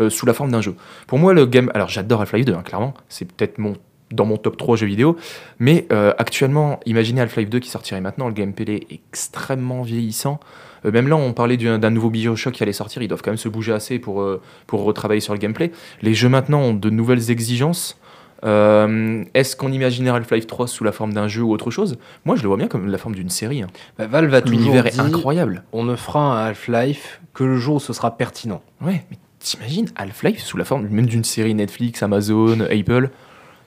euh, 0.02 0.10
sous 0.10 0.26
la 0.26 0.34
forme 0.34 0.52
d'un 0.52 0.62
jeu. 0.62 0.76
Pour 1.08 1.20
moi, 1.20 1.34
le 1.34 1.46
game. 1.46 1.72
Alors, 1.74 1.90
j'adore 1.90 2.22
Half-Life 2.22 2.46
2, 2.46 2.54
hein, 2.54 2.64
clairement. 2.64 2.94
C'est 3.08 3.26
peut-être 3.32 3.58
mon 3.58 3.74
dans 4.12 4.26
mon 4.26 4.38
top 4.38 4.58
3 4.58 4.76
jeux 4.78 4.88
vidéo. 4.88 5.18
Mais 5.60 5.86
euh, 5.92 6.14
actuellement, 6.18 6.80
imaginez 6.86 7.22
Half-Life 7.22 7.50
2 7.50 7.60
qui 7.60 7.70
sortirait 7.70 8.02
maintenant, 8.02 8.28
le 8.28 8.34
gameplay 8.34 8.76
est 8.76 8.88
extrêmement 8.92 9.82
vieillissant. 9.82 10.40
Euh, 10.86 10.92
même 10.92 11.08
là, 11.08 11.16
on 11.16 11.34
parlait 11.34 11.58
d'un 11.58 11.90
nouveau 11.90 12.10
Bioshock 12.10 12.54
qui 12.54 12.64
allait 12.64 12.74
sortir, 12.74 13.02
ils 13.02 13.08
doivent 13.08 13.22
quand 13.22 13.32
même 13.32 13.38
se 13.38 13.50
bouger 13.50 13.74
assez 13.74 14.00
pour, 14.00 14.22
euh, 14.22 14.42
pour 14.68 14.84
retravailler 14.84 15.22
sur 15.22 15.34
le 15.34 15.40
gameplay. 15.40 15.72
Les 16.02 16.14
jeux 16.14 16.30
maintenant 16.30 16.60
ont 16.62 16.74
de 16.74 16.90
nouvelles 16.90 17.30
exigences. 17.32 18.00
Est-ce 18.42 19.56
qu'on 19.58 19.72
imaginait 19.72 20.10
Half-Life 20.10 20.48
3 20.48 20.68
sous 20.68 20.84
la 20.86 20.94
forme 20.94 21.14
d'un 21.14 21.28
jeu 21.28 21.44
ou 21.44 21.52
autre 21.52 21.72
chose? 21.72 21.98
Moi, 22.24 22.38
je 22.38 22.42
le 22.44 22.48
vois 22.48 22.56
bien 22.58 22.68
comme 22.68 22.88
la 22.88 22.98
forme 22.98 23.14
d'une 23.16 23.30
série. 23.30 23.62
hein. 23.62 23.68
Bah, 23.98 24.08
Valve 24.08 24.34
a 24.34 24.40
L'univers 24.42 24.88
est 24.88 25.00
incroyable. 25.00 25.64
on 25.74 25.84
ne 25.84 25.96
fera 25.98 26.22
un 26.22 26.48
Half-Life 26.48 27.20
que 27.34 27.44
le 27.44 27.58
jour 27.58 27.76
où 27.76 27.80
ce 27.82 27.92
sera 27.92 28.16
pertinent. 28.16 28.62
Ouais, 28.82 29.04
mais 29.12 29.18
t'imagines 29.40 29.88
Half-Life 29.98 30.40
sous 30.42 30.56
la 30.56 30.64
forme 30.64 30.88
même 30.88 31.06
d'une 31.06 31.26
série 31.26 31.54
Netflix, 31.54 32.02
Amazon, 32.02 32.62
Apple? 32.62 33.10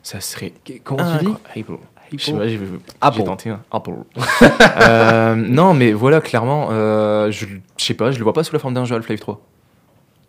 Ça 0.02 0.20
serait 0.20 0.52
Comment 0.84 1.18
tu 1.18 1.24
dis 1.24 1.32
sais 2.18 2.32
pas, 2.32 2.46
j'ai 2.48 2.58
Apple. 3.00 3.16
j'ai 3.18 3.24
tenté 3.24 3.50
un 3.50 3.60
Apple. 3.70 3.92
Euh, 4.80 5.34
non, 5.34 5.74
mais 5.74 5.92
voilà, 5.92 6.20
clairement, 6.20 6.68
euh, 6.70 7.30
je, 7.30 7.46
je 7.76 7.84
sais 7.84 7.94
pas, 7.94 8.10
je 8.10 8.18
le 8.18 8.24
vois 8.24 8.32
pas 8.32 8.42
sous 8.44 8.52
la 8.52 8.58
forme 8.58 8.74
d'un 8.74 8.84
jeu 8.84 8.96
Half-Life 8.96 9.20
3. 9.20 9.40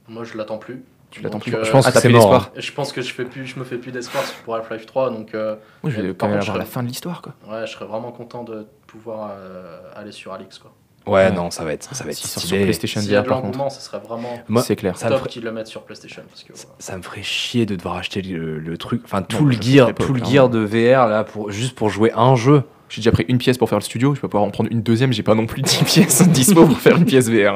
Moi, 0.07 0.23
je 0.23 0.37
l'attends 0.37 0.57
plus. 0.57 0.83
Tu 1.11 1.21
l'attends 1.21 1.39
plus? 1.39 1.53
euh, 1.55 1.63
Je 1.63 1.71
pense 1.71 1.85
Ah, 1.87 1.91
que 1.91 1.99
c'est 1.99 2.07
plus 2.09 2.17
mort. 2.17 2.49
Je 2.55 2.71
pense 2.71 2.91
que 2.91 3.01
je, 3.01 3.13
fais 3.13 3.25
plus, 3.25 3.45
je 3.45 3.59
me 3.59 3.63
fais 3.65 3.77
plus 3.77 3.91
d'espoir 3.91 4.23
pour 4.45 4.55
Half-Life 4.55 4.85
3. 4.85 5.09
Donc, 5.11 5.33
euh, 5.35 5.55
Moi, 5.83 5.91
je 5.91 6.01
vais 6.01 6.13
quand 6.13 6.27
même 6.27 6.39
avoir 6.39 6.53
je 6.55 6.59
la 6.59 6.65
serais- 6.65 6.73
fin 6.73 6.83
de 6.83 6.87
l'histoire, 6.87 7.21
quoi. 7.21 7.33
ouais, 7.49 7.65
je 7.67 7.71
serais 7.71 7.85
vraiment 7.85 8.11
content 8.11 8.43
de 8.43 8.65
pouvoir 8.87 9.31
euh, 9.31 9.79
aller 9.95 10.11
sur 10.11 10.33
Alix. 10.33 10.57
Quoi. 10.59 10.71
Ouais, 11.05 11.13
Ouais. 11.25 11.31
non, 11.31 11.51
ça 11.51 11.63
va 11.65 11.73
être, 11.73 11.93
ça 11.93 12.03
va 12.03 12.11
être 12.11 12.15
S'il 12.17 12.27
sort 12.29 12.41
sur 12.41 12.47
stylé. 12.49 12.63
PlayStation 12.63 13.01
VR, 13.01 13.23
de 13.23 13.27
par 13.27 13.41
contre. 13.41 13.71
ce 13.71 13.81
serait 13.81 13.99
vraiment 13.99 14.41
Moi, 14.47 14.61
C'est 14.61 14.75
clair. 14.77 14.97
ça 14.97 15.07
me 15.07 15.11
top 15.11 15.19
ferait- 15.19 15.29
qu'ils 15.29 15.43
le 15.43 15.51
mettent 15.51 15.67
sur 15.67 15.81
PlayStation. 15.81 16.23
Parce 16.29 16.43
que. 16.43 16.53
Ça 16.79 16.97
me 16.97 17.01
ferait 17.01 17.23
chier 17.23 17.65
de 17.65 17.75
devoir 17.75 17.95
acheter 17.97 18.21
le, 18.21 18.57
le 18.59 18.77
truc, 18.77 19.01
enfin 19.03 19.21
tout 19.21 19.43
Non, 19.43 19.49
le 19.49 19.55
gear, 19.61 19.93
tout 19.93 20.13
le 20.13 20.21
clairement. 20.21 20.31
gear 20.31 20.49
de 20.49 20.59
VR 20.59 21.07
là 21.07 21.23
pour 21.25 21.51
juste 21.51 21.75
pour 21.75 21.89
jouer 21.89 22.11
un 22.15 22.35
jeu. 22.35 22.63
J'ai 22.89 22.99
déjà 23.01 23.11
pris 23.11 23.25
une 23.27 23.39
pièce 23.39 23.57
pour 23.57 23.67
faire 23.69 23.79
le 23.79 23.83
studio, 23.83 24.13
je 24.13 24.21
vais 24.21 24.27
pouvoir 24.27 24.43
en 24.43 24.51
prendre 24.51 24.69
une 24.71 24.83
deuxième, 24.83 25.11
j'ai 25.13 25.23
pas 25.23 25.33
non 25.35 25.47
plus 25.47 25.61
10 25.63 25.83
pièces 25.85 26.27
dispo 26.29 26.65
pour 26.67 26.77
faire 26.77 26.95
une 26.95 27.05
pièce 27.05 27.27
VR. 27.27 27.55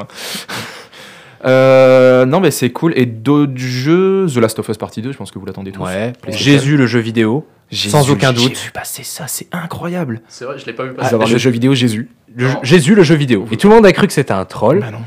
Euh, 1.48 2.26
non, 2.26 2.40
mais 2.40 2.52
c'est 2.52 2.70
cool. 2.72 2.94
Et 2.98 3.06
d'autres 3.06 3.58
jeux, 3.58 4.28
The 4.34 4.38
Last 4.38 4.60
of 4.60 4.68
Us 4.70 4.78
Partie 4.78 5.02
2, 5.02 5.12
je 5.12 5.18
pense 5.18 5.32
que 5.32 5.40
vous 5.40 5.46
l'attendez 5.46 5.72
tous. 5.72 5.82
Ouais. 5.84 6.14
Jésus 6.30 6.78
le 6.78 6.88
jeu 6.88 7.00
vidéo. 7.00 7.48
Jésus, 7.70 7.90
sans 7.90 8.10
aucun 8.10 8.34
J'ai 8.34 8.44
doute. 8.50 8.58
vu 8.58 8.72
passer 8.72 9.04
ça, 9.04 9.26
c'est 9.28 9.48
incroyable. 9.52 10.22
C'est 10.30 10.46
vrai, 10.46 10.58
je 10.58 10.66
l'ai 10.66 10.74
pas 10.74 10.86
vu 10.86 10.92
Ah, 11.00 11.10
passer. 11.10 11.34
le 11.34 11.38
jeu 11.38 11.50
vidéo 11.50 11.74
Jésus. 11.76 12.10
Le. 12.34 12.48
Jésus 12.64 12.96
le 12.96 13.04
jeu 13.04 13.16
vidéo. 13.16 13.46
Et 13.52 13.58
tout 13.58 13.68
le 13.68 13.76
monde 13.76 13.86
a 13.86 13.92
cru 13.92 14.08
que 14.08 14.14
c'était 14.14 14.32
un 14.34 14.46
troll. 14.46 14.80
Bah 14.80 14.92
non. 14.92 15.00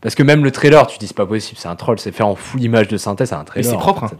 Parce 0.00 0.14
que 0.14 0.22
même 0.22 0.44
le 0.44 0.50
trailer, 0.52 0.86
tu 0.86 0.98
dis 0.98 1.06
c'est 1.08 1.16
pas 1.16 1.24
possible, 1.26 1.58
c'est 1.58 1.66
un 1.66 1.74
troll, 1.76 1.98
c'est 1.98 2.12
fait 2.12 2.22
en 2.22 2.34
full 2.36 2.62
image 2.62 2.88
de 2.88 2.98
synthèse, 2.98 3.30
c'est 3.30 3.34
un 3.34 3.42
trailer. 3.42 3.68
c'est 3.68 3.76
propre, 3.78 4.04
hein. 4.04 4.10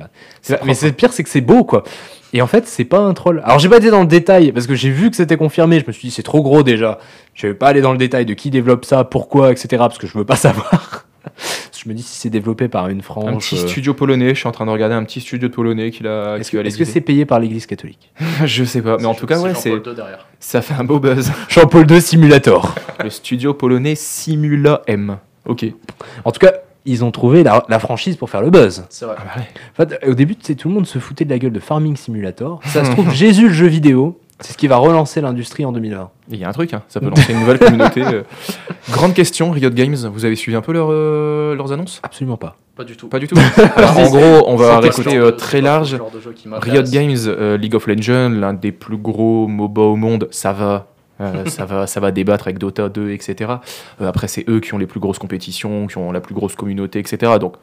C'est 0.40 0.54
pas- 0.54 0.58
pas- 0.60 0.66
Mais 0.66 0.74
c'est 0.74 0.90
pire, 0.92 1.12
c'est 1.12 1.22
que 1.22 1.28
c'est 1.28 1.42
beau 1.42 1.62
quoi. 1.62 1.84
Et 2.32 2.40
en 2.42 2.46
fait, 2.48 2.66
c'est 2.66 2.84
pas 2.86 2.98
un 2.98 3.12
troll. 3.14 3.42
Alors 3.44 3.58
j'ai 3.60 3.68
pas 3.68 3.76
été 3.76 3.90
dans 3.90 4.00
le 4.00 4.06
détail 4.06 4.50
parce 4.50 4.66
que 4.66 4.74
j'ai 4.74 4.90
vu 4.90 5.10
que 5.10 5.16
c'était 5.16 5.36
confirmé. 5.36 5.78
Je 5.78 5.84
me 5.86 5.92
suis 5.92 6.08
dit 6.08 6.14
c'est 6.14 6.22
trop 6.24 6.42
gros 6.42 6.62
déjà. 6.64 6.98
Je 7.34 7.46
vais 7.48 7.54
pas 7.54 7.68
aller 7.68 7.80
dans 7.82 7.92
le 7.92 7.98
détail 7.98 8.24
de 8.26 8.32
qui 8.34 8.50
développe 8.50 8.84
ça, 8.86 9.04
pourquoi, 9.04 9.52
etc. 9.52 9.68
Parce 9.78 9.98
que 9.98 10.06
je 10.08 10.16
veux 10.18 10.24
pas 10.24 10.36
savoir. 10.36 11.04
Je 11.84 11.88
me 11.88 11.94
dis 11.94 12.02
si 12.02 12.18
c'est 12.18 12.30
développé 12.30 12.68
par 12.68 12.88
une 12.88 13.02
frange. 13.02 13.28
Un 13.30 13.36
petit 13.38 13.56
euh, 13.56 13.66
studio 13.66 13.94
polonais, 13.94 14.30
je 14.30 14.40
suis 14.40 14.48
en 14.48 14.52
train 14.52 14.66
de 14.66 14.70
regarder 14.70 14.94
un 14.94 15.04
petit 15.04 15.20
studio 15.20 15.48
de 15.48 15.54
polonais 15.54 15.90
qu'il 15.90 16.06
a. 16.06 16.36
Est-ce 16.38 16.78
que 16.78 16.84
c'est 16.84 17.00
payé 17.00 17.24
par 17.24 17.40
l'Église 17.40 17.66
catholique? 17.66 18.12
Je 18.44 18.64
sais 18.64 18.82
pas, 18.82 18.96
mais 18.98 19.06
en 19.06 19.14
tout 19.14 19.26
cas, 19.26 19.38
ouais, 19.40 19.54
c'est 19.54 19.70
Jean-Paul 19.70 19.92
II 19.92 19.96
derrière. 19.96 20.26
ça 20.40 20.62
fait 20.62 20.74
un 20.74 20.84
beau 20.84 20.98
buzz. 20.98 21.30
Jean-Paul 21.48 21.90
II 21.90 22.00
Simulator. 22.00 22.74
Le 23.02 23.10
studio 23.10 23.54
polonais 23.54 23.94
Simula 23.94 24.82
M. 24.86 25.18
Ok. 25.46 25.66
En 26.24 26.32
tout 26.32 26.40
cas, 26.40 26.52
ils 26.86 27.04
ont 27.04 27.10
trouvé 27.10 27.42
la, 27.42 27.64
la 27.68 27.78
franchise 27.78 28.16
pour 28.16 28.28
faire 28.30 28.42
le 28.42 28.50
buzz. 28.50 28.84
C'est 28.90 29.06
vrai. 29.06 29.16
En 29.16 29.74
fait, 29.76 30.06
au 30.06 30.14
début, 30.14 30.36
tout 30.36 30.68
le 30.68 30.74
monde 30.74 30.86
se 30.86 30.98
foutait 30.98 31.24
de 31.24 31.30
la 31.30 31.38
gueule 31.38 31.52
de 31.52 31.60
Farming 31.60 31.96
Simulator. 31.96 32.60
Ça 32.64 32.84
se 32.84 32.90
trouve, 32.90 33.10
Jésus 33.14 33.48
le 33.48 33.54
jeu 33.54 33.66
vidéo, 33.66 34.20
c'est 34.40 34.52
ce 34.52 34.58
qui 34.58 34.66
va 34.66 34.76
relancer 34.76 35.20
l'industrie 35.20 35.64
en 35.64 35.72
2020. 35.72 36.10
Il 36.30 36.38
y 36.38 36.44
a 36.44 36.48
un 36.48 36.52
truc, 36.52 36.74
hein, 36.74 36.82
ça 36.88 37.00
peut 37.00 37.08
lancer 37.08 37.32
une 37.32 37.40
nouvelle 37.40 37.58
communauté. 37.58 38.02
euh. 38.02 38.22
Grande 38.90 39.14
question, 39.14 39.50
Riot 39.50 39.70
Games, 39.70 39.96
vous 40.12 40.24
avez 40.24 40.36
suivi 40.36 40.56
un 40.56 40.60
peu 40.60 40.72
leur, 40.72 40.88
euh, 40.90 41.54
leurs 41.54 41.72
annonces? 41.72 42.00
Absolument 42.02 42.36
pas. 42.36 42.56
Pas 42.76 42.84
du 42.84 42.96
tout. 42.96 43.08
Pas 43.08 43.20
du 43.20 43.28
tout. 43.28 43.36
Alors, 43.76 43.96
en 43.98 44.08
gros, 44.10 44.44
on 44.48 44.56
va 44.56 44.80
genre 44.80 45.06
euh, 45.06 45.30
très 45.30 45.60
large. 45.60 45.96
genre 45.96 46.10
de 46.10 46.20
jeu 46.20 46.32
qui 46.32 46.48
Riot. 46.50 46.82
Games, 46.82 47.16
euh, 47.26 47.56
League 47.56 47.74
of 47.76 47.86
Legends, 47.86 48.30
l'un 48.30 48.52
des 48.54 48.72
plus 48.72 48.96
gros 48.96 49.46
MOBA 49.46 49.82
au 49.82 49.96
monde, 49.96 50.28
ça 50.32 50.52
va. 50.52 50.88
euh, 51.20 51.44
ça, 51.46 51.64
va, 51.64 51.86
ça 51.86 52.00
va 52.00 52.10
débattre 52.10 52.48
avec 52.48 52.58
Dota 52.58 52.88
2, 52.88 53.10
etc. 53.12 53.52
Euh, 54.00 54.08
après, 54.08 54.26
c'est 54.26 54.44
eux 54.48 54.58
qui 54.58 54.74
ont 54.74 54.78
les 54.78 54.86
plus 54.88 54.98
grosses 54.98 55.20
compétitions, 55.20 55.86
qui 55.86 55.98
ont 55.98 56.10
la 56.10 56.20
plus 56.20 56.34
grosse 56.34 56.56
communauté, 56.56 56.98
etc. 56.98 57.34
Donc, 57.38 57.54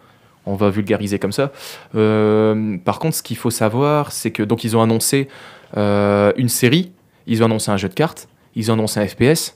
on 0.46 0.56
va 0.56 0.70
vulgariser 0.70 1.20
comme 1.20 1.34
ça. 1.34 1.52
Euh, 1.96 2.78
par 2.84 3.00
contre, 3.00 3.16
ce 3.18 3.24
qu'il 3.24 3.38
faut 3.38 3.52
savoir, 3.52 4.12
c'est 4.12 4.32
que 4.32 4.42
donc 4.44 4.64
ils 4.64 4.76
ont 4.76 4.82
annoncé 4.82 5.28
euh, 5.28 5.61
une 5.76 6.50
série, 6.50 6.92
ils 7.28 7.42
ont 7.42 7.46
annoncé 7.46 7.72
un 7.72 7.78
jeu 7.78 7.90
de 7.90 7.94
cartes, 7.94 8.28
ils 8.56 8.70
ont 8.72 8.74
annoncé 8.74 9.00
un 9.00 9.08
FPS, 9.08 9.56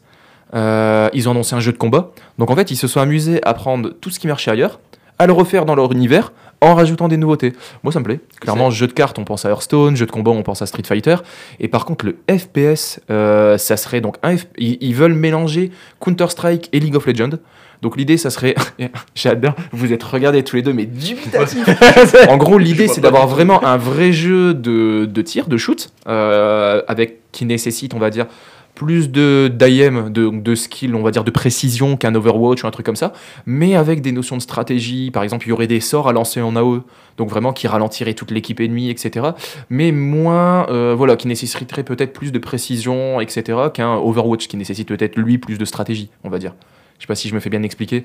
euh, 0.54 1.10
ils 1.14 1.28
ont 1.28 1.32
annoncé 1.32 1.56
un 1.56 1.60
jeu 1.60 1.72
de 1.72 1.78
combat. 1.78 2.12
Donc 2.38 2.50
en 2.52 2.56
fait, 2.56 2.72
ils 2.72 2.76
se 2.78 2.88
sont 2.88 3.00
amusés 3.02 3.42
à 3.44 3.54
prendre 3.54 3.90
tout 3.90 4.10
ce 4.10 4.20
qui 4.20 4.28
marchait 4.28 4.52
ailleurs, 4.52 4.80
à 5.20 5.28
le 5.28 5.34
refaire 5.34 5.66
dans 5.66 5.76
leur 5.76 5.92
univers, 5.92 6.32
en 6.62 6.74
rajoutant 6.76 7.08
des 7.10 7.18
nouveautés. 7.18 7.54
Moi, 7.84 7.92
ça 7.92 8.00
me 8.00 8.06
plaît. 8.06 8.20
Clairement, 8.40 8.70
jeu 8.70 8.88
de 8.88 8.94
cartes, 8.94 9.20
on 9.20 9.24
pense 9.26 9.46
à 9.46 9.50
Hearthstone, 9.50 9.96
jeu 9.96 10.06
de 10.06 10.12
combat, 10.12 10.32
on 10.32 10.42
pense 10.44 10.62
à 10.62 10.66
Street 10.66 10.84
Fighter. 10.86 11.18
Et 11.60 11.68
par 11.68 11.86
contre, 11.86 12.06
le 12.06 12.18
FPS, 12.30 13.02
euh, 13.10 13.58
ça 13.58 13.76
serait 13.78 14.02
donc 14.02 14.16
un 14.24 14.36
F- 14.36 14.46
ils 14.58 14.96
veulent 14.96 15.14
mélanger 15.14 15.72
Counter-Strike 16.00 16.70
et 16.72 16.80
League 16.80 16.96
of 16.96 17.06
Legends. 17.06 17.38
Donc 17.86 17.98
l'idée, 17.98 18.18
ça 18.18 18.32
serait, 18.32 18.56
j'adore, 19.16 19.54
vous 19.72 19.94
êtes 19.94 20.02
regardés 20.02 20.42
tous 20.42 20.56
les 20.56 20.64
deux, 20.64 20.74
mais 20.74 20.88
dubitatifs. 20.88 21.70
en 22.28 22.36
gros, 22.36 22.58
l'idée, 22.58 22.88
c'est 22.88 23.00
d'avoir 23.00 23.28
vraiment 23.28 23.64
un 23.64 23.78
vrai 23.78 24.12
jeu 24.12 24.56
de, 24.56 25.06
de 25.06 25.22
tir, 25.22 25.46
de 25.46 25.56
shoot, 25.56 25.92
euh, 26.08 26.82
avec 26.88 27.20
qui 27.32 27.46
nécessite, 27.46 27.94
on 27.94 28.00
va 28.00 28.10
dire, 28.10 28.26
plus 28.74 29.12
de 29.12 29.52
d'IM, 29.54 30.10
de, 30.10 30.32
de 30.32 30.56
skill, 30.56 30.96
on 30.96 31.04
va 31.04 31.12
dire, 31.12 31.24
de 31.24 31.30
précision 31.30 31.96
qu'un 31.96 32.16
Overwatch 32.16 32.64
ou 32.64 32.68
un 32.68 32.72
truc 32.72 32.88
comme 32.88 32.96
ça, 32.96 33.14
mais 33.46 33.76
avec 33.76 34.02
des 34.02 34.12
notions 34.12 34.36
de 34.36 34.42
stratégie. 34.42 35.12
Par 35.12 35.22
exemple, 35.22 35.46
il 35.46 35.50
y 35.50 35.52
aurait 35.52 35.68
des 35.68 35.80
sorts 35.80 36.10
à 36.10 36.12
lancer 36.12 36.42
en 36.42 36.56
AOE, 36.56 36.82
donc 37.18 37.30
vraiment 37.30 37.54
qui 37.54 37.68
ralentiraient 37.68 38.16
toute 38.16 38.32
l'équipe 38.32 38.60
ennemie, 38.60 38.90
etc. 38.90 39.28
Mais 39.70 39.92
moins, 39.92 40.68
euh, 40.72 40.96
voilà, 40.98 41.18
qui 41.18 41.28
nécessiterait 41.28 41.84
peut-être 41.84 42.14
plus 42.14 42.32
de 42.32 42.40
précision, 42.40 43.22
etc. 43.22 43.60
qu'un 43.72 43.94
Overwatch 43.98 44.48
qui 44.48 44.58
nécessite 44.58 44.88
peut-être 44.88 45.18
lui 45.18 45.38
plus 45.38 45.60
de 45.60 45.66
stratégie, 45.66 46.10
on 46.24 46.30
va 46.30 46.40
dire. 46.40 46.56
Je 46.98 47.04
sais 47.04 47.08
pas 47.08 47.16
si 47.16 47.30
je 47.30 47.36
me 47.36 47.40
fais 47.40 47.50
bien 47.50 47.64
expliquer. 47.64 48.04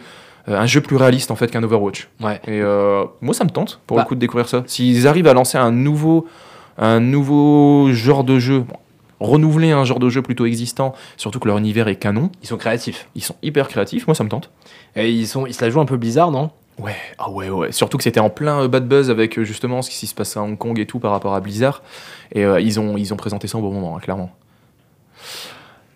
Euh, 0.48 0.58
un 0.58 0.66
jeu 0.66 0.80
plus 0.80 0.96
réaliste 0.96 1.30
en 1.30 1.36
fait 1.36 1.50
qu'un 1.50 1.62
Overwatch. 1.62 2.08
Ouais. 2.20 2.40
Et 2.46 2.60
euh, 2.60 3.04
moi, 3.20 3.34
ça 3.34 3.44
me 3.44 3.50
tente 3.50 3.80
pour 3.86 3.96
Bah. 3.96 4.02
le 4.04 4.08
coup 4.08 4.14
de 4.14 4.20
découvrir 4.20 4.48
ça. 4.48 4.62
S'ils 4.66 5.06
arrivent 5.06 5.26
à 5.28 5.34
lancer 5.34 5.58
un 5.58 5.70
nouveau, 5.70 6.26
un 6.78 6.98
nouveau 7.00 7.92
genre 7.92 8.24
de 8.24 8.38
jeu, 8.38 8.60
bon, 8.60 8.76
renouveler 9.20 9.70
un 9.72 9.84
genre 9.84 9.98
de 10.00 10.08
jeu 10.08 10.22
plutôt 10.22 10.46
existant, 10.46 10.94
surtout 11.18 11.38
que 11.40 11.46
leur 11.46 11.58
univers 11.58 11.88
est 11.88 11.96
canon. 11.96 12.30
Ils 12.42 12.48
sont 12.48 12.56
créatifs. 12.56 13.06
Ils 13.14 13.22
sont 13.22 13.36
hyper 13.42 13.68
créatifs, 13.68 14.06
moi 14.06 14.14
ça 14.14 14.24
me 14.24 14.28
tente. 14.30 14.50
Et 14.96 15.10
ils, 15.10 15.26
sont, 15.28 15.46
ils 15.46 15.54
se 15.54 15.62
la 15.64 15.70
jouent 15.70 15.80
un 15.80 15.84
peu 15.86 15.98
bizarre, 15.98 16.30
non? 16.30 16.50
Ouais, 16.78 16.96
ah 17.18 17.30
ouais, 17.30 17.50
ouais. 17.50 17.70
Surtout 17.72 17.98
que 17.98 18.02
c'était 18.02 18.20
en 18.20 18.30
plein 18.30 18.62
euh, 18.62 18.68
bad 18.68 18.88
buzz 18.88 19.10
avec 19.10 19.38
justement 19.42 19.82
ce 19.82 19.90
qui 19.90 20.06
se 20.06 20.14
passait 20.14 20.38
à 20.38 20.42
Hong 20.42 20.56
Kong 20.56 20.78
et 20.78 20.86
tout 20.86 20.98
par 20.98 21.10
rapport 21.10 21.34
à 21.34 21.40
Blizzard. 21.40 21.82
Et 22.32 22.42
euh, 22.46 22.58
ils, 22.60 22.80
ont, 22.80 22.96
ils 22.96 23.12
ont 23.12 23.16
présenté 23.18 23.46
ça 23.46 23.58
au 23.58 23.60
bon 23.60 23.70
moment, 23.72 23.96
hein, 23.96 24.00
clairement. 24.00 24.30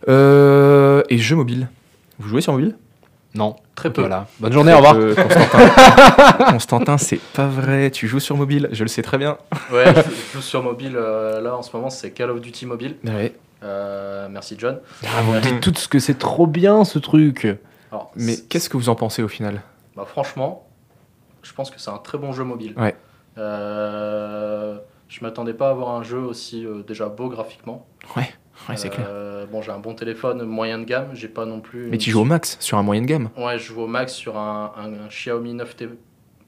Euh, 0.09 1.03
et 1.09 1.17
jeux 1.19 1.37
mobiles. 1.37 1.69
Vous 2.19 2.29
jouez 2.29 2.41
sur 2.41 2.53
mobile 2.53 2.77
Non. 3.35 3.57
Très 3.75 3.93
peu. 3.93 4.03
Voilà. 4.03 4.27
Bonne 4.39 4.53
journée, 4.53 4.73
au 4.73 4.77
revoir. 4.77 4.95
Euh, 4.97 5.15
Constantin, 5.15 6.45
Constantin 6.53 6.99
c'est 6.99 7.21
pas 7.35 7.47
vrai. 7.47 7.91
Tu 7.91 8.07
joues 8.09 8.21
sur 8.21 8.37
mobile, 8.37 8.69
je 8.73 8.83
le 8.85 8.89
sais 8.89 9.03
très 9.03 9.19
bien. 9.19 9.37
Ouais, 9.73 9.87
je 9.95 10.01
je 10.03 10.33
joue 10.35 10.41
sur 10.43 10.63
mobile. 10.63 10.95
euh, 10.97 11.41
là, 11.41 11.57
en 11.57 11.63
ce 11.63 11.75
moment, 11.77 11.91
c'est 11.91 12.13
Call 12.13 12.31
of 12.31 12.41
Duty 12.41 12.67
Mobile. 12.67 12.97
Ouais. 13.05 13.35
Euh, 13.63 14.29
merci, 14.31 14.57
John. 14.59 14.79
Ah, 15.05 15.23
vous 15.23 15.33
me 15.33 15.41
dites 15.41 15.61
tout 15.61 15.73
ce 15.75 15.89
que 15.89 15.99
c'est 15.99 16.19
trop 16.19 16.47
bien 16.47 16.85
ce 16.85 16.99
truc. 16.99 17.47
Alors, 17.91 18.13
Mais 18.17 18.37
qu'est-ce 18.49 18.69
que 18.69 18.77
vous 18.77 18.89
en 18.89 18.95
pensez 18.95 19.23
au 19.23 19.29
final? 19.29 19.63
Bah, 19.97 20.05
franchement, 20.07 20.67
je 21.43 21.53
pense 21.53 21.71
que 21.71 21.81
c'est 21.81 21.91
un 21.91 21.99
très 21.99 22.19
bon 22.19 22.33
jeu 22.33 22.45
mobile. 22.45 22.75
Ouais. 22.77 22.95
Euh, 23.39 24.79
je 25.09 25.21
m'attendais 25.23 25.55
pas 25.55 25.69
à 25.69 25.71
avoir 25.71 25.91
un 25.91 26.03
jeu 26.03 26.19
aussi 26.19 26.65
euh, 26.67 26.83
déjà 26.87 27.09
beau 27.09 27.29
graphiquement. 27.29 27.87
Ouais, 28.17 28.33
ouais, 28.69 28.77
c'est 28.77 28.89
clair. 28.91 29.07
Euh, 29.09 29.31
Bon, 29.53 29.61
j'ai 29.63 29.71
un 29.73 29.79
bon 29.79 29.95
téléphone 29.95 30.43
moyen 30.45 30.79
de 30.79 30.85
gamme. 30.85 31.09
J'ai 31.13 31.29
pas 31.29 31.45
non 31.45 31.61
plus. 31.61 31.87
Mais 31.91 31.99
tu 31.99 32.11
joues 32.11 32.21
au 32.23 32.25
max 32.25 32.57
sur 32.61 32.79
un 32.79 32.83
moyen 32.83 33.03
de 33.03 33.07
gamme. 33.07 33.29
Ouais, 33.37 33.59
je 33.59 33.65
joue 33.65 33.83
au 33.83 33.87
max 33.87 34.13
sur 34.15 34.37
un, 34.39 34.73
un- 34.77 35.05
un 35.05 35.09
Xiaomi 35.09 35.55
9T, 35.55 35.89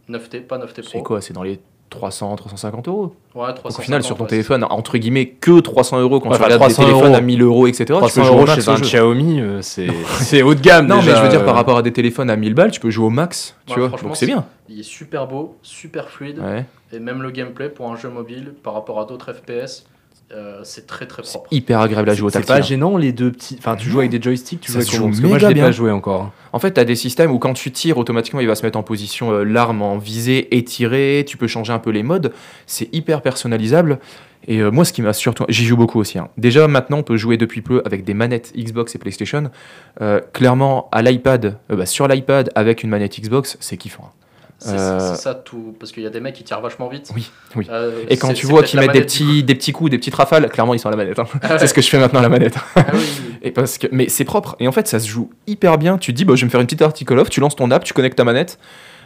9T, 0.09 0.41
pas 0.47 0.59
9T 0.59 0.81
Pro. 0.83 0.91
C'est 0.93 1.03
quoi 1.03 1.21
C'est 1.21 1.35
dans 1.35 1.43
les 1.43 1.61
300, 1.91 2.35
350 2.37 2.89
euros. 2.89 3.15
Ouais, 3.35 3.47
Donc 3.49 3.57
350. 3.57 3.79
au 3.79 3.83
final, 3.83 4.03
sur 4.03 4.17
ton 4.17 4.25
ouais, 4.25 4.31
téléphone, 4.31 4.65
entre 4.65 4.99
guillemets, 4.99 5.29
que 5.29 5.61
300 5.61 6.01
euros 6.01 6.19
quand 6.21 6.31
Ouais, 6.31 6.37
tu 6.37 6.43
enfin, 6.43 6.55
regardes 6.55 6.69
des 6.69 6.75
300 6.75 6.83
téléphones 6.85 7.07
euros. 7.09 7.17
à 7.17 7.21
1000 7.21 7.43
euros, 7.43 7.67
etc. 7.67 7.85
tu 7.85 7.93
peux 7.93 7.99
300 7.99 8.23
jouer 8.25 8.31
au 8.35 8.39
euros 8.39 8.47
chez 8.47 8.69
un 8.69 8.77
jeu. 8.77 8.83
Xiaomi, 8.83 9.41
euh, 9.41 9.63
c'est 9.63 9.87
c'est 10.21 10.43
haut 10.43 10.55
de 10.55 10.61
gamme. 10.61 10.87
Non, 10.87 10.97
déjà, 10.99 11.13
mais 11.13 11.17
je 11.19 11.23
veux 11.23 11.29
dire, 11.29 11.43
euh, 11.43 11.45
par 11.45 11.55
rapport 11.55 11.77
à 11.77 11.83
des 11.83 11.93
téléphones 11.93 12.31
à 12.31 12.37
1000 12.37 12.55
balles, 12.55 12.71
tu 12.73 12.81
peux 12.81 12.91
jouer 12.91 13.07
au 13.07 13.11
max, 13.11 13.57
tu 13.67 13.75
Ouais, 13.75 13.81
vois. 13.81 13.89
franchement, 13.91 14.09
Donc 14.09 14.17
c'est 14.17 14.27
bien. 14.27 14.47
Il 14.69 14.81
est 14.81 14.85
super 14.85 15.27
beau, 15.29 15.57
super 15.63 16.09
fluide. 16.09 16.39
Ouais. 16.41 16.65
Et 16.93 16.99
même 16.99 17.23
le 17.23 17.31
gameplay 17.31 17.69
pour 17.69 17.91
un 17.93 17.97
jeu 17.97 18.09
mobile 18.09 18.55
par 18.63 18.73
rapport 18.75 18.99
à 19.01 19.05
d'autres 19.05 19.33
FPS, 19.33 19.87
euh, 20.33 20.61
c'est 20.65 20.87
très 20.87 21.07
très 21.07 21.23
C'est 21.23 21.31
propre. 21.35 21.49
hyper 21.53 21.81
agréable 21.81 22.11
à 22.11 22.15
jouer 22.15 22.27
au 22.27 22.31
C'est 22.31 22.39
tactile. 22.41 22.55
pas 22.57 22.61
gênant 22.61 22.97
les 22.97 23.13
deux 23.13 23.31
petits. 23.31 23.57
Enfin, 23.59 23.77
tu 23.77 23.89
joues 23.89 24.01
avec 24.01 24.11
des 24.11 24.21
joysticks, 24.21 24.61
tu 24.61 24.73
Ça 24.73 24.81
joues 24.81 24.83
avec 24.83 24.91
joue 24.91 24.97
comment 24.99 25.11
Parce 25.11 25.21
que 25.23 25.27
moi, 25.29 25.39
je 25.39 25.47
l'ai 25.47 25.55
bien. 25.55 25.65
pas 25.65 25.71
joué 25.73 25.91
encore. 25.93 26.33
En 26.53 26.59
fait, 26.59 26.73
tu 26.75 26.81
as 26.81 26.85
des 26.85 26.97
systèmes 26.97 27.31
où 27.31 27.39
quand 27.39 27.53
tu 27.55 27.71
tires, 27.71 27.97
automatiquement, 27.99 28.41
il 28.41 28.47
va 28.49 28.55
se 28.57 28.65
mettre 28.65 28.79
en 28.79 28.83
position 28.83 29.31
euh, 29.33 29.45
l'arme 29.45 29.83
en 29.83 29.99
visée 29.99 30.57
et 30.57 30.65
tirer. 30.65 31.25
Tu 31.29 31.37
peux 31.37 31.47
changer 31.47 31.73
un 31.73 31.79
peu 31.79 31.91
les 31.91 32.03
modes. 32.03 32.33
C'est 32.67 32.93
hyper 32.93 33.23
personnalisable. 33.23 33.99
Et 34.49 34.59
euh, 34.61 34.71
moi, 34.71 34.85
ce 34.85 34.93
qui 34.93 35.03
m'a 35.03 35.13
surtout. 35.13 35.45
J'y 35.49 35.65
joue 35.65 35.77
beaucoup 35.77 35.99
aussi. 36.01 36.19
hein. 36.19 36.29
Déjà, 36.39 36.67
maintenant, 36.69 36.99
on 36.99 37.03
peut 37.03 37.17
jouer 37.17 37.37
depuis 37.37 37.63
peu 37.63 37.83
avec 37.85 38.05
des 38.05 38.15
manettes 38.15 38.53
Xbox 38.57 38.95
et 38.95 38.99
PlayStation. 38.99 39.51
Euh, 40.01 40.21
clairement, 40.33 40.89
à 40.93 41.03
l'iPad, 41.03 41.59
euh, 41.71 41.77
bah, 41.77 41.87
sur 41.87 42.07
l'iPad, 42.09 42.51
avec 42.55 42.83
une 42.83 42.91
manette 42.91 43.21
Xbox, 43.21 43.57
c'est 43.61 43.77
kiffant. 43.77 44.13
C'est 44.59 44.71
Euh, 44.73 45.15
c'est 45.15 45.21
ça 45.23 45.35
tout. 45.35 45.75
Parce 45.79 45.93
qu'il 45.93 46.03
y 46.03 46.07
a 46.07 46.11
des 46.11 46.21
mecs 46.21 46.35
qui 46.35 46.43
tirent 46.45 46.61
vachement 46.63 46.89
vite. 46.89 47.11
Oui, 47.15 47.31
oui. 47.57 47.67
Euh, 47.71 48.05
Et 48.09 48.17
quand 48.17 48.29
c'est- 48.29 48.35
tu 48.35 48.47
c'est 48.47 48.53
vois 48.53 48.63
qu'ils 48.63 48.81
mettent 48.81 48.93
des 48.93 49.03
petits, 49.03 49.43
des 49.45 49.55
petits 49.55 49.73
coups, 49.73 49.91
des 49.91 49.99
petites 49.99 50.15
rafales, 50.15 50.49
clairement, 50.51 50.73
ils 50.75 50.79
sont 50.79 50.89
à 50.89 50.93
la 50.93 50.97
manette. 50.97 51.19
hein. 51.19 51.27
Ah 51.43 51.53
ouais. 51.53 51.59
c'est 51.59 51.67
ce 51.67 51.75
que 51.75 51.83
je 51.83 51.89
fais 51.89 51.99
maintenant 51.99 52.21
à 52.21 52.23
la 52.23 52.29
manette. 52.31 52.57
Ah 52.75 52.85
oui, 52.95 52.99
oui. 53.01 53.35
Et 53.43 53.51
parce 53.51 53.77
que, 53.79 53.87
mais 53.93 54.09
c'est 54.09 54.25
propre. 54.25 54.57
Et 54.59 54.67
en 54.67 54.73
fait, 54.73 54.89
ça 54.89 54.99
se 54.99 55.07
joue 55.09 55.31
hyper 55.47 55.77
bien. 55.79 55.99
Tu 55.99 56.13
te 56.13 56.17
dis, 56.17 56.25
bah, 56.25 56.35
je 56.37 56.41
vais 56.41 56.47
me 56.47 56.51
faire 56.51 56.61
une 56.61 56.67
petite 56.67 56.83
article 56.83 57.19
off. 57.19 57.29
Tu 57.29 57.41
lances 57.41 57.55
ton 57.57 57.71
app, 57.71 57.85
tu 57.85 57.93
connectes 57.93 58.17
ta 58.17 58.25
manette. 58.25 58.59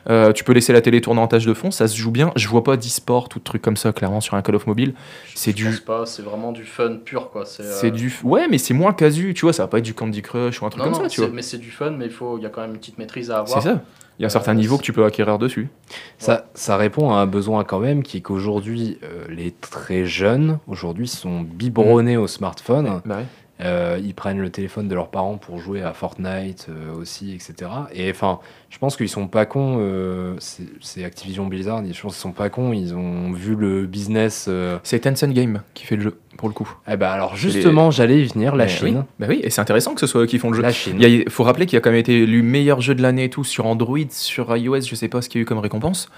Euh, 0.09 0.33
tu 0.33 0.45
peux 0.45 0.53
laisser 0.55 0.73
la 0.73 0.81
télé 0.81 1.03
tourner 1.03 1.21
en 1.21 1.27
tâche 1.27 1.45
de 1.45 1.53
fond. 1.53 1.71
Ça 1.71 1.87
se 1.89 1.95
joue 1.97 2.11
bien. 2.11 2.33
Je 2.37 2.49
vois 2.49 2.65
pas 2.65 2.77
d'e-sport 2.79 3.29
ou 3.35 3.39
de 3.39 3.45
trucs 3.45 3.61
comme 3.61 3.77
ça, 3.77 3.93
clairement, 3.93 4.21
sur 4.23 4.35
un 4.35 4.41
Call 4.43 4.55
of 4.55 4.67
mobile. 4.67 4.95
C'est 5.35 5.51
Je 5.51 5.69
du. 5.69 5.77
pas, 5.81 6.07
c'est 6.07 6.23
vraiment 6.23 6.53
du 6.53 6.65
fun 6.65 6.97
pur 7.05 7.29
quoi. 7.31 7.45
C'est 7.45 7.65
C'est 7.65 7.89
euh, 7.89 7.91
du. 7.91 8.15
Ouais, 8.23 8.47
mais 8.49 8.57
c'est 8.57 8.73
moins 8.73 8.95
casu. 8.95 9.35
Tu 9.35 9.43
vois, 9.45 9.53
ça 9.53 9.65
va 9.65 9.69
pas 9.69 9.79
être 9.79 9.85
du 9.85 9.93
Candy 9.93 10.23
Crush 10.23 10.63
ou 10.63 10.67
un 10.67 10.71
truc 10.71 10.83
non, 10.83 10.91
comme 10.91 10.99
non, 10.99 11.05
ça, 11.05 11.11
tu 11.11 11.17
c'est- 11.21 11.27
vois. 11.27 11.35
Mais 11.35 11.43
c'est 11.43 11.59
du 11.59 11.71
fun, 11.71 11.91
mais 11.91 12.07
il 12.07 12.11
faut, 12.13 12.39
y 12.39 12.47
a 12.47 12.49
quand 12.49 12.63
même 12.63 12.71
une 12.71 12.79
petite 12.79 12.97
maîtrise 12.99 13.31
à 13.31 13.45
C'est 13.47 13.57
avoir. 13.57 13.63
ça. 13.63 13.83
Il 14.21 14.25
y 14.25 14.27
a 14.27 14.27
un 14.27 14.29
certain 14.29 14.53
niveau 14.53 14.77
que 14.77 14.83
tu 14.83 14.93
peux 14.93 15.07
acquérir 15.07 15.39
dessus. 15.39 15.71
Ça, 16.19 16.45
ça 16.53 16.77
répond 16.77 17.11
à 17.11 17.21
un 17.21 17.27
besoin 17.27 17.65
quand 17.65 17.79
même 17.79 18.03
qui 18.03 18.19
est 18.19 18.21
qu'aujourd'hui, 18.21 18.99
euh, 19.03 19.25
les 19.31 19.51
très 19.51 20.05
jeunes, 20.05 20.59
aujourd'hui, 20.67 21.09
sont 21.09 21.41
biberonnés 21.41 22.19
au 22.19 22.27
smartphone. 22.27 23.01
Bah 23.07 23.17
ouais. 23.17 23.25
Euh, 23.63 24.01
ils 24.03 24.15
prennent 24.15 24.41
le 24.41 24.49
téléphone 24.51 24.89
de 24.89 24.95
leurs 24.95 25.09
parents 25.09 25.37
pour 25.37 25.59
jouer 25.59 25.83
à 25.83 25.93
Fortnite 25.93 26.67
euh, 26.71 26.95
aussi, 26.99 27.35
etc. 27.35 27.71
Et 27.95 28.11
enfin, 28.11 28.39
je 28.71 28.79
pense 28.79 28.97
qu'ils 28.97 29.09
sont 29.09 29.27
pas 29.27 29.45
cons. 29.45 29.77
euh, 29.81 30.35
c'est 30.81 31.05
Activision 31.05 31.47
Blizzard. 31.47 31.83
Je 31.85 32.01
pense 32.01 32.15
qu'ils 32.15 32.23
sont 32.23 32.33
pas 32.33 32.49
cons. 32.49 32.73
Ils 32.73 32.95
ont 32.95 33.33
vu 33.33 33.55
le 33.57 33.87
business. 33.87 34.47
euh, 34.49 34.79
C'est 34.83 35.01
Tencent 35.01 35.33
Game 35.33 35.61
qui 35.75 35.85
fait 35.85 35.97
le 35.97 36.03
jeu, 36.03 36.19
pour 36.39 36.49
le 36.49 36.55
coup. 36.55 36.73
Eh 36.91 36.97
ben 36.97 37.09
alors 37.11 37.33
les- 37.35 37.39
justement, 37.39 37.91
j'allais 37.91 38.21
y 38.21 38.25
venir. 38.25 38.57
La 38.57 38.65
Mais 38.65 38.71
Chine. 38.71 38.97
Oui. 38.99 39.05
Bah 39.19 39.27
oui, 39.29 39.41
et 39.43 39.51
c'est 39.51 39.61
intéressant 39.61 39.93
que 39.95 40.01
ce 40.01 40.07
soit 40.07 40.23
eux 40.23 40.27
qui 40.27 40.39
font 40.39 40.51
le 40.51 40.57
jeu. 40.57 40.63
La 40.63 40.73
Chine. 40.73 40.97
Il 40.99 41.25
a- 41.27 41.31
faut 41.31 41.45
rappeler 41.45 41.67
qu'il 41.67 41.77
y 41.77 41.79
a 41.79 41.81
quand 41.81 41.91
même 41.91 41.99
été 42.01 42.23
élu 42.23 42.43
meilleur 42.43 42.81
jeu 42.81 42.95
de 42.95 43.03
l'année 43.03 43.25
et 43.25 43.31
tout 43.31 43.45
sur 43.45 43.67
Android, 43.67 43.99
sur 44.11 44.57
iOS, 44.57 44.81
je 44.83 44.95
sais 44.95 45.09
pas 45.09 45.21
ce 45.21 45.29
qu'il 45.29 45.39
y 45.39 45.41
a 45.41 45.43
eu 45.43 45.47
comme 45.47 45.59
récompense. 45.59 46.09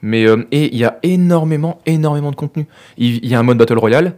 Mais 0.00 0.26
euh, 0.26 0.46
et 0.52 0.72
il 0.72 0.78
y 0.78 0.84
a 0.84 0.98
énormément, 1.02 1.80
énormément 1.84 2.30
de 2.30 2.36
contenu. 2.36 2.66
Il, 2.98 3.26
y 3.26 3.34
a 3.34 3.38
un 3.38 3.42
mode 3.42 3.58
Battle 3.58 3.78
Royale, 3.78 4.14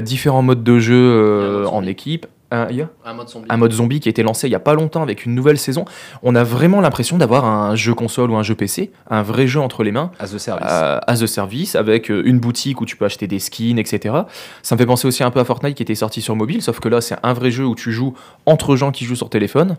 différents 0.00 0.42
modes 0.42 0.64
de 0.64 0.78
jeu 0.78 0.94
euh, 0.94 1.66
en 1.66 1.86
équipe. 1.86 2.26
Un, 2.50 3.14
mode 3.14 3.28
zombie. 3.28 3.46
un 3.50 3.56
mode 3.56 3.72
zombie 3.72 3.98
qui 3.98 4.08
a 4.08 4.10
été 4.10 4.22
lancé 4.22 4.46
il 4.46 4.52
y 4.52 4.54
a 4.54 4.60
pas 4.60 4.74
longtemps 4.74 5.02
avec 5.02 5.24
une 5.24 5.34
nouvelle 5.34 5.58
saison. 5.58 5.84
On 6.22 6.36
a 6.36 6.44
vraiment 6.44 6.80
l'impression 6.80 7.18
d'avoir 7.18 7.44
un 7.44 7.74
jeu 7.74 7.94
console 7.94 8.30
ou 8.30 8.36
un 8.36 8.44
jeu 8.44 8.54
PC, 8.54 8.92
un 9.10 9.22
vrai 9.22 9.48
jeu 9.48 9.60
entre 9.60 9.82
les 9.82 9.90
mains. 9.90 10.12
As 10.20 10.28
the 10.28 10.38
service. 10.38 10.68
Euh, 10.70 11.00
as 11.06 11.22
a 11.22 11.26
service 11.26 11.74
avec 11.74 12.10
euh, 12.10 12.22
une 12.24 12.38
boutique 12.38 12.80
où 12.80 12.86
tu 12.86 12.96
peux 12.96 13.04
acheter 13.06 13.26
des 13.26 13.40
skins, 13.40 13.78
etc. 13.78 14.14
Ça 14.62 14.76
me 14.76 14.78
fait 14.78 14.86
penser 14.86 15.08
aussi 15.08 15.24
un 15.24 15.32
peu 15.32 15.40
à 15.40 15.44
Fortnite 15.44 15.74
qui 15.74 15.82
était 15.82 15.96
sorti 15.96 16.20
sur 16.20 16.36
mobile, 16.36 16.62
sauf 16.62 16.78
que 16.78 16.88
là 16.88 17.00
c'est 17.00 17.16
un 17.24 17.32
vrai 17.32 17.50
jeu 17.50 17.64
où 17.64 17.74
tu 17.74 17.90
joues 17.90 18.14
entre 18.46 18.76
gens 18.76 18.92
qui 18.92 19.04
jouent 19.04 19.16
sur 19.16 19.30
téléphone. 19.30 19.76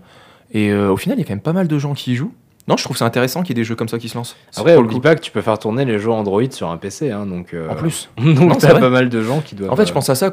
Et 0.52 0.72
euh, 0.72 0.92
au 0.92 0.98
final, 0.98 1.18
il 1.18 1.22
y 1.22 1.24
a 1.24 1.28
quand 1.28 1.34
même 1.34 1.42
pas 1.42 1.54
mal 1.54 1.68
de 1.68 1.80
gens 1.80 1.94
qui 1.94 2.12
y 2.12 2.16
jouent. 2.16 2.34
Non, 2.68 2.78
je 2.78 2.84
trouve 2.84 2.98
ça 2.98 3.06
intéressant 3.06 3.42
qu'il 3.44 3.50
y 3.56 3.60
ait 3.60 3.62
des 3.62 3.64
jeux 3.64 3.76
comme 3.76 3.90
ça 3.90 4.00
qui 4.00 4.10
se 4.10 4.16
lancent. 4.18 4.36
Après, 4.56 4.74
Pour 4.74 4.82
le 4.84 4.88
oublie 4.90 5.00
pas 5.00 5.14
que 5.16 5.22
tu 5.22 5.30
peux 5.32 5.42
faire 5.42 5.60
tourner 5.60 5.86
les 5.86 6.00
jeux 6.00 6.10
Android 6.12 6.42
sur 6.50 6.70
un 6.70 6.78
PC, 6.78 7.12
hein, 7.12 7.26
donc. 7.28 7.54
euh, 7.54 7.70
En 7.70 7.76
plus. 7.76 8.10
donc 8.18 8.40
Non, 8.40 8.56
t'as 8.56 8.80
pas 8.80 8.90
mal 8.90 9.10
de 9.10 9.22
gens 9.22 9.42
qui 9.42 9.54
doivent. 9.56 9.72
En 9.72 9.76
fait, 9.76 9.86
je 9.86 9.92
euh, 9.92 9.94
pense 9.94 10.10
à 10.10 10.16
ça 10.16 10.32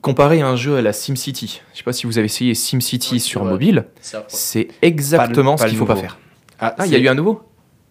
comparé 0.00 0.40
à 0.42 0.48
un 0.48 0.56
jeu 0.56 0.76
à 0.76 0.82
la 0.82 0.92
SimCity. 0.92 1.60
Je 1.72 1.78
sais 1.78 1.84
pas 1.84 1.92
si 1.92 2.06
vous 2.06 2.18
avez 2.18 2.26
essayé 2.26 2.54
SimCity 2.54 3.18
sur 3.20 3.42
ouais. 3.42 3.50
mobile. 3.50 3.86
C'est 4.28 4.68
exactement 4.82 5.56
pas 5.56 5.64
ce 5.64 5.68
qu'il 5.68 5.78
faut 5.78 5.84
pas 5.86 5.96
faire. 5.96 6.18
Ah, 6.60 6.74
Ah, 6.78 6.86
il 6.86 6.92
y 6.92 6.96
a 6.96 6.98
eu 6.98 7.08
un 7.08 7.14
nouveau 7.14 7.42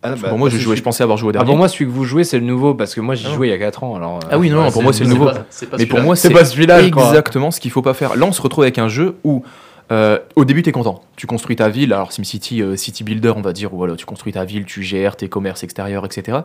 Ah, 0.01 0.15
bah, 0.15 0.29
Pour 0.29 0.37
moi, 0.37 0.49
je, 0.49 0.57
jouais, 0.57 0.75
je 0.75 0.83
pensais 0.83 1.01
avoir 1.03 1.17
joué 1.17 1.27
au 1.27 1.29
Ah, 1.29 1.33
dernier. 1.33 1.45
pour 1.47 1.57
moi, 1.57 1.67
celui 1.69 1.85
que 1.85 1.91
vous 1.91 2.03
jouez, 2.03 2.23
c'est 2.25 2.39
le 2.39 2.45
nouveau, 2.45 2.73
parce 2.75 2.93
que 2.95 2.99
moi, 3.01 3.15
j'y 3.15 3.27
Ah. 3.27 3.33
jouais 3.33 3.47
il 3.47 3.51
y 3.51 3.53
a 3.53 3.57
4 3.57 3.83
ans. 3.83 3.95
Alors, 3.95 4.17
euh, 4.17 4.27
Ah 4.31 4.37
oui, 4.37 4.49
non, 4.49 4.63
Ouais, 4.65 4.71
pour 4.71 4.83
moi, 4.83 4.91
c'est 4.93 5.03
le 5.05 5.09
nouveau. 5.11 5.25
pas- 5.25 5.45
Mais 5.77 5.85
pour 5.85 5.99
moi, 6.01 6.15
C'est 6.17 6.29
exactement 6.29 7.51
ce 7.51 7.59
qu'il 7.61 7.71
faut 7.71 7.81
pas 7.81 7.93
faire. 7.93 8.15
Là, 8.15 8.25
on 8.25 8.31
se 8.33 8.41
retrouve 8.41 8.63
avec 8.63 8.77
un 8.79 8.87
jeu 8.89 9.15
où, 9.23 9.43
euh, 9.91 10.19
au 10.35 10.45
début, 10.45 10.63
tu 10.63 10.69
es 10.69 10.71
content. 10.71 11.03
Tu 11.15 11.27
construis 11.27 11.55
ta 11.55 11.69
ville. 11.69 11.93
Alors, 11.93 12.11
SimCity, 12.11 12.61
euh, 12.61 12.75
City 12.75 13.03
Builder, 13.03 13.33
on 13.35 13.41
va 13.41 13.53
dire, 13.53 13.73
où, 13.73 13.77
voilà, 13.77 13.95
tu 13.95 14.05
construis 14.05 14.33
ta 14.33 14.45
ville, 14.45 14.65
tu 14.65 14.83
gères 14.83 15.15
tes 15.15 15.29
commerces 15.29 15.63
extérieurs, 15.63 16.05
etc. 16.05 16.39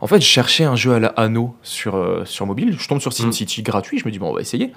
En 0.00 0.06
fait, 0.06 0.20
je 0.20 0.26
cherchais 0.26 0.64
un 0.64 0.76
jeu 0.76 0.92
à 0.92 1.00
la 1.00 1.08
Anno 1.08 1.56
sur, 1.62 1.96
euh, 1.96 2.24
sur 2.24 2.46
mobile. 2.46 2.76
Je 2.78 2.88
tombe 2.88 3.00
sur 3.00 3.12
SimCity 3.12 3.62
gratuit. 3.62 3.98
Je 3.98 4.04
me 4.04 4.10
dis, 4.10 4.18
bon, 4.18 4.30
on 4.30 4.34
va 4.34 4.40
essayer. 4.40 4.72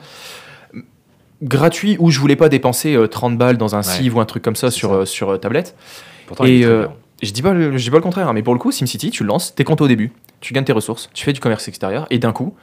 Gratuit 1.43 1.97
où 1.99 2.09
je 2.09 2.19
voulais 2.19 2.35
pas 2.35 2.49
dépenser 2.49 2.95
euh, 2.95 3.07
30 3.07 3.37
balles 3.37 3.57
dans 3.57 3.75
un 3.75 3.79
Ouais. 3.79 3.83
Civ 3.83 4.15
ou 4.15 4.19
un 4.19 4.25
truc 4.25 4.43
comme 4.43 4.55
ça 4.55 4.71
sur, 4.71 4.91
ça. 4.91 5.05
sur 5.05 5.39
tablette. 5.39 5.75
pourtant, 6.27 6.45
Et 6.45 6.65
je 7.23 7.31
dis 7.31 7.41
pas 7.41 7.53
le, 7.53 7.77
je 7.77 7.83
dis 7.83 7.89
pas 7.89 7.97
le 7.97 8.03
contraire, 8.03 8.27
hein, 8.27 8.33
mais 8.33 8.43
pour 8.43 8.53
le 8.53 8.59
coup, 8.59 8.71
SimCity, 8.71 9.09
tu 9.09 9.23
le 9.23 9.27
lances, 9.27 9.55
t'es 9.55 9.63
content 9.63 9.85
au 9.85 9.87
début, 9.87 10.11
tu 10.39 10.53
gagnes 10.53 10.65
tes 10.65 10.73
ressources, 10.73 11.09
tu 11.13 11.25
fais 11.25 11.33
du 11.33 11.39
commerce 11.39 11.67
extérieur, 11.67 12.05
et 12.11 12.19
d'un 12.19 12.31
coup, 12.31 12.53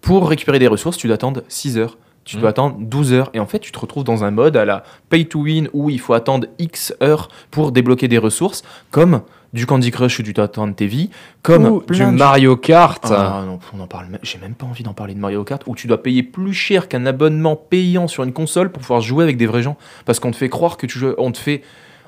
pour 0.00 0.28
récupérer 0.28 0.58
des 0.58 0.68
ressources, 0.68 0.96
tu 0.96 1.08
dois 1.08 1.14
attendre 1.14 1.42
6 1.48 1.78
heures, 1.78 1.98
tu 2.24 2.36
Mhm. 2.36 2.40
dois 2.40 2.50
attendre 2.50 2.76
12 2.80 3.12
heures, 3.12 3.30
et 3.34 3.40
en 3.40 3.46
fait, 3.46 3.58
tu 3.58 3.70
te 3.72 3.78
retrouves 3.78 4.04
dans 4.04 4.24
un 4.24 4.30
mode 4.30 4.56
à 4.56 4.64
la 4.64 4.82
pay 5.10 5.26
to 5.26 5.40
win 5.40 5.68
où 5.72 5.90
il 5.90 6.00
faut 6.00 6.14
attendre 6.14 6.46
X 6.58 6.94
heures 7.02 7.28
pour 7.50 7.70
débloquer 7.72 8.08
des 8.08 8.18
ressources, 8.18 8.62
comme 8.90 9.22
du 9.52 9.66
Candy 9.66 9.92
Crush 9.92 10.18
où 10.18 10.22
tu 10.24 10.32
dois 10.32 10.46
attendre 10.46 10.74
tes 10.74 10.86
vies, 10.88 11.10
comme 11.42 11.80
du 11.88 12.04
Mario 12.06 12.56
Kart. 12.56 13.04
Ah 13.08 13.44
non, 13.46 13.60
on 13.72 13.80
en 13.80 13.86
parle 13.86 14.06
j'ai 14.24 14.38
même 14.38 14.54
pas 14.54 14.66
envie 14.66 14.82
d'en 14.82 14.94
parler 14.94 15.14
de 15.14 15.20
Mario 15.20 15.44
Kart 15.44 15.62
où 15.66 15.76
tu 15.76 15.86
dois 15.86 16.02
payer 16.02 16.24
plus 16.24 16.52
cher 16.52 16.88
qu'un 16.88 17.06
abonnement 17.06 17.54
payant 17.54 18.08
sur 18.08 18.24
une 18.24 18.32
console 18.32 18.72
pour 18.72 18.80
pouvoir 18.82 19.00
jouer 19.00 19.22
avec 19.22 19.36
des 19.36 19.46
vrais 19.46 19.62
gens 19.62 19.76
parce 20.06 20.18
qu'on 20.18 20.32
te 20.32 20.36
fait 20.36 20.48
croire 20.48 20.76
que 20.76 20.86
tu 20.86 20.98
joues 20.98 21.14
on 21.18 21.30
te 21.30 21.38
fait 21.38 21.62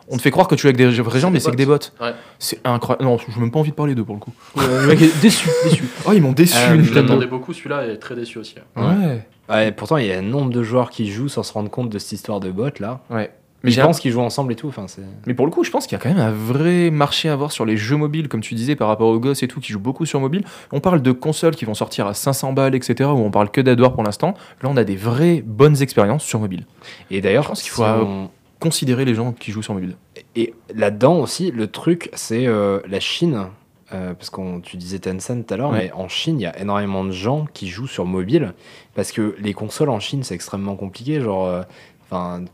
on 0.09 0.17
te 0.17 0.23
fait 0.23 0.31
croire 0.33 0.49
que 0.49 0.57
tu 0.57 0.63
joues 0.63 0.69
avec 0.69 0.77
des 0.77 0.87
vrais 1.01 1.21
gens 1.21 1.31
mais 1.31 1.39
c'est 1.39 1.53
que 1.53 1.57
des 1.57 1.67
bots. 1.67 1.79
Ouais. 2.01 2.15
C'est 2.41 2.59
incroyable. 2.65 3.05
Non, 3.05 3.17
j'ai 3.19 3.41
même 3.41 3.51
pas 3.53 3.61
envie 3.61 3.71
de 3.71 3.77
parler 3.77 3.95
d'eux 3.95 4.05
pour 4.05 4.15
le 4.17 4.21
coup. 4.21 4.33
le 4.57 4.87
mec 4.89 5.01
est 5.03 5.21
déçu, 5.21 5.49
déçu. 5.65 5.85
Oh, 6.05 6.11
ils 6.13 6.23
m'ont 6.23 6.33
déçu. 6.33 6.57
Euh, 6.57 6.83
Je 6.83 6.95
l'attendais 6.95 7.27
beaucoup, 7.27 7.53
celui-là 7.53 7.87
est 7.87 7.97
très 7.99 8.17
déçu 8.17 8.39
aussi. 8.39 8.57
Ouais. 8.77 9.25
Ouais, 9.49 9.73
pourtant, 9.73 9.97
il 9.97 10.07
y 10.07 10.13
a 10.13 10.19
un 10.19 10.23
nombre 10.23 10.51
de 10.51 10.63
joueurs 10.63 10.91
qui 10.91 11.11
jouent 11.11 11.29
sans 11.29 11.43
se 11.43 11.53
rendre 11.53 11.71
compte 11.71 11.89
de 11.91 11.99
cette 11.99 12.13
histoire 12.13 12.41
de 12.41 12.51
bot 12.51 12.71
là. 12.81 13.01
Ouais. 13.11 13.31
Mais 13.63 13.73
je 13.73 13.81
pense 13.81 13.99
qu'ils 13.99 14.13
jouent 14.13 14.21
ensemble 14.21 14.53
et 14.53 14.57
tout. 14.57 14.69
Enfin. 14.69 14.87
Mais 15.27 15.35
pour 15.35 15.45
le 15.45 15.51
coup, 15.51 15.65
je 15.65 15.71
pense 15.73 15.87
qu'il 15.89 15.99
y 15.99 16.01
a 16.01 16.03
quand 16.03 16.09
même 16.11 16.21
un 16.25 16.31
vrai 16.31 16.91
marché 16.91 17.29
à 17.29 17.35
voir 17.35 17.51
sur 17.51 17.65
les 17.65 17.77
jeux 17.77 17.97
mobiles, 17.97 18.29
comme 18.29 18.41
tu 18.41 18.55
disais, 18.55 18.77
par 18.77 18.87
rapport 18.87 19.09
aux 19.09 19.19
gosses 19.19 19.43
et 19.43 19.49
tout, 19.49 19.59
qui 19.59 19.73
jouent 19.73 19.81
beaucoup 19.81 20.07
sur 20.07 20.21
mobile. 20.21 20.45
On 20.71 20.79
parle 20.79 21.03
de 21.03 21.11
consoles 21.11 21.57
qui 21.57 21.65
vont 21.65 21.75
sortir 21.75 22.07
à 22.07 22.15
500 22.15 22.53
balles, 22.53 22.77
etc., 22.77 23.11
où 23.11 23.19
on 23.19 23.31
parle 23.33 23.51
que 23.51 23.61
d'Adware 23.61 23.93
pour 23.93 24.05
l'instant. 24.05 24.35
Là, 24.63 24.69
on 24.71 24.77
a 24.77 24.85
des 24.85 24.95
vraies 24.95 25.43
bonnes 25.45 25.83
expériences 25.83 26.23
sur 26.23 26.39
mobile. 26.39 26.65
Et 27.11 27.21
d'ailleurs, 27.21 27.43
Je 27.45 27.49
pense 27.49 27.63
qu'il 27.63 27.73
faut, 27.73 27.83
on- 27.83 28.31
Considérer 28.61 29.05
les 29.05 29.15
gens 29.15 29.33
qui 29.33 29.51
jouent 29.51 29.63
sur 29.63 29.75
mobile. 29.75 29.97
Et 30.37 30.55
là-dedans 30.75 31.19
aussi, 31.19 31.51
le 31.51 31.67
truc, 31.67 32.09
c'est 32.15 32.47
euh, 32.47 32.79
la 32.89 33.01
Chine 33.01 33.49
euh, 33.93 34.15
parce 34.15 34.31
que 34.31 34.61
tu 34.61 34.77
disais 34.77 34.99
Tencent 34.99 35.45
tout 35.47 35.55
à 35.55 35.57
l'heure, 35.57 35.71
Ouais. 35.71 35.85
mais 35.87 35.93
en 35.93 36.09
Chine, 36.09 36.39
il 36.41 36.43
y 36.43 36.47
a 36.47 36.59
énormément 36.61 37.05
de 37.05 37.13
gens 37.13 37.47
qui 37.55 37.69
jouent 37.69 37.87
sur 37.87 38.05
mobile, 38.05 38.53
parce 38.95 39.13
que 39.13 39.37
les 39.39 39.53
consoles 39.55 39.91
en 39.91 40.01
Chine, 40.01 40.23
c'est 40.25 40.35
extrêmement 40.35 40.77
compliqué. 40.77 41.21
Genre, 41.21 41.47
euh, 41.47 41.63
enfin, 42.11 42.45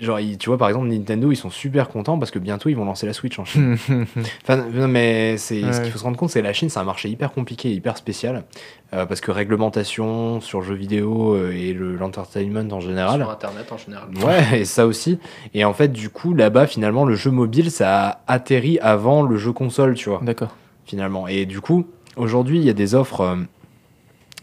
genre, 0.00 0.18
ils- 0.20 0.38
tu 0.38 0.48
vois, 0.48 0.56
par 0.58 0.68
exemple, 0.68 0.86
Nintendo, 0.88 1.30
ils 1.32 1.36
sont 1.36 1.50
super 1.50 1.88
contents 1.88 2.18
parce 2.18 2.30
que 2.30 2.38
bientôt, 2.38 2.68
ils 2.68 2.76
vont 2.76 2.84
lancer 2.84 3.04
la 3.06 3.12
Switch 3.12 3.38
en 3.38 3.44
Chine. 3.44 3.76
Enfin, 4.42 4.56
non, 4.72 4.88
mais 4.88 5.36
c'est 5.36 5.60
ce 5.72 5.80
qu'il 5.82 5.90
faut 5.90 5.98
se 5.98 6.04
rendre 6.04 6.16
compte, 6.16 6.30
c'est 6.30 6.40
la 6.40 6.52
Chine, 6.52 6.70
c'est 6.70 6.78
un 6.78 6.84
marché 6.84 7.08
hyper 7.10 7.32
compliqué, 7.32 7.70
hyper 7.72 7.96
spécial, 7.98 8.44
euh, 8.94 9.04
parce 9.06 9.20
que 9.20 9.30
réglementation 9.30 10.40
sur 10.40 10.62
jeux 10.62 10.74
vidéo 10.74 11.36
et 11.50 11.72
le- 11.74 11.96
l'entertainment 11.96 12.72
en 12.72 12.80
général. 12.80 13.20
Sur 13.20 13.30
Internet 13.30 13.72
en 13.72 13.76
général. 13.76 14.08
Ouais, 14.24 14.60
et 14.60 14.64
ça 14.64 14.86
aussi. 14.86 15.18
Et 15.52 15.64
en 15.64 15.74
fait, 15.74 15.88
du 15.92 16.08
coup, 16.10 16.32
là-bas, 16.32 16.66
finalement, 16.66 17.04
le 17.04 17.14
jeu 17.14 17.30
mobile, 17.30 17.70
ça 17.70 18.06
a 18.08 18.20
atterri 18.26 18.78
avant 18.80 19.22
le 19.22 19.36
jeu 19.36 19.52
console, 19.52 19.94
tu 19.94 20.08
vois, 20.08 20.20
D'accord. 20.22 20.54
Finalement. 20.88 21.28
Et 21.28 21.46
du 21.46 21.60
coup, 21.60 21.86
aujourd'hui, 22.16 22.58
il 22.58 22.64
y 22.64 22.70
a 22.70 22.74
des 22.74 22.94
offres. 22.96 23.20
euh, 23.20 23.36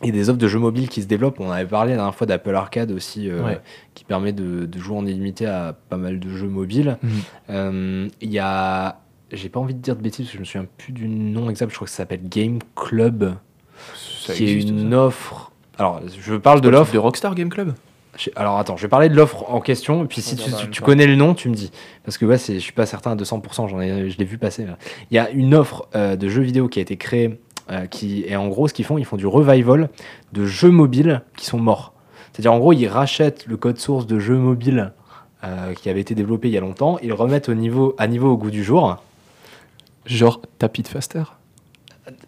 et 0.03 0.11
des 0.11 0.29
offres 0.29 0.37
de 0.37 0.47
jeux 0.47 0.59
mobiles 0.59 0.89
qui 0.89 1.01
se 1.01 1.07
développent. 1.07 1.39
On 1.39 1.49
avait 1.49 1.65
parlé 1.65 1.91
la 1.91 1.97
dernière 1.97 2.13
fois 2.15 2.27
d'Apple 2.27 2.53
Arcade 2.53 2.91
aussi, 2.91 3.29
euh, 3.29 3.43
Ouais. 3.43 3.61
qui 3.93 4.03
permet 4.03 4.33
de, 4.33 4.65
de 4.65 4.79
jouer 4.79 4.97
en 4.97 5.05
illimité 5.05 5.45
à 5.45 5.75
pas 5.89 5.95
mal 5.97 6.19
de 6.19 6.29
jeux 6.29 6.49
mobiles. 6.49 6.97
Mhm. 7.01 7.11
Euh, 7.49 8.07
Il 8.21 8.29
y 8.31 8.39
a. 8.39 8.99
J'ai 9.31 9.49
pas 9.49 9.59
envie 9.59 9.73
de 9.73 9.79
dire 9.79 9.95
de 9.95 10.01
bêtises 10.01 10.25
parce 10.27 10.31
que 10.31 10.35
je 10.37 10.39
me 10.41 10.45
souviens 10.45 10.67
plus 10.77 10.91
du 10.93 11.07
nom 11.07 11.49
exact. 11.49 11.69
Je 11.71 11.75
crois 11.75 11.85
que 11.85 11.91
ça 11.91 11.97
s'appelle 11.97 12.27
Game 12.29 12.59
Club, 12.75 13.35
Ça 13.95 14.33
qui 14.33 14.45
est 14.45 14.61
une 14.61 14.91
ça. 14.91 14.97
offre. 15.05 15.51
Alors, 15.77 16.01
je 16.07 16.35
parle 16.35 16.61
de 16.61 16.69
l'offre. 16.69 16.93
de 16.93 16.97
Rockstar 16.99 17.33
Game 17.33 17.49
Club? 17.49 17.73
Alors 18.35 18.57
attends, 18.57 18.77
je 18.77 18.81
vais 18.83 18.87
parler 18.87 19.09
de 19.09 19.15
l'offre 19.15 19.51
en 19.51 19.59
question, 19.59 20.03
et 20.03 20.07
puis 20.07 20.21
si 20.21 20.35
tu, 20.35 20.81
connais 20.81 21.07
le 21.07 21.15
nom, 21.15 21.33
tu 21.33 21.49
me 21.49 21.55
dis. 21.55 21.71
Parce 22.03 22.17
que 22.17 22.25
ouais, 22.25 22.37
je 22.37 22.59
suis 22.59 22.71
pas 22.71 22.85
certain 22.85 23.11
à 23.11 23.15
200%, 23.15 23.67
j'en 23.67 23.81
ai, 23.81 24.09
je 24.09 24.17
l'ai 24.17 24.25
vu 24.25 24.37
passer. 24.37 24.65
là. 24.65 24.77
Il 25.11 25.15
y 25.15 25.19
a 25.19 25.29
une 25.31 25.53
offre 25.53 25.87
euh, 25.95 26.15
de 26.15 26.29
jeux 26.29 26.41
vidéo 26.41 26.67
qui 26.67 26.79
a 26.79 26.81
été 26.81 26.97
créée, 26.97 27.39
euh, 27.71 27.87
qui, 27.87 28.23
et 28.27 28.35
en 28.35 28.47
gros, 28.47 28.67
ce 28.67 28.73
qu'ils 28.73 28.85
font, 28.85 28.97
ils 28.97 29.05
font 29.05 29.17
du 29.17 29.27
revival 29.27 29.89
de 30.33 30.45
jeux 30.45 30.71
mobiles 30.71 31.21
qui 31.35 31.45
sont 31.45 31.59
morts. 31.59 31.93
C'est-à-dire, 32.31 32.53
en 32.53 32.59
gros, 32.59 32.73
ils 32.73 32.87
rachètent 32.87 33.45
le 33.47 33.57
code 33.57 33.77
source 33.77 34.07
de 34.07 34.19
jeux 34.19 34.37
mobiles 34.37 34.93
euh, 35.43 35.73
qui 35.73 35.89
avait 35.89 36.01
été 36.01 36.15
développé 36.15 36.47
il 36.47 36.53
y 36.53 36.57
a 36.57 36.61
longtemps, 36.61 36.97
ils 37.01 37.09
le 37.09 37.13
remettent 37.13 37.49
au 37.49 37.53
niveau, 37.53 37.95
à 37.97 38.07
niveau 38.07 38.31
au 38.31 38.37
goût 38.37 38.51
du 38.51 38.63
jour. 38.63 38.97
Genre 40.05 40.41
Tapis 40.59 40.83
de 40.83 40.87
Faster 40.87 41.23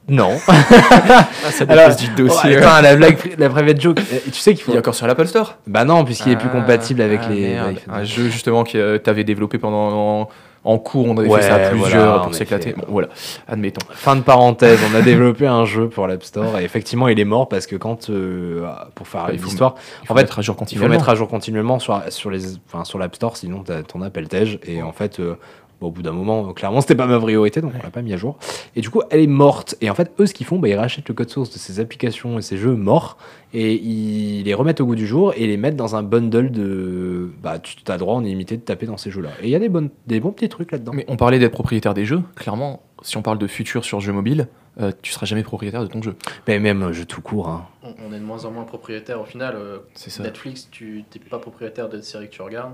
Non. 0.08 0.32
Ah, 0.50 1.52
ça 1.52 1.66
Alors, 1.70 1.96
du 1.96 2.08
dossier. 2.10 2.56
La 2.60 2.96
blague, 2.96 3.36
la 3.38 3.50
private 3.50 3.80
joke. 3.82 4.00
euh, 4.00 4.18
Tu 4.26 4.40
sais 4.40 4.54
qu'il 4.54 4.64
faut. 4.64 4.72
Il 4.72 4.76
est 4.76 4.80
encore 4.80 4.96
sur 4.96 5.08
l'Apple 5.08 5.28
Store? 5.28 5.56
Bah 5.68 5.86
non, 5.86 6.04
puisqu'il 6.06 6.34
est 6.34 6.36
plus 6.38 6.50
Ah, 6.52 6.58
compatible 6.60 7.02
avec 7.02 7.22
ah, 7.24 7.30
les. 7.30 7.48
merde. 7.50 7.76
Un 7.90 8.04
jeu 8.04 8.30
justement 8.30 8.64
que 8.64 8.98
tu 8.98 9.10
avais 9.10 9.24
développé 9.24 9.58
pendant 9.58 10.30
en, 10.64 10.78
cours, 10.80 11.08
on 11.08 11.18
avait 11.18 11.30
Ouais, 11.30 11.42
fait 11.42 11.48
ça 11.48 11.56
à 11.56 11.70
plusieurs 11.70 11.90
voilà, 11.90 12.20
on 12.20 12.24
pour 12.26 12.36
s'éclater. 12.36 12.74
Bon, 12.74 12.84
voilà, 12.90 13.08
admettons. 13.48 13.86
Fin 13.92 14.16
de 14.18 14.22
parenthèse, 14.22 14.80
on 14.92 14.96
a 14.98 15.02
développé 15.14 15.48
un 15.48 15.64
jeu 15.66 15.88
pour 15.88 16.08
l'App 16.08 16.24
Store 16.24 16.58
et 16.60 16.64
effectivement 16.66 17.08
il 17.08 17.20
est 17.20 17.26
mort 17.26 17.48
parce 17.48 17.68
que 17.68 17.78
quand, 17.78 18.10
euh, 18.10 18.66
pour 18.94 19.08
faire 19.08 19.30
l'histoire, 19.32 19.76
Il 20.04 20.08
faut 20.08 20.14
En 20.14 20.16
fait, 20.18 20.24
mettre 20.24 20.40
à 20.40 20.42
jour 20.42 20.54
il 20.54 20.58
faut 20.58 20.60
continuellement. 20.60 20.90
mettre 20.96 21.10
à 21.10 21.16
jour 21.16 21.28
continuellement 21.30 21.80
sur, 21.80 22.02
sur, 22.10 22.30
les, 22.32 22.42
enfin, 22.68 22.84
sur 22.84 23.00
l'App 23.00 23.16
Store, 23.16 23.38
sinon 23.38 23.64
t'as 23.66 23.82
ton 23.84 24.02
app 24.02 24.18
elle 24.18 24.28
tège 24.28 24.60
et 24.66 24.82
en 24.82 24.92
fait 24.92 25.20
euh, 25.22 25.36
bon, 25.82 25.88
au 25.88 25.92
bout 25.92 26.02
d'un 26.02 26.12
moment, 26.12 26.54
clairement 26.54 26.82
c'était 26.82 26.96
pas 26.96 27.06
ma 27.08 27.20
priorité 27.20 27.62
donc 27.62 27.74
on 27.80 27.84
l'a 27.84 27.90
pas 27.90 28.02
mis 28.02 28.14
à 28.14 28.18
jour. 28.18 28.38
Et 28.76 28.82
du 28.82 28.90
coup 28.90 29.02
elle 29.10 29.20
est 29.22 29.28
morte 29.28 29.76
et 29.82 29.90
en 29.90 29.96
fait 29.96 30.12
eux 30.20 30.26
ce 30.26 30.34
qu'ils 30.34 30.46
font, 30.46 30.60
bah, 30.60 30.68
ils 30.70 30.76
rachètent 30.76 31.08
le 31.08 31.14
code 31.14 31.30
source 31.30 31.50
de 31.52 31.58
ces 31.60 31.80
applications 31.80 32.38
et 32.40 32.42
ces 32.42 32.58
jeux 32.58 32.76
morts 32.76 33.18
et 33.54 33.74
ils 33.74 34.44
les 34.44 34.54
remettent 34.54 34.82
au 34.82 34.86
goût 34.86 34.96
du 34.96 35.08
jour 35.08 35.34
et 35.36 35.48
les 35.48 35.58
mettent 35.58 35.76
dans 35.78 35.96
un 35.96 36.04
bundle 36.04 36.52
de... 36.52 37.32
Bah 37.42 37.60
tu 37.60 37.76
as 37.88 37.98
droit 37.98 38.16
en 38.16 38.24
illimité 38.24 38.58
de 38.58 38.62
taper 38.62 38.86
dans 38.86 38.98
ces 38.98 39.10
jeux 39.12 39.22
là. 39.22 39.30
Et 39.42 39.46
il 39.46 39.50
y 39.50 39.56
a 39.56 39.60
des, 39.60 39.70
bonnes, 39.70 39.90
des 40.06 40.20
bons 40.20 40.32
petits 40.32 40.50
trucs 40.50 40.72
là-dedans. 40.72 40.92
Mais 40.94 41.06
on 41.08 41.16
parlait 41.16 41.40
d'être 41.40 41.54
propriétaire 41.54 41.94
des 41.94 42.04
jeux. 42.06 42.22
Clairement, 42.36 42.82
si 43.04 43.16
on 43.18 43.22
parle 43.22 43.38
de 43.38 43.48
futur 43.48 43.86
sur 43.86 44.02
jeu 44.02 44.12
mobile, 44.12 44.48
euh, 44.82 44.92
tu 45.02 45.12
seras 45.14 45.26
jamais 45.26 45.44
propriétaire 45.44 45.82
de 45.82 45.88
ton 45.88 46.02
jeu. 46.02 46.16
Mais 46.48 46.60
même 46.60 46.84
euh, 46.84 46.94
jeu 46.94 47.06
tout 47.06 47.22
court. 47.22 47.48
hein. 47.50 47.66
On, 47.84 47.94
on 48.10 48.14
est 48.14 48.20
de 48.20 48.24
moins 48.26 48.44
en 48.46 48.52
moins 48.52 48.66
propriétaire 48.66 49.22
au 49.22 49.26
final. 49.26 49.56
euh, 49.56 49.78
C'est 49.94 50.10
ça. 50.10 50.24
Netflix, 50.24 50.68
tu 50.70 51.06
n'es 51.16 51.22
pas 51.30 51.40
propriétaire 51.40 51.88
des 51.90 52.02
séries 52.02 52.28
que 52.30 52.36
tu 52.36 52.42
regardes. 52.42 52.74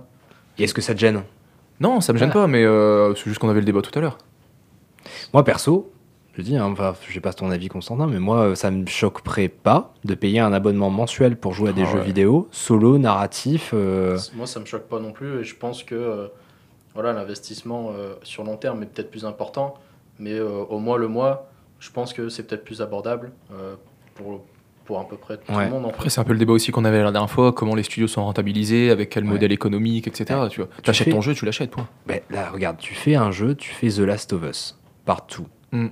Et 0.57 0.63
est-ce 0.63 0.73
que 0.73 0.81
ça 0.81 0.93
te 0.95 0.99
gêne? 0.99 1.21
Non, 1.83 2.01
ça 2.01 2.13
me 2.13 2.17
gêne 2.17 2.31
pas, 2.31 2.47
mais 2.47 2.63
euh, 2.63 3.13
c'est 3.15 3.25
juste 3.25 3.39
qu'on 3.39 3.49
avait 3.49 3.59
le 3.59 3.65
débat 3.65 3.81
tout 3.81 3.91
à 3.97 4.01
l'heure. 4.01 4.17
Moi, 5.33 5.43
perso, 5.43 5.91
je 6.35 6.41
dis, 6.41 6.55
hein, 6.57 6.65
enfin, 6.71 6.95
je 7.07 7.13
sais 7.13 7.19
pas 7.19 7.33
ton 7.33 7.51
avis, 7.51 7.67
Constantin, 7.67 8.07
mais 8.07 8.19
moi, 8.19 8.37
euh, 8.39 8.55
ça 8.55 8.71
me 8.71 8.85
choquerait 8.87 9.49
pas 9.49 9.93
de 10.05 10.15
payer 10.15 10.39
un 10.39 10.53
abonnement 10.53 10.89
mensuel 10.89 11.35
pour 11.37 11.53
jouer 11.53 11.69
à 11.69 11.73
des 11.73 11.83
Ah 11.83 11.91
jeux 11.91 11.99
ouais. 11.99 12.05
vidéo, 12.05 12.47
solo, 12.51 12.97
narratif. 12.97 13.71
euh, 13.73 14.17
Moi, 14.35 14.47
ça 14.47 14.59
me 14.59 14.65
choque 14.65 14.83
pas 14.87 14.99
non 14.99 15.11
plus. 15.11 15.41
Et 15.41 15.43
je 15.43 15.55
pense 15.55 15.83
que 15.83 15.93
euh, 15.95 16.27
voilà, 16.93 17.11
l'investissement 17.13 17.91
euh, 17.95 18.13
sur 18.23 18.43
long 18.43 18.55
terme 18.57 18.81
est 18.83 18.87
peut-être 18.87 19.11
plus 19.11 19.25
important. 19.25 19.75
Mais 20.19 20.33
euh, 20.33 20.49
au 20.69 20.79
mois 20.79 20.97
le 20.97 21.07
mois, 21.07 21.49
je 21.79 21.91
pense 21.91 22.13
que 22.13 22.29
c'est 22.29 22.43
peut-être 22.43 22.63
plus 22.63 22.81
abordable 22.81 23.31
euh, 23.53 23.75
pour, 24.15 24.45
pour 24.85 24.99
à 24.99 25.07
peu 25.07 25.15
près 25.17 25.37
tout 25.37 25.51
Ouais. 25.53 25.65
le 25.65 25.71
monde. 25.71 25.85
En 25.85 25.89
Après, 25.89 26.03
fait. 26.03 26.09
c'est 26.09 26.21
un 26.21 26.23
peu 26.23 26.33
le 26.33 26.39
débat 26.39 26.53
aussi 26.53 26.71
qu'on 26.71 26.85
avait 26.85 27.01
la 27.01 27.11
dernière 27.11 27.29
fois, 27.29 27.51
comment 27.53 27.75
les 27.75 27.83
studios 27.83 28.07
sont 28.07 28.23
rentabilisés, 28.23 28.89
avec 28.91 29.09
quel 29.09 29.23
Ouais. 29.23 29.29
modèle 29.31 29.51
économique, 29.51 30.07
etc. 30.07 30.39
Tu 30.49 30.59
vois, 30.61 30.69
tu 30.81 30.89
achètes 30.89 31.05
fais- 31.05 31.11
ton 31.11 31.21
jeu, 31.21 31.33
tu 31.33 31.45
l'achètes, 31.45 31.71
point. 31.71 31.87
ben, 32.07 32.19
là, 32.29 32.49
regarde, 32.51 32.77
tu 32.77 32.93
fais 32.93 33.15
un 33.15 33.31
jeu, 33.31 33.55
tu 33.55 33.71
fais 33.73 33.89
The 33.89 33.99
Last 33.99 34.33
of 34.33 34.43
Us, 34.43 34.77
partout. 35.05 35.47
Mm. 35.71 35.87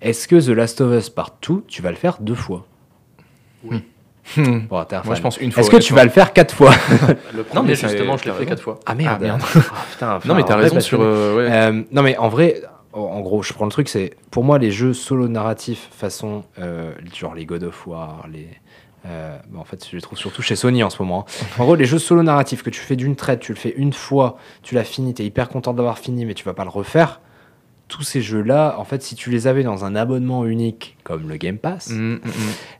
Est-ce 0.00 0.26
que 0.26 0.36
The 0.36 0.48
Last 0.48 0.80
of 0.80 0.92
Us 0.98 1.10
partout, 1.10 1.64
tu 1.68 1.82
vas 1.82 1.90
le 1.90 1.96
faire 1.96 2.18
deux 2.20 2.34
fois? 2.34 2.66
Hmm. 3.64 3.78
Bon, 4.70 4.84
t'es 4.84 4.94
un 4.96 5.02
Moi, 5.02 5.04
fan. 5.04 5.16
je 5.16 5.22
pense 5.22 5.36
une 5.38 5.50
fois. 5.52 5.62
Est-ce 5.62 5.70
que 5.70 5.76
tu 5.78 5.94
vas 5.94 6.04
le 6.04 6.10
faire 6.10 6.32
quatre 6.32 6.54
fois? 6.54 6.72
Le 7.34 7.42
premier, 7.42 7.70
mais 7.70 7.74
justement, 7.74 8.16
je 8.16 8.24
l'ai 8.24 8.32
fait 8.32 8.46
quatre 8.46 8.62
fois. 8.62 8.78
Ah 8.86 8.94
merde. 8.94 9.16
Ah, 9.20 9.22
merde. 9.24 9.42
Ah, 9.54 9.84
putain, 9.90 10.18
Non, 10.24 10.34
mais 10.36 10.44
t'as 10.44 10.54
vrai 10.54 10.64
raison 10.64 10.80
sur. 10.80 11.00
euh, 11.00 11.36
ouais. 11.36 11.48
Euh, 11.52 11.82
non 11.90 12.02
mais 12.02 12.16
en 12.18 12.28
vrai, 12.28 12.62
en- 12.92 13.00
en 13.00 13.20
gros, 13.20 13.42
je 13.42 13.52
prends 13.52 13.64
le 13.64 13.70
truc, 13.70 13.88
c'est 13.88 14.14
pour 14.30 14.44
moi 14.44 14.58
les 14.58 14.70
jeux 14.70 14.92
solo 14.94 15.28
narratifs 15.28 15.88
façon 15.92 16.44
euh, 16.58 16.92
genre 17.14 17.34
les 17.34 17.46
God 17.46 17.62
of 17.64 17.86
War, 17.86 18.26
les 18.32 18.48
euh, 19.06 19.36
en 19.56 19.64
fait 19.64 19.84
je 19.90 19.96
les 19.96 20.02
trouve 20.02 20.16
surtout 20.18 20.42
chez 20.42 20.54
Sony 20.54 20.82
en 20.84 20.90
ce 20.90 21.02
moment. 21.02 21.26
hein. 21.28 21.46
En 21.58 21.64
gros, 21.64 21.74
les 21.74 21.84
jeux 21.86 21.98
solo 21.98 22.22
narratifs 22.22 22.62
que 22.62 22.70
tu 22.70 22.80
fais 22.80 22.94
d'une 22.96 23.16
traite, 23.16 23.40
tu 23.40 23.52
le 23.52 23.58
fais 23.58 23.74
une 23.76 23.92
fois, 23.92 24.36
tu 24.62 24.74
l'as 24.74 24.84
fini, 24.84 25.12
t'es 25.14 25.24
hyper 25.24 25.48
content 25.48 25.72
d'avoir 25.74 25.98
fini, 25.98 26.24
mais 26.24 26.34
tu 26.34 26.44
vas 26.44 26.54
pas 26.54 26.64
le 26.64 26.70
refaire. 26.70 27.20
Tous 27.92 28.02
ces 28.02 28.22
jeux-là, 28.22 28.76
en 28.78 28.84
fait, 28.84 29.02
si 29.02 29.14
tu 29.16 29.28
les 29.28 29.46
avais 29.46 29.62
dans 29.64 29.84
un 29.84 29.94
abonnement 29.94 30.46
unique 30.46 30.96
comme 31.04 31.28
le 31.28 31.36
Game 31.36 31.58
Pass, 31.58 31.90
Mm, 31.90 32.14
mm, 32.14 32.16
mm. 32.16 32.30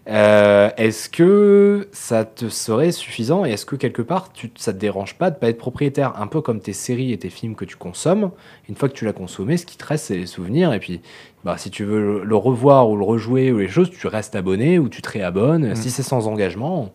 euh, 0.09 0.71
est-ce 0.79 1.11
que 1.11 1.87
ça 1.93 2.25
te 2.25 2.49
serait 2.49 2.93
suffisant 2.93 3.45
et 3.45 3.51
est-ce 3.51 3.67
que 3.67 3.77
quelque 3.77 4.01
part 4.01 4.33
tu, 4.33 4.51
ça 4.57 4.73
te 4.73 4.79
dérange 4.79 5.17
pas 5.17 5.31
de 5.31 5.37
pas 5.37 5.51
être 5.51 5.59
propriétaire 5.59 6.15
un 6.19 6.27
peu 6.29 6.41
comme 6.41 6.61
tes 6.61 6.73
séries 6.73 7.13
et 7.13 7.19
tes 7.19 7.29
films 7.29 7.57
que 7.57 7.67
tu 7.67 7.77
consommes 7.77 8.31
une 8.71 8.75
fois 8.75 8.89
que 8.89 8.95
tu 8.95 9.05
l'as 9.05 9.13
consommé 9.13 9.59
ce 9.59 9.67
qui 9.67 9.77
te 9.77 9.85
reste 9.85 10.07
c'est 10.07 10.17
les 10.17 10.27
souvenirs 10.27 10.73
et 10.73 10.79
puis 10.81 11.03
bah, 11.45 11.59
si 11.59 11.71
tu 11.71 11.85
veux 11.85 12.23
le, 12.25 12.37
revoir 12.37 12.89
ou 12.89 12.97
le 12.97 13.05
rejouer 13.05 13.53
ou 13.53 13.59
les 13.59 13.69
choses 13.69 13.91
tu 13.91 14.07
restes 14.07 14.35
abonné 14.35 14.79
ou 14.79 14.89
tu 14.89 15.03
te 15.03 15.11
réabonnes 15.11 15.77
si 15.77 15.91
c'est 15.91 16.03
sans 16.03 16.27
engagement 16.27 16.91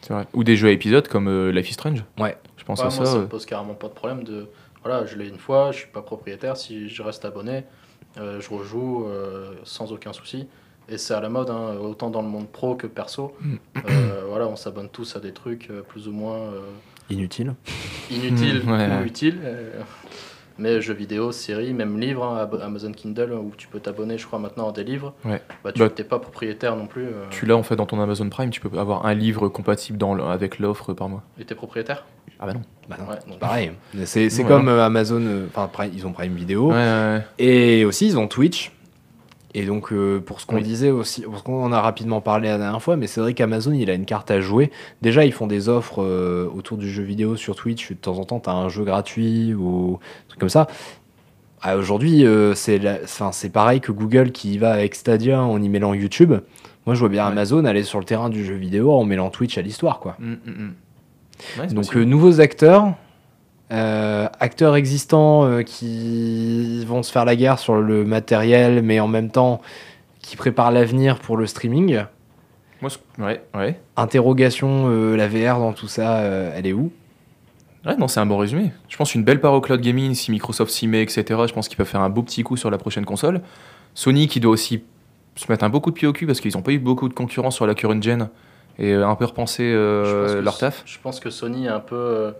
C'est 0.00 0.12
vrai. 0.14 0.26
Ou 0.34 0.42
des 0.42 0.56
jeux 0.56 0.68
à 0.68 0.72
épisodes 0.72 1.06
comme 1.06 1.28
euh, 1.28 1.52
Life 1.52 1.70
is 1.70 1.74
Strange. 1.74 2.04
Ouais. 2.18 2.36
Je 2.56 2.64
pense 2.64 2.80
Ouais, 2.80 2.86
à 2.86 2.88
moi, 2.96 3.06
ça. 3.06 3.12
ça 3.12 3.16
euh. 3.18 3.20
me 3.22 3.26
pose 3.28 3.46
carrément 3.46 3.74
pas 3.74 3.88
de 3.88 3.92
problème 3.94 4.24
de. 4.24 4.48
Voilà, 4.84 5.06
je 5.06 5.16
l'ai 5.16 5.28
une 5.28 5.38
fois, 5.38 5.70
je 5.72 5.78
suis 5.78 5.88
pas 5.88 6.02
propriétaire. 6.02 6.56
Si 6.56 6.88
je 6.88 7.02
reste 7.02 7.24
abonné, 7.24 7.64
euh, 8.18 8.40
je 8.40 8.50
rejoue 8.50 9.06
euh, 9.06 9.54
sans 9.64 9.92
aucun 9.92 10.12
souci. 10.12 10.46
Et 10.88 10.98
c'est 10.98 11.14
à 11.14 11.20
la 11.20 11.28
mode, 11.28 11.48
hein, 11.50 11.76
autant 11.80 12.10
dans 12.10 12.22
le 12.22 12.28
monde 12.28 12.48
pro 12.48 12.74
que 12.74 12.86
perso. 12.88 13.34
Mm. 13.40 13.54
Euh, 13.88 14.22
voilà, 14.28 14.46
on 14.48 14.56
s'abonne 14.56 14.88
tous 14.88 15.14
à 15.16 15.20
des 15.20 15.32
trucs 15.32 15.70
euh, 15.70 15.82
plus 15.82 16.08
ou 16.08 16.12
moins 16.12 16.36
euh, 16.38 16.60
inutile 17.08 17.54
inutiles 18.10 18.62
Mm, 18.64 18.70
ouais, 18.72 18.86
ou 18.86 18.90
ouais. 19.00 19.06
utiles. 19.06 19.38
Mais 20.62 20.80
jeux 20.80 20.94
vidéo, 20.94 21.32
séries, 21.32 21.74
même 21.74 21.98
livres, 21.98 22.24
hein, 22.24 22.48
Amazon 22.62 22.92
Kindle, 22.92 23.32
où 23.32 23.52
tu 23.56 23.66
peux 23.68 23.80
t'abonner, 23.80 24.16
je 24.16 24.26
crois, 24.26 24.38
maintenant 24.38 24.68
à 24.68 24.72
des 24.72 24.84
livres. 24.84 25.12
Ouais. 25.24 25.42
Bah, 25.64 25.72
tu 25.72 25.80
Bah, 25.80 25.88
n'es 25.98 26.04
pas 26.04 26.18
propriétaire 26.20 26.76
non 26.76 26.86
plus. 26.86 27.04
euh, 27.06 27.24
Tu 27.30 27.44
l'as 27.46 27.56
en 27.56 27.62
fait 27.62 27.76
dans 27.76 27.86
ton 27.86 28.00
Amazon 28.00 28.28
Prime, 28.28 28.50
tu 28.50 28.60
peux 28.60 28.78
avoir 28.78 29.04
un 29.06 29.14
livre 29.14 29.48
compatible 29.48 29.98
dans 29.98 30.14
le- 30.14 30.22
avec 30.24 30.58
l'offre 30.60 30.92
par 30.94 31.08
mois. 31.08 31.22
Et 31.38 31.44
t'es 31.44 31.54
propriétaire? 31.54 32.04
Ah 32.38 32.46
bah 32.46 32.54
non. 32.54 32.62
Bah 32.88 32.96
non, 32.98 33.06
Ouais, 33.08 33.18
donc- 33.28 33.38
pareil 33.38 33.72
c'est 34.04 34.26
Ouais, 34.38 34.44
comme 34.44 34.68
euh, 34.68 34.84
Amazon 34.84 35.20
euh, 35.22 35.46
enfin 35.48 35.68
Prime- 35.72 35.92
ils 35.94 36.06
ont 36.06 36.12
Prime 36.12 36.34
Vidéo 36.34 36.68
Ouais, 36.68 36.74
ouais, 36.74 37.18
ouais. 37.18 37.22
Et 37.38 37.84
aussi, 37.84 38.06
ils 38.06 38.16
ont 38.18 38.28
Twitch. 38.28 38.72
Et 39.54 39.66
donc, 39.66 39.92
euh, 39.92 40.18
pour 40.18 40.40
ce 40.40 40.46
qu'on 40.46 40.56
Oui. 40.56 40.62
disait 40.62 40.90
aussi, 40.90 41.22
parce 41.22 41.42
qu'on 41.42 41.62
en 41.62 41.72
a 41.72 41.80
rapidement 41.80 42.20
parlé 42.22 42.48
la 42.48 42.56
dernière 42.58 42.80
fois, 42.80 42.96
mais 42.96 43.06
c'est 43.06 43.20
vrai 43.20 43.34
qu'Amazon, 43.34 43.72
il 43.72 43.90
a 43.90 43.94
une 43.94 44.06
carte 44.06 44.30
à 44.30 44.40
jouer. 44.40 44.70
Déjà, 45.02 45.24
ils 45.26 45.32
font 45.32 45.46
des 45.46 45.68
offres 45.68 46.02
euh, 46.02 46.48
autour 46.54 46.78
du 46.78 46.90
jeu 46.90 47.02
vidéo 47.02 47.36
sur 47.36 47.54
Twitch. 47.54 47.90
De 47.90 47.94
temps 47.96 48.18
en 48.18 48.24
temps, 48.24 48.40
tu 48.40 48.48
as 48.48 48.54
un 48.54 48.68
jeu 48.70 48.84
gratuit 48.84 49.52
ou 49.52 49.98
un 50.02 50.28
truc 50.28 50.40
comme 50.40 50.48
ça. 50.48 50.68
Ah, 51.60 51.76
Aujourd'hui, 51.76 52.24
euh, 52.26 52.54
c'est 52.54 53.52
pareil 53.52 53.80
que 53.80 53.92
Google 53.92 54.32
qui 54.32 54.54
y 54.54 54.58
va 54.58 54.72
avec 54.72 54.94
Stadia 54.94 55.42
en 55.42 55.62
y 55.62 55.68
mêlant 55.68 55.92
YouTube. 55.94 56.32
Moi, 56.86 56.94
je 56.94 57.00
vois 57.00 57.08
bien 57.08 57.24
Ouais. 57.26 57.30
Amazon 57.32 57.64
aller 57.66 57.84
sur 57.84 57.98
le 58.00 58.04
terrain 58.04 58.30
du 58.30 58.44
jeu 58.44 58.54
vidéo 58.54 58.90
en 58.92 59.04
mêlant 59.04 59.30
Twitch 59.30 59.56
à 59.58 59.62
l'histoire, 59.62 60.00
quoi. 60.00 60.16
Mm, 60.18 60.30
mm, 60.32 60.36
mm. 60.46 60.72
Ouais, 61.60 61.68
c'est 61.68 61.74
Donc 61.74 61.94
euh, 61.96 62.04
nouveaux 62.04 62.40
acteurs, 62.40 62.94
euh, 63.72 64.28
acteurs 64.38 64.76
existants 64.76 65.44
euh, 65.44 65.62
qui 65.62 66.84
vont 66.84 67.02
se 67.02 67.10
faire 67.10 67.24
la 67.24 67.36
guerre 67.36 67.58
sur 67.58 67.76
le 67.76 68.04
matériel, 68.04 68.82
mais 68.82 69.00
en 69.00 69.08
même 69.08 69.30
temps 69.30 69.60
qui 70.20 70.36
préparent 70.36 70.70
l'avenir 70.70 71.18
pour 71.18 71.36
le 71.36 71.46
streaming. 71.46 72.04
Moi, 72.80 72.90
ouais, 73.18 73.42
ouais. 73.54 73.80
Interrogation, 73.96 74.88
euh, 74.88 75.16
la 75.16 75.28
VR 75.28 75.58
dans 75.58 75.72
tout 75.72 75.88
ça, 75.88 76.18
euh, 76.18 76.52
elle 76.56 76.66
est 76.66 76.72
où? 76.72 76.92
Ouais, 77.86 77.96
non, 77.96 78.08
c'est 78.08 78.20
un 78.20 78.26
bon 78.26 78.38
résumé. 78.38 78.72
Je 78.88 78.96
pense 78.96 79.14
une 79.14 79.24
belle 79.24 79.40
part 79.40 79.54
au 79.54 79.60
cloud 79.60 79.80
gaming, 79.80 80.14
si 80.14 80.30
Microsoft 80.30 80.70
s'y 80.70 80.86
met, 80.86 81.02
etc. 81.02 81.24
Je 81.46 81.52
pense 81.52 81.68
qu'ils 81.68 81.76
peuvent 81.76 81.86
faire 81.86 82.00
un 82.00 82.10
beau 82.10 82.22
petit 82.22 82.42
coup 82.42 82.56
sur 82.56 82.70
la 82.70 82.78
prochaine 82.78 83.04
console. 83.04 83.40
Sony 83.94 84.28
qui 84.28 84.40
doit 84.40 84.52
aussi 84.52 84.84
se 85.34 85.50
mettre 85.50 85.64
un 85.64 85.68
beaucoup 85.68 85.90
de 85.90 85.94
pied 85.94 86.06
au 86.06 86.12
cul 86.12 86.26
parce 86.26 86.40
qu'ils 86.40 86.52
n'ont 86.54 86.62
pas 86.62 86.72
eu 86.72 86.78
beaucoup 86.78 87.08
de 87.08 87.14
concurrence 87.14 87.56
sur 87.56 87.66
la 87.66 87.74
current 87.74 88.00
gen 88.00 88.28
et 88.78 88.92
un 88.94 89.14
peu 89.14 89.24
repenser 89.24 89.70
euh, 89.74 90.42
leur 90.42 90.58
taf. 90.58 90.82
Je 90.86 90.98
pense 90.98 91.20
que 91.20 91.30
Sony 91.30 91.66
est 91.66 91.70
un 91.70 91.80
peu, 91.80 91.96
euh, 91.96 92.32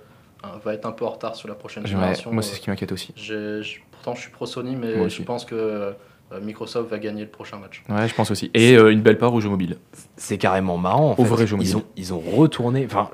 va 0.65 0.75
être 0.75 0.87
un 0.87 0.93
peu 0.93 1.05
en 1.05 1.11
retard 1.11 1.37
sur 1.37 1.49
la 1.49 1.55
prochaine 1.55 1.85
Ouais, 1.85 1.89
génération. 1.91 2.33
moi, 2.33 2.43
c'est 2.43 2.55
ce 2.57 2.61
qui 2.61 2.71
m'inquiète 2.71 2.93
aussi. 2.93 3.13
Pourtant, 3.91 4.15
je 4.15 4.21
suis 4.21 4.31
pro 4.31 4.47
Sony, 4.47 4.75
mais 4.77 5.09
je 5.09 5.23
pense 5.23 5.45
que 5.45 5.55
euh, 5.55 5.93
Microsoft 6.43 6.91
va 6.91 6.99
gagner 6.99 7.23
le 7.23 7.29
prochain 7.29 7.59
match. 7.59 7.83
Ouais, 7.89 8.09
je 8.09 8.15
pense 8.15 8.31
aussi. 8.31 8.51
Et 8.55 8.77
euh, 8.77 8.91
une 8.91 9.01
belle 9.03 9.19
part 9.19 9.33
au 9.35 9.41
jeu 9.41 9.49
mobile. 9.49 9.77
C'est 10.17 10.39
carrément 10.39 10.79
marrant. 10.79 11.11
En 11.11 11.13
Au 11.13 11.17
fait. 11.17 11.25
vrai 11.25 11.47
jeu 11.47 11.57
ils 11.57 11.73
mobile. 11.73 11.77
ont, 11.77 11.85
ils 11.97 12.13
ont 12.15 12.19
retourné. 12.21 12.85
Enfin, 12.87 13.11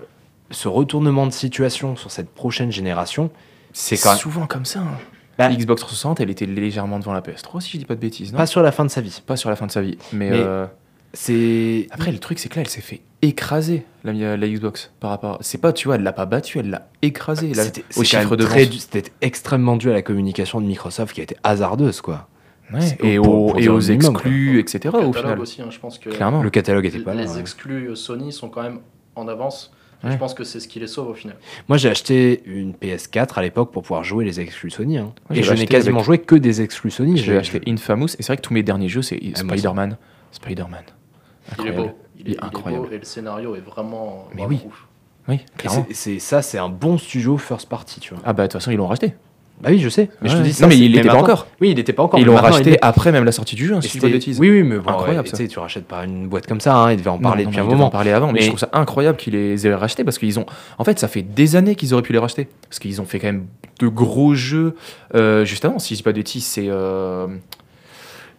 ce 0.50 0.68
retournement 0.68 1.26
de 1.26 1.32
situation 1.32 1.96
sur 1.96 2.10
cette 2.10 2.30
prochaine 2.30 2.72
génération, 2.72 3.30
C'est 3.72 3.98
quand 3.98 4.10
même- 4.10 4.18
souvent 4.18 4.46
comme 4.46 4.64
ça. 4.64 4.80
hein. 4.80 4.98
Bah- 5.36 5.48
L'Xbox 5.50 5.82
360, 5.82 6.20
elle 6.20 6.30
était 6.30 6.46
légèrement 6.46 6.98
devant 6.98 7.12
la 7.12 7.20
PS3, 7.20 7.60
si 7.60 7.72
je 7.72 7.78
dis 7.78 7.84
pas 7.84 7.94
de 7.94 8.00
bêtises. 8.00 8.32
Non? 8.32 8.38
Pas 8.38 8.46
sur 8.46 8.62
la 8.62 8.72
fin 8.72 8.84
de 8.84 8.90
sa 8.90 9.00
vie. 9.00 9.22
Pas 9.26 9.36
sur 9.36 9.50
la 9.50 9.56
fin 9.56 9.66
de 9.66 9.70
sa 9.70 9.82
vie. 9.82 9.98
Mais, 10.12 10.30
Mais- 10.30 10.36
euh, 10.40 10.66
C'est. 11.12 11.86
après, 11.90 12.10
le 12.12 12.18
truc, 12.18 12.38
c'est 12.38 12.48
que 12.48 12.56
là, 12.56 12.62
elle 12.62 12.68
s'est 12.68 12.80
fait 12.80 13.02
écraser, 13.22 13.84
la, 14.04 14.36
la 14.36 14.48
Xbox, 14.48 14.90
par 15.00 15.10
rapport. 15.10 15.38
C'est 15.40 15.58
pas, 15.60 15.72
tu 15.72 15.88
vois, 15.88 15.96
elle 15.96 16.02
l'a 16.02 16.12
pas 16.12 16.26
battue, 16.26 16.58
elle 16.58 16.70
l'a 16.70 16.88
C'était 17.02 17.84
au 17.96 18.04
chiffre 18.04 18.36
de 18.36 18.44
très 18.44 18.62
vente. 18.64 18.70
dû- 18.72 18.78
C'était 18.78 19.10
extrêmement 19.20 19.76
dû 19.76 19.90
à 19.90 19.94
la 19.94 20.02
communication 20.02 20.60
de 20.60 20.66
Microsoft 20.66 21.14
qui 21.14 21.20
a 21.20 21.24
été 21.24 21.36
hasardeuse, 21.42 22.00
quoi. 22.00 22.28
Ouais, 22.72 22.80
et, 23.02 23.16
pour- 23.16 23.28
aux, 23.28 23.46
pour 23.48 23.58
et 23.58 23.62
dire 23.62 23.72
aux 23.74 23.78
le 23.78 23.86
minimum, 23.86 24.12
exclus, 24.14 24.58
etc. 24.60 24.80
Le 24.84 24.88
au 24.88 24.92
catalogue 25.10 25.14
final. 25.14 25.40
aussi, 25.40 25.62
hein, 25.62 25.68
je 25.70 25.78
pense 25.78 25.98
que 25.98 26.10
Clairement. 26.10 26.42
Le 26.42 26.50
catalogue 26.50 26.84
était 26.84 26.98
pas 26.98 27.14
là. 27.14 27.22
les 27.22 27.30
ouais. 27.32 27.40
exclus 27.40 27.96
Sony 27.96 28.30
sont 28.32 28.50
quand 28.50 28.62
même 28.62 28.80
en 29.16 29.26
avance. 29.26 29.72
Ouais. 30.04 30.12
Je 30.12 30.16
pense 30.16 30.32
que 30.34 30.44
c'est 30.44 30.60
ce 30.60 30.68
qui 30.68 30.78
les 30.78 30.86
sauve 30.86 31.08
au 31.08 31.14
final. 31.14 31.36
Moi, 31.68 31.76
j'ai 31.78 31.88
acheté 31.88 32.42
une 32.46 32.72
PS4 32.74 33.36
à 33.38 33.42
l'époque 33.42 33.72
pour 33.72 33.82
pouvoir 33.82 34.04
jouer 34.04 34.24
les 34.24 34.38
exclus 34.38 34.70
Sony. 34.70 34.98
hein. 34.98 35.12
Ouais, 35.30 35.38
et 35.38 35.42
je 35.42 35.52
n'ai 35.54 35.66
quasiment 35.66 35.96
avec- 35.96 36.04
joué 36.06 36.18
que 36.18 36.34
des 36.36 36.60
exclus 36.62 36.90
Sony. 36.92 37.16
J'ai 37.16 37.24
J'ai 37.24 37.36
acheté 37.38 37.60
Infamous, 37.66 38.06
et 38.16 38.22
c'est 38.22 38.26
vrai 38.28 38.36
que 38.36 38.42
tous 38.42 38.54
mes 38.54 38.62
derniers 38.62 38.88
jeux, 38.88 39.02
c'est 39.02 39.18
Ah. 39.34 39.38
Spider-Man. 39.38 39.96
Spider-Man. 40.30 40.82
Il 40.84 41.50
est 41.50 41.52
Incroyable. 41.70 41.82
beau. 41.94 41.98
Il 42.28 42.34
est, 42.34 42.44
incroyable. 42.44 42.86
beau 42.86 42.92
et 42.94 42.98
le 42.98 43.04
scénario 43.04 43.54
est 43.56 43.60
vraiment, 43.60 44.28
Mais 44.34 44.44
oui. 44.46 44.60
ouf. 44.66 44.84
Oui, 45.28 45.40
clairement. 45.58 45.84
c'est- 45.88 45.94
c'est 45.94 46.18
ça, 46.20 46.40
c'est 46.42 46.58
un 46.58 46.68
bon 46.68 46.96
studio 46.96 47.36
first 47.36 47.68
party, 47.68 48.00
tu 48.00 48.14
vois. 48.14 48.22
Ah 48.24 48.32
bah, 48.32 48.44
de 48.44 48.48
toute 48.52 48.60
façon, 48.60 48.70
ils 48.70 48.76
l'ont 48.76 48.86
racheté. 48.86 49.14
Bah 49.60 49.70
oui, 49.72 49.80
je 49.80 49.88
sais. 49.88 50.08
Mais 50.22 50.28
je 50.28 50.34
te 50.34 50.38
Ouais. 50.38 50.44
dis 50.44 50.52
ça. 50.52 50.62
Non, 50.64 50.68
mais 50.68 50.78
il 50.78 50.92
l'était 50.92 51.08
pas 51.08 51.16
encore. 51.16 51.48
Oui, 51.60 51.70
il 51.70 51.74
n'était 51.74 51.92
pas 51.92 52.04
encore. 52.04 52.20
Ils 52.20 52.24
l'ont 52.26 52.36
racheté 52.36 52.78
après 52.80 53.10
même 53.10 53.24
la 53.24 53.32
sortie 53.32 53.56
du 53.56 53.66
jeu, 53.66 53.74
hein, 53.74 53.80
si 53.80 53.88
je 53.88 53.92
dis 53.94 53.98
pas 53.98 54.08
bêtises. 54.08 54.38
Oui, 54.38 54.50
oui, 54.50 54.62
mais 54.62 54.78
bon, 54.78 54.88
Incroyable, 54.90 55.26
ouais, 55.26 55.30
tu 55.32 55.36
sais, 55.36 55.48
tu 55.48 55.58
rachètes 55.58 55.84
pas 55.86 56.04
une 56.04 56.28
boîte 56.28 56.46
comme 56.46 56.60
ça. 56.60 56.76
hein, 56.76 56.92
il 56.92 56.98
devait 56.98 57.10
en 57.10 57.18
parler 57.18 57.42
Non, 57.42 57.50
depuis 57.50 57.58
non, 57.58 57.64
un 57.64 57.66
ils 57.66 57.70
devaient 57.70 57.74
moment. 57.76 57.86
en 57.88 57.90
parler 57.90 58.12
avant, 58.12 58.28
mais, 58.28 58.34
Mais- 58.34 58.40
je 58.42 58.46
trouve 58.46 58.60
ça 58.60 58.68
incroyable 58.72 59.18
qu'ils 59.18 59.32
les 59.34 59.66
aient 59.66 59.74
rachetés 59.74 60.04
parce 60.04 60.16
qu'ils 60.18 60.38
ont. 60.38 60.46
En 60.78 60.84
fait, 60.84 61.00
ça 61.00 61.08
fait 61.08 61.22
des 61.22 61.56
années 61.56 61.74
qu'ils 61.74 61.92
auraient 61.92 62.02
pu 62.04 62.12
les 62.12 62.20
racheter 62.20 62.46
parce 62.68 62.78
qu'ils 62.78 63.00
ont 63.00 63.04
fait 63.04 63.18
quand 63.18 63.26
même 63.26 63.46
de 63.80 63.88
gros 63.88 64.32
jeux. 64.34 64.76
Euh, 65.16 65.44
juste 65.44 65.64
avant, 65.64 65.80
si 65.80 65.94
je 65.94 65.98
dis 65.98 66.02
pas 66.04 66.12
de 66.12 66.18
bêtises, 66.18 66.46
c'est. 66.46 66.68
euh, 66.68 67.26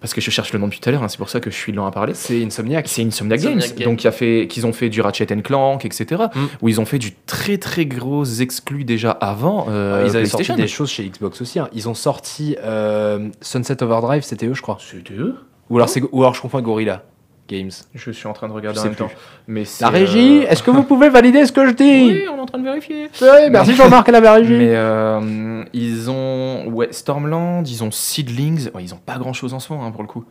Parce 0.01 0.13
que 0.13 0.21
je 0.21 0.31
cherche 0.31 0.53
le 0.53 0.59
nom 0.59 0.67
depuis 0.67 0.79
tout 0.79 0.87
à 0.87 0.93
l'heure, 0.93 1.03
hein, 1.03 1.09
c'est 1.09 1.17
pour 1.17 1.29
ça 1.29 1.41
que 1.41 1.49
je 1.51 1.55
suis 1.55 1.73
lent 1.73 1.85
à 1.85 1.91
parler. 1.91 2.13
C'est 2.13 2.41
Insomniac. 2.41 2.87
C'est 2.87 3.03
Insomniac 3.03 3.41
Games, 3.41 3.57
Insomniac 3.57 3.77
Games. 3.79 3.87
donc 3.89 3.99
qui 3.99 4.07
a 4.07 4.11
fait, 4.13 4.47
qu'ils 4.49 4.65
ont 4.65 4.71
fait 4.71 4.87
du 4.89 5.01
Ratchet 5.01 5.25
Clank, 5.43 5.83
etc. 5.83 6.23
Mm. 6.33 6.39
Où 6.61 6.69
ils 6.69 6.79
ont 6.79 6.85
fait 6.85 6.99
du 6.99 7.13
très 7.25 7.57
très 7.57 7.85
gros 7.85 8.23
exclus 8.23 8.85
déjà 8.85 9.11
avant. 9.11 9.65
euh, 9.69 10.05
ils 10.07 10.15
avaient 10.15 10.25
sorti 10.25 10.53
des 10.53 10.67
choses 10.67 10.89
chez 10.89 11.03
Xbox 11.09 11.41
aussi. 11.41 11.59
hein. 11.59 11.67
Ils 11.73 11.89
ont 11.89 11.93
sorti 11.95 12.55
euh, 12.63 13.27
Sunset 13.41 13.83
Overdrive, 13.83 14.23
c'était 14.23 14.45
eux, 14.47 14.53
je 14.53 14.61
crois. 14.61 14.77
C'était 14.79 15.15
eux? 15.15 15.35
Ou 15.69 15.75
alors, 15.77 15.89
c'est- 15.89 16.01
ou 16.11 16.21
alors 16.21 16.33
je 16.33 16.41
confonds 16.41 16.57
avec 16.59 16.65
Gorilla 16.65 17.03
Games. 17.49 17.71
Je 17.95 18.11
suis 18.11 18.27
en 18.27 18.33
train 18.33 18.47
de 18.47 18.53
regarder 18.53 18.79
en 18.79 18.83
même 18.83 18.93
plus. 18.93 19.05
temps. 19.05 19.11
Mais 19.47 19.63
La 19.81 19.89
régie, 19.89 20.43
euh, 20.45 20.49
est-ce 20.49 20.61
que 20.63 20.71
vous 20.71 20.83
pouvez 20.83 21.09
valider 21.09 21.45
ce 21.45 21.51
que 21.51 21.65
je 21.65 21.71
dis 21.71 21.83
Oui, 22.07 22.25
on 22.31 22.37
est 22.37 22.39
en 22.39 22.45
train 22.45 22.59
de 22.59 22.63
vérifier. 22.63 23.09
Oui, 23.21 23.49
merci 23.49 23.73
Jean-Marc 23.75 24.07
à 24.07 24.11
la 24.19 24.33
régie. 24.33 24.53
Mais 24.53 24.75
euh, 24.75 25.63
ils 25.73 26.09
ont 26.09 26.67
ouais, 26.67 26.89
Stormland, 26.91 27.67
ils 27.67 27.83
ont 27.83 27.91
Seedlings. 27.91 28.69
Ouais, 28.73 28.83
ils 28.83 28.93
ont 28.93 29.01
pas 29.03 29.17
grand 29.17 29.33
chose 29.33 29.53
en 29.53 29.59
ce 29.59 29.73
moment 29.73 29.87
hein, 29.87 29.91
pour 29.91 30.03
le 30.03 30.07
coup. 30.07 30.23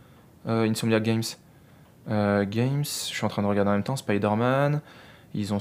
Euh, 0.47 0.69
Insomniac 0.69 1.03
Games. 1.03 1.23
Euh, 2.09 2.45
Games, 2.49 2.85
je 2.85 2.89
suis 3.15 3.25
en 3.25 3.29
train 3.29 3.43
de 3.43 3.49
regarder 3.49 3.71
en 3.71 3.75
même 3.75 3.83
temps. 3.83 3.97
Spider-Man. 3.97 4.81
Ils 5.35 5.53
ont. 5.53 5.59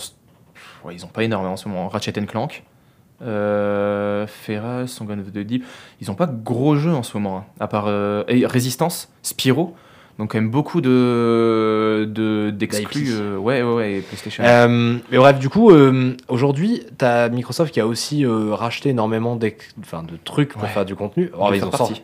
Ouais, 0.85 0.93
ils 0.95 1.03
ont 1.03 1.09
pas 1.09 1.23
énormément 1.23 1.53
en 1.53 1.57
ce 1.57 1.67
moment. 1.67 1.87
Ratchet 1.87 2.13
Clank. 2.13 2.63
Euh, 3.23 4.27
Song 4.85 5.09
of 5.09 5.31
the 5.33 5.39
Deep. 5.39 5.65
Ils 5.99 6.11
ont 6.11 6.15
pas 6.15 6.27
gros 6.27 6.75
jeux 6.75 6.93
en 6.93 7.03
ce 7.03 7.17
moment. 7.17 7.37
hein, 7.39 7.45
à 7.59 7.67
part 7.67 7.89
et 8.27 8.45
Resistance, 8.45 9.11
Spyro. 9.23 9.75
Donc 10.19 10.31
quand 10.31 10.39
même 10.39 10.49
beaucoup 10.49 10.81
de 10.81 12.09
de- 12.09 12.49
d'exclus. 12.49 13.09
Euh, 13.11 13.37
ouais, 13.37 13.61
ouais, 13.61 13.73
ouais, 13.75 14.01
PlayStation. 14.01 14.43
Euh, 14.43 14.97
mais 15.11 15.17
bref, 15.17 15.37
du 15.39 15.49
coup, 15.49 15.69
euh, 15.71 16.15
aujourd'hui, 16.27 16.83
t'as 16.97 17.29
Microsoft 17.29 17.71
qui 17.73 17.79
a 17.79 17.85
aussi 17.87 18.25
euh, 18.25 18.53
racheté 18.55 18.89
énormément 18.89 19.35
d'ex- 19.35 19.75
enfin, 19.79 20.03
de 20.03 20.17
trucs 20.23 20.49
pour 20.53 20.63
Ouais. 20.63 20.69
faire 20.69 20.85
du 20.85 20.95
contenu. 20.95 21.29
Alors, 21.33 21.51
De 21.51 21.55
ils 21.57 21.63
ont 21.65 21.71
sorti, 21.71 22.01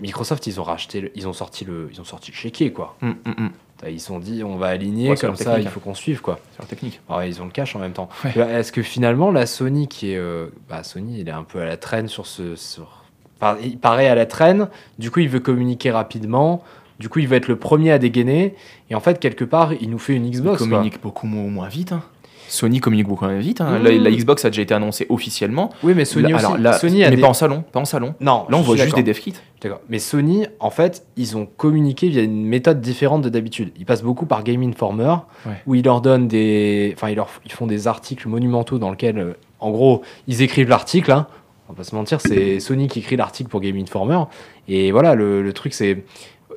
Microsoft, 0.00 0.46
ils 0.46 0.60
ont 0.60 0.64
racheté, 0.64 1.00
le- 1.00 1.10
ils 1.14 1.26
ont 1.26 1.32
sorti 1.32 1.64
le, 1.64 1.88
ils 1.92 2.00
ont 2.00 2.04
sorti 2.04 2.30
le 2.30 2.36
chéquier 2.36 2.72
quoi. 2.72 2.96
Hum, 3.02 3.14
hum, 3.26 3.34
hum. 3.38 3.50
Ils 3.86 4.00
se 4.00 4.06
sont 4.06 4.18
dit, 4.18 4.42
on 4.44 4.56
va 4.56 4.68
aligner 4.68 5.10
Ouais, 5.10 5.16
comme 5.16 5.36
ça, 5.36 5.58
il 5.58 5.68
faut 5.68 5.80
qu'on 5.80 5.92
suive 5.94 6.22
quoi. 6.22 6.38
C'est 6.52 6.58
leur 6.60 6.68
technique. 6.68 7.00
Alors, 7.08 7.22
ils 7.24 7.42
ont 7.42 7.44
le 7.44 7.50
cash 7.50 7.76
en 7.76 7.80
même 7.80 7.92
temps. 7.92 8.08
Ouais. 8.24 8.32
Là, 8.36 8.58
Est-ce 8.60 8.72
que 8.72 8.80
finalement, 8.82 9.30
la 9.30 9.44
Sony 9.46 9.88
qui 9.88 10.12
est, 10.12 10.16
euh, 10.16 10.46
bah, 10.70 10.82
Sony, 10.84 11.20
il 11.20 11.28
est 11.28 11.32
un 11.32 11.42
peu 11.44 11.60
à 11.60 11.66
la 11.66 11.76
traîne 11.76 12.08
sur 12.08 12.24
ce, 12.26 12.56
sur- 12.56 13.04
enfin, 13.40 13.58
il 13.62 13.76
paraît 13.78 14.08
à 14.08 14.14
la 14.14 14.24
traîne. 14.24 14.68
Du 14.98 15.10
coup, 15.10 15.20
il 15.20 15.28
veut 15.28 15.40
communiquer 15.40 15.90
rapidement. 15.90 16.62
Du 16.98 17.08
coup, 17.08 17.18
il 17.18 17.28
veut 17.28 17.36
être 17.36 17.48
le 17.48 17.56
premier 17.56 17.90
à 17.92 17.98
dégainer. 17.98 18.54
Et 18.90 18.94
en 18.94 19.00
fait, 19.00 19.18
quelque 19.18 19.44
part, 19.44 19.72
il 19.80 19.90
nous 19.90 19.98
fait 19.98 20.14
une 20.14 20.30
Xbox. 20.30 20.60
Ils 20.62 20.68
quoi. 20.68 20.78
communiquent 20.78 21.02
beaucoup 21.02 21.26
mo- 21.26 21.48
moins 21.48 21.68
vite. 21.68 21.92
hein. 21.92 22.02
Sony 22.46 22.78
communique 22.78 23.08
beaucoup 23.08 23.24
moins 23.24 23.38
vite. 23.38 23.60
hein. 23.62 23.78
Mmh. 23.78 23.82
La, 23.82 23.90
la 23.92 24.10
Xbox 24.10 24.44
a 24.44 24.50
déjà 24.50 24.62
été 24.62 24.74
annoncée 24.74 25.06
officiellement. 25.08 25.70
Oui, 25.82 25.94
mais 25.96 26.04
Sony 26.04 26.28
Là- 26.30 26.36
aussi. 26.36 26.44
alors 26.44 26.58
là, 26.58 26.72
Sony 26.74 27.02
a 27.02 27.10
mais 27.10 27.16
des- 27.16 27.22
pas 27.22 27.28
en 27.28 27.34
salon, 27.34 27.64
pas 27.72 27.80
en 27.80 27.84
salon. 27.86 28.14
Non, 28.20 28.44
Là, 28.48 28.58
on 28.58 28.60
voit 28.60 28.76
juste 28.76 28.94
des 28.94 29.02
dev 29.02 29.18
kits. 29.18 29.32
D'accord. 29.62 29.80
Mais 29.88 29.98
Sony, 29.98 30.46
en 30.60 30.70
fait, 30.70 31.04
ils 31.16 31.36
ont 31.38 31.46
communiqué 31.46 32.08
via 32.10 32.22
une 32.22 32.44
méthode 32.46 32.80
différente 32.82 33.22
de 33.22 33.28
d'habitude. 33.30 33.72
Ils 33.78 33.86
passent 33.86 34.02
beaucoup 34.02 34.26
par 34.26 34.44
Game 34.44 34.62
Informer, 34.62 35.14
Ouais. 35.46 35.52
où 35.66 35.74
ils 35.74 35.84
leur 35.84 36.00
donnent 36.02 36.28
des, 36.28 36.92
enfin, 36.94 37.08
ils 37.08 37.16
leur, 37.16 37.28
ils 37.46 37.50
font 37.52 37.66
des 37.66 37.88
articles 37.88 38.28
monumentaux 38.28 38.78
dans 38.78 38.90
lesquels, 38.90 39.18
euh, 39.18 39.32
en 39.58 39.70
gros, 39.70 40.02
ils 40.28 40.42
écrivent 40.42 40.68
l'article. 40.68 41.10
Hein. 41.12 41.26
On 41.68 41.72
va 41.72 41.78
pas 41.78 41.84
se 41.84 41.94
mentir, 41.94 42.20
c'est 42.20 42.60
Sony 42.60 42.88
qui 42.88 42.98
écrit 42.98 43.16
l'article 43.16 43.48
pour 43.48 43.62
Game 43.62 43.76
Informer. 43.78 44.20
Et 44.68 44.92
voilà, 44.92 45.14
le, 45.14 45.42
le 45.42 45.52
truc, 45.54 45.72
c'est, 45.72 46.04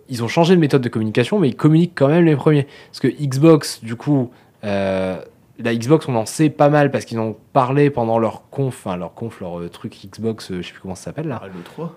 ils 0.10 0.24
ont 0.24 0.28
changé 0.28 0.56
de 0.56 0.60
méthode 0.62 0.82
de 0.82 0.90
communication, 0.90 1.40
mais 1.40 1.50
ils 1.50 1.56
communiquent 1.56 1.94
quand 1.96 2.08
même 2.08 2.26
les 2.26 2.36
premiers. 2.36 2.68
Parce 2.92 3.00
que 3.00 3.08
Xbox, 3.08 3.84
du 3.84 3.96
coup. 3.96 4.30
euh, 4.64 5.18
la 5.60 5.74
Xbox, 5.76 6.08
on 6.08 6.16
en 6.16 6.28
sait 6.28 6.50
pas 6.52 6.70
mal 6.70 6.92
parce 6.92 7.04
qu'ils 7.06 7.20
ont 7.20 7.36
parlé 7.52 7.90
pendant 7.90 8.20
leur 8.20 8.44
conf, 8.52 8.68
enfin 8.86 8.96
leur 8.96 9.16
conf, 9.16 9.42
leur 9.42 9.60
euh, 9.60 9.70
truc 9.70 9.98
Xbox, 10.14 10.52
euh, 10.52 10.62
je 10.62 10.68
sais 10.68 10.74
plus 10.74 10.82
comment 10.82 10.94
ça 10.94 11.06
s'appelle 11.06 11.28
là. 11.28 11.42
l'E3. 11.46 11.88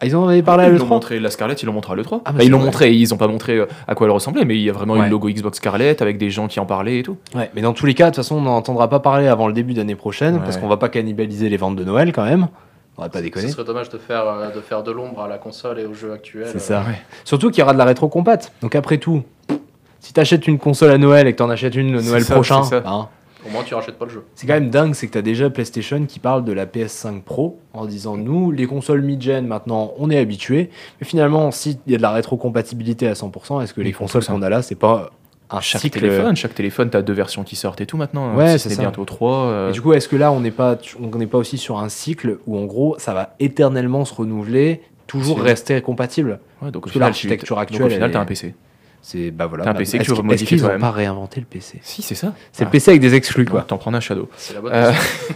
Ah, 0.00 0.06
ils 0.06 0.14
en 0.14 0.28
avaient 0.28 0.44
parlé 0.44 0.62
à 0.62 0.68
ils 0.68 0.74
l'E3 0.74 0.78
l'ont 0.78 0.86
montré, 0.86 1.18
la 1.18 1.28
Scarlett, 1.30 1.60
ils 1.60 1.66
l'ont 1.66 1.72
montré 1.72 1.92
à 1.92 1.96
l'E3. 1.96 2.20
Ah, 2.24 2.30
bah, 2.30 2.38
Bah, 2.38 2.44
ils 2.44 2.50
l'ont 2.52 2.60
montré, 2.60 2.92
ils 2.94 3.12
ont 3.12 3.16
pas 3.16 3.26
montré 3.26 3.56
euh, 3.56 3.66
à 3.88 3.96
quoi 3.96 4.06
elle 4.06 4.12
ressemblait, 4.12 4.44
mais 4.44 4.54
il 4.54 4.62
y 4.62 4.70
a 4.70 4.72
vraiment 4.72 4.94
eu 4.94 4.98
Ouais. 5.00 5.04
le 5.06 5.10
logo 5.10 5.28
Xbox 5.28 5.56
Scarlett 5.58 6.00
avec 6.02 6.18
des 6.18 6.30
gens 6.30 6.46
qui 6.46 6.60
en 6.60 6.66
parlaient 6.66 7.00
et 7.00 7.02
tout. 7.02 7.16
Ouais, 7.34 7.50
mais 7.56 7.62
dans 7.62 7.72
tous 7.72 7.84
les 7.84 7.94
cas, 7.94 8.04
de 8.04 8.10
toute 8.10 8.16
façon, 8.22 8.36
on 8.36 8.42
n'en 8.42 8.54
entendra 8.56 8.88
pas 8.88 9.00
parler 9.00 9.26
avant 9.26 9.48
le 9.48 9.52
début 9.54 9.74
d'année 9.74 9.96
prochaine, 9.96 10.34
Ouais. 10.36 10.40
parce 10.44 10.56
qu'on 10.56 10.68
va 10.68 10.76
pas 10.76 10.88
cannibaliser 10.88 11.48
les 11.48 11.56
ventes 11.56 11.74
de 11.74 11.82
Noël 11.82 12.12
quand 12.12 12.24
même. 12.24 12.46
On 12.98 13.02
va 13.02 13.08
pas 13.08 13.18
Ce 13.20 13.24
déconner. 13.24 13.48
serait 13.48 13.64
dommage 13.64 13.88
de 13.90 13.98
faire, 13.98 14.26
euh, 14.28 14.50
de 14.50 14.60
faire 14.60 14.82
de 14.82 14.90
l'ombre 14.90 15.22
à 15.22 15.28
la 15.28 15.38
console 15.38 15.78
et 15.78 15.86
aux 15.86 15.94
jeux 15.94 16.12
actuels. 16.12 16.48
C'est 16.50 16.56
euh, 16.56 16.82
ça. 16.82 16.84
Surtout 17.24 17.50
qu'il 17.50 17.60
y 17.60 17.62
aura 17.62 17.72
de 17.72 17.78
la 17.78 17.84
rétro-compat. 17.84 18.50
Donc 18.60 18.74
après 18.74 18.98
tout, 18.98 19.22
si 20.00 20.12
t'achètes 20.12 20.46
une 20.48 20.58
console 20.58 20.90
à 20.90 20.98
Noël 20.98 21.26
et 21.28 21.32
que 21.32 21.38
t'en 21.38 21.48
achètes 21.48 21.76
une 21.76 21.92
le 21.92 22.02
Noël 22.02 22.24
ça, 22.24 22.34
prochain, 22.34 22.62
hein, 22.84 23.08
Au 23.46 23.50
moins, 23.50 23.62
tu 23.62 23.74
rachètes 23.74 23.98
pas 23.98 24.04
le 24.04 24.10
jeu. 24.10 24.24
c'est 24.34 24.48
quand 24.48 24.54
même 24.54 24.70
dingue, 24.70 24.94
c'est 24.94 25.06
que 25.06 25.12
t'as 25.12 25.22
déjà 25.22 25.48
PlayStation 25.48 26.04
qui 26.06 26.18
parle 26.18 26.44
de 26.44 26.52
la 26.52 26.66
PS5 26.66 27.22
Pro 27.22 27.60
en 27.72 27.86
disant 27.86 28.16
nous, 28.16 28.50
les 28.50 28.66
consoles 28.66 29.02
mid-gen 29.02 29.46
maintenant, 29.46 29.92
on 29.98 30.10
est 30.10 30.18
habitués. 30.18 30.70
Mais 31.00 31.06
finalement, 31.06 31.52
s'il 31.52 31.76
y 31.86 31.94
a 31.94 31.98
de 31.98 32.02
la 32.02 32.10
rétrocompatibilité 32.10 33.06
à 33.06 33.12
100%, 33.12 33.62
est-ce 33.62 33.74
que 33.74 33.80
les 33.80 33.92
consoles 33.92 34.24
qu'on 34.24 34.42
a 34.42 34.48
là, 34.48 34.60
c'est 34.62 34.74
pas 34.74 35.10
un 35.50 35.60
Chaque 35.60 35.80
cycle 35.82 36.00
téléphone, 36.00 36.36
chaque 36.36 36.54
téléphone, 36.54 36.90
t'as 36.90 37.02
deux 37.02 37.12
versions 37.14 37.42
qui 37.42 37.56
sortent 37.56 37.80
et 37.80 37.86
tout 37.86 37.96
maintenant. 37.96 38.34
Ouais, 38.34 38.58
Si 38.58 38.68
c'est 38.68 38.78
bientôt 38.78 39.04
trois. 39.04 39.44
euh, 39.46 39.70
Et 39.70 39.72
du 39.72 39.80
coup, 39.80 39.92
est-ce 39.94 40.08
que 40.08 40.16
là, 40.16 40.30
on 40.32 40.40
n'est 40.40 40.50
pas, 40.50 40.76
on 41.00 41.16
n'est 41.16 41.26
pas 41.26 41.38
aussi 41.38 41.56
sur 41.58 41.78
un 41.78 41.88
cycle 41.88 42.38
où, 42.46 42.58
en 42.58 42.64
gros, 42.66 42.96
ça 42.98 43.14
va 43.14 43.34
éternellement 43.40 44.04
se 44.04 44.12
renouveler, 44.14 44.82
toujours 45.06 45.40
rester 45.40 45.80
compatible? 45.80 46.40
Ouais, 46.60 46.70
donc 46.70 46.82
parce 46.82 46.92
final, 46.92 47.08
l'architecture 47.08 47.56
tu- 47.56 47.62
actuelle, 47.62 47.80
donc 47.80 47.86
au 47.86 47.94
final, 47.94 48.08
elle 48.08 48.12
t'as 48.12 48.20
un 48.20 48.24
PC. 48.26 48.54
C'est 49.00 49.30
bah 49.30 49.46
voilà. 49.46 49.64
T'as 49.64 49.70
un 49.70 49.72
bah, 49.74 49.78
PC 49.78 49.98
que 49.98 50.04
tu 50.04 50.12
remodifies 50.12 50.42
Est-ce 50.44 50.48
qu'ils 50.48 50.56
n'ont 50.58 50.64
toi-même. 50.64 50.80
pas 50.80 50.90
réinventé 50.90 51.40
le 51.40 51.46
PC 51.46 51.78
Si, 51.82 52.02
c'est 52.02 52.14
ça. 52.14 52.34
C'est 52.52 52.62
Ah. 52.62 52.66
le 52.66 52.70
PC 52.70 52.90
avec 52.90 53.00
des 53.00 53.14
exclus, 53.14 53.44
quoi. 53.46 53.62
T'en 53.62 53.78
prends 53.78 53.94
un 53.94 54.00
Shadow. 54.00 54.28
C'est 54.36 54.54
la 54.54 54.60
bonne 54.60 54.72
Euh, 54.74 54.90
question. 54.92 55.34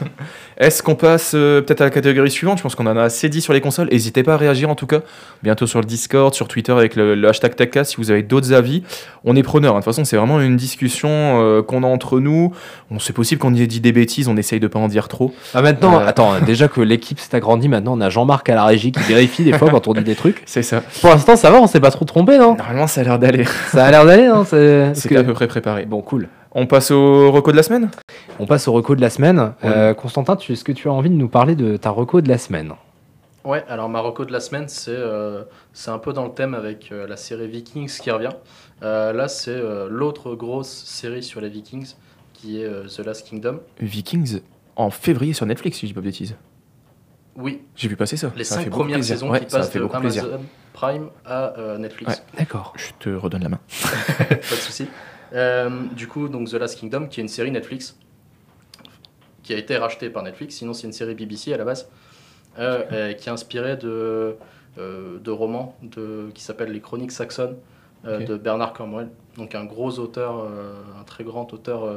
Est-ce 0.58 0.82
qu'on 0.82 0.94
passe 0.94 1.32
euh, 1.34 1.62
peut-être 1.62 1.80
à 1.80 1.84
la 1.84 1.90
catégorie 1.90 2.30
suivante? 2.30 2.58
Je 2.58 2.62
pense 2.62 2.74
qu'on 2.74 2.86
en 2.86 2.96
a 2.96 3.02
assez 3.04 3.28
dit 3.28 3.40
sur 3.40 3.52
les 3.52 3.60
consoles. 3.60 3.88
N'hésitez 3.90 4.22
pas 4.22 4.34
à 4.34 4.36
réagir 4.36 4.68
en 4.68 4.74
tout 4.74 4.86
cas. 4.86 5.00
Bientôt 5.42 5.66
sur 5.66 5.80
le 5.80 5.86
Discord, 5.86 6.34
sur 6.34 6.46
Twitter 6.48 6.72
avec 6.72 6.94
le, 6.96 7.14
le 7.14 7.28
hashtag 7.28 7.56
TechCast 7.56 7.92
si 7.92 7.96
vous 7.96 8.10
avez 8.10 8.22
d'autres 8.22 8.52
avis. 8.52 8.82
On 9.24 9.34
est 9.36 9.42
preneur. 9.42 9.72
hein. 9.74 9.78
De 9.78 9.84
toute 9.84 9.92
façon, 9.92 10.04
c'est 10.04 10.16
vraiment 10.16 10.40
une 10.40 10.56
discussion 10.56 11.08
euh, 11.10 11.62
qu'on 11.62 11.82
a 11.82 11.86
entre 11.86 12.20
nous. 12.20 12.52
On 12.90 12.98
C'est 12.98 13.12
possible 13.14 13.40
qu'on 13.40 13.54
y 13.54 13.62
ait 13.62 13.66
dit 13.66 13.80
des 13.80 13.92
bêtises. 13.92 14.28
On 14.28 14.36
essaye 14.36 14.60
de 14.60 14.66
pas 14.68 14.78
en 14.78 14.88
dire 14.88 15.08
trop. 15.08 15.32
Ah, 15.54 15.62
maintenant, 15.62 15.98
Euh. 16.00 16.06
attends, 16.06 16.38
déjà 16.40 16.68
que 16.68 16.80
l'équipe 16.80 17.18
s'est 17.18 17.34
agrandie, 17.34 17.68
maintenant 17.68 17.96
on 17.96 18.00
a 18.00 18.10
Jean-Marc 18.10 18.48
à 18.50 18.54
la 18.54 18.64
régie 18.66 18.92
qui 18.92 19.00
vérifie 19.04 19.44
des 19.44 19.54
fois 19.56 19.70
quand 19.70 19.88
on 19.88 19.94
dit 19.94 20.02
des 20.04 20.14
trucs. 20.16 20.42
C'est 20.46 20.62
ça. 20.62 20.82
Pour 21.00 21.10
l'instant, 21.10 21.36
ça 21.36 21.50
va, 21.50 21.60
on 21.60 21.66
s'est 21.66 21.80
pas 21.80 21.90
trop 21.90 22.04
trompé, 22.04 22.36
non? 22.38 22.54
Normalement, 22.56 22.86
ça 22.86 23.00
a 23.00 23.04
l'air 23.04 23.18
d'aller. 23.18 23.44
Ça 23.70 23.86
a 23.86 23.90
l'air 23.90 24.04
d'aller, 24.04 24.26
hein 24.26 24.44
c'est- 24.44 25.08
que- 25.08 25.14
à 25.16 25.24
peu 25.24 25.32
près 25.34 25.46
préparé. 25.48 25.86
Bon, 25.86 26.02
cool. 26.02 26.28
On 26.52 26.66
passe 26.66 26.90
au 26.90 27.30
reco 27.32 27.50
de 27.52 27.56
la 27.56 27.62
semaine? 27.62 27.90
On 28.38 28.46
passe 28.46 28.68
au 28.68 28.72
reco 28.72 28.94
de 28.94 29.00
la 29.00 29.08
semaine. 29.10 29.52
Euh, 29.64 29.94
Constantin, 29.94 30.36
tu, 30.36 30.52
est-ce 30.52 30.64
que 30.64 30.72
tu 30.72 30.88
as 30.88 30.92
envie 30.92 31.08
de 31.10 31.14
nous 31.14 31.28
parler 31.28 31.54
de 31.56 31.76
ta 31.76 31.90
reco 31.90 32.20
de 32.20 32.28
la 32.28 32.38
semaine? 32.38 32.72
Ouais, 33.44 33.64
alors 33.68 33.88
Marocco 33.88 34.24
de 34.24 34.30
la 34.32 34.38
semaine, 34.38 34.66
c'est 34.68 34.90
euh, 34.94 35.42
c'est 35.72 35.90
un 35.90 35.98
peu 35.98 36.12
dans 36.12 36.24
le 36.24 36.30
thème 36.30 36.54
avec 36.54 36.90
euh, 36.92 37.08
la 37.08 37.16
série 37.16 37.48
Vikings 37.48 37.88
qui 38.00 38.10
revient. 38.12 38.28
Euh, 38.84 39.12
là, 39.12 39.26
c'est 39.26 39.50
euh, 39.50 39.88
l'autre 39.90 40.34
grosse 40.36 40.68
série 40.86 41.24
sur 41.24 41.40
les 41.40 41.48
Vikings 41.48 41.94
qui 42.34 42.62
est 42.62 42.66
euh, 42.66 42.84
The 42.86 43.00
Last 43.04 43.26
Kingdom. 43.28 43.58
Vikings 43.80 44.40
en 44.76 44.90
février 44.90 45.32
sur 45.32 45.44
Netflix, 45.46 45.78
si 45.78 45.86
je 45.86 45.90
dis 45.90 45.94
pas 45.94 46.00
de 46.00 46.06
bêtises. 46.06 46.36
Oui, 47.36 47.62
J'ai 47.74 47.88
vu 47.88 47.96
passer 47.96 48.16
ça. 48.16 48.32
les 48.36 48.44
Ça 48.44 48.56
cinq 48.56 48.70
premières 48.70 49.02
saisons 49.02 49.30
Ouais, 49.30 49.40
qui 49.40 49.46
passent 49.46 49.72
de 49.72 49.86
plaisir. 49.86 50.24
Amazon 50.24 50.44
Prime 50.72 51.10
à 51.24 51.58
euh, 51.58 51.78
Netflix. 51.78 52.12
Ouais. 52.12 52.38
D'accord. 52.38 52.72
Je 52.76 52.90
te 52.98 53.08
redonne 53.10 53.42
la 53.42 53.48
main. 53.50 53.60
Pas 54.18 54.34
de 54.34 54.42
souci. 54.42 54.86
Euh, 55.32 55.70
du 55.94 56.08
coup, 56.08 56.28
donc 56.28 56.48
The 56.48 56.54
Last 56.54 56.78
Kingdom, 56.78 57.06
qui 57.06 57.20
est 57.20 57.22
une 57.22 57.28
série 57.28 57.50
Netflix, 57.50 57.96
qui 59.42 59.54
a 59.54 59.56
été 59.56 59.76
rachetée 59.76 60.10
par 60.10 60.22
Netflix. 60.22 60.56
Sinon, 60.56 60.72
c'est 60.72 60.86
une 60.86 60.92
série 60.92 61.14
BBC 61.14 61.52
à 61.52 61.56
la 61.56 61.64
base, 61.64 61.88
euh, 62.58 63.12
qui 63.14 63.28
est 63.28 63.32
inspirée 63.32 63.76
de, 63.76 64.36
de 64.76 65.30
romans 65.30 65.76
de, 65.82 66.30
qui 66.34 66.42
s'appellent 66.42 66.72
Les 66.72 66.80
Chroniques 66.80 67.12
saxonnes 67.12 67.56
de 68.04 68.36
Bernard 68.36 68.72
Cornwell, 68.72 69.10
donc 69.36 69.54
un 69.54 69.64
gros 69.64 69.98
auteur, 70.00 70.44
un 71.00 71.04
très 71.04 71.22
grand 71.22 71.52
auteur 71.54 71.88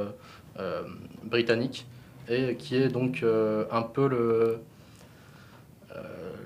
britannique, 1.24 1.88
et 2.30 2.56
qui 2.56 2.76
est 2.76 2.90
donc 2.90 3.26
un 3.72 3.82
peu 3.82 4.08
le 4.08 4.60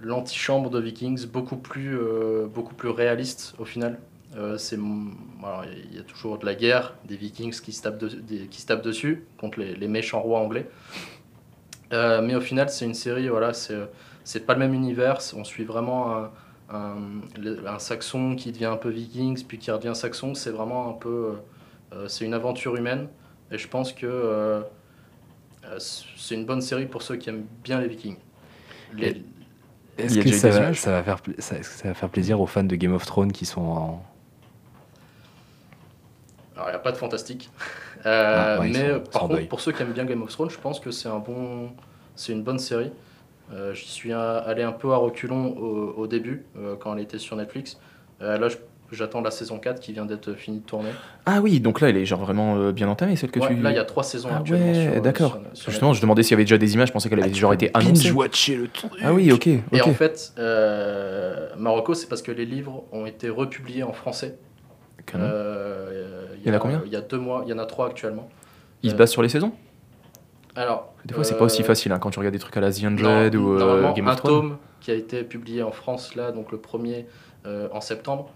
l'antichambre 0.02 0.70
de 0.70 0.80
Vikings, 0.80 1.26
beaucoup 1.28 1.58
plus, 1.58 1.98
euh, 1.98 2.48
beaucoup 2.48 2.76
plus 2.76 2.90
réaliste 2.90 3.56
au 3.60 3.66
final. 3.66 4.00
Euh, 4.38 4.58
c'est 4.58 4.78
il 4.78 5.96
y 5.96 6.00
a 6.00 6.04
toujours 6.04 6.38
de 6.38 6.46
la 6.46 6.56
guerre, 6.56 6.96
des 7.06 7.16
Vikings 7.16 7.60
qui 7.62 7.74
se 7.74 7.82
tapent, 7.82 8.04
qui 8.50 8.62
se 8.62 8.68
tapent 8.68 8.84
dessus 8.84 9.26
contre 9.38 9.60
les, 9.60 9.88
méchants 9.88 10.22
rois 10.22 10.40
anglais. 10.40 10.70
Euh, 11.92 12.22
mais 12.22 12.36
au 12.36 12.42
final, 12.42 12.70
c'est 12.70 12.86
une 12.86 12.94
série, 12.94 13.28
voilà, 13.30 13.52
c'est 13.54 14.46
pas 14.46 14.54
le 14.54 14.60
même 14.60 14.74
univers. 14.74 15.20
On 15.36 15.44
suit 15.44 15.64
vraiment 15.64 16.16
un, 16.16 16.32
un, 16.70 17.80
saxon 17.80 18.36
qui 18.36 18.52
devient 18.52 18.66
un 18.66 18.78
peu 18.78 18.90
Vikings, 18.90 19.46
puis 19.46 19.58
qui 19.58 19.72
redevient 19.72 19.96
saxon. 19.96 20.36
C'est 20.36 20.52
vraiment 20.52 20.90
un 20.90 20.94
peu, 20.94 21.34
euh, 21.94 22.08
c'est 22.08 22.26
une 22.26 22.34
aventure 22.34 22.76
humaine. 22.76 23.08
Et 23.52 23.58
je 23.58 23.68
pense 23.68 23.94
que 23.94 24.06
euh, 24.06 24.62
euh, 25.66 25.80
c'est 25.80 26.36
une 26.36 26.46
bonne 26.46 26.62
série 26.62 26.86
pour 26.86 27.02
ceux 27.02 27.16
qui 27.16 27.30
aiment 27.30 27.46
bien 27.64 27.82
les 27.82 27.88
Vikings. 27.88 28.18
Les- 28.96 29.24
Est-ce 30.00 30.20
que 30.20 30.32
ça 30.32 30.50
va, 30.50 30.58
images 30.58 30.80
ça, 30.80 30.92
va 30.92 31.04
faire, 31.04 31.22
pla- 31.22 31.34
ça, 31.40 31.58
est-ce 31.58 31.70
que 31.70 31.76
ça 31.76 31.88
va 31.90 31.94
faire 31.94 32.10
plaisir 32.10 32.40
aux 32.42 32.48
fans 32.48 32.64
de 32.64 32.76
Game 32.76 32.94
of 32.94 33.06
Thrones 33.06 33.32
qui 33.32 33.46
sont 33.46 33.62
en. 33.62 34.04
Alors, 36.56 36.68
il 36.70 36.72
n'y 36.72 36.76
a 36.76 36.80
pas 36.80 36.92
de 36.92 36.98
fantastique. 36.98 37.50
Euh, 38.06 38.56
Ah, 38.58 38.62
ouais, 38.62 38.70
mais 38.70 38.94
sont- 38.94 39.00
par 39.12 39.22
contre, 39.24 39.36
deuil. 39.36 39.48
pour 39.48 39.60
ceux 39.60 39.74
qui 39.74 39.82
aiment 39.82 39.92
bien 39.92 40.06
Game 40.06 40.22
of 40.22 40.30
Thrones, 40.32 40.50
je 40.50 40.58
pense 40.58 40.80
que 40.80 40.90
c'est 40.90 41.10
un 41.10 41.20
bon, 41.20 41.72
c'est 42.16 42.32
une 42.32 42.44
bonne 42.44 42.58
série. 42.60 42.94
Euh, 43.52 43.74
J'y 43.74 43.90
suis 43.90 44.14
a- 44.14 44.38
allé 44.38 44.64
un 44.64 44.72
peu 44.72 44.94
à 44.94 44.96
reculons 44.96 45.48
au, 45.58 45.96
au 45.98 46.08
début, 46.08 46.46
euh, 46.58 46.78
quand 46.80 46.94
elle 46.96 47.02
était 47.04 47.18
sur 47.20 47.36
Netflix. 47.36 47.78
Euh, 48.22 48.38
là, 48.38 48.48
je- 48.48 48.56
j'attends 48.92 49.22
la 49.22 49.32
saison 49.32 49.60
4 49.60 49.80
qui 49.80 49.94
vient 49.94 50.06
d'être 50.06 50.34
finie 50.34 50.60
de 50.60 50.66
tourner. 50.66 50.90
Ah 51.26 51.40
oui, 51.42 51.60
donc 51.60 51.82
là, 51.82 51.90
elle 51.90 51.98
est 51.98 52.06
genre 52.06 52.20
vraiment 52.22 52.58
euh, 52.58 52.72
bien 52.72 52.88
entamée, 52.90 53.16
celle 53.16 53.32
que 53.32 53.40
Ouais, 53.40 53.48
tu. 53.48 53.56
Là, 53.62 53.72
il 53.72 53.76
y 53.76 53.80
a 53.80 53.86
trois 53.86 54.04
saisons 54.04 54.30
Ah 54.32 54.38
actuellement. 54.40 54.74
sur- 54.74 54.92
ouais, 54.94 55.00
d'accord. 55.02 55.32
sur- 55.54 55.58
sur 55.64 55.72
Justement, 55.72 55.94
je 55.94 56.02
demandais 56.02 56.24
s'il 56.24 56.32
y 56.32 56.34
avait 56.36 56.44
déjà 56.44 56.58
des 56.58 56.74
images, 56.74 56.88
je 56.90 56.94
pensais 56.94 57.10
qu'elle 57.10 57.22
avait 57.22 57.34
genre 57.34 57.54
été 57.54 57.72
annoncée. 57.74 58.12
watcher 58.12 58.56
le 58.56 58.68
truc. 58.68 58.92
Ah 59.02 59.14
oui, 59.14 59.32
ok. 59.32 59.48
Et 59.48 59.82
en 59.82 59.94
fait, 59.94 60.34
euh, 60.40 61.50
Marocco, 61.58 61.94
c'est 61.94 62.08
parce 62.08 62.22
que 62.22 62.32
les 62.32 62.46
livres 62.46 62.84
ont 62.92 63.06
été 63.06 63.30
republiés 63.30 63.84
en 63.84 63.94
français. 63.94 64.38
Euh, 65.16 66.26
Il 66.44 66.48
y 66.48 66.52
en 66.52 66.56
a 66.56 66.60
combien 66.60 66.82
Il 66.86 66.92
y 66.92 66.96
a 66.96 67.02
deux 67.02 67.18
mois, 67.18 67.44
il 67.46 67.50
y 67.50 67.54
en 67.54 67.58
a 67.60 67.66
trois 67.66 67.88
actuellement. 67.88 68.30
Il 68.84 68.90
se 68.92 68.96
euh, 68.96 68.98
base 68.98 69.10
sur 69.12 69.22
les 69.22 69.30
saisons 69.30 69.52
Alors, 70.56 70.94
Des 71.06 71.14
fois, 71.14 71.24
c'est 71.24 71.38
pas 71.38 71.46
aussi 71.46 71.62
euh, 71.62 71.66
facile 71.66 71.92
hein, 71.92 72.00
quand 72.00 72.10
tu 72.12 72.20
regardes 72.20 72.34
des 72.34 72.40
trucs 72.40 72.56
à 72.58 72.62
la 72.62 72.72
The 72.72 72.84
Non, 72.84 73.30
100 73.32 73.36
ou 73.38 73.54
euh, 73.56 73.60
normalement, 73.60 73.94
Game 73.94 74.08
un 74.08 74.12
of 74.12 74.18
Thrones. 74.18 74.42
tome 74.50 74.58
qui 74.82 74.92
a 74.92 74.94
été 74.94 75.24
publié 75.24 75.64
en 75.64 75.72
France, 75.72 76.16
là, 76.16 76.32
donc 76.32 76.52
le 76.52 76.58
premier 76.60 76.96
euh, 77.00 77.02
en 77.46 77.82
septembre, 77.82 78.32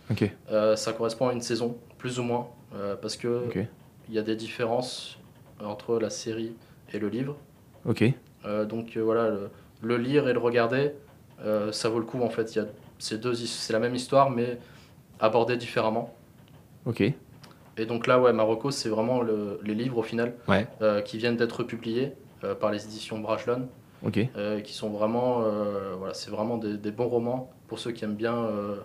euh, 0.51 0.75
ça 0.75 0.93
correspond 0.93 1.27
à 1.27 1.33
une 1.33 1.41
saison, 1.41 1.77
plus 1.97 2.19
ou 2.19 2.23
moins, 2.23 2.47
euh, 2.75 2.95
parce 2.95 3.17
que 3.17 3.43
il 4.09 4.15
y 4.15 4.19
a 4.19 4.21
des 4.21 4.35
différences 4.35 5.17
entre 5.63 5.99
la 5.99 6.09
série 6.09 6.53
et 6.93 6.99
le 6.99 7.09
livre. 7.09 7.35
ok. 7.85 8.03
Euh, 8.45 8.65
donc 8.65 8.97
euh, 8.97 9.01
voilà, 9.01 9.29
le, 9.29 9.49
le 9.81 9.97
lire 9.97 10.27
et 10.27 10.33
le 10.33 10.39
regarder, 10.39 10.91
euh, 11.45 11.71
ça 11.71 11.87
vaut 11.89 11.99
le 11.99 12.05
coup 12.05 12.21
en 12.21 12.29
fait. 12.29 12.59
Deux, 13.17 13.33
c'est 13.35 13.73
la 13.73 13.79
même 13.79 13.95
histoire, 13.95 14.29
mais 14.29 14.57
abordée 15.19 15.57
différemment. 15.57 16.13
Ok. 16.85 17.01
Et 17.77 17.85
donc 17.85 18.05
là, 18.07 18.19
ouais, 18.19 18.33
Marocco, 18.33 18.69
c'est 18.71 18.89
vraiment 18.89 19.21
le- 19.21 19.59
les 19.63 19.73
livres 19.73 19.97
au 19.97 20.03
final 20.03 20.33
Ouais. 20.47 20.67
euh, 20.81 21.01
qui 21.01 21.17
viennent 21.17 21.37
d'être 21.37 21.63
publiés 21.63 22.13
euh, 22.43 22.53
par 22.55 22.71
les 22.71 22.85
éditions 22.85 23.19
Brajlon. 23.19 23.67
Euh, 24.35 24.59
qui 24.59 24.73
sont 24.73 24.89
vraiment, 24.89 25.43
euh, 25.43 25.95
voilà, 25.97 26.13
c'est 26.13 26.29
vraiment 26.29 26.57
des, 26.57 26.75
des 26.77 26.91
bons 26.91 27.07
romans 27.07 27.49
pour 27.67 27.79
ceux 27.79 27.91
qui 27.93 28.03
aiment 28.03 28.15
bien 28.15 28.35
euh, 28.35 28.75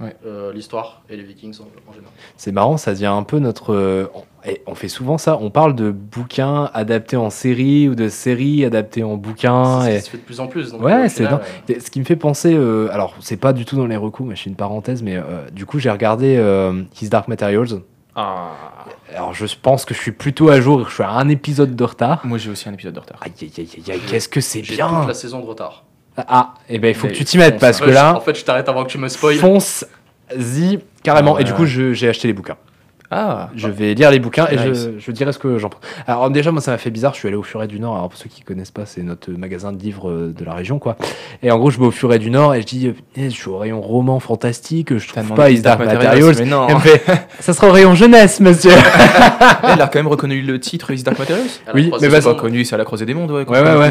Ouais. 0.00 0.16
euh, 0.26 0.52
l'histoire 0.52 1.02
et 1.10 1.16
les 1.16 1.22
Vikings 1.22 1.58
en, 1.60 1.64
en 1.90 1.92
général. 1.92 2.12
C'est 2.36 2.52
marrant, 2.52 2.76
ça 2.78 2.92
devient 2.92 3.06
un 3.06 3.22
peu 3.22 3.38
notre. 3.38 3.74
euh, 3.74 4.06
on, 4.14 4.22
et 4.48 4.62
on 4.66 4.74
fait 4.74 4.88
souvent 4.88 5.18
ça. 5.18 5.36
On 5.40 5.50
parle 5.50 5.74
de 5.74 5.90
bouquins 5.90 6.70
adaptés 6.72 7.16
en 7.18 7.28
série 7.28 7.88
ou 7.88 7.94
de 7.94 8.08
séries 8.08 8.64
adaptées 8.64 9.02
en 9.02 9.16
bouquins. 9.16 9.82
c'est 9.82 9.90
ce 9.90 9.90
et- 9.90 9.98
qui 9.98 10.04
se 10.06 10.10
fait 10.10 10.16
de 10.18 10.22
plus 10.22 10.40
en 10.40 10.46
plus. 10.46 10.72
Donc, 10.72 10.82
Ouais, 10.82 11.04
au 11.04 11.08
c'est. 11.08 11.80
Ce 11.80 11.90
qui 11.90 12.00
me 12.00 12.04
fait 12.06 12.16
penser, 12.16 12.54
euh, 12.54 12.88
alors 12.92 13.14
c'est 13.20 13.36
pas 13.36 13.52
du 13.52 13.64
tout 13.66 13.76
dans 13.76 13.86
les 13.86 13.96
recos, 13.98 14.26
mais 14.26 14.36
je 14.36 14.42
fais 14.44 14.50
une 14.50 14.56
parenthèse, 14.56 15.02
mais 15.02 15.16
euh, 15.16 15.46
du 15.52 15.66
coup 15.66 15.78
j'ai 15.78 15.90
regardé 15.90 16.36
euh, 16.38 16.82
His 17.00 17.10
Dark 17.10 17.28
Materials. 17.28 17.80
Ah. 18.16 18.52
Alors 19.14 19.34
je 19.34 19.44
pense 19.60 19.84
que 19.84 19.92
je 19.94 20.00
suis 20.00 20.12
plutôt 20.12 20.48
à 20.50 20.60
jour, 20.60 20.88
je 20.88 20.94
suis 20.94 21.02
à 21.02 21.10
un 21.10 21.28
épisode 21.28 21.76
de 21.76 21.84
retard. 21.84 22.20
Moi, 22.24 22.38
j'ai 22.38 22.50
aussi 22.50 22.68
un 22.68 22.72
épisode 22.72 22.94
de 22.94 23.00
retard. 23.00 23.18
Aïe 23.22 23.32
aïe 23.42 23.52
aïe 23.58 23.68
aïe, 23.92 24.00
qu'est-ce 24.08 24.28
que 24.28 24.40
c'est 24.40 24.62
j'ai 24.64 24.74
bien 24.76 24.88
toute 24.88 25.08
la 25.08 25.14
saison 25.14 25.40
de 25.40 25.46
retard. 25.46 25.84
Ah, 26.28 26.54
et 26.68 26.78
ben 26.78 26.88
il 26.88 26.94
faut 26.94 27.06
Mais 27.06 27.12
que 27.12 27.18
tu 27.18 27.24
t'y 27.24 27.38
mettes 27.38 27.58
parce 27.58 27.80
que 27.80 27.90
là, 27.90 28.16
en 28.16 28.20
fait, 28.20 28.38
je 28.38 28.44
t'arrête 28.44 28.68
avant 28.68 28.84
que 28.84 28.90
tu 28.90 28.98
me 28.98 29.08
spoil. 29.08 29.36
fonce-y 29.36 30.78
carrément. 31.02 31.36
Ah 31.36 31.40
et 31.40 31.44
du 31.44 31.52
coup 31.52 31.66
j'ai 31.66 32.08
acheté 32.08 32.28
les 32.28 32.34
bouquins. 32.34 32.56
Ah. 33.12 33.48
Je 33.56 33.66
vais 33.66 33.94
lire 33.94 34.12
les 34.12 34.20
bouquins 34.20 34.46
et 34.46 34.54
Nice. 34.56 34.88
je, 34.96 35.00
je 35.00 35.10
dirai 35.10 35.32
ce 35.32 35.38
que 35.40 35.58
j'en 35.58 35.68
pense. 35.68 35.80
Alors 36.06 36.30
déjà 36.30 36.52
moi 36.52 36.60
ça 36.60 36.70
m'a 36.70 36.78
fait 36.78 36.90
bizarre, 36.92 37.12
je 37.12 37.18
suis 37.18 37.26
allé 37.26 37.36
au 37.36 37.42
Furet 37.42 37.66
du 37.66 37.80
Nord, 37.80 37.96
alors 37.96 38.08
pour 38.08 38.16
ceux 38.16 38.28
qui 38.28 38.42
connaissent 38.42 38.70
pas 38.70 38.86
c'est 38.86 39.02
notre 39.02 39.32
magasin 39.32 39.72
de 39.72 39.82
livres 39.82 40.08
euh, 40.08 40.32
de 40.32 40.44
la 40.44 40.54
région 40.54 40.78
quoi. 40.78 40.96
Et 41.42 41.50
en 41.50 41.58
gros 41.58 41.70
je 41.72 41.80
vais 41.80 41.86
au 41.86 41.90
Furet 41.90 42.20
du 42.20 42.30
Nord 42.30 42.54
et 42.54 42.60
je 42.60 42.66
dis 42.68 42.86
euh, 42.86 42.92
Eh, 43.16 43.24
je 43.28 43.34
suis 43.34 43.48
au 43.48 43.58
rayon 43.58 43.80
roman 43.80 44.20
fantastique, 44.20 44.96
je 44.96 45.08
trouve 45.08 45.34
pas 45.34 45.50
Is 45.50 45.60
Dark 45.60 45.80
Materials. 45.80 46.04
Materials, 46.20 46.36
mais 46.38 46.44
non. 46.44 46.78
Fait 46.78 47.02
ça 47.40 47.52
sera 47.52 47.66
au 47.66 47.72
rayon 47.72 47.96
jeunesse 47.96 48.38
monsieur. 48.38 48.70
Elle 49.64 49.82
a 49.82 49.88
quand 49.88 49.96
même 49.98 50.06
reconnu 50.06 50.40
le 50.42 50.60
titre 50.60 50.92
His 50.92 51.02
Dark 51.02 51.18
Materials 51.18 51.46
Oui, 51.74 51.88
mais 51.90 51.98
C'est 51.98 52.06
vas-y. 52.06 52.10
pas 52.10 52.16
saison, 52.28 52.34
connu, 52.36 52.64
c'est 52.64 52.76
à 52.76 52.78
la 52.78 52.84
croisée 52.84 53.06
des 53.06 53.14
mondes, 53.14 53.32
ouais. 53.32 53.44
Ouais 53.44 53.60
ouais 53.60 53.76
ouais. 53.76 53.90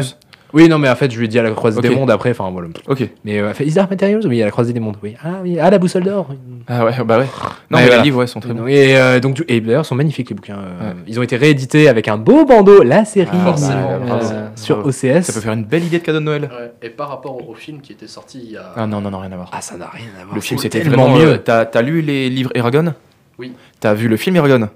Oui 0.52 0.68
non 0.68 0.78
mais 0.78 0.88
en 0.88 0.96
fait 0.96 1.10
je 1.10 1.18
lui 1.18 1.26
ai 1.26 1.28
dit 1.28 1.38
à 1.38 1.42
la 1.42 1.50
croisée 1.52 1.78
Ok. 1.78 1.82
des 1.88 1.90
mondes 1.94 2.10
après, 2.10 2.30
enfin 2.30 2.50
voilà. 2.50 2.68
Ok. 2.88 3.08
Mais 3.24 3.38
euh, 3.38 3.48
elle 3.50 3.54
fait 3.54 3.66
Is 3.66 3.74
Materials? 3.76 4.26
Oui 4.26 4.42
à 4.42 4.46
la 4.46 4.50
croisée 4.50 4.72
des 4.72 4.80
mondes, 4.80 4.96
oui. 5.02 5.14
Ah 5.22 5.40
oui, 5.42 5.58
ah 5.60 5.70
la 5.70 5.78
boussole 5.78 6.02
d'or. 6.04 6.26
oui. 6.30 6.36
Ah 6.68 6.84
ouais, 6.84 6.92
bah 7.04 7.18
ouais. 7.18 7.24
Non, 7.70 7.78
mais 7.78 7.86
voilà. 7.86 7.96
les 7.98 8.02
livres, 8.02 8.18
ouais, 8.18 8.26
sont 8.26 8.40
très 8.40 8.52
bons. 8.52 8.66
Et, 8.66 8.96
euh, 8.96 9.18
donc, 9.20 9.34
du- 9.34 9.44
et 9.48 9.60
d'ailleurs, 9.60 9.82
ils 9.82 9.86
sont 9.86 9.94
magnifiques 9.94 10.28
les 10.30 10.34
bouquins. 10.36 10.58
euh, 10.58 10.90
Ouais. 10.90 10.96
Ils 11.06 11.18
ont 11.18 11.22
été 11.22 11.36
réédités 11.36 11.88
avec 11.88 12.06
un 12.08 12.16
beau 12.16 12.44
bandeau, 12.44 12.82
la 12.82 13.04
série, 13.04 13.28
Ah, 13.32 13.44
Forcément, 13.44 13.90
euh, 14.08 14.48
sur 14.56 14.76
Bravo. 14.76 14.90
OCS. 14.90 15.22
Ça 15.22 15.32
peut 15.32 15.40
faire 15.40 15.52
une 15.52 15.64
belle 15.64 15.84
idée 15.84 15.98
de 15.98 16.04
cadeau 16.04 16.18
de 16.20 16.24
Noël. 16.24 16.42
ouais. 16.42 16.72
Et 16.82 16.90
par 16.90 17.08
rapport 17.08 17.48
au, 17.48 17.54
film 17.54 17.80
qui 17.80 17.92
était 17.92 18.06
sorti 18.06 18.40
il 18.44 18.52
y 18.52 18.56
a. 18.56 18.72
Ah 18.76 18.86
non, 18.86 19.00
non, 19.00 19.10
non, 19.10 19.18
rien 19.18 19.32
à 19.32 19.36
voir. 19.36 19.50
Ah, 19.52 19.60
ça 19.60 19.76
n'a 19.76 19.88
rien 19.88 20.06
à 20.20 20.24
voir. 20.24 20.34
Le 20.34 20.40
film, 20.40 20.58
c'était 20.58 20.80
tellement 20.80 21.04
vraiment 21.04 21.18
mieux. 21.18 21.32
mieux. 21.32 21.38
T'as 21.38 21.64
t'as 21.64 21.82
lu 21.82 22.02
les 22.02 22.28
livres 22.30 22.50
Eragon? 22.54 22.94
Oui. 23.38 23.52
T'as 23.80 23.94
vu 23.94 24.08
le 24.08 24.16
film 24.16 24.36
Eragon? 24.36 24.68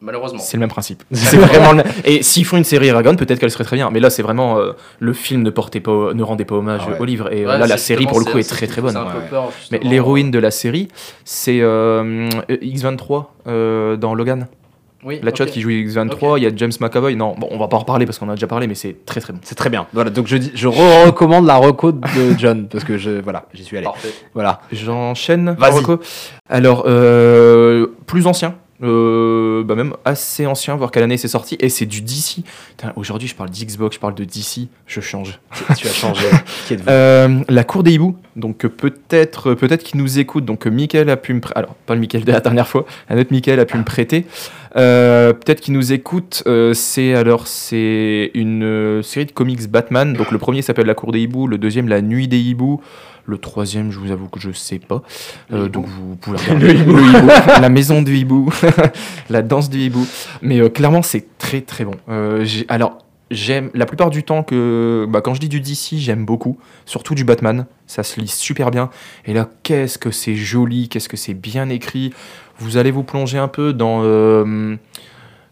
Malheureusement. 0.00 0.38
C'est 0.38 0.56
le 0.56 0.60
même 0.60 0.68
principe. 0.68 1.02
C'est 1.12 1.36
vraiment 1.38 1.70
le 1.72 1.76
même. 1.78 1.86
Et 2.04 2.22
s'ils 2.22 2.44
font 2.44 2.56
une 2.56 2.64
série 2.64 2.88
Eragon, 2.88 3.14
peut-être 3.16 3.38
qu'elle 3.38 3.50
serait 3.50 3.64
très 3.64 3.76
bien. 3.76 3.90
Mais 3.90 4.00
là, 4.00 4.10
c'est 4.10 4.22
vraiment 4.22 4.58
euh, 4.58 4.72
le 5.00 5.12
film 5.12 5.42
ne 5.42 5.50
portait 5.50 5.80
pas, 5.80 6.12
ne 6.14 6.22
rendait 6.22 6.44
pas 6.44 6.56
hommage 6.56 6.82
Ah 6.86 6.90
ouais. 6.92 6.98
au 7.00 7.04
livre. 7.04 7.32
Et 7.32 7.44
euh, 7.44 7.48
Ouais, 7.48 7.58
là, 7.58 7.66
la 7.66 7.78
série 7.78 8.06
pour 8.06 8.18
le 8.20 8.26
coup 8.26 8.38
est 8.38 8.48
très 8.48 8.66
très 8.66 8.82
bonne. 8.82 8.92
c'est 8.92 8.98
un 8.98 9.04
peu 9.04 9.18
Ouais. 9.18 9.24
peur, 9.30 9.50
Mais 9.72 9.78
l'héroïne 9.82 10.30
de 10.30 10.38
la 10.38 10.50
série, 10.50 10.88
c'est 11.24 11.60
euh, 11.60 12.28
X23 12.50 13.24
euh, 13.46 13.96
dans 13.96 14.14
Logan. 14.14 14.46
Oui, 15.04 15.20
La 15.22 15.30
ok. 15.30 15.36
chatte 15.36 15.50
qui 15.52 15.60
joue 15.60 15.70
X23, 15.70 16.10
Ok. 16.32 16.34
il 16.38 16.42
y 16.42 16.46
a 16.46 16.50
James 16.56 16.72
McAvoy. 16.80 17.14
Non, 17.14 17.34
bon, 17.38 17.46
on 17.52 17.58
va 17.58 17.68
pas 17.68 17.76
en 17.76 17.80
reparler 17.80 18.06
parce 18.06 18.18
qu'on 18.18 18.28
a 18.28 18.34
déjà 18.34 18.48
parlé, 18.48 18.66
mais 18.66 18.74
c'est 18.74 19.04
très 19.06 19.20
très 19.20 19.32
bon. 19.32 19.38
C'est 19.42 19.54
très 19.54 19.70
bien. 19.70 19.86
Voilà, 19.92 20.10
donc 20.10 20.26
je, 20.26 20.36
dis, 20.36 20.50
je 20.54 20.66
recommande 20.66 21.46
la 21.46 21.56
reco 21.56 21.92
de 21.92 21.98
John 22.38 22.66
parce 22.66 22.82
que 22.82 22.98
je, 22.98 23.20
voilà, 23.20 23.44
j'y 23.54 23.62
suis 23.62 23.76
allé. 23.76 23.84
Parfait. 23.84 24.12
Voilà. 24.34 24.60
J'enchaîne. 24.72 25.54
Vas-y. 25.58 25.82
Alors, 26.48 26.84
euh, 26.86 27.86
plus 28.06 28.26
ancien. 28.26 28.56
Euh, 28.82 29.62
bah 29.64 29.74
même 29.74 29.94
assez 30.04 30.46
ancien, 30.46 30.76
voir 30.76 30.90
quelle 30.90 31.02
année 31.02 31.16
c'est 31.16 31.28
sorti, 31.28 31.56
et 31.60 31.68
c'est 31.68 31.86
du 31.86 32.02
DC. 32.02 32.44
Aujourd'hui, 32.96 33.28
je 33.28 33.34
parle 33.34 33.50
d'Xbox, 33.50 33.96
je 33.96 34.00
parle 34.00 34.14
de 34.14 34.24
DC, 34.24 34.68
je 34.86 35.00
change. 35.00 35.38
tu 35.76 35.86
as 35.86 35.92
changé. 35.92 36.26
Qui 36.66 36.74
êtes-vous 36.74 36.88
Euh, 36.90 37.40
la 37.48 37.64
cour 37.64 37.82
des 37.82 37.92
hiboux, 37.92 38.16
donc 38.36 38.66
peut-être 38.66 39.54
peut-être 39.54 39.82
qu'il 39.82 40.00
nous 40.00 40.18
écoute, 40.18 40.44
donc 40.44 40.66
Mickaël 40.66 41.08
a 41.10 41.16
pu 41.16 41.32
me 41.34 41.40
prêter, 41.40 41.58
alors 41.58 41.74
pas 41.86 41.94
le 41.94 42.00
Mickaël 42.00 42.24
de 42.24 42.32
la 42.32 42.40
dernière 42.40 42.68
fois, 42.68 42.84
un 43.08 43.18
autre 43.18 43.32
Mickaël 43.32 43.60
a 43.60 43.64
pu 43.64 43.78
me 43.78 43.84
prêter, 43.84 44.26
Euh, 44.76 45.32
peut-être 45.32 45.62
qu'il 45.62 45.72
nous 45.72 45.94
écoute, 45.94 46.44
c'est 46.74 47.14
alors 47.14 47.46
c'est 47.46 48.30
une 48.34 49.02
série 49.02 49.24
de 49.24 49.32
comics 49.32 49.66
Batman, 49.70 50.12
donc 50.12 50.30
le 50.30 50.38
premier 50.38 50.60
s'appelle 50.60 50.86
La 50.86 50.94
cour 50.94 51.12
des 51.12 51.20
hiboux, 51.20 51.46
le 51.46 51.56
deuxième 51.56 51.88
La 51.88 52.02
nuit 52.02 52.28
des 52.28 52.38
hiboux, 52.40 52.82
le 53.26 53.38
troisième 53.38 53.90
je 53.90 53.98
vous 53.98 54.10
avoue 54.10 54.28
que 54.28 54.40
je 54.40 54.50
sais 54.52 54.78
pas, 54.78 55.02
Euh, 55.52 55.68
donc 55.68 55.86
vous 55.86 56.16
pouvez 56.20 56.38
regarder. 56.38 56.72
le 56.72 56.80
hibou, 56.80 56.96
la 57.60 57.68
maison 57.68 58.02
du 58.02 58.16
hibou, 58.16 58.52
la 59.30 59.42
danse 59.42 59.70
du 59.70 59.78
hibou, 59.78 60.06
mais 60.42 60.60
euh, 60.60 60.68
clairement 60.68 61.02
c'est 61.02 61.26
très 61.38 61.60
très 61.60 61.84
bon. 61.84 61.94
Euh, 62.08 62.46
alors 62.68 62.98
j'aime 63.30 63.70
la 63.74 63.86
plupart 63.86 64.10
du 64.10 64.22
temps 64.22 64.42
que 64.42 65.06
bah, 65.08 65.20
quand 65.20 65.34
je 65.34 65.40
dis 65.40 65.48
du 65.48 65.60
DC, 65.60 65.94
j'aime 65.96 66.24
beaucoup, 66.24 66.58
surtout 66.84 67.14
du 67.14 67.24
Batman. 67.24 67.66
Ça 67.86 68.02
se 68.02 68.20
lit 68.20 68.28
super 68.28 68.70
bien. 68.70 68.90
Et 69.24 69.34
là, 69.34 69.48
qu'est-ce 69.62 69.98
que 69.98 70.10
c'est 70.10 70.36
joli, 70.36 70.88
qu'est-ce 70.88 71.08
que 71.08 71.16
c'est 71.16 71.34
bien 71.34 71.68
écrit. 71.68 72.12
Vous 72.58 72.76
allez 72.76 72.90
vous 72.90 73.02
plonger 73.02 73.38
un 73.38 73.48
peu 73.48 73.72
dans 73.72 74.02
euh, 74.02 74.76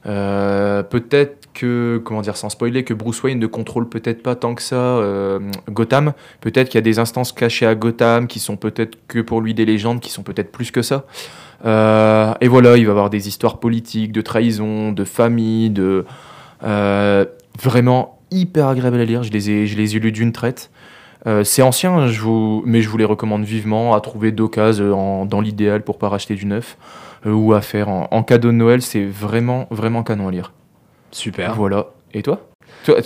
euh, 0.06 0.82
peut-être 0.82 1.43
que 1.54 2.02
comment 2.04 2.20
dire 2.20 2.36
sans 2.36 2.50
spoiler 2.50 2.84
que 2.84 2.92
Bruce 2.92 3.22
Wayne 3.22 3.38
ne 3.38 3.46
contrôle 3.46 3.88
peut-être 3.88 4.22
pas 4.22 4.34
tant 4.34 4.54
que 4.54 4.62
ça 4.62 4.76
euh, 4.76 5.38
Gotham. 5.70 6.12
Peut-être 6.40 6.68
qu'il 6.68 6.76
y 6.76 6.78
a 6.78 6.82
des 6.82 6.98
instances 6.98 7.32
cachées 7.32 7.66
à 7.66 7.74
Gotham 7.74 8.26
qui 8.26 8.40
sont 8.40 8.56
peut-être 8.56 8.98
que 9.08 9.20
pour 9.20 9.40
lui 9.40 9.54
des 9.54 9.64
légendes, 9.64 10.00
qui 10.00 10.10
sont 10.10 10.22
peut-être 10.22 10.52
plus 10.52 10.70
que 10.70 10.82
ça. 10.82 11.06
Euh, 11.64 12.34
et 12.40 12.48
voilà, 12.48 12.76
il 12.76 12.84
va 12.84 12.90
avoir 12.90 13.08
des 13.08 13.28
histoires 13.28 13.58
politiques, 13.58 14.12
de 14.12 14.20
trahison, 14.20 14.92
de 14.92 15.04
famille, 15.04 15.70
de 15.70 16.04
euh, 16.64 17.24
vraiment 17.62 18.18
hyper 18.30 18.68
agréable 18.68 19.00
à 19.00 19.04
lire. 19.04 19.22
Je 19.22 19.30
les 19.30 19.50
ai, 19.50 19.66
je 19.66 19.76
les 19.76 19.96
ai 19.96 20.00
lus 20.00 20.12
d'une 20.12 20.32
traite. 20.32 20.70
C'est 21.42 21.62
ancien, 21.62 22.06
mais 22.66 22.82
je 22.82 22.88
vous 22.90 22.98
les 22.98 23.04
recommande 23.06 23.44
vivement 23.44 23.94
à 23.94 24.02
trouver 24.02 24.30
d'occasion 24.30 25.24
dans 25.24 25.40
l'idéal 25.40 25.82
pour 25.82 25.96
pas 25.96 26.10
racheter 26.10 26.34
du 26.34 26.44
neuf 26.44 26.76
ou 27.24 27.54
à 27.54 27.62
faire 27.62 27.88
en, 27.88 28.08
en 28.10 28.22
cadeau 28.22 28.48
de 28.48 28.56
Noël. 28.56 28.82
C'est 28.82 29.06
vraiment, 29.06 29.66
vraiment 29.70 30.02
canon 30.02 30.28
à 30.28 30.30
lire. 30.30 30.52
Super. 31.14 31.54
Voilà. 31.54 31.86
Et 32.12 32.22
toi 32.22 32.40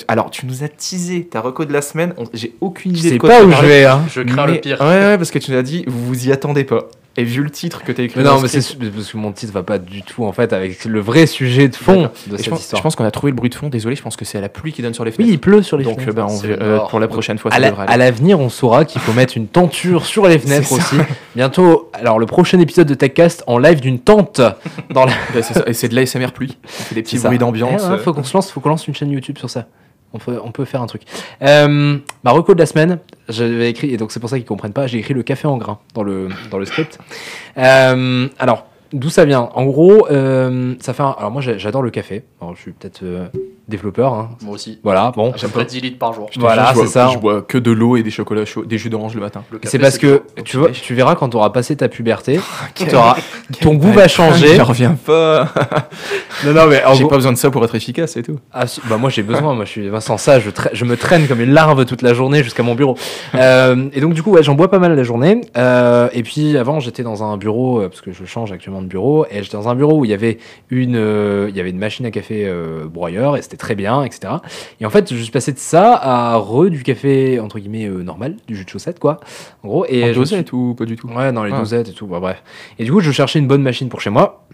Alors, 0.09 0.31
tu 0.31 0.47
nous 0.47 0.65
as 0.65 0.69
teasé 0.69 1.27
ta 1.27 1.41
reco 1.41 1.65
de 1.65 1.73
la 1.73 1.83
semaine. 1.83 2.15
On- 2.17 2.25
J'ai 2.33 2.55
aucune 2.61 2.95
Je 2.95 3.01
idée 3.01 3.09
sais 3.11 3.15
de 3.15 3.21
quoi 3.21 3.29
pas 3.31 3.41
tu 3.41 3.47
où 3.47 3.53
je 3.53 3.67
vais, 3.67 3.85
hein. 3.85 4.03
Je 4.11 4.23
crains 4.23 4.47
Mais- 4.47 4.55
le 4.55 4.61
pire. 4.61 4.81
Ouais, 4.81 4.87
ouais, 4.87 5.17
parce 5.19 5.31
que 5.31 5.39
tu 5.39 5.53
nous 5.53 5.59
as 5.59 5.63
dit, 5.63 5.85
vous 5.87 6.07
vous 6.07 6.27
y 6.29 6.33
attendez 6.33 6.65
pas. 6.65 6.89
Et 7.21 7.25
vu 7.25 7.43
le 7.43 7.51
titre 7.51 7.83
que 7.83 7.91
tu 7.91 8.01
as 8.01 8.05
écrit, 8.05 8.21
Mais 8.21 8.25
non, 8.25 8.41
mais 8.41 8.47
c'est 8.47 8.61
parce 8.79 9.11
que 9.11 9.17
mon 9.17 9.33
titre 9.33 9.53
va 9.53 9.65
pas 9.65 9.79
du 9.79 10.03
tout 10.03 10.25
en 10.25 10.31
fait 10.33 10.53
avec 10.53 10.85
le 10.85 11.01
vrai 11.01 11.27
sujet 11.27 11.67
de 11.67 11.75
fond 11.75 12.11
de 12.29 12.35
Et 12.35 12.37
cette 12.37 12.45
je 12.45 12.51
pense, 12.51 12.61
histoire. 12.61 12.79
je 12.79 12.83
pense 12.85 12.95
qu'on 12.95 13.05
a 13.05 13.11
trouvé 13.11 13.33
le 13.33 13.37
bruit 13.37 13.51
de 13.51 13.57
fond. 13.57 13.69
Désolé, 13.69 13.97
je 13.97 14.03
pense 14.03 14.15
que 14.17 14.25
c'est 14.25 14.41
la 14.41 14.49
pluie 14.49 14.73
qui 14.73 14.83
donne 14.83 14.95
sur 14.95 15.05
les 15.05 15.11
oui, 15.11 15.17
fenêtres. 15.17 15.33
il 15.33 15.39
pleut 15.41 15.63
sur 15.65 15.77
les 15.79 15.83
Donc, 15.85 16.01
fenêtres. 16.01 16.11
euh, 16.11 16.15
bah, 16.15 16.27
on 16.31 16.45
euh, 16.45 16.79
pour 16.89 17.01
la 17.01 17.09
prochaine 17.09 17.39
fois, 17.39 17.51
à 17.53 17.55
ça 17.57 17.61
la- 17.61 17.75
à 17.83 17.97
l'avenir, 17.97 18.39
on 18.39 18.49
saura 18.49 18.85
qu'il 18.85 19.01
faut 19.01 19.13
mettre 19.13 19.37
une 19.37 19.49
tenture 19.49 20.07
sur 20.07 20.29
les 20.29 20.39
fenêtres 20.39 20.71
aussi. 20.71 20.97
ça. 20.97 21.07
Bientôt, 21.35 21.91
alors 21.93 22.21
le 22.21 22.27
prochain 22.27 22.61
épisode 22.61 22.87
de 22.87 22.95
TechCast 22.95 23.43
en 23.49 23.59
live 23.59 23.81
d'une 23.81 23.99
tente 23.99 24.41
dans 24.91 25.05
la. 25.05 25.13
Bah, 25.35 25.43
c'est 25.43 25.55
ça. 25.55 25.65
Et 25.67 25.73
c'est 25.73 25.89
de 25.89 25.97
l'ASMR 25.97 26.29
pluie. 26.33 26.57
On 26.65 26.69
fait 26.85 26.95
des 26.95 27.03
petits 27.03 27.19
bruits 27.19 27.39
d'ambiance. 27.39 27.83
Eh 27.85 27.91
ouais, 27.91 27.99
faut 27.99 28.13
qu'on 28.13 28.23
se 28.23 28.33
lance, 28.35 28.51
faut 28.53 28.61
qu'on 28.61 28.69
lance 28.69 28.87
une 28.87 28.95
chaîne 28.95 29.11
YouTube 29.11 29.39
sur 29.39 29.51
ça. 29.51 29.67
On 30.15 30.19
peut, 30.19 30.39
on 30.43 30.53
peut 30.53 30.65
faire 30.65 30.81
un 30.81 30.87
truc. 30.87 31.03
Euh, 31.43 31.99
ma 32.25 32.33
de 32.55 32.59
la 32.59 32.67
semaine, 32.67 32.99
j'avais 33.29 33.69
écrit, 33.69 33.93
et 33.93 33.97
donc 33.99 34.11
c'est 34.11 34.21
pour 34.21 34.31
ça 34.31 34.39
qu'ils 34.39 34.47
comprennent 34.47 34.73
pas, 34.73 34.87
j'ai 34.87 34.99
écrit 34.99 35.13
le 35.15 35.23
café 35.23 35.47
en 35.47 35.59
grain 35.59 35.79
dans 35.95 36.03
le, 36.03 36.29
dans 36.51 36.59
le 36.59 36.65
script. 36.65 36.99
Euh, 37.59 38.27
alors, 38.39 38.67
d'où 38.93 39.11
ça 39.11 39.25
vient? 39.27 39.51
En 39.55 39.67
gros, 39.67 40.09
euh, 40.11 40.75
ça 40.81 40.95
fait 40.95 41.03
un- 41.03 41.15
Alors 41.19 41.31
moi 41.31 41.43
j'adore 41.43 41.83
le 41.83 41.91
café. 41.91 42.25
Alors, 42.41 42.57
je 42.57 42.63
suis 42.63 42.73
peut-être 42.73 43.03
euh, 43.03 43.27
développeur. 43.69 44.15
hein. 44.15 44.31
Moi 44.43 44.55
aussi. 44.55 44.79
Voilà, 44.83 45.13
bon. 45.15 45.33
Peu 45.33 45.49
près 45.49 45.65
10 45.65 45.81
litres 45.81 45.99
par 45.99 46.13
jour. 46.13 46.29
Je 46.33 46.41
Voilà, 46.41 46.73
je 46.75 46.81
c'est 46.81 46.87
ça. 46.87 47.09
Je 47.13 47.19
bois 47.19 47.43
que 47.43 47.59
de 47.59 47.71
l'eau 47.71 47.97
et 47.97 48.03
des 48.03 48.11
chocolats 48.11 48.45
chauds, 48.45 48.65
des 48.65 48.79
jus 48.79 48.91
d'orange 48.91 49.15
le 49.15 49.21
matin. 49.21 49.43
C'est 49.65 49.79
parce 49.79 49.99
que 49.99 50.23
tu, 50.45 50.57
vois, 50.57 50.71
tu 50.71 50.95
verras 50.95 51.15
quand 51.15 51.29
tu 51.31 51.37
auras 51.37 51.51
passé 51.51 51.77
ta 51.77 51.89
puberté, 51.89 52.41
Quel- 52.75 52.89
t'auras- 52.89 53.17
ton 53.61 53.75
goût 53.75 53.93
va 53.93 54.09
changer. 54.09 54.57
J'en 54.57 54.65
reviens 54.65 54.95
pas. 54.95 55.49
Non, 56.47 56.53
non, 56.53 56.67
mais 56.69 56.81
J'ai 56.95 57.05
pas 57.07 57.17
besoin 57.17 57.33
de 57.33 57.37
ça 57.37 57.51
pour 57.51 57.65
être 57.65 57.75
efficace 57.75 58.17
et 58.17 58.23
tout. 58.23 58.39
Ah, 58.53 58.65
bah 58.89 58.97
moi 58.97 59.11
j'ai 59.11 59.25
besoin, 59.25 59.55
moi 59.55 59.65
je 59.65 59.71
suis 59.71 59.89
sans 60.01 60.19
ça, 60.19 60.39
je, 60.39 60.51
je 60.73 60.85
me 60.85 60.97
traîne 60.97 61.27
comme 61.27 61.41
une 61.41 61.51
larve 61.53 61.85
toute 61.85 62.01
la 62.03 62.15
journée 62.15 62.45
jusqu'à 62.45 62.63
mon 62.63 62.75
bureau. 62.75 62.97
Euh, 63.35 63.89
et 63.93 64.01
donc 64.01 64.15
du 64.15 64.23
coup 64.23 64.31
ouais, 64.33 64.43
j'en 64.43 64.55
bois 64.55 64.71
pas 64.71 64.79
mal 64.79 64.95
la 64.95 65.03
journée. 65.03 65.41
Euh, 65.57 66.09
et 66.13 66.23
puis 66.23 66.57
avant 66.57 66.81
j'étais 66.81 67.03
dans 67.03 67.23
un 67.23 67.37
bureau 67.37 67.81
euh, 67.81 67.89
parce 67.89 68.01
que 68.01 68.11
je 68.13 68.25
change 68.25 68.53
actuellement 68.53 68.83
de 68.83 68.87
bureau 68.87 69.27
et 69.31 69.43
j'étais 69.43 69.57
dans 69.57 69.69
un 69.69 69.75
bureau 69.75 69.99
où 69.99 70.05
il 70.05 70.11
y 70.11 70.15
avait 70.15 70.39
une, 70.71 70.97
euh, 70.97 71.47
il 71.51 71.57
y 71.57 71.61
avait 71.61 71.71
une 71.71 71.79
machine 71.79 72.07
à 72.07 72.11
café 72.11 72.51
broyeur 72.87 73.37
et 73.37 73.43
c'était 73.43 73.57
très 73.59 73.75
bien, 73.75 74.03
etc. 74.05 74.35
Et 74.81 74.87
en 74.87 74.91
fait 74.91 75.13
je 75.15 75.21
suis 75.23 75.31
passé 75.33 75.53
de 75.53 75.59
ça 75.59 75.95
à 75.95 76.37
re 76.37 76.71
du 76.71 76.83
café 76.83 77.39
entre 77.41 77.59
guillemets 77.59 77.87
euh, 77.87 78.03
normal, 78.03 78.37
du 78.47 78.57
jus 78.57 78.65
de 78.65 78.71
chaussette 78.71 78.99
quoi. 78.99 79.21
En 79.63 79.69
gros 79.69 79.85
et 79.89 80.03
En 80.05 80.07
me 80.07 80.13
suis- 80.13 80.21
dosette 80.21 80.53
ou 80.53 80.75
pas 80.75 80.85
du 80.87 80.97
tout? 80.97 81.09
Ouais, 81.09 81.33
dans 81.33 81.45
les 81.45 81.53
Ah. 81.53 81.59
dosettes 81.59 81.89
et 81.89 81.93
tout, 81.93 82.07
bah, 82.07 82.21
bref. 82.21 82.43
Et 82.79 82.85
du 82.85 82.93
coup, 82.93 83.01
je 83.01 83.11
cherchais 83.13 83.39
une 83.39 83.47
bonne 83.49 83.63
machine 83.63 83.89
pour 83.89 84.01
chez 84.01 84.11
moi. 84.11 84.45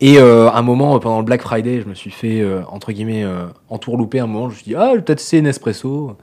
Et 0.00 0.18
euh, 0.18 0.48
un 0.52 0.62
moment, 0.62 0.94
euh, 0.94 0.98
pendant 1.00 1.18
le 1.18 1.24
Black 1.24 1.42
Friday, 1.42 1.80
je 1.82 1.88
me 1.88 1.94
suis 1.94 2.10
fait, 2.12 2.40
euh, 2.40 2.60
entre 2.70 2.92
guillemets, 2.92 3.24
euh, 3.24 3.46
entourlouper 3.68 4.20
un 4.20 4.26
moment. 4.28 4.48
Je 4.48 4.54
me 4.54 4.58
suis 4.60 4.64
dit, 4.70 4.74
ah, 4.76 4.90
je 4.92 4.96
vais 4.96 5.02
peut-être 5.02 5.20
essayer 5.20 5.42
Nespresso. 5.42 6.16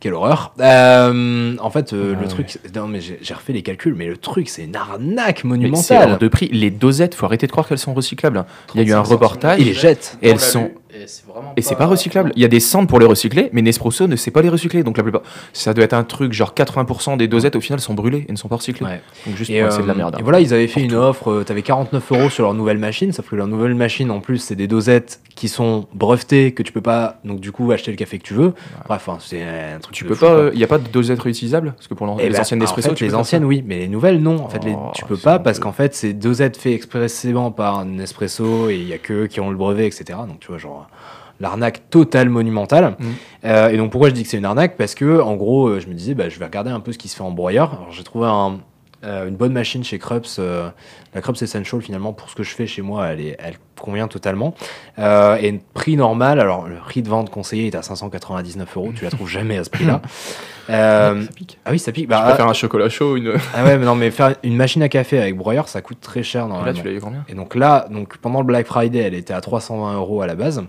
Quelle 0.00 0.14
horreur. 0.14 0.52
Euh, 0.60 1.56
en 1.58 1.70
fait, 1.70 1.92
euh, 1.92 2.12
Ah 2.14 2.20
le 2.20 2.22
ouais. 2.22 2.28
truc, 2.28 2.58
non, 2.76 2.86
mais 2.86 3.00
j'ai 3.00 3.34
refait 3.34 3.52
les 3.52 3.62
calculs, 3.62 3.94
mais 3.96 4.06
le 4.06 4.16
truc, 4.16 4.48
c'est 4.48 4.62
une 4.64 4.76
arnaque 4.76 5.42
monumentale. 5.42 6.18
de 6.18 6.28
prix. 6.28 6.48
Les 6.52 6.70
dosettes, 6.70 7.14
faut 7.16 7.26
arrêter 7.26 7.46
de 7.46 7.50
croire 7.52 7.66
qu'elles 7.66 7.78
sont 7.78 7.94
recyclables. 7.94 8.44
Il 8.74 8.80
y 8.80 8.84
a 8.84 8.86
eu 8.86 8.92
un 8.92 9.02
35 9.02 9.12
reportage. 9.12 9.58
Il 9.60 9.66
les 9.66 9.74
jette. 9.74 10.16
Et 10.22 10.28
elles 10.28 10.38
sont- 10.38 10.70
Et 11.02 11.06
c'est 11.06 11.26
vraiment 11.26 11.52
Et 11.56 11.62
c'est 11.62 11.76
pas 11.76 11.86
recyclable. 11.86 12.32
Il 12.36 12.42
y 12.42 12.44
a 12.44 12.48
des 12.48 12.60
centres 12.60 12.88
pour 12.88 12.98
les 13.00 13.06
recycler, 13.06 13.50
mais 13.52 13.62
Nespresso 13.62 14.06
ne 14.06 14.16
sait 14.16 14.30
pas 14.30 14.42
les 14.42 14.48
recycler. 14.48 14.82
Donc 14.82 14.96
la 14.96 15.02
plupart, 15.02 15.22
ça 15.52 15.74
doit 15.74 15.84
être 15.84 15.92
un 15.94 16.04
truc 16.04 16.32
genre 16.32 16.54
80% 16.54 17.16
des 17.16 17.28
dosettes 17.28 17.56
au 17.56 17.60
final 17.60 17.80
sont 17.80 17.94
brûlées 17.94 18.24
et 18.28 18.32
ne 18.32 18.36
sont 18.36 18.48
pas 18.48 18.56
recyclées. 18.56 18.86
Ouais. 18.86 19.00
Donc 19.26 19.36
juste 19.36 19.50
c'est 19.50 19.82
de 19.82 19.86
la 19.86 19.92
euh, 19.92 19.96
merde. 19.96 20.14
hein. 20.14 20.18
et 20.18 20.22
voilà, 20.22 20.40
ils 20.40 20.52
avaient 20.54 20.66
fait 20.66 20.82
une 20.82 20.94
offre, 20.94 21.30
euh, 21.30 21.44
t'avais 21.44 21.62
49 21.62 22.12
euros 22.12 22.30
sur 22.30 22.44
leur 22.44 22.54
nouvelle 22.54 22.78
machine, 22.78 23.12
sauf 23.12 23.28
que 23.28 23.36
leur 23.36 23.46
nouvelle 23.46 23.74
machine, 23.74 24.10
en 24.10 24.20
plus, 24.20 24.38
c'est 24.38 24.56
des 24.56 24.66
dosettes 24.66 25.20
qui 25.34 25.48
sont 25.48 25.86
brevetées, 25.94 26.52
que 26.52 26.62
tu 26.64 26.72
peux 26.72 26.80
pas, 26.80 27.20
donc 27.24 27.38
du 27.40 27.52
coup, 27.52 27.70
acheter 27.70 27.90
le 27.92 27.96
café 27.96 28.18
que 28.18 28.24
tu 28.24 28.34
veux. 28.34 28.54
Bref, 28.88 29.08
enfin, 29.08 29.18
c'est 29.20 29.42
un 29.42 29.78
truc 29.80 29.94
Tu 29.94 30.04
peux 30.04 30.14
fou, 30.14 30.24
pas, 30.26 30.50
il 30.52 30.58
y 30.58 30.64
a 30.64 30.66
pas 30.66 30.78
de 30.78 30.88
dosettes 30.88 31.20
réutilisables? 31.20 31.72
Parce 31.74 31.86
que 31.86 31.94
pour 31.94 32.16
Eh 32.18 32.24
les 32.24 32.30
ben, 32.30 32.40
anciennes 32.40 32.60
en 32.60 32.64
Nespresso, 32.64 32.88
fait, 32.90 32.94
tu 32.96 33.04
les 33.04 33.14
anciennes, 33.14 33.44
oui, 33.44 33.62
mais 33.64 33.78
les 33.78 33.88
nouvelles, 33.88 34.20
non. 34.20 34.44
En 34.44 34.48
fait, 34.48 34.64
les, 34.64 34.74
Oh, 34.76 34.90
tu 34.94 35.04
peux 35.04 35.16
pas 35.16 35.38
parce 35.38 35.58
qu'en 35.60 35.72
fait, 35.72 35.94
c'est 35.94 36.12
dosettes 36.12 36.56
fait 36.56 36.72
expressément 36.72 37.50
par 37.52 37.84
Nespresso 37.84 38.68
et 38.68 38.76
il 38.76 38.88
y 38.88 38.92
a 38.92 38.98
que 38.98 39.12
eux 39.12 39.26
qui 39.28 39.40
ont 39.40 39.50
le 39.50 39.56
brevet, 39.56 39.86
etc. 39.86 40.18
Donc, 40.26 40.40
tu 40.40 40.48
vois, 40.48 40.58
genre, 40.58 40.87
l'arnaque 41.40 41.88
totale 41.90 42.28
monumentale. 42.28 42.96
Mm. 42.98 43.04
Euh, 43.44 43.68
et 43.70 43.76
donc, 43.76 43.90
pourquoi 43.92 44.08
je 44.08 44.14
dis 44.14 44.22
que 44.24 44.28
c'est 44.28 44.38
une 44.38 44.44
arnaque? 44.44 44.76
Parce 44.76 44.94
que, 44.94 45.20
en 45.20 45.36
gros, 45.36 45.68
euh, 45.68 45.80
je 45.80 45.86
me 45.88 45.94
disais, 45.94 46.14
bah, 46.14 46.28
je 46.28 46.38
vais 46.38 46.44
regarder 46.44 46.70
un 46.70 46.80
peu 46.80 46.92
ce 46.92 46.98
qui 46.98 47.08
se 47.08 47.16
fait 47.16 47.22
en 47.22 47.30
broyeur. 47.30 47.72
Alors, 47.74 47.92
j'ai 47.92 48.02
trouvé 48.02 48.26
un- 48.26 48.58
euh, 49.04 49.28
une 49.28 49.36
bonne 49.36 49.52
machine 49.52 49.84
chez 49.84 50.00
Krups, 50.00 50.38
euh, 50.40 50.68
la 51.14 51.20
Krups 51.20 51.40
Essential, 51.40 51.80
finalement, 51.80 52.12
pour 52.12 52.28
ce 52.30 52.34
que 52.34 52.42
je 52.42 52.52
fais 52.52 52.66
chez 52.66 52.82
moi, 52.82 53.06
elle, 53.06 53.20
est, 53.20 53.36
elle 53.38 53.54
convient 53.80 54.08
totalement. 54.08 54.54
Euh, 54.98 55.36
et 55.40 55.60
prix 55.74 55.96
normal, 55.96 56.40
alors 56.40 56.66
le 56.66 56.74
prix 56.78 57.02
de 57.02 57.08
vente 57.08 57.30
conseillé 57.30 57.68
est 57.68 57.76
à 57.76 57.82
599 57.82 58.76
euros, 58.76 58.90
tu 58.96 59.04
la 59.04 59.10
trouves 59.10 59.28
jamais 59.28 59.56
à 59.56 59.62
ce 59.64 59.70
prix-là. 59.70 60.02
Euh, 60.70 61.22
Ça 61.24 61.32
pique. 61.32 61.58
ah 61.64 61.70
oui, 61.70 61.78
ça 61.78 61.92
pique. 61.92 62.04
Je 62.04 62.08
Bah, 62.10 62.20
préfère 62.26 62.46
un 62.46 62.52
chocolat 62.52 62.90
chaud, 62.90 63.16
une. 63.16 63.32
ah 63.54 63.64
ouais, 63.64 63.78
mais 63.78 63.86
non, 63.86 63.94
mais 63.94 64.10
faire 64.10 64.34
une 64.42 64.54
machine 64.54 64.82
à 64.82 64.90
café 64.90 65.18
avec 65.18 65.34
broyeur, 65.34 65.66
ça 65.66 65.80
coûte 65.80 65.96
très 66.02 66.22
cher 66.22 66.42
Là, 66.42 66.48
normalement. 66.52 66.78
tu 66.78 66.86
l'as 66.86 66.92
eu 66.92 67.00
combien? 67.00 67.24
Et 67.26 67.32
donc 67.34 67.54
là, 67.54 67.86
donc 67.90 68.18
pendant 68.18 68.40
le 68.40 68.46
Black 68.46 68.66
Friday, 68.66 68.98
elle 68.98 69.14
était 69.14 69.32
à 69.32 69.40
320 69.40 69.94
euros 69.94 70.20
à 70.20 70.26
la 70.26 70.34
base. 70.34 70.62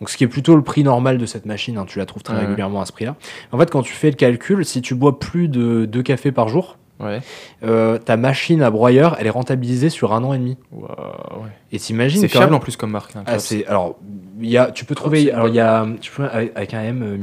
Donc 0.00 0.10
ce 0.10 0.16
qui 0.16 0.24
est 0.24 0.28
plutôt 0.28 0.54
le 0.56 0.62
prix 0.62 0.84
normal 0.84 1.18
de 1.18 1.26
cette 1.26 1.44
machine, 1.46 1.76
hein, 1.78 1.84
tu 1.86 1.98
la 1.98 2.06
trouves 2.06 2.22
très 2.22 2.34
Ouais. 2.34 2.40
régulièrement 2.40 2.80
à 2.80 2.86
ce 2.86 2.92
prix-là. 2.92 3.16
En 3.52 3.58
fait, 3.58 3.70
quand 3.70 3.82
tu 3.82 3.92
fais 3.92 4.10
le 4.10 4.16
calcul, 4.16 4.64
si 4.64 4.80
tu 4.82 4.94
bois 4.94 5.18
plus 5.18 5.48
de 5.48 5.84
2 5.86 6.02
cafés 6.02 6.30
par 6.32 6.48
jour, 6.48 6.76
Ouais. 7.00 7.20
euh, 7.64 7.98
ta 7.98 8.16
machine 8.16 8.60
à 8.62 8.70
broyeur, 8.70 9.16
elle 9.20 9.26
est 9.26 9.30
rentabilisée 9.30 9.88
sur 9.90 10.12
un 10.14 10.24
an 10.24 10.32
et 10.34 10.38
demi. 10.38 10.56
Ouais. 10.72 10.88
Et 11.70 11.78
t'imagines 11.78 12.20
C'est 12.22 12.28
fiable 12.28 12.54
en 12.54 12.60
plus 12.60 12.76
comme 12.76 12.90
marque. 12.90 13.14
hein, 13.16 13.24
Ah, 13.26 13.36
alors 13.68 13.98
y 14.40 14.56
a, 14.56 14.70
tu 14.70 14.84
peux 14.84 14.94
trouver, 14.94 15.30
alors 15.32 15.48
il 15.48 15.54
y 15.54 15.60
a, 15.60 15.86
tu 16.00 16.10
peux 16.12 16.24
avec, 16.24 16.72
un 16.72 16.82
M, 16.82 17.02
euh. 17.02 17.16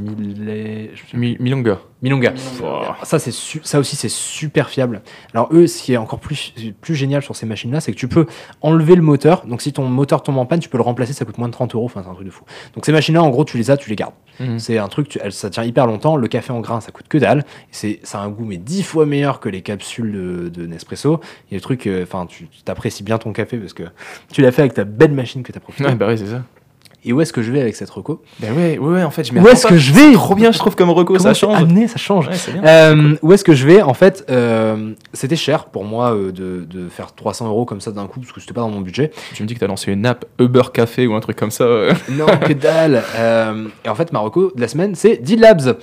Mi- 1.14 1.36
Milonga. 1.40 1.80
Milonga. 2.02 2.32
Milonga. 2.32 2.96
Ça, 3.02 3.18
ça 3.18 3.78
aussi, 3.80 3.96
c'est 3.96 4.10
super 4.10 4.68
fiable. 4.68 5.00
Alors, 5.32 5.48
eux, 5.52 5.66
ce 5.66 5.82
qui 5.82 5.94
est 5.94 5.96
encore 5.96 6.20
plus, 6.20 6.52
plus 6.82 6.94
génial 6.94 7.22
sur 7.22 7.34
ces 7.34 7.46
machines-là, 7.46 7.80
c'est 7.80 7.90
que 7.92 7.96
tu 7.96 8.06
peux 8.06 8.26
enlever 8.60 8.94
le 8.94 9.02
moteur. 9.02 9.46
Donc, 9.46 9.62
si 9.62 9.72
ton 9.72 9.86
moteur 9.88 10.22
tombe 10.22 10.36
en 10.38 10.44
panne, 10.46 10.60
tu 10.60 10.68
peux 10.68 10.76
le 10.76 10.82
remplacer, 10.84 11.14
ça 11.14 11.24
coûte 11.24 11.38
moins 11.38 11.48
de 11.48 11.52
30 11.54 11.74
euros. 11.74 11.86
Enfin, 11.86 12.02
c'est 12.04 12.10
un 12.10 12.14
truc 12.14 12.26
de 12.26 12.30
fou. 12.30 12.44
Donc, 12.74 12.84
ces 12.84 12.92
machines-là, 12.92 13.22
en 13.22 13.30
gros, 13.30 13.44
tu 13.46 13.56
les 13.56 13.70
as, 13.70 13.76
tu 13.78 13.88
les 13.88 13.96
gardes. 13.96 14.14
Mhm. 14.38 14.58
C'est 14.58 14.76
un 14.76 14.88
truc, 14.88 15.08
tu- 15.08 15.18
ça 15.30 15.48
tient 15.48 15.64
hyper 15.64 15.86
longtemps. 15.86 16.16
Le 16.16 16.28
café 16.28 16.52
en 16.52 16.60
grain, 16.60 16.80
ça 16.82 16.92
coûte 16.92 17.08
que 17.08 17.16
dalle. 17.18 17.44
Ça 17.70 17.88
a 18.12 18.18
un 18.18 18.28
goût, 18.28 18.44
mais 18.44 18.58
10 18.58 18.82
fois 18.82 19.06
meilleur 19.06 19.40
que 19.40 19.48
les 19.48 19.62
capsules 19.62 20.12
de, 20.12 20.48
de 20.50 20.66
Nespresso. 20.66 21.20
Et 21.50 21.54
le 21.54 21.60
truc, 21.62 21.86
euh, 21.86 22.02
enfin, 22.02 22.26
tu 22.26 22.46
tu 22.48 22.62
t'apprécies 22.62 23.02
bien 23.02 23.16
ton 23.18 23.32
café 23.32 23.56
parce 23.56 23.72
que 23.72 23.84
tu 24.36 24.42
l'as 24.42 24.52
fait 24.52 24.60
avec 24.60 24.74
ta 24.74 24.84
belle 24.84 25.12
machine 25.12 25.42
que 25.42 25.50
tu 25.50 25.56
as 25.56 25.60
profité. 25.62 25.88
Ouais, 25.88 25.94
bah 25.94 26.06
ouais, 26.08 26.16
c'est 26.18 26.26
ça. 26.26 26.42
Et 27.06 27.12
où 27.14 27.22
est-ce 27.22 27.32
que 27.32 27.40
je 27.40 27.50
vais 27.52 27.62
avec 27.62 27.74
cette 27.74 27.88
reco? 27.88 28.20
Bah 28.38 28.48
ouais, 28.54 28.76
ouais, 28.76 28.92
ouais, 28.94 29.02
en 29.02 29.10
fait, 29.10 29.24
je 29.24 29.32
Où 29.32 29.48
est-ce 29.48 29.66
que 29.66 29.78
je 29.78 29.92
vais? 29.94 30.12
Trop 30.12 30.34
bien, 30.34 30.52
je 30.52 30.58
trouve, 30.58 30.76
comme 30.76 30.90
reco, 30.90 31.14
Comment 31.14 31.20
ça 31.20 31.32
change. 31.32 31.56
amené, 31.56 31.88
ça 31.88 31.96
change. 31.96 32.26
Ouais, 32.28 32.34
c'est 32.34 32.52
bien. 32.52 32.62
Euh, 32.66 33.14
où 33.22 33.32
est-ce 33.32 33.44
que 33.44 33.54
je 33.54 33.66
vais? 33.66 33.80
En 33.80 33.94
fait, 33.94 34.26
euh, 34.28 34.92
c'était 35.14 35.36
cher 35.36 35.66
pour 35.66 35.84
moi 35.84 36.14
euh, 36.14 36.32
de, 36.32 36.66
de 36.68 36.88
faire 36.90 37.14
300 37.14 37.46
euros 37.46 37.64
comme 37.64 37.80
ça 37.80 37.92
d'un 37.92 38.06
coup 38.08 38.20
parce 38.20 38.32
que 38.32 38.40
c'était 38.40 38.52
pas 38.52 38.60
dans 38.60 38.70
mon 38.70 38.82
budget. 38.82 39.10
Tu 39.32 39.42
me 39.42 39.48
dis 39.48 39.54
que 39.54 39.60
t'as 39.60 39.68
lancé 39.68 39.90
une 39.90 40.04
app 40.04 40.26
Uber 40.38 40.62
Café 40.74 41.06
ou 41.06 41.14
un 41.14 41.20
truc 41.20 41.36
comme 41.36 41.50
ça. 41.52 41.64
euh. 41.64 41.94
Non, 42.10 42.26
que 42.26 42.52
dalle. 42.52 43.02
Et 43.84 43.88
en 43.88 43.94
fait, 43.94 44.12
Marocco 44.12 44.52
de 44.54 44.60
la 44.60 44.68
semaine, 44.68 44.94
c'est 44.96 45.16
D-Labs. 45.16 45.78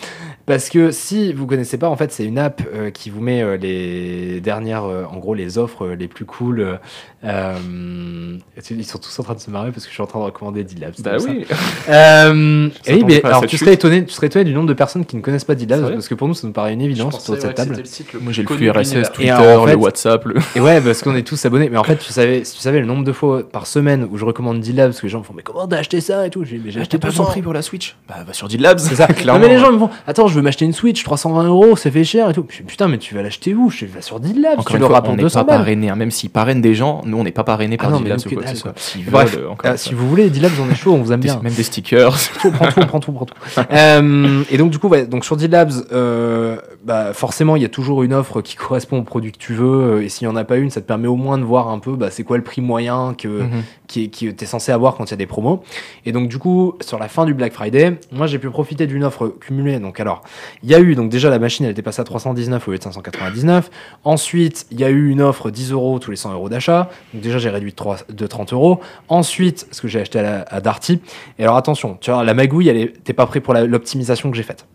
Parce 0.45 0.69
que 0.69 0.91
si 0.91 1.31
vous 1.31 1.47
connaissez 1.47 1.77
pas, 1.77 1.87
en 1.87 1.95
fait, 1.95 2.11
c'est 2.11 2.25
une 2.25 2.37
app 2.37 2.61
euh, 2.75 2.89
qui 2.91 3.09
vous 3.09 3.21
met 3.21 3.41
euh, 3.41 3.55
les 3.55 4.41
dernières, 4.41 4.83
euh, 4.83 5.05
en 5.09 5.15
gros, 5.17 5.33
les 5.35 5.57
offres 5.57 5.87
les 5.87 6.09
plus 6.09 6.25
cool. 6.25 6.79
Euh, 7.25 8.37
ils 8.69 8.85
sont 8.85 8.97
tous 8.97 9.17
en 9.19 9.23
train 9.23 9.33
de 9.35 9.39
se 9.39 9.49
marrer 9.49 9.71
parce 9.71 9.83
que 9.85 9.89
je 9.89 9.93
suis 9.93 10.03
en 10.03 10.07
train 10.07 10.19
de 10.19 10.25
recommander 10.25 10.63
D-Labs. 10.63 10.93
Bah 10.99 11.17
oui. 11.25 11.45
Euh, 11.89 12.69
et 12.85 12.93
oui, 12.95 13.03
mais 13.05 13.25
alors 13.25 13.45
tu 13.45 13.57
serais 13.57 13.73
étonné, 13.73 14.05
tu 14.05 14.13
serais 14.13 14.27
étonné 14.27 14.45
du 14.45 14.53
nombre 14.53 14.67
de 14.69 14.73
personnes 14.73 15.05
qui 15.05 15.17
ne 15.17 15.21
connaissent 15.21 15.43
pas 15.43 15.53
D-Labs 15.55 15.93
parce 15.93 16.07
que 16.07 16.15
pour 16.15 16.29
nous, 16.29 16.33
ça 16.33 16.47
nous 16.47 16.53
paraît 16.53 16.71
une 16.73 16.81
évidence 16.81 17.15
autour 17.19 17.35
de 17.35 17.41
cette 17.41 17.55
table. 17.55 17.83
Moi 18.21 18.31
j'ai 18.31 18.43
le 18.43 18.47
flux 18.47 18.69
RSS. 18.69 19.11
Twitter, 19.11 19.31
en 19.33 19.65
fait- 19.65 19.71
le 19.71 19.77
WhatsApp. 19.77 20.23
Le... 20.25 20.35
Et 20.55 20.61
ouais, 20.61 20.79
parce 20.79 21.01
qu'on 21.03 21.13
est 21.15 21.23
tous 21.27 21.43
abonnés. 21.45 21.69
Mais 21.69 21.77
en 21.77 21.83
fait, 21.83 21.97
tu 21.97 22.13
savais, 22.13 22.45
si 22.45 22.55
tu 22.55 22.61
savais 22.61 22.79
le 22.79 22.85
nombre 22.85 23.03
de 23.03 23.11
fois 23.11 23.43
par 23.49 23.67
semaine 23.67 24.07
où 24.09 24.17
je 24.17 24.23
recommande 24.25 24.61
D-Labs, 24.61 24.91
parce 24.91 25.01
que 25.01 25.05
les 25.07 25.11
gens 25.11 25.19
me 25.19 25.23
font, 25.23 25.33
mais 25.35 25.43
comment 25.43 25.67
t'as 25.67 25.77
acheté 25.79 25.99
ça 25.99 26.25
et 26.25 26.29
tout? 26.29 26.45
J'ai 26.45 26.61
acheté 26.79 26.97
pas 26.97 27.09
200. 27.09 27.25
compris 27.25 27.41
pour 27.41 27.53
la 27.53 27.61
Switch 27.61 27.95
Bah 28.07 28.15
va 28.25 28.31
sur 28.33 28.47
D-Labs. 28.47 28.79
C'est 28.79 28.95
ça. 28.95 29.07
clairement. 29.07 29.33
Non, 29.43 29.47
mais 29.47 29.53
les 29.53 29.59
gens 29.59 29.71
me 29.73 29.79
font, 29.79 29.89
attends, 30.07 30.27
je 30.27 30.35
veux 30.35 30.41
m'acheter 30.41 30.63
une 30.65 30.73
Switch, 30.73 31.03
320 31.03 31.45
euros, 31.45 31.75
ça 31.75 31.89
fait 31.91 32.03
cher 32.03 32.29
et 32.29 32.33
tout. 32.33 32.45
Je 32.49 32.57
dis, 32.57 32.63
putain, 32.63 32.87
mais 32.87 32.97
tu 32.99 33.13
vas 33.15 33.23
l'acheter 33.23 33.53
où? 33.55 33.69
Je 33.69 33.85
dis, 33.85 33.91
va 33.91 34.01
sur 34.01 34.19
D-Labs, 34.19 34.59
tu 34.65 34.77
l'auras 34.77 35.01
pour 35.01 35.13
on 35.13 35.15
n'est 35.17 35.23
200 35.23 35.39
pas 35.39 35.43
balles. 35.45 35.57
parrainé. 35.59 35.89
hein. 35.89 35.95
Même 35.95 36.11
s'ils 36.11 36.29
parrainent 36.29 36.61
des 36.61 36.75
gens, 36.75 37.01
nous 37.13 37.19
on 37.19 37.23
n'est 37.23 37.31
pas 37.31 37.43
parrainé 37.43 37.77
Ah 37.79 37.83
par 37.83 37.91
non, 37.91 37.97
mais 37.99 38.05
D-Labs 38.05 38.19
nous, 38.25 38.31
ou 38.31 38.35
quoi 38.35 38.43
que 38.43 38.49
ce 38.49 38.55
soit. 38.55 38.73
Bref, 39.11 39.35
veulent, 39.35 39.45
euh, 39.65 39.71
une 39.71 39.77
si 39.77 39.93
vous 39.93 40.07
voulez, 40.09 40.29
D-Labs, 40.29 40.51
on 40.59 40.69
est 40.71 40.75
chaud, 40.75 40.93
on 40.93 41.01
vous 41.01 41.11
aime 41.13 41.19
Des- 41.19 41.27
bien. 41.29 41.39
Même 41.41 41.53
des 41.53 41.63
stickers. 41.63 42.15
tout, 42.41 42.51
prends 42.53 42.67
tout, 42.71 42.85
prends 42.87 42.99
tout, 42.99 43.11
prends 43.11 43.25
tout. 43.25 43.35
Euh, 43.71 44.43
et 44.49 44.57
donc 44.57 44.71
du 44.71 44.79
coup, 44.79 44.87
ouais, 44.87 45.05
donc 45.05 45.25
sur 45.25 45.37
D-Labs, 45.37 45.71
euh, 45.91 46.57
bah, 46.83 47.13
forcément, 47.13 47.55
il 47.55 47.61
y 47.61 47.65
a 47.65 47.69
toujours 47.69 48.03
une 48.03 48.13
offre 48.13 48.41
qui 48.41 48.55
correspond 48.55 48.97
au 48.99 49.03
produit 49.03 49.31
que 49.31 49.37
tu 49.37 49.53
veux. 49.53 49.97
euh, 49.97 50.03
Et 50.03 50.09
s'il 50.09 50.27
n'y 50.27 50.33
en 50.33 50.35
a 50.35 50.43
pas 50.43 50.57
une, 50.57 50.69
ça 50.69 50.81
te 50.81 50.85
permet 50.87 51.07
au 51.07 51.15
moins 51.15 51.37
de 51.37 51.43
voir 51.43 51.69
un 51.69 51.79
peu 51.79 51.95
bah, 51.95 52.09
c'est 52.11 52.23
quoi 52.23 52.37
le 52.37 52.43
prix 52.43 52.61
moyen 52.61 53.13
que, 53.17 53.27
Mhm. 53.27 53.63
qui, 53.87 54.09
qui 54.09 54.33
t'es 54.33 54.45
censé 54.45 54.71
avoir 54.71 54.95
quand 54.95 55.05
il 55.05 55.11
y 55.11 55.13
a 55.13 55.17
des 55.17 55.25
promos. 55.27 55.63
Et 56.05 56.11
donc 56.11 56.27
du 56.29 56.37
coup, 56.39 56.75
sur 56.81 56.99
la 56.99 57.07
fin 57.07 57.25
du 57.25 57.33
Black 57.33 57.53
Friday, 57.53 57.99
moi 58.11 58.27
j'ai 58.27 58.39
pu 58.39 58.49
profiter 58.49 58.87
d'une 58.87 59.03
offre 59.03 59.27
cumulée. 59.27 59.79
Donc 59.79 59.99
alors, 59.99 60.21
il 60.63 60.69
y 60.69 60.75
a 60.75 60.79
eu, 60.79 60.95
donc 60.95 61.09
déjà 61.09 61.29
la 61.29 61.39
machine 61.39 61.65
elle 61.65 61.71
était 61.71 61.81
passée 61.81 62.01
à 62.01 62.05
319 62.05 62.67
au 62.67 62.71
lieu 62.71 62.77
de 62.77 62.83
599. 62.83 63.69
Ensuite, 64.03 64.65
il 64.71 64.79
y 64.79 64.83
a 64.83 64.89
eu 64.89 65.09
une 65.09 65.21
offre 65.21 65.49
10 65.49 65.71
euros 65.71 65.99
tous 65.99 66.11
les 66.11 66.17
100 66.17 66.33
euros 66.33 66.49
d'achat. 66.49 66.89
Donc 67.13 67.21
déjà 67.23 67.37
j'ai 67.39 67.49
réduit 67.49 67.71
de, 67.71 67.75
3 67.75 67.97
de 68.09 68.27
30 68.27 68.53
euros. 68.53 68.79
Ensuite, 69.07 69.67
ce 69.71 69.81
que 69.81 69.87
j'ai 69.87 70.01
acheté 70.01 70.19
à, 70.19 70.21
la- 70.23 70.41
à 70.49 70.61
Darty. 70.61 71.01
Et 71.39 71.43
alors 71.43 71.57
attention, 71.57 71.97
tu 72.01 72.11
vois, 72.11 72.23
la 72.23 72.33
magouille, 72.33 72.91
t'es 73.03 73.13
pas 73.13 73.25
prêt 73.25 73.39
pour 73.39 73.53
l'optimisation 73.53 74.31
que 74.31 74.37
j'ai 74.37 74.43
faite. 74.43 74.65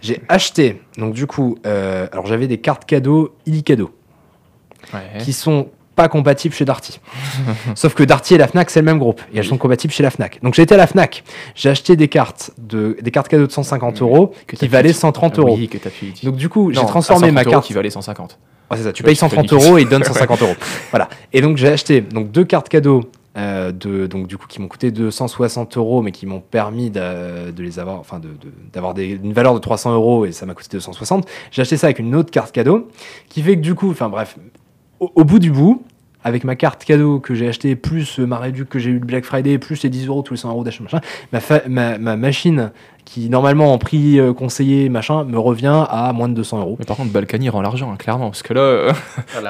J'ai 0.00 0.20
acheté, 0.28 0.82
donc 0.98 1.14
du 1.14 1.26
coup, 1.26 1.56
euh, 1.66 2.08
alors 2.12 2.26
j'avais 2.26 2.48
des 2.48 2.58
cartes 2.58 2.84
cadeaux 2.84 3.34
Illicado 3.46 3.90
Ouais. 4.92 5.00
qui 5.20 5.32
sont 5.32 5.68
pas 5.94 6.08
compatibles 6.08 6.54
chez 6.54 6.64
Darty. 6.64 7.00
Sauf 7.76 7.94
que 7.94 8.02
Darty 8.02 8.34
et 8.34 8.38
la 8.38 8.48
Fnac, 8.48 8.70
c'est 8.70 8.80
le 8.80 8.86
même 8.86 8.98
groupe. 8.98 9.20
Et 9.32 9.38
elles 9.38 9.44
sont 9.44 9.58
compatibles 9.58 9.92
chez 9.92 10.02
la 10.02 10.10
Fnac. 10.10 10.40
Donc 10.42 10.54
j'ai 10.54 10.62
été 10.62 10.74
à 10.74 10.78
la 10.78 10.86
Fnac. 10.86 11.22
J'ai 11.54 11.68
acheté 11.68 11.94
des 11.96 12.08
cartes, 12.08 12.50
de, 12.58 12.96
des 13.00 13.10
cartes 13.10 13.28
cadeaux 13.28 13.46
de 13.46 13.52
150 13.52 14.02
euros 14.02 14.32
qui 14.58 14.66
valaient 14.68 14.88
pu- 14.88 14.94
130 14.94 15.34
Ah 15.36 15.40
euros. 15.42 15.58
Donc 16.24 16.36
du 16.36 16.48
coup, 16.48 16.72
j'ai 16.72 16.84
transformé 16.84 17.30
ma 17.30 17.40
130 17.42 17.46
euros 17.46 17.50
carte. 17.52 17.66
qui 17.66 17.72
valait 17.74 17.90
150. 17.90 18.38
Ouais, 18.72 18.78
c'est 18.78 18.84
ça, 18.84 18.92
tu 18.92 19.02
payes 19.02 19.14
tu 19.14 19.20
fais 19.20 19.28
130 19.28 19.46
difficile. 19.46 19.68
euros 19.68 19.78
et 19.78 19.82
ils 19.82 19.88
donnent 19.88 20.04
150 20.04 20.42
euros. 20.42 20.54
Voilà. 20.90 21.08
Et 21.32 21.40
donc 21.40 21.56
j'ai 21.56 21.68
acheté 21.68 22.00
donc 22.00 22.30
deux 22.30 22.44
cartes 22.44 22.68
cadeaux 22.68 23.04
euh, 23.38 23.72
de 23.72 24.06
donc 24.06 24.26
du 24.26 24.36
coup 24.36 24.46
qui 24.46 24.60
m'ont 24.60 24.68
coûté 24.68 24.90
260 24.90 25.76
euros, 25.78 26.02
mais 26.02 26.12
qui 26.12 26.26
m'ont 26.26 26.40
permis 26.40 26.90
de, 26.90 27.50
de 27.50 27.62
les 27.62 27.78
avoir, 27.78 27.98
enfin 27.98 28.18
de 28.18 28.28
de- 28.28 28.52
d'avoir 28.72 28.92
des- 28.94 29.18
une 29.22 29.32
valeur 29.32 29.54
de 29.54 29.58
300 29.58 29.92
euros 29.94 30.26
et 30.26 30.32
ça 30.32 30.44
m'a 30.46 30.54
coûté 30.54 30.68
260. 30.76 31.26
J'ai 31.50 31.62
acheté 31.62 31.76
ça 31.76 31.86
avec 31.86 31.98
une 31.98 32.14
autre 32.14 32.30
carte 32.30 32.52
cadeau, 32.52 32.88
qui 33.28 33.42
fait 33.42 33.56
que 33.56 33.60
du 33.62 33.74
coup, 33.74 33.90
enfin 33.90 34.08
bref, 34.10 34.36
au, 35.00 35.10
au 35.14 35.24
bout 35.24 35.38
du 35.38 35.50
bout. 35.50 35.82
Avec 36.24 36.44
ma 36.44 36.54
carte 36.56 36.84
cadeau 36.84 37.18
que 37.18 37.34
j'ai 37.34 37.48
acheté, 37.48 37.74
plus 37.74 38.18
ma 38.20 38.38
réduc 38.38 38.68
que 38.68 38.78
j'ai 38.78 38.90
eu 38.90 38.98
le 39.00 39.06
Black 39.06 39.24
Friday, 39.24 39.58
plus 39.58 39.82
les 39.82 39.90
10 39.90 40.06
euros 40.06 40.22
tous 40.22 40.34
les 40.34 40.38
100 40.40 40.50
euros 40.50 40.62
d'achat, 40.64 40.82
machin, 40.84 41.00
ma, 41.32 41.40
fa- 41.40 41.62
ma, 41.68 41.98
ma 41.98 42.16
machine 42.16 42.70
qui 43.04 43.28
normalement 43.28 43.72
en 43.74 43.78
prix 43.78 44.20
euh, 44.20 44.32
conseillé, 44.32 44.88
machin, 44.88 45.24
me 45.24 45.36
revient 45.38 45.84
à 45.90 46.12
moins 46.14 46.28
de 46.28 46.34
200 46.34 46.60
euros. 46.60 46.76
Mais 46.78 46.84
par 46.84 46.96
contre, 46.96 47.10
Balkany 47.10 47.48
rend 47.48 47.60
l'argent, 47.60 47.90
hein, 47.92 47.96
clairement. 47.98 48.30
Parce 48.30 48.42
que 48.44 48.54
là, 48.54 48.60
euh, 48.60 48.92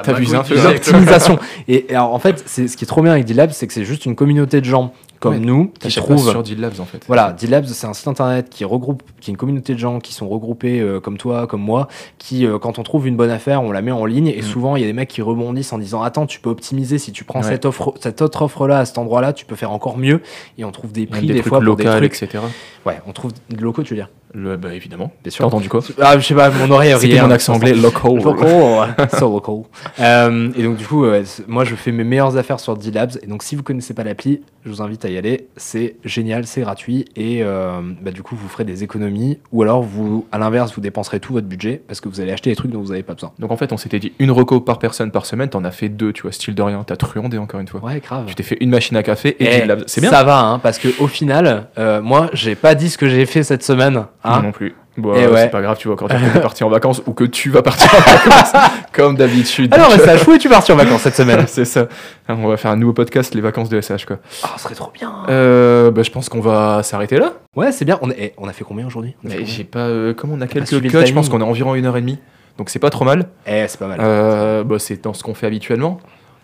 T'as 0.01 0.13
vu 0.13 0.23
magouille 0.23 0.35
un 0.35 0.41
du 0.41 0.49
peu, 0.49 0.57
siècle. 0.57 0.73
l'optimisation. 0.73 1.39
Et, 1.67 1.85
et 1.91 1.95
alors, 1.95 2.13
en 2.13 2.19
fait, 2.19 2.41
c'est 2.47 2.67
ce 2.67 2.75
qui 2.75 2.85
est 2.85 2.87
trop 2.87 3.03
bien 3.03 3.11
avec 3.11 3.25
D-Labs, 3.25 3.51
c'est 3.51 3.67
que 3.67 3.73
c'est 3.73 3.85
juste 3.85 4.05
une 4.07 4.15
communauté 4.15 4.59
de 4.59 4.65
gens 4.65 4.93
comme 5.23 5.33
Ouais, 5.35 5.39
nous 5.39 5.71
qui 5.79 5.87
trouvent. 5.95 6.29
sur 6.29 6.43
D-Labs 6.43 6.79
en 6.81 6.85
fait. 6.85 7.03
Voilà, 7.07 7.31
D-Labs, 7.31 7.65
c'est 7.67 7.87
un 7.87 7.93
site 7.93 8.07
internet 8.09 8.49
qui 8.49 8.65
regroupe, 8.65 9.03
qui 9.21 9.31
est 9.31 9.33
une 9.33 9.37
communauté 9.37 9.73
de 9.73 9.79
gens 9.79 9.99
qui 9.99 10.13
sont 10.13 10.27
regroupés 10.27 10.81
euh, 10.81 10.99
comme 10.99 11.17
toi, 11.17 11.47
comme 11.47 11.61
moi, 11.61 11.87
qui, 12.17 12.45
euh, 12.45 12.59
quand 12.59 12.77
on 12.77 12.83
trouve 12.83 13.07
une 13.07 13.15
bonne 13.15 13.29
affaire, 13.29 13.63
on 13.63 13.71
la 13.71 13.81
met 13.81 13.91
en 13.91 14.05
ligne. 14.05 14.27
Et 14.27 14.39
Mm. 14.39 14.43
souvent, 14.43 14.75
il 14.75 14.81
y 14.81 14.83
a 14.83 14.87
des 14.87 14.93
mecs 14.93 15.07
qui 15.09 15.21
rebondissent 15.21 15.71
en 15.71 15.77
disant 15.77 16.01
Attends, 16.01 16.25
tu 16.25 16.39
peux 16.41 16.49
optimiser 16.49 16.97
si 16.97 17.11
tu 17.13 17.23
prends 17.23 17.41
Ouais. 17.41 17.47
cette, 17.47 17.65
offre, 17.65 17.93
cette 18.01 18.21
autre 18.21 18.41
offre-là 18.41 18.79
à 18.79 18.85
cet 18.85 18.97
endroit-là, 18.97 19.31
tu 19.33 19.45
peux 19.45 19.55
faire 19.55 19.71
encore 19.71 19.97
mieux. 19.97 20.21
Et 20.57 20.65
on 20.65 20.71
trouve 20.71 20.91
des 20.91 21.01
Même 21.01 21.09
prix 21.11 21.21
des, 21.27 21.33
des, 21.35 21.39
trucs 21.39 21.49
fois 21.49 21.59
pour 21.59 21.65
locaux, 21.65 21.83
des 21.83 21.89
trucs. 21.89 22.21
etc. 22.21 22.43
Ouais, 22.85 22.99
on 23.07 23.13
trouve 23.13 23.31
des 23.49 23.55
locaux, 23.55 23.83
tu 23.83 23.93
veux 23.93 23.99
dire? 23.99 24.09
Le, 24.35 24.57
bah 24.57 24.73
évidemment. 24.73 25.05
Bien 25.05 25.13
T'as 25.25 25.29
sûr. 25.29 25.45
entendu 25.45 25.69
quoi? 25.69 25.81
Ah, 26.01 26.17
je 26.17 26.25
sais 26.25 26.33
pas, 26.33 26.49
mon 26.49 26.69
oreille 26.71 26.95
C'était 26.99 27.21
mon 27.21 27.27
hein, 27.27 27.31
accent 27.31 27.53
anglais, 27.53 27.73
local. 27.73 28.15
Local, 28.15 28.95
so 29.19 29.29
local. 29.31 29.63
Euh, 29.99 30.49
et 30.57 30.63
donc 30.63 30.77
du 30.77 30.85
coup, 30.87 31.05
moi 31.47 31.63
je 31.63 31.75
fais 31.75 31.91
mes 31.91 32.03
meilleures 32.03 32.35
affaires 32.35 32.59
sur 32.59 32.75
D-Labs. 32.75 33.19
Et 33.21 33.27
donc 33.27 33.43
si 33.43 33.55
vous 33.55 33.61
connaissez 33.63 33.93
pas 33.93 34.03
l'appli, 34.03 34.41
je 34.65 34.69
vous 34.69 34.81
invite 34.81 35.03
à 35.05 35.09
y 35.09 35.17
aller. 35.17 35.47
C'est 35.57 35.95
génial, 36.05 36.45
c'est 36.47 36.61
gratuit. 36.61 37.05
Et 37.15 37.43
euh, 37.43 37.81
bah, 38.01 38.11
du 38.11 38.23
coup, 38.23 38.35
vous 38.35 38.47
ferez 38.47 38.63
des 38.63 38.83
économies. 38.83 39.39
Ou 39.51 39.61
alors, 39.63 39.83
vous, 39.83 40.25
à 40.31 40.37
l'inverse, 40.37 40.73
vous 40.73 40.81
dépenserez 40.81 41.19
tout 41.19 41.33
votre 41.33 41.47
budget 41.47 41.81
parce 41.87 41.99
que 42.01 42.09
vous 42.09 42.21
allez 42.21 42.31
acheter 42.31 42.49
des 42.49 42.55
trucs 42.55 42.71
dont 42.71 42.81
vous 42.81 42.89
n'avez 42.89 43.03
pas 43.03 43.13
besoin. 43.13 43.31
Donc 43.39 43.51
en 43.51 43.57
fait, 43.57 43.73
on 43.73 43.77
s'était 43.77 43.99
dit 43.99 44.13
une 44.19 44.31
reco 44.31 44.61
par 44.61 44.79
personne 44.79 45.11
par 45.11 45.25
semaine, 45.25 45.49
t'en 45.49 45.63
as 45.65 45.71
fait 45.71 45.89
deux, 45.89 46.13
tu 46.13 46.21
vois, 46.23 46.31
style 46.31 46.55
de 46.55 46.61
rien. 46.61 46.83
T'as 46.85 46.95
truandé 46.95 47.37
encore 47.37 47.59
une 47.59 47.67
fois. 47.67 47.83
Ouais, 47.83 47.99
grave. 47.99 48.25
Tu 48.27 48.35
t'es 48.35 48.43
fait 48.43 48.57
une 48.61 48.69
machine 48.69 48.95
à 48.97 49.03
café 49.03 49.29
et 49.39 49.47
Eh, 49.57 49.61
D-Labs. 49.61 49.83
C'est 49.87 50.01
bien. 50.01 50.09
Ça 50.11 50.23
va, 50.23 50.39
hein, 50.39 50.59
parce 50.59 50.77
que 50.79 50.87
au 51.01 51.07
final, 51.07 51.67
euh, 51.77 52.01
moi, 52.01 52.29
j'ai 52.33 52.55
pas 52.55 52.75
dit 52.75 52.89
ce 52.89 52.97
que 52.97 53.09
j'ai 53.09 53.25
fait 53.25 53.43
cette 53.43 53.63
semaine. 53.63 54.05
Hein. 54.23 54.41
non 54.41 54.51
plus. 54.51 54.75
Bon, 54.95 55.13
Eh 55.15 55.23
euh, 55.23 55.31
ouais. 55.31 55.41
c'est 55.41 55.49
pas 55.49 55.61
grave, 55.61 55.77
tu 55.79 55.87
vas 55.87 55.95
encore 55.95 56.07
dire 56.07 56.19
que 56.19 56.33
t'es 56.33 56.39
parti 56.41 56.63
en 56.63 56.69
vacances 56.69 57.01
ou 57.07 57.13
que 57.13 57.23
tu 57.23 57.49
vas 57.49 57.63
partir 57.63 57.89
en 57.95 57.99
vacances, 57.99 58.53
comme 58.93 59.15
d'habitude. 59.15 59.73
Alors, 59.73 59.89
Donc, 59.89 59.97
mais 59.97 60.05
ça 60.05 60.11
a 60.11 60.17
choué, 60.17 60.37
tu 60.37 60.49
parti 60.49 60.71
en 60.71 60.75
vacances 60.75 61.01
cette 61.01 61.15
semaine. 61.15 61.43
c'est 61.47 61.65
ça. 61.65 61.87
On 62.29 62.47
va 62.47 62.57
faire 62.57 62.69
un 62.71 62.75
nouveau 62.75 62.93
podcast, 62.93 63.33
les 63.33 63.41
vacances 63.41 63.69
de 63.69 63.81
SH, 63.81 64.05
quoi. 64.05 64.17
Ah, 64.43 64.49
ce 64.57 64.63
serait 64.63 64.75
trop 64.75 64.91
bien. 64.93 65.11
Euh, 65.29 65.89
bah, 65.89 66.03
je 66.03 66.11
pense 66.11 66.29
qu'on 66.29 66.41
va 66.41 66.83
s'arrêter 66.83 67.17
là. 67.17 67.33
Ouais, 67.55 67.71
c'est 67.71 67.85
bien. 67.85 67.97
On 68.03 68.11
a, 68.11 68.13
eh, 68.17 68.33
on 68.37 68.47
a 68.47 68.53
fait 68.53 68.63
combien 68.63 68.85
aujourd'hui? 68.85 69.15
J'ai 69.45 69.63
pas. 69.63 69.79
euh, 69.79 70.13
comment 70.13 70.33
on 70.35 70.41
a 70.41 70.47
quelques 70.47 70.79
cuts 70.79 71.05
Je 71.07 71.13
pense 71.13 71.29
qu'on 71.29 71.41
a 71.41 71.45
environ 71.45 71.73
une 71.75 71.85
heure 71.85 71.97
et 71.97 72.01
demie. 72.01 72.19
Donc 72.59 72.69
c'est 72.69 72.77
pas 72.79 72.91
trop 72.91 73.03
mal. 73.03 73.25
Eh, 73.47 73.65
c'est 73.67 73.79
pas 73.79 73.87
mal. 73.87 73.97
Euh, 73.99 74.63
bah, 74.63 74.75
c'est 74.77 75.03
dans 75.03 75.13
ce 75.15 75.23
qu'on 75.23 75.33
fait 75.33 75.47
habituellement. 75.47 75.99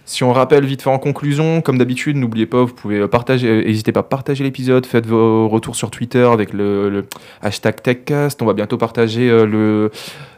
Si 0.10 0.24
on 0.24 0.34
rappelle 0.34 0.66
vite 0.66 0.82
fait 0.82 0.90
en 0.90 0.98
conclusion, 0.98 1.62
comme 1.62 1.78
d'habitude, 1.78 2.18
n'oubliez 2.18 2.48
pas, 2.48 2.64
vous 2.64 2.74
pouvez 2.74 3.08
partager, 3.08 3.48
euh, 3.48 3.64
n'hésitez 3.64 3.92
pas 3.92 4.00
à 4.00 4.04
partager 4.04 4.44
l'épisode, 4.44 4.88
faites 4.88 5.06
vos 5.06 5.48
retours 5.48 5.76
sur 5.76 5.92
Twitter 5.92 6.24
avec 6.24 6.52
le, 6.52 6.90
le 6.90 7.06
hashtag 7.44 7.84
TechCast. 7.84 8.42
On 8.42 8.48
va 8.48 8.54
bientôt 8.54 8.80
partager 8.80 9.30
euh, 9.30 9.46
le, 9.46 9.92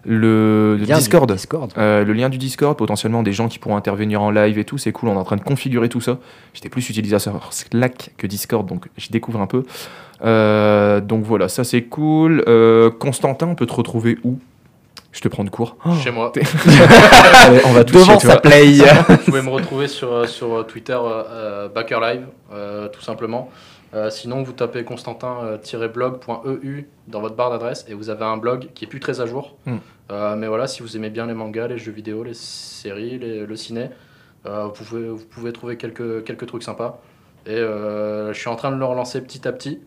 le, 0.04 0.76
le 0.76 0.84
Lien 0.84 0.96
du 0.96 1.00
Discord. 1.00 1.32
Discord. 1.32 1.72
Euh, 1.78 2.04
le 2.04 2.12
lien 2.12 2.28
du 2.28 2.38
Discord, 2.38 2.78
potentiellement 2.78 3.24
des 3.24 3.32
gens 3.32 3.48
qui 3.48 3.60
pourront 3.60 3.78
intervenir 3.78 4.22
en 4.22 4.30
live 4.30 4.60
et 4.60 4.66
tout, 4.66 4.78
c'est 4.78 4.92
cool, 4.92 5.08
on 5.08 5.14
est 5.14 5.18
en 5.18 5.24
train 5.24 5.38
de 5.38 5.42
configurer 5.42 5.88
tout 5.88 6.02
ça. 6.02 6.20
J'étais 6.54 6.68
plus 6.68 6.90
utilisateur 6.90 7.54
Slack 7.54 8.10
que 8.18 8.28
Discord, 8.28 8.68
donc 8.68 8.88
j'y 8.98 9.10
découvre 9.10 9.40
un 9.40 9.48
peu. 9.48 9.64
Euh, 10.22 11.00
donc 11.00 11.24
voilà, 11.24 11.48
ça 11.48 11.64
c'est 11.64 11.84
cool. 11.84 12.44
Euh, 12.50 12.90
Constantin, 12.90 13.48
on 13.48 13.56
peut 13.56 13.68
te 13.68 13.74
retrouver 13.74 14.18
où? 14.26 14.38
Je 15.12 15.20
te 15.20 15.28
prends 15.28 15.44
de 15.44 15.50
cours. 15.50 15.76
Chez 16.04 16.12
moi. 16.12 16.32
Allez, 17.44 17.62
on 17.66 17.74
va 17.74 17.84
tout 17.84 17.96
Devant 17.96 18.20
chez 18.20 18.28
sa 18.28 18.38
toi. 18.38 18.42
play. 18.42 18.78
Vous 19.10 19.18
pouvez 19.26 19.42
me 19.42 19.50
retrouver 19.50 19.88
sur, 19.88 20.12
euh, 20.14 20.26
sur 20.26 20.54
euh, 20.60 20.64
Twitter 20.64 20.94
euh, 20.94 21.24
euh, 21.30 21.70
Backer 21.70 22.00
Live, 22.00 22.26
euh, 22.54 22.88
tout 22.88 23.02
simplement. 23.02 23.50
Euh, 23.94 24.10
sinon, 24.10 24.42
vous 24.42 24.54
tapez 24.54 24.86
constantin-blog.eu 24.86 26.88
dans 27.08 27.20
votre 27.22 27.36
barre 27.36 27.50
d'adresse 27.50 27.86
et 27.90 27.94
vous 27.94 28.10
avez 28.10 28.24
un 28.24 28.38
blog 28.38 28.70
qui 28.74 28.86
est 28.86 28.88
plus 28.88 29.00
très 29.02 29.20
à 29.22 29.26
jour. 29.26 29.58
Hmm. 29.66 29.78
Euh, 30.12 30.36
mais 30.36 30.48
voilà, 30.48 30.68
si 30.68 30.82
vous 30.82 30.96
aimez 30.96 31.10
bien 31.10 31.26
les 31.26 31.34
mangas, 31.34 31.68
les 31.68 31.78
jeux 31.78 31.92
vidéo, 31.92 32.24
les 32.24 32.34
séries, 32.34 33.18
les- 33.20 33.46
le 33.46 33.56
ciné, 33.56 33.90
euh, 34.46 34.66
vous, 34.66 34.72
pouvez, 34.86 35.10
vous 35.10 35.26
pouvez 35.26 35.52
trouver 35.54 35.78
quelques, 35.78 36.24
quelques 36.24 36.46
trucs 36.48 36.64
sympas. 36.64 37.02
Et 37.46 37.52
euh, 37.52 38.34
je 38.34 38.40
suis 38.40 38.50
en 38.50 38.56
train 38.56 38.72
de 38.72 38.78
le 38.78 38.86
relancer 38.86 39.22
petit 39.22 39.48
à 39.48 39.52
petit. 39.52 39.80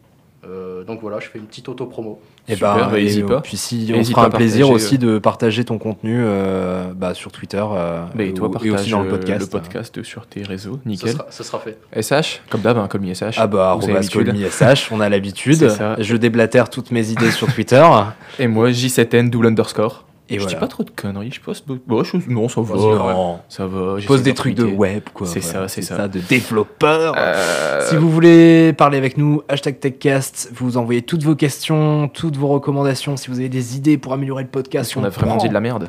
Euh, 0.48 0.84
donc 0.84 1.00
voilà, 1.00 1.20
je 1.20 1.28
fais 1.28 1.38
une 1.38 1.46
petite 1.46 1.68
auto-promo. 1.68 2.20
Et 2.48 2.54
Super, 2.54 2.76
ben, 2.76 2.88
bah, 2.90 2.98
et, 2.98 3.22
euh, 3.22 3.26
pas. 3.26 3.40
Puis 3.40 3.56
si 3.56 3.90
on 3.96 4.04
fera 4.04 4.26
un 4.26 4.30
plaisir 4.30 4.68
aussi 4.70 4.98
de 4.98 5.18
partager 5.18 5.64
ton 5.64 5.78
contenu 5.78 6.18
euh, 6.20 6.92
bah, 6.94 7.14
sur 7.14 7.32
Twitter 7.32 7.62
euh, 7.62 8.04
Bah, 8.14 8.22
et 8.24 8.34
toi, 8.34 8.48
ou- 8.48 8.50
partage 8.50 8.68
et 8.68 8.74
aussi 8.74 8.90
dans 8.90 9.00
le 9.00 9.08
euh, 9.08 9.10
podcast. 9.10 9.40
le 9.40 9.46
podcast 9.46 10.02
sur 10.02 10.26
tes 10.26 10.42
réseaux, 10.42 10.78
nickel. 10.84 11.12
sera, 11.12 11.26
ce 11.30 11.42
sera 11.42 11.58
fait. 11.58 11.78
SH, 11.98 12.40
comme 12.50 12.60
d'hab, 12.60 12.76
hein, 12.78 12.86
comme 12.88 13.04
SH. 13.12 13.36
Ah 13.38 13.46
bah, 13.46 13.76
Vous 13.78 13.84
avez 13.84 13.92
arrobas 13.92 13.92
l'habitude. 13.94 14.26
Colmy 14.26 14.44
SH, 14.50 14.92
on 14.92 15.00
a 15.00 15.08
l'habitude. 15.08 15.68
Ça. 15.70 15.96
Je 15.98 16.16
déblatère 16.16 16.68
toutes 16.68 16.90
mes 16.90 17.10
idées 17.10 17.30
sur 17.30 17.52
Twitter. 17.52 17.84
Et 18.38 18.46
moi, 18.46 18.70
J7N, 18.70 19.30
double 19.30 19.46
underscore. 19.46 20.04
Et 20.30 20.36
je 20.36 20.40
voilà. 20.40 20.54
dis 20.54 20.60
pas 20.60 20.68
trop 20.68 20.82
de 20.84 20.90
conneries, 20.90 21.30
je 21.32 21.40
poste. 21.40 21.66
Bon, 21.86 22.02
je- 22.02 22.16
non, 22.28 22.48
ça 22.48 22.62
va. 22.62 22.74
Non. 22.76 23.40
Ça 23.50 23.66
va. 23.66 23.98
Je 23.98 24.06
pose 24.06 24.22
des 24.22 24.32
trucs 24.32 24.54
de 24.54 24.64
web, 24.64 25.02
quoi. 25.12 25.26
C'est 25.26 25.40
Voilà, 25.40 25.68
ça, 25.68 25.74
c'est 25.74 25.82
ça. 25.82 26.08
de 26.08 26.18
développeur. 26.18 27.14
Euh, 27.18 27.86
Si 27.90 27.96
vous 27.96 28.10
voulez 28.10 28.72
parler 28.72 28.96
avec 28.96 29.18
nous, 29.18 29.42
hashtag 29.50 29.78
TechCast, 29.80 30.50
vous 30.54 30.78
envoyez 30.78 31.02
toutes 31.02 31.22
vos 31.24 31.34
questions, 31.34 32.08
toutes 32.08 32.36
vos 32.38 32.48
recommandations. 32.48 33.18
Si 33.18 33.28
vous 33.28 33.38
avez 33.38 33.50
des 33.50 33.76
idées 33.76 33.98
pour 33.98 34.14
améliorer 34.14 34.44
le 34.44 34.48
podcast, 34.48 34.90
si 34.92 34.96
on 34.98 35.04
a 35.04 35.10
vraiment 35.10 35.36
dit 35.36 35.48
de 35.48 35.54
la 35.54 35.60
merde. 35.60 35.88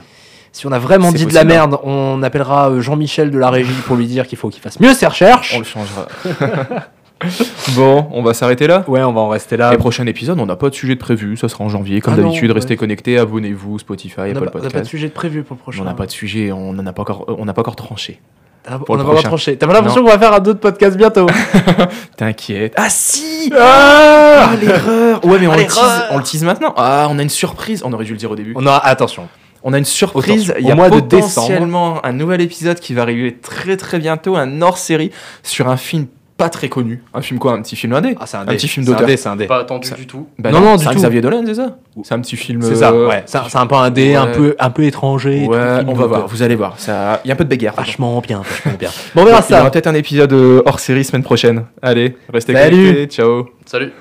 Si 0.51 0.65
on 0.67 0.71
a 0.71 0.79
vraiment 0.79 1.11
dit 1.11 1.25
de 1.25 1.33
la 1.33 1.43
merde, 1.43 1.77
on 1.83 2.21
appellera 2.23 2.69
euh, 2.71 2.79
Jean-Michel 2.81 3.29
de 3.31 3.37
la 3.37 3.49
régie 3.49 3.73
pour 3.85 3.95
lui 3.97 4.07
dire 4.07 4.25
qu'il 4.27 4.37
faut 4.37 4.49
qu'il 4.49 4.61
fasse 4.61 4.79
mieux 4.79 4.93
ses 4.93 5.05
recherches. 5.07 5.53
On 5.55 5.59
le 5.59 5.65
changera. 5.65 6.07
Bon, 7.75 8.07
on 8.11 8.21
va 8.21 8.33
s'arrêter 8.33 8.67
là. 8.67 8.83
Ouais, 8.87 9.01
on 9.03 9.11
va 9.13 9.21
en 9.21 9.29
rester 9.29 9.57
là. 9.57 9.71
Les 9.71 9.77
prochains 9.77 10.05
épisodes, 10.05 10.39
on 10.39 10.45
n'a 10.45 10.55
pas 10.55 10.69
de 10.69 10.75
sujet 10.75 10.95
de 10.95 10.99
prévu, 10.99 11.35
ça 11.37 11.49
sera 11.49 11.63
en 11.63 11.69
janvier. 11.69 11.99
Comme 12.01 12.13
Ah 12.13 12.17
d'habitude, 12.17 12.49
ouais. 12.49 12.55
restez 12.55 12.75
connectés, 12.77 13.17
abonnez-vous, 13.17 13.79
Spotify, 13.79 14.19
on 14.19 14.23
Apple 14.23 14.33
pas, 14.33 14.39
on 14.39 14.45
n'a 14.45 14.51
pas 14.51 14.59
de 14.59 14.63
Podcast. 14.65 14.89
sujet 14.89 15.07
de 15.07 15.13
prévu 15.13 15.43
pour 15.43 15.55
le 15.55 15.61
prochain. 15.61 15.81
On 15.81 15.85
n'a 15.85 15.93
pas 15.93 16.05
de 16.05 16.11
sujet, 16.11 16.51
on 16.51 16.73
n'en 16.73 16.85
a 16.85 16.93
pas 16.93 17.01
encore, 17.01 17.25
on 17.27 17.45
n'a 17.45 17.53
pas 17.53 17.61
encore 17.61 17.75
tranché. 17.75 18.19
Ah, 18.67 18.79
on 18.89 18.97
n'a 18.97 19.03
pas 19.03 19.11
prochain. 19.11 19.27
tranché. 19.27 19.57
T'as 19.57 19.67
pas 19.67 19.73
l'impression 19.73 20.01
qu'on 20.03 20.09
va 20.09 20.17
faire 20.17 20.33
un 20.33 20.37
autre 20.43 20.59
podcast 20.59 20.97
bientôt 20.97 21.27
T'inquiète. 22.17 22.73
Ah 22.77 22.89
si 22.89 23.51
Ah 23.55 24.49
Ah 24.51 24.55
l'erreur 24.55 25.23
Ouais 25.23 25.37
mais 25.39 25.45
on 25.47 25.51
Ah, 25.51 25.57
le, 25.57 25.65
tease, 25.65 26.03
on 26.11 26.17
le 26.17 26.23
tease 26.23 26.43
maintenant. 26.43 26.73
Ah 26.75 27.07
on 27.11 27.19
a 27.19 27.21
une 27.21 27.29
surprise. 27.29 27.83
On 27.85 27.93
aurait 27.93 28.05
dû 28.05 28.11
le 28.13 28.17
dire 28.17 28.31
au 28.31 28.35
début. 28.35 28.53
On 28.55 28.65
aura 28.65 28.83
attention. 28.85 29.27
On 29.61 29.71
a 29.73 29.77
une 29.77 29.85
surprise. 29.85 30.51
Il 30.59 30.65
y 30.65 30.71
a 30.71 30.75
mois 30.75 30.89
de 30.89 30.99
potentiellement 30.99 32.03
un 32.03 32.11
nouvel 32.13 32.41
épisode 32.41 32.79
qui 32.79 32.93
va 32.95 33.03
arriver 33.03 33.35
très 33.35 33.77
très 33.77 33.99
bientôt, 33.99 34.35
un 34.35 34.61
hors-série 34.61 35.11
sur 35.43 35.67
un 35.67 35.77
film 35.77 36.07
pas 36.37 36.49
très 36.49 36.67
connu. 36.69 37.01
Un 37.13 37.21
film 37.21 37.39
quoi 37.39 37.53
Un 37.53 37.61
petit 37.61 37.75
film 37.75 37.93
indé 37.93 38.15
Ah, 38.19 38.25
c'est 38.25 38.37
un, 38.37 38.41
Un 38.41 38.45
dé. 38.45 38.55
petit 38.55 38.67
film 38.67 38.85
C'est 38.85 38.91
un 38.91 38.93
d'auteur. 38.93 39.07
dé, 39.07 39.17
c'est 39.17 39.29
un 39.29 39.35
dé. 39.35 39.45
Pas 39.47 39.59
attendu 39.59 39.87
Ça- 39.87 39.95
du 39.95 40.05
tout. 40.05 40.27
Bah 40.37 40.51
Non, 40.51 40.59
non, 40.59 40.77
c'est 40.77 40.83
du 40.83 40.89
un 40.89 40.91
tout. 40.93 40.97
Xavier 40.99 41.21
Dolan, 41.21 41.43
c'est 41.45 41.53
ça 41.55 41.77
C'est 42.03 42.13
un 42.13 42.19
petit 42.19 42.35
film. 42.35 42.61
C'est 42.61 42.75
ça, 42.75 42.91
euh, 42.91 43.07
ouais. 43.07 43.23
C'est 43.25 43.37
un, 43.57 43.67
peu 43.67 43.75
un 43.75 43.89
dé, 43.89 44.15
un 44.15 44.27
peu, 44.27 44.55
un 44.59 44.69
peu 44.69 44.83
étranger. 44.83 45.45
Ouais, 45.47 45.57
on 45.87 45.93
va 45.93 46.05
voir. 46.07 46.27
Vous 46.27 46.41
allez 46.43 46.55
voir. 46.55 46.75
Ça, 46.79 47.21
il 47.23 47.29
y 47.29 47.31
a 47.31 47.33
un 47.33 47.37
peu 47.37 47.45
de 47.45 47.49
bagarre. 47.49 47.73
dedans. 47.73 47.83
Vachement 47.83 48.21
bien, 48.21 48.41
vachement 48.41 48.73
bien. 48.77 48.89
Bon, 49.15 49.21
on 49.21 49.25
verra 49.25 49.43
Il 49.47 49.51
y 49.51 49.53
aura 49.55 49.63
ça. 49.65 49.69
peut-être 49.71 49.87
un 49.87 49.93
épisode 49.95 50.33
euh, 50.33 50.61
hors 50.65 50.79
série 50.79 51.03
semaine 51.05 51.23
prochaine. 51.23 51.63
Allez, 51.81 52.15
restez 52.33 52.53
Salut. 52.53 52.75
connectés. 52.91 53.07
Ciao. 53.15 53.47
Salut 53.65 53.91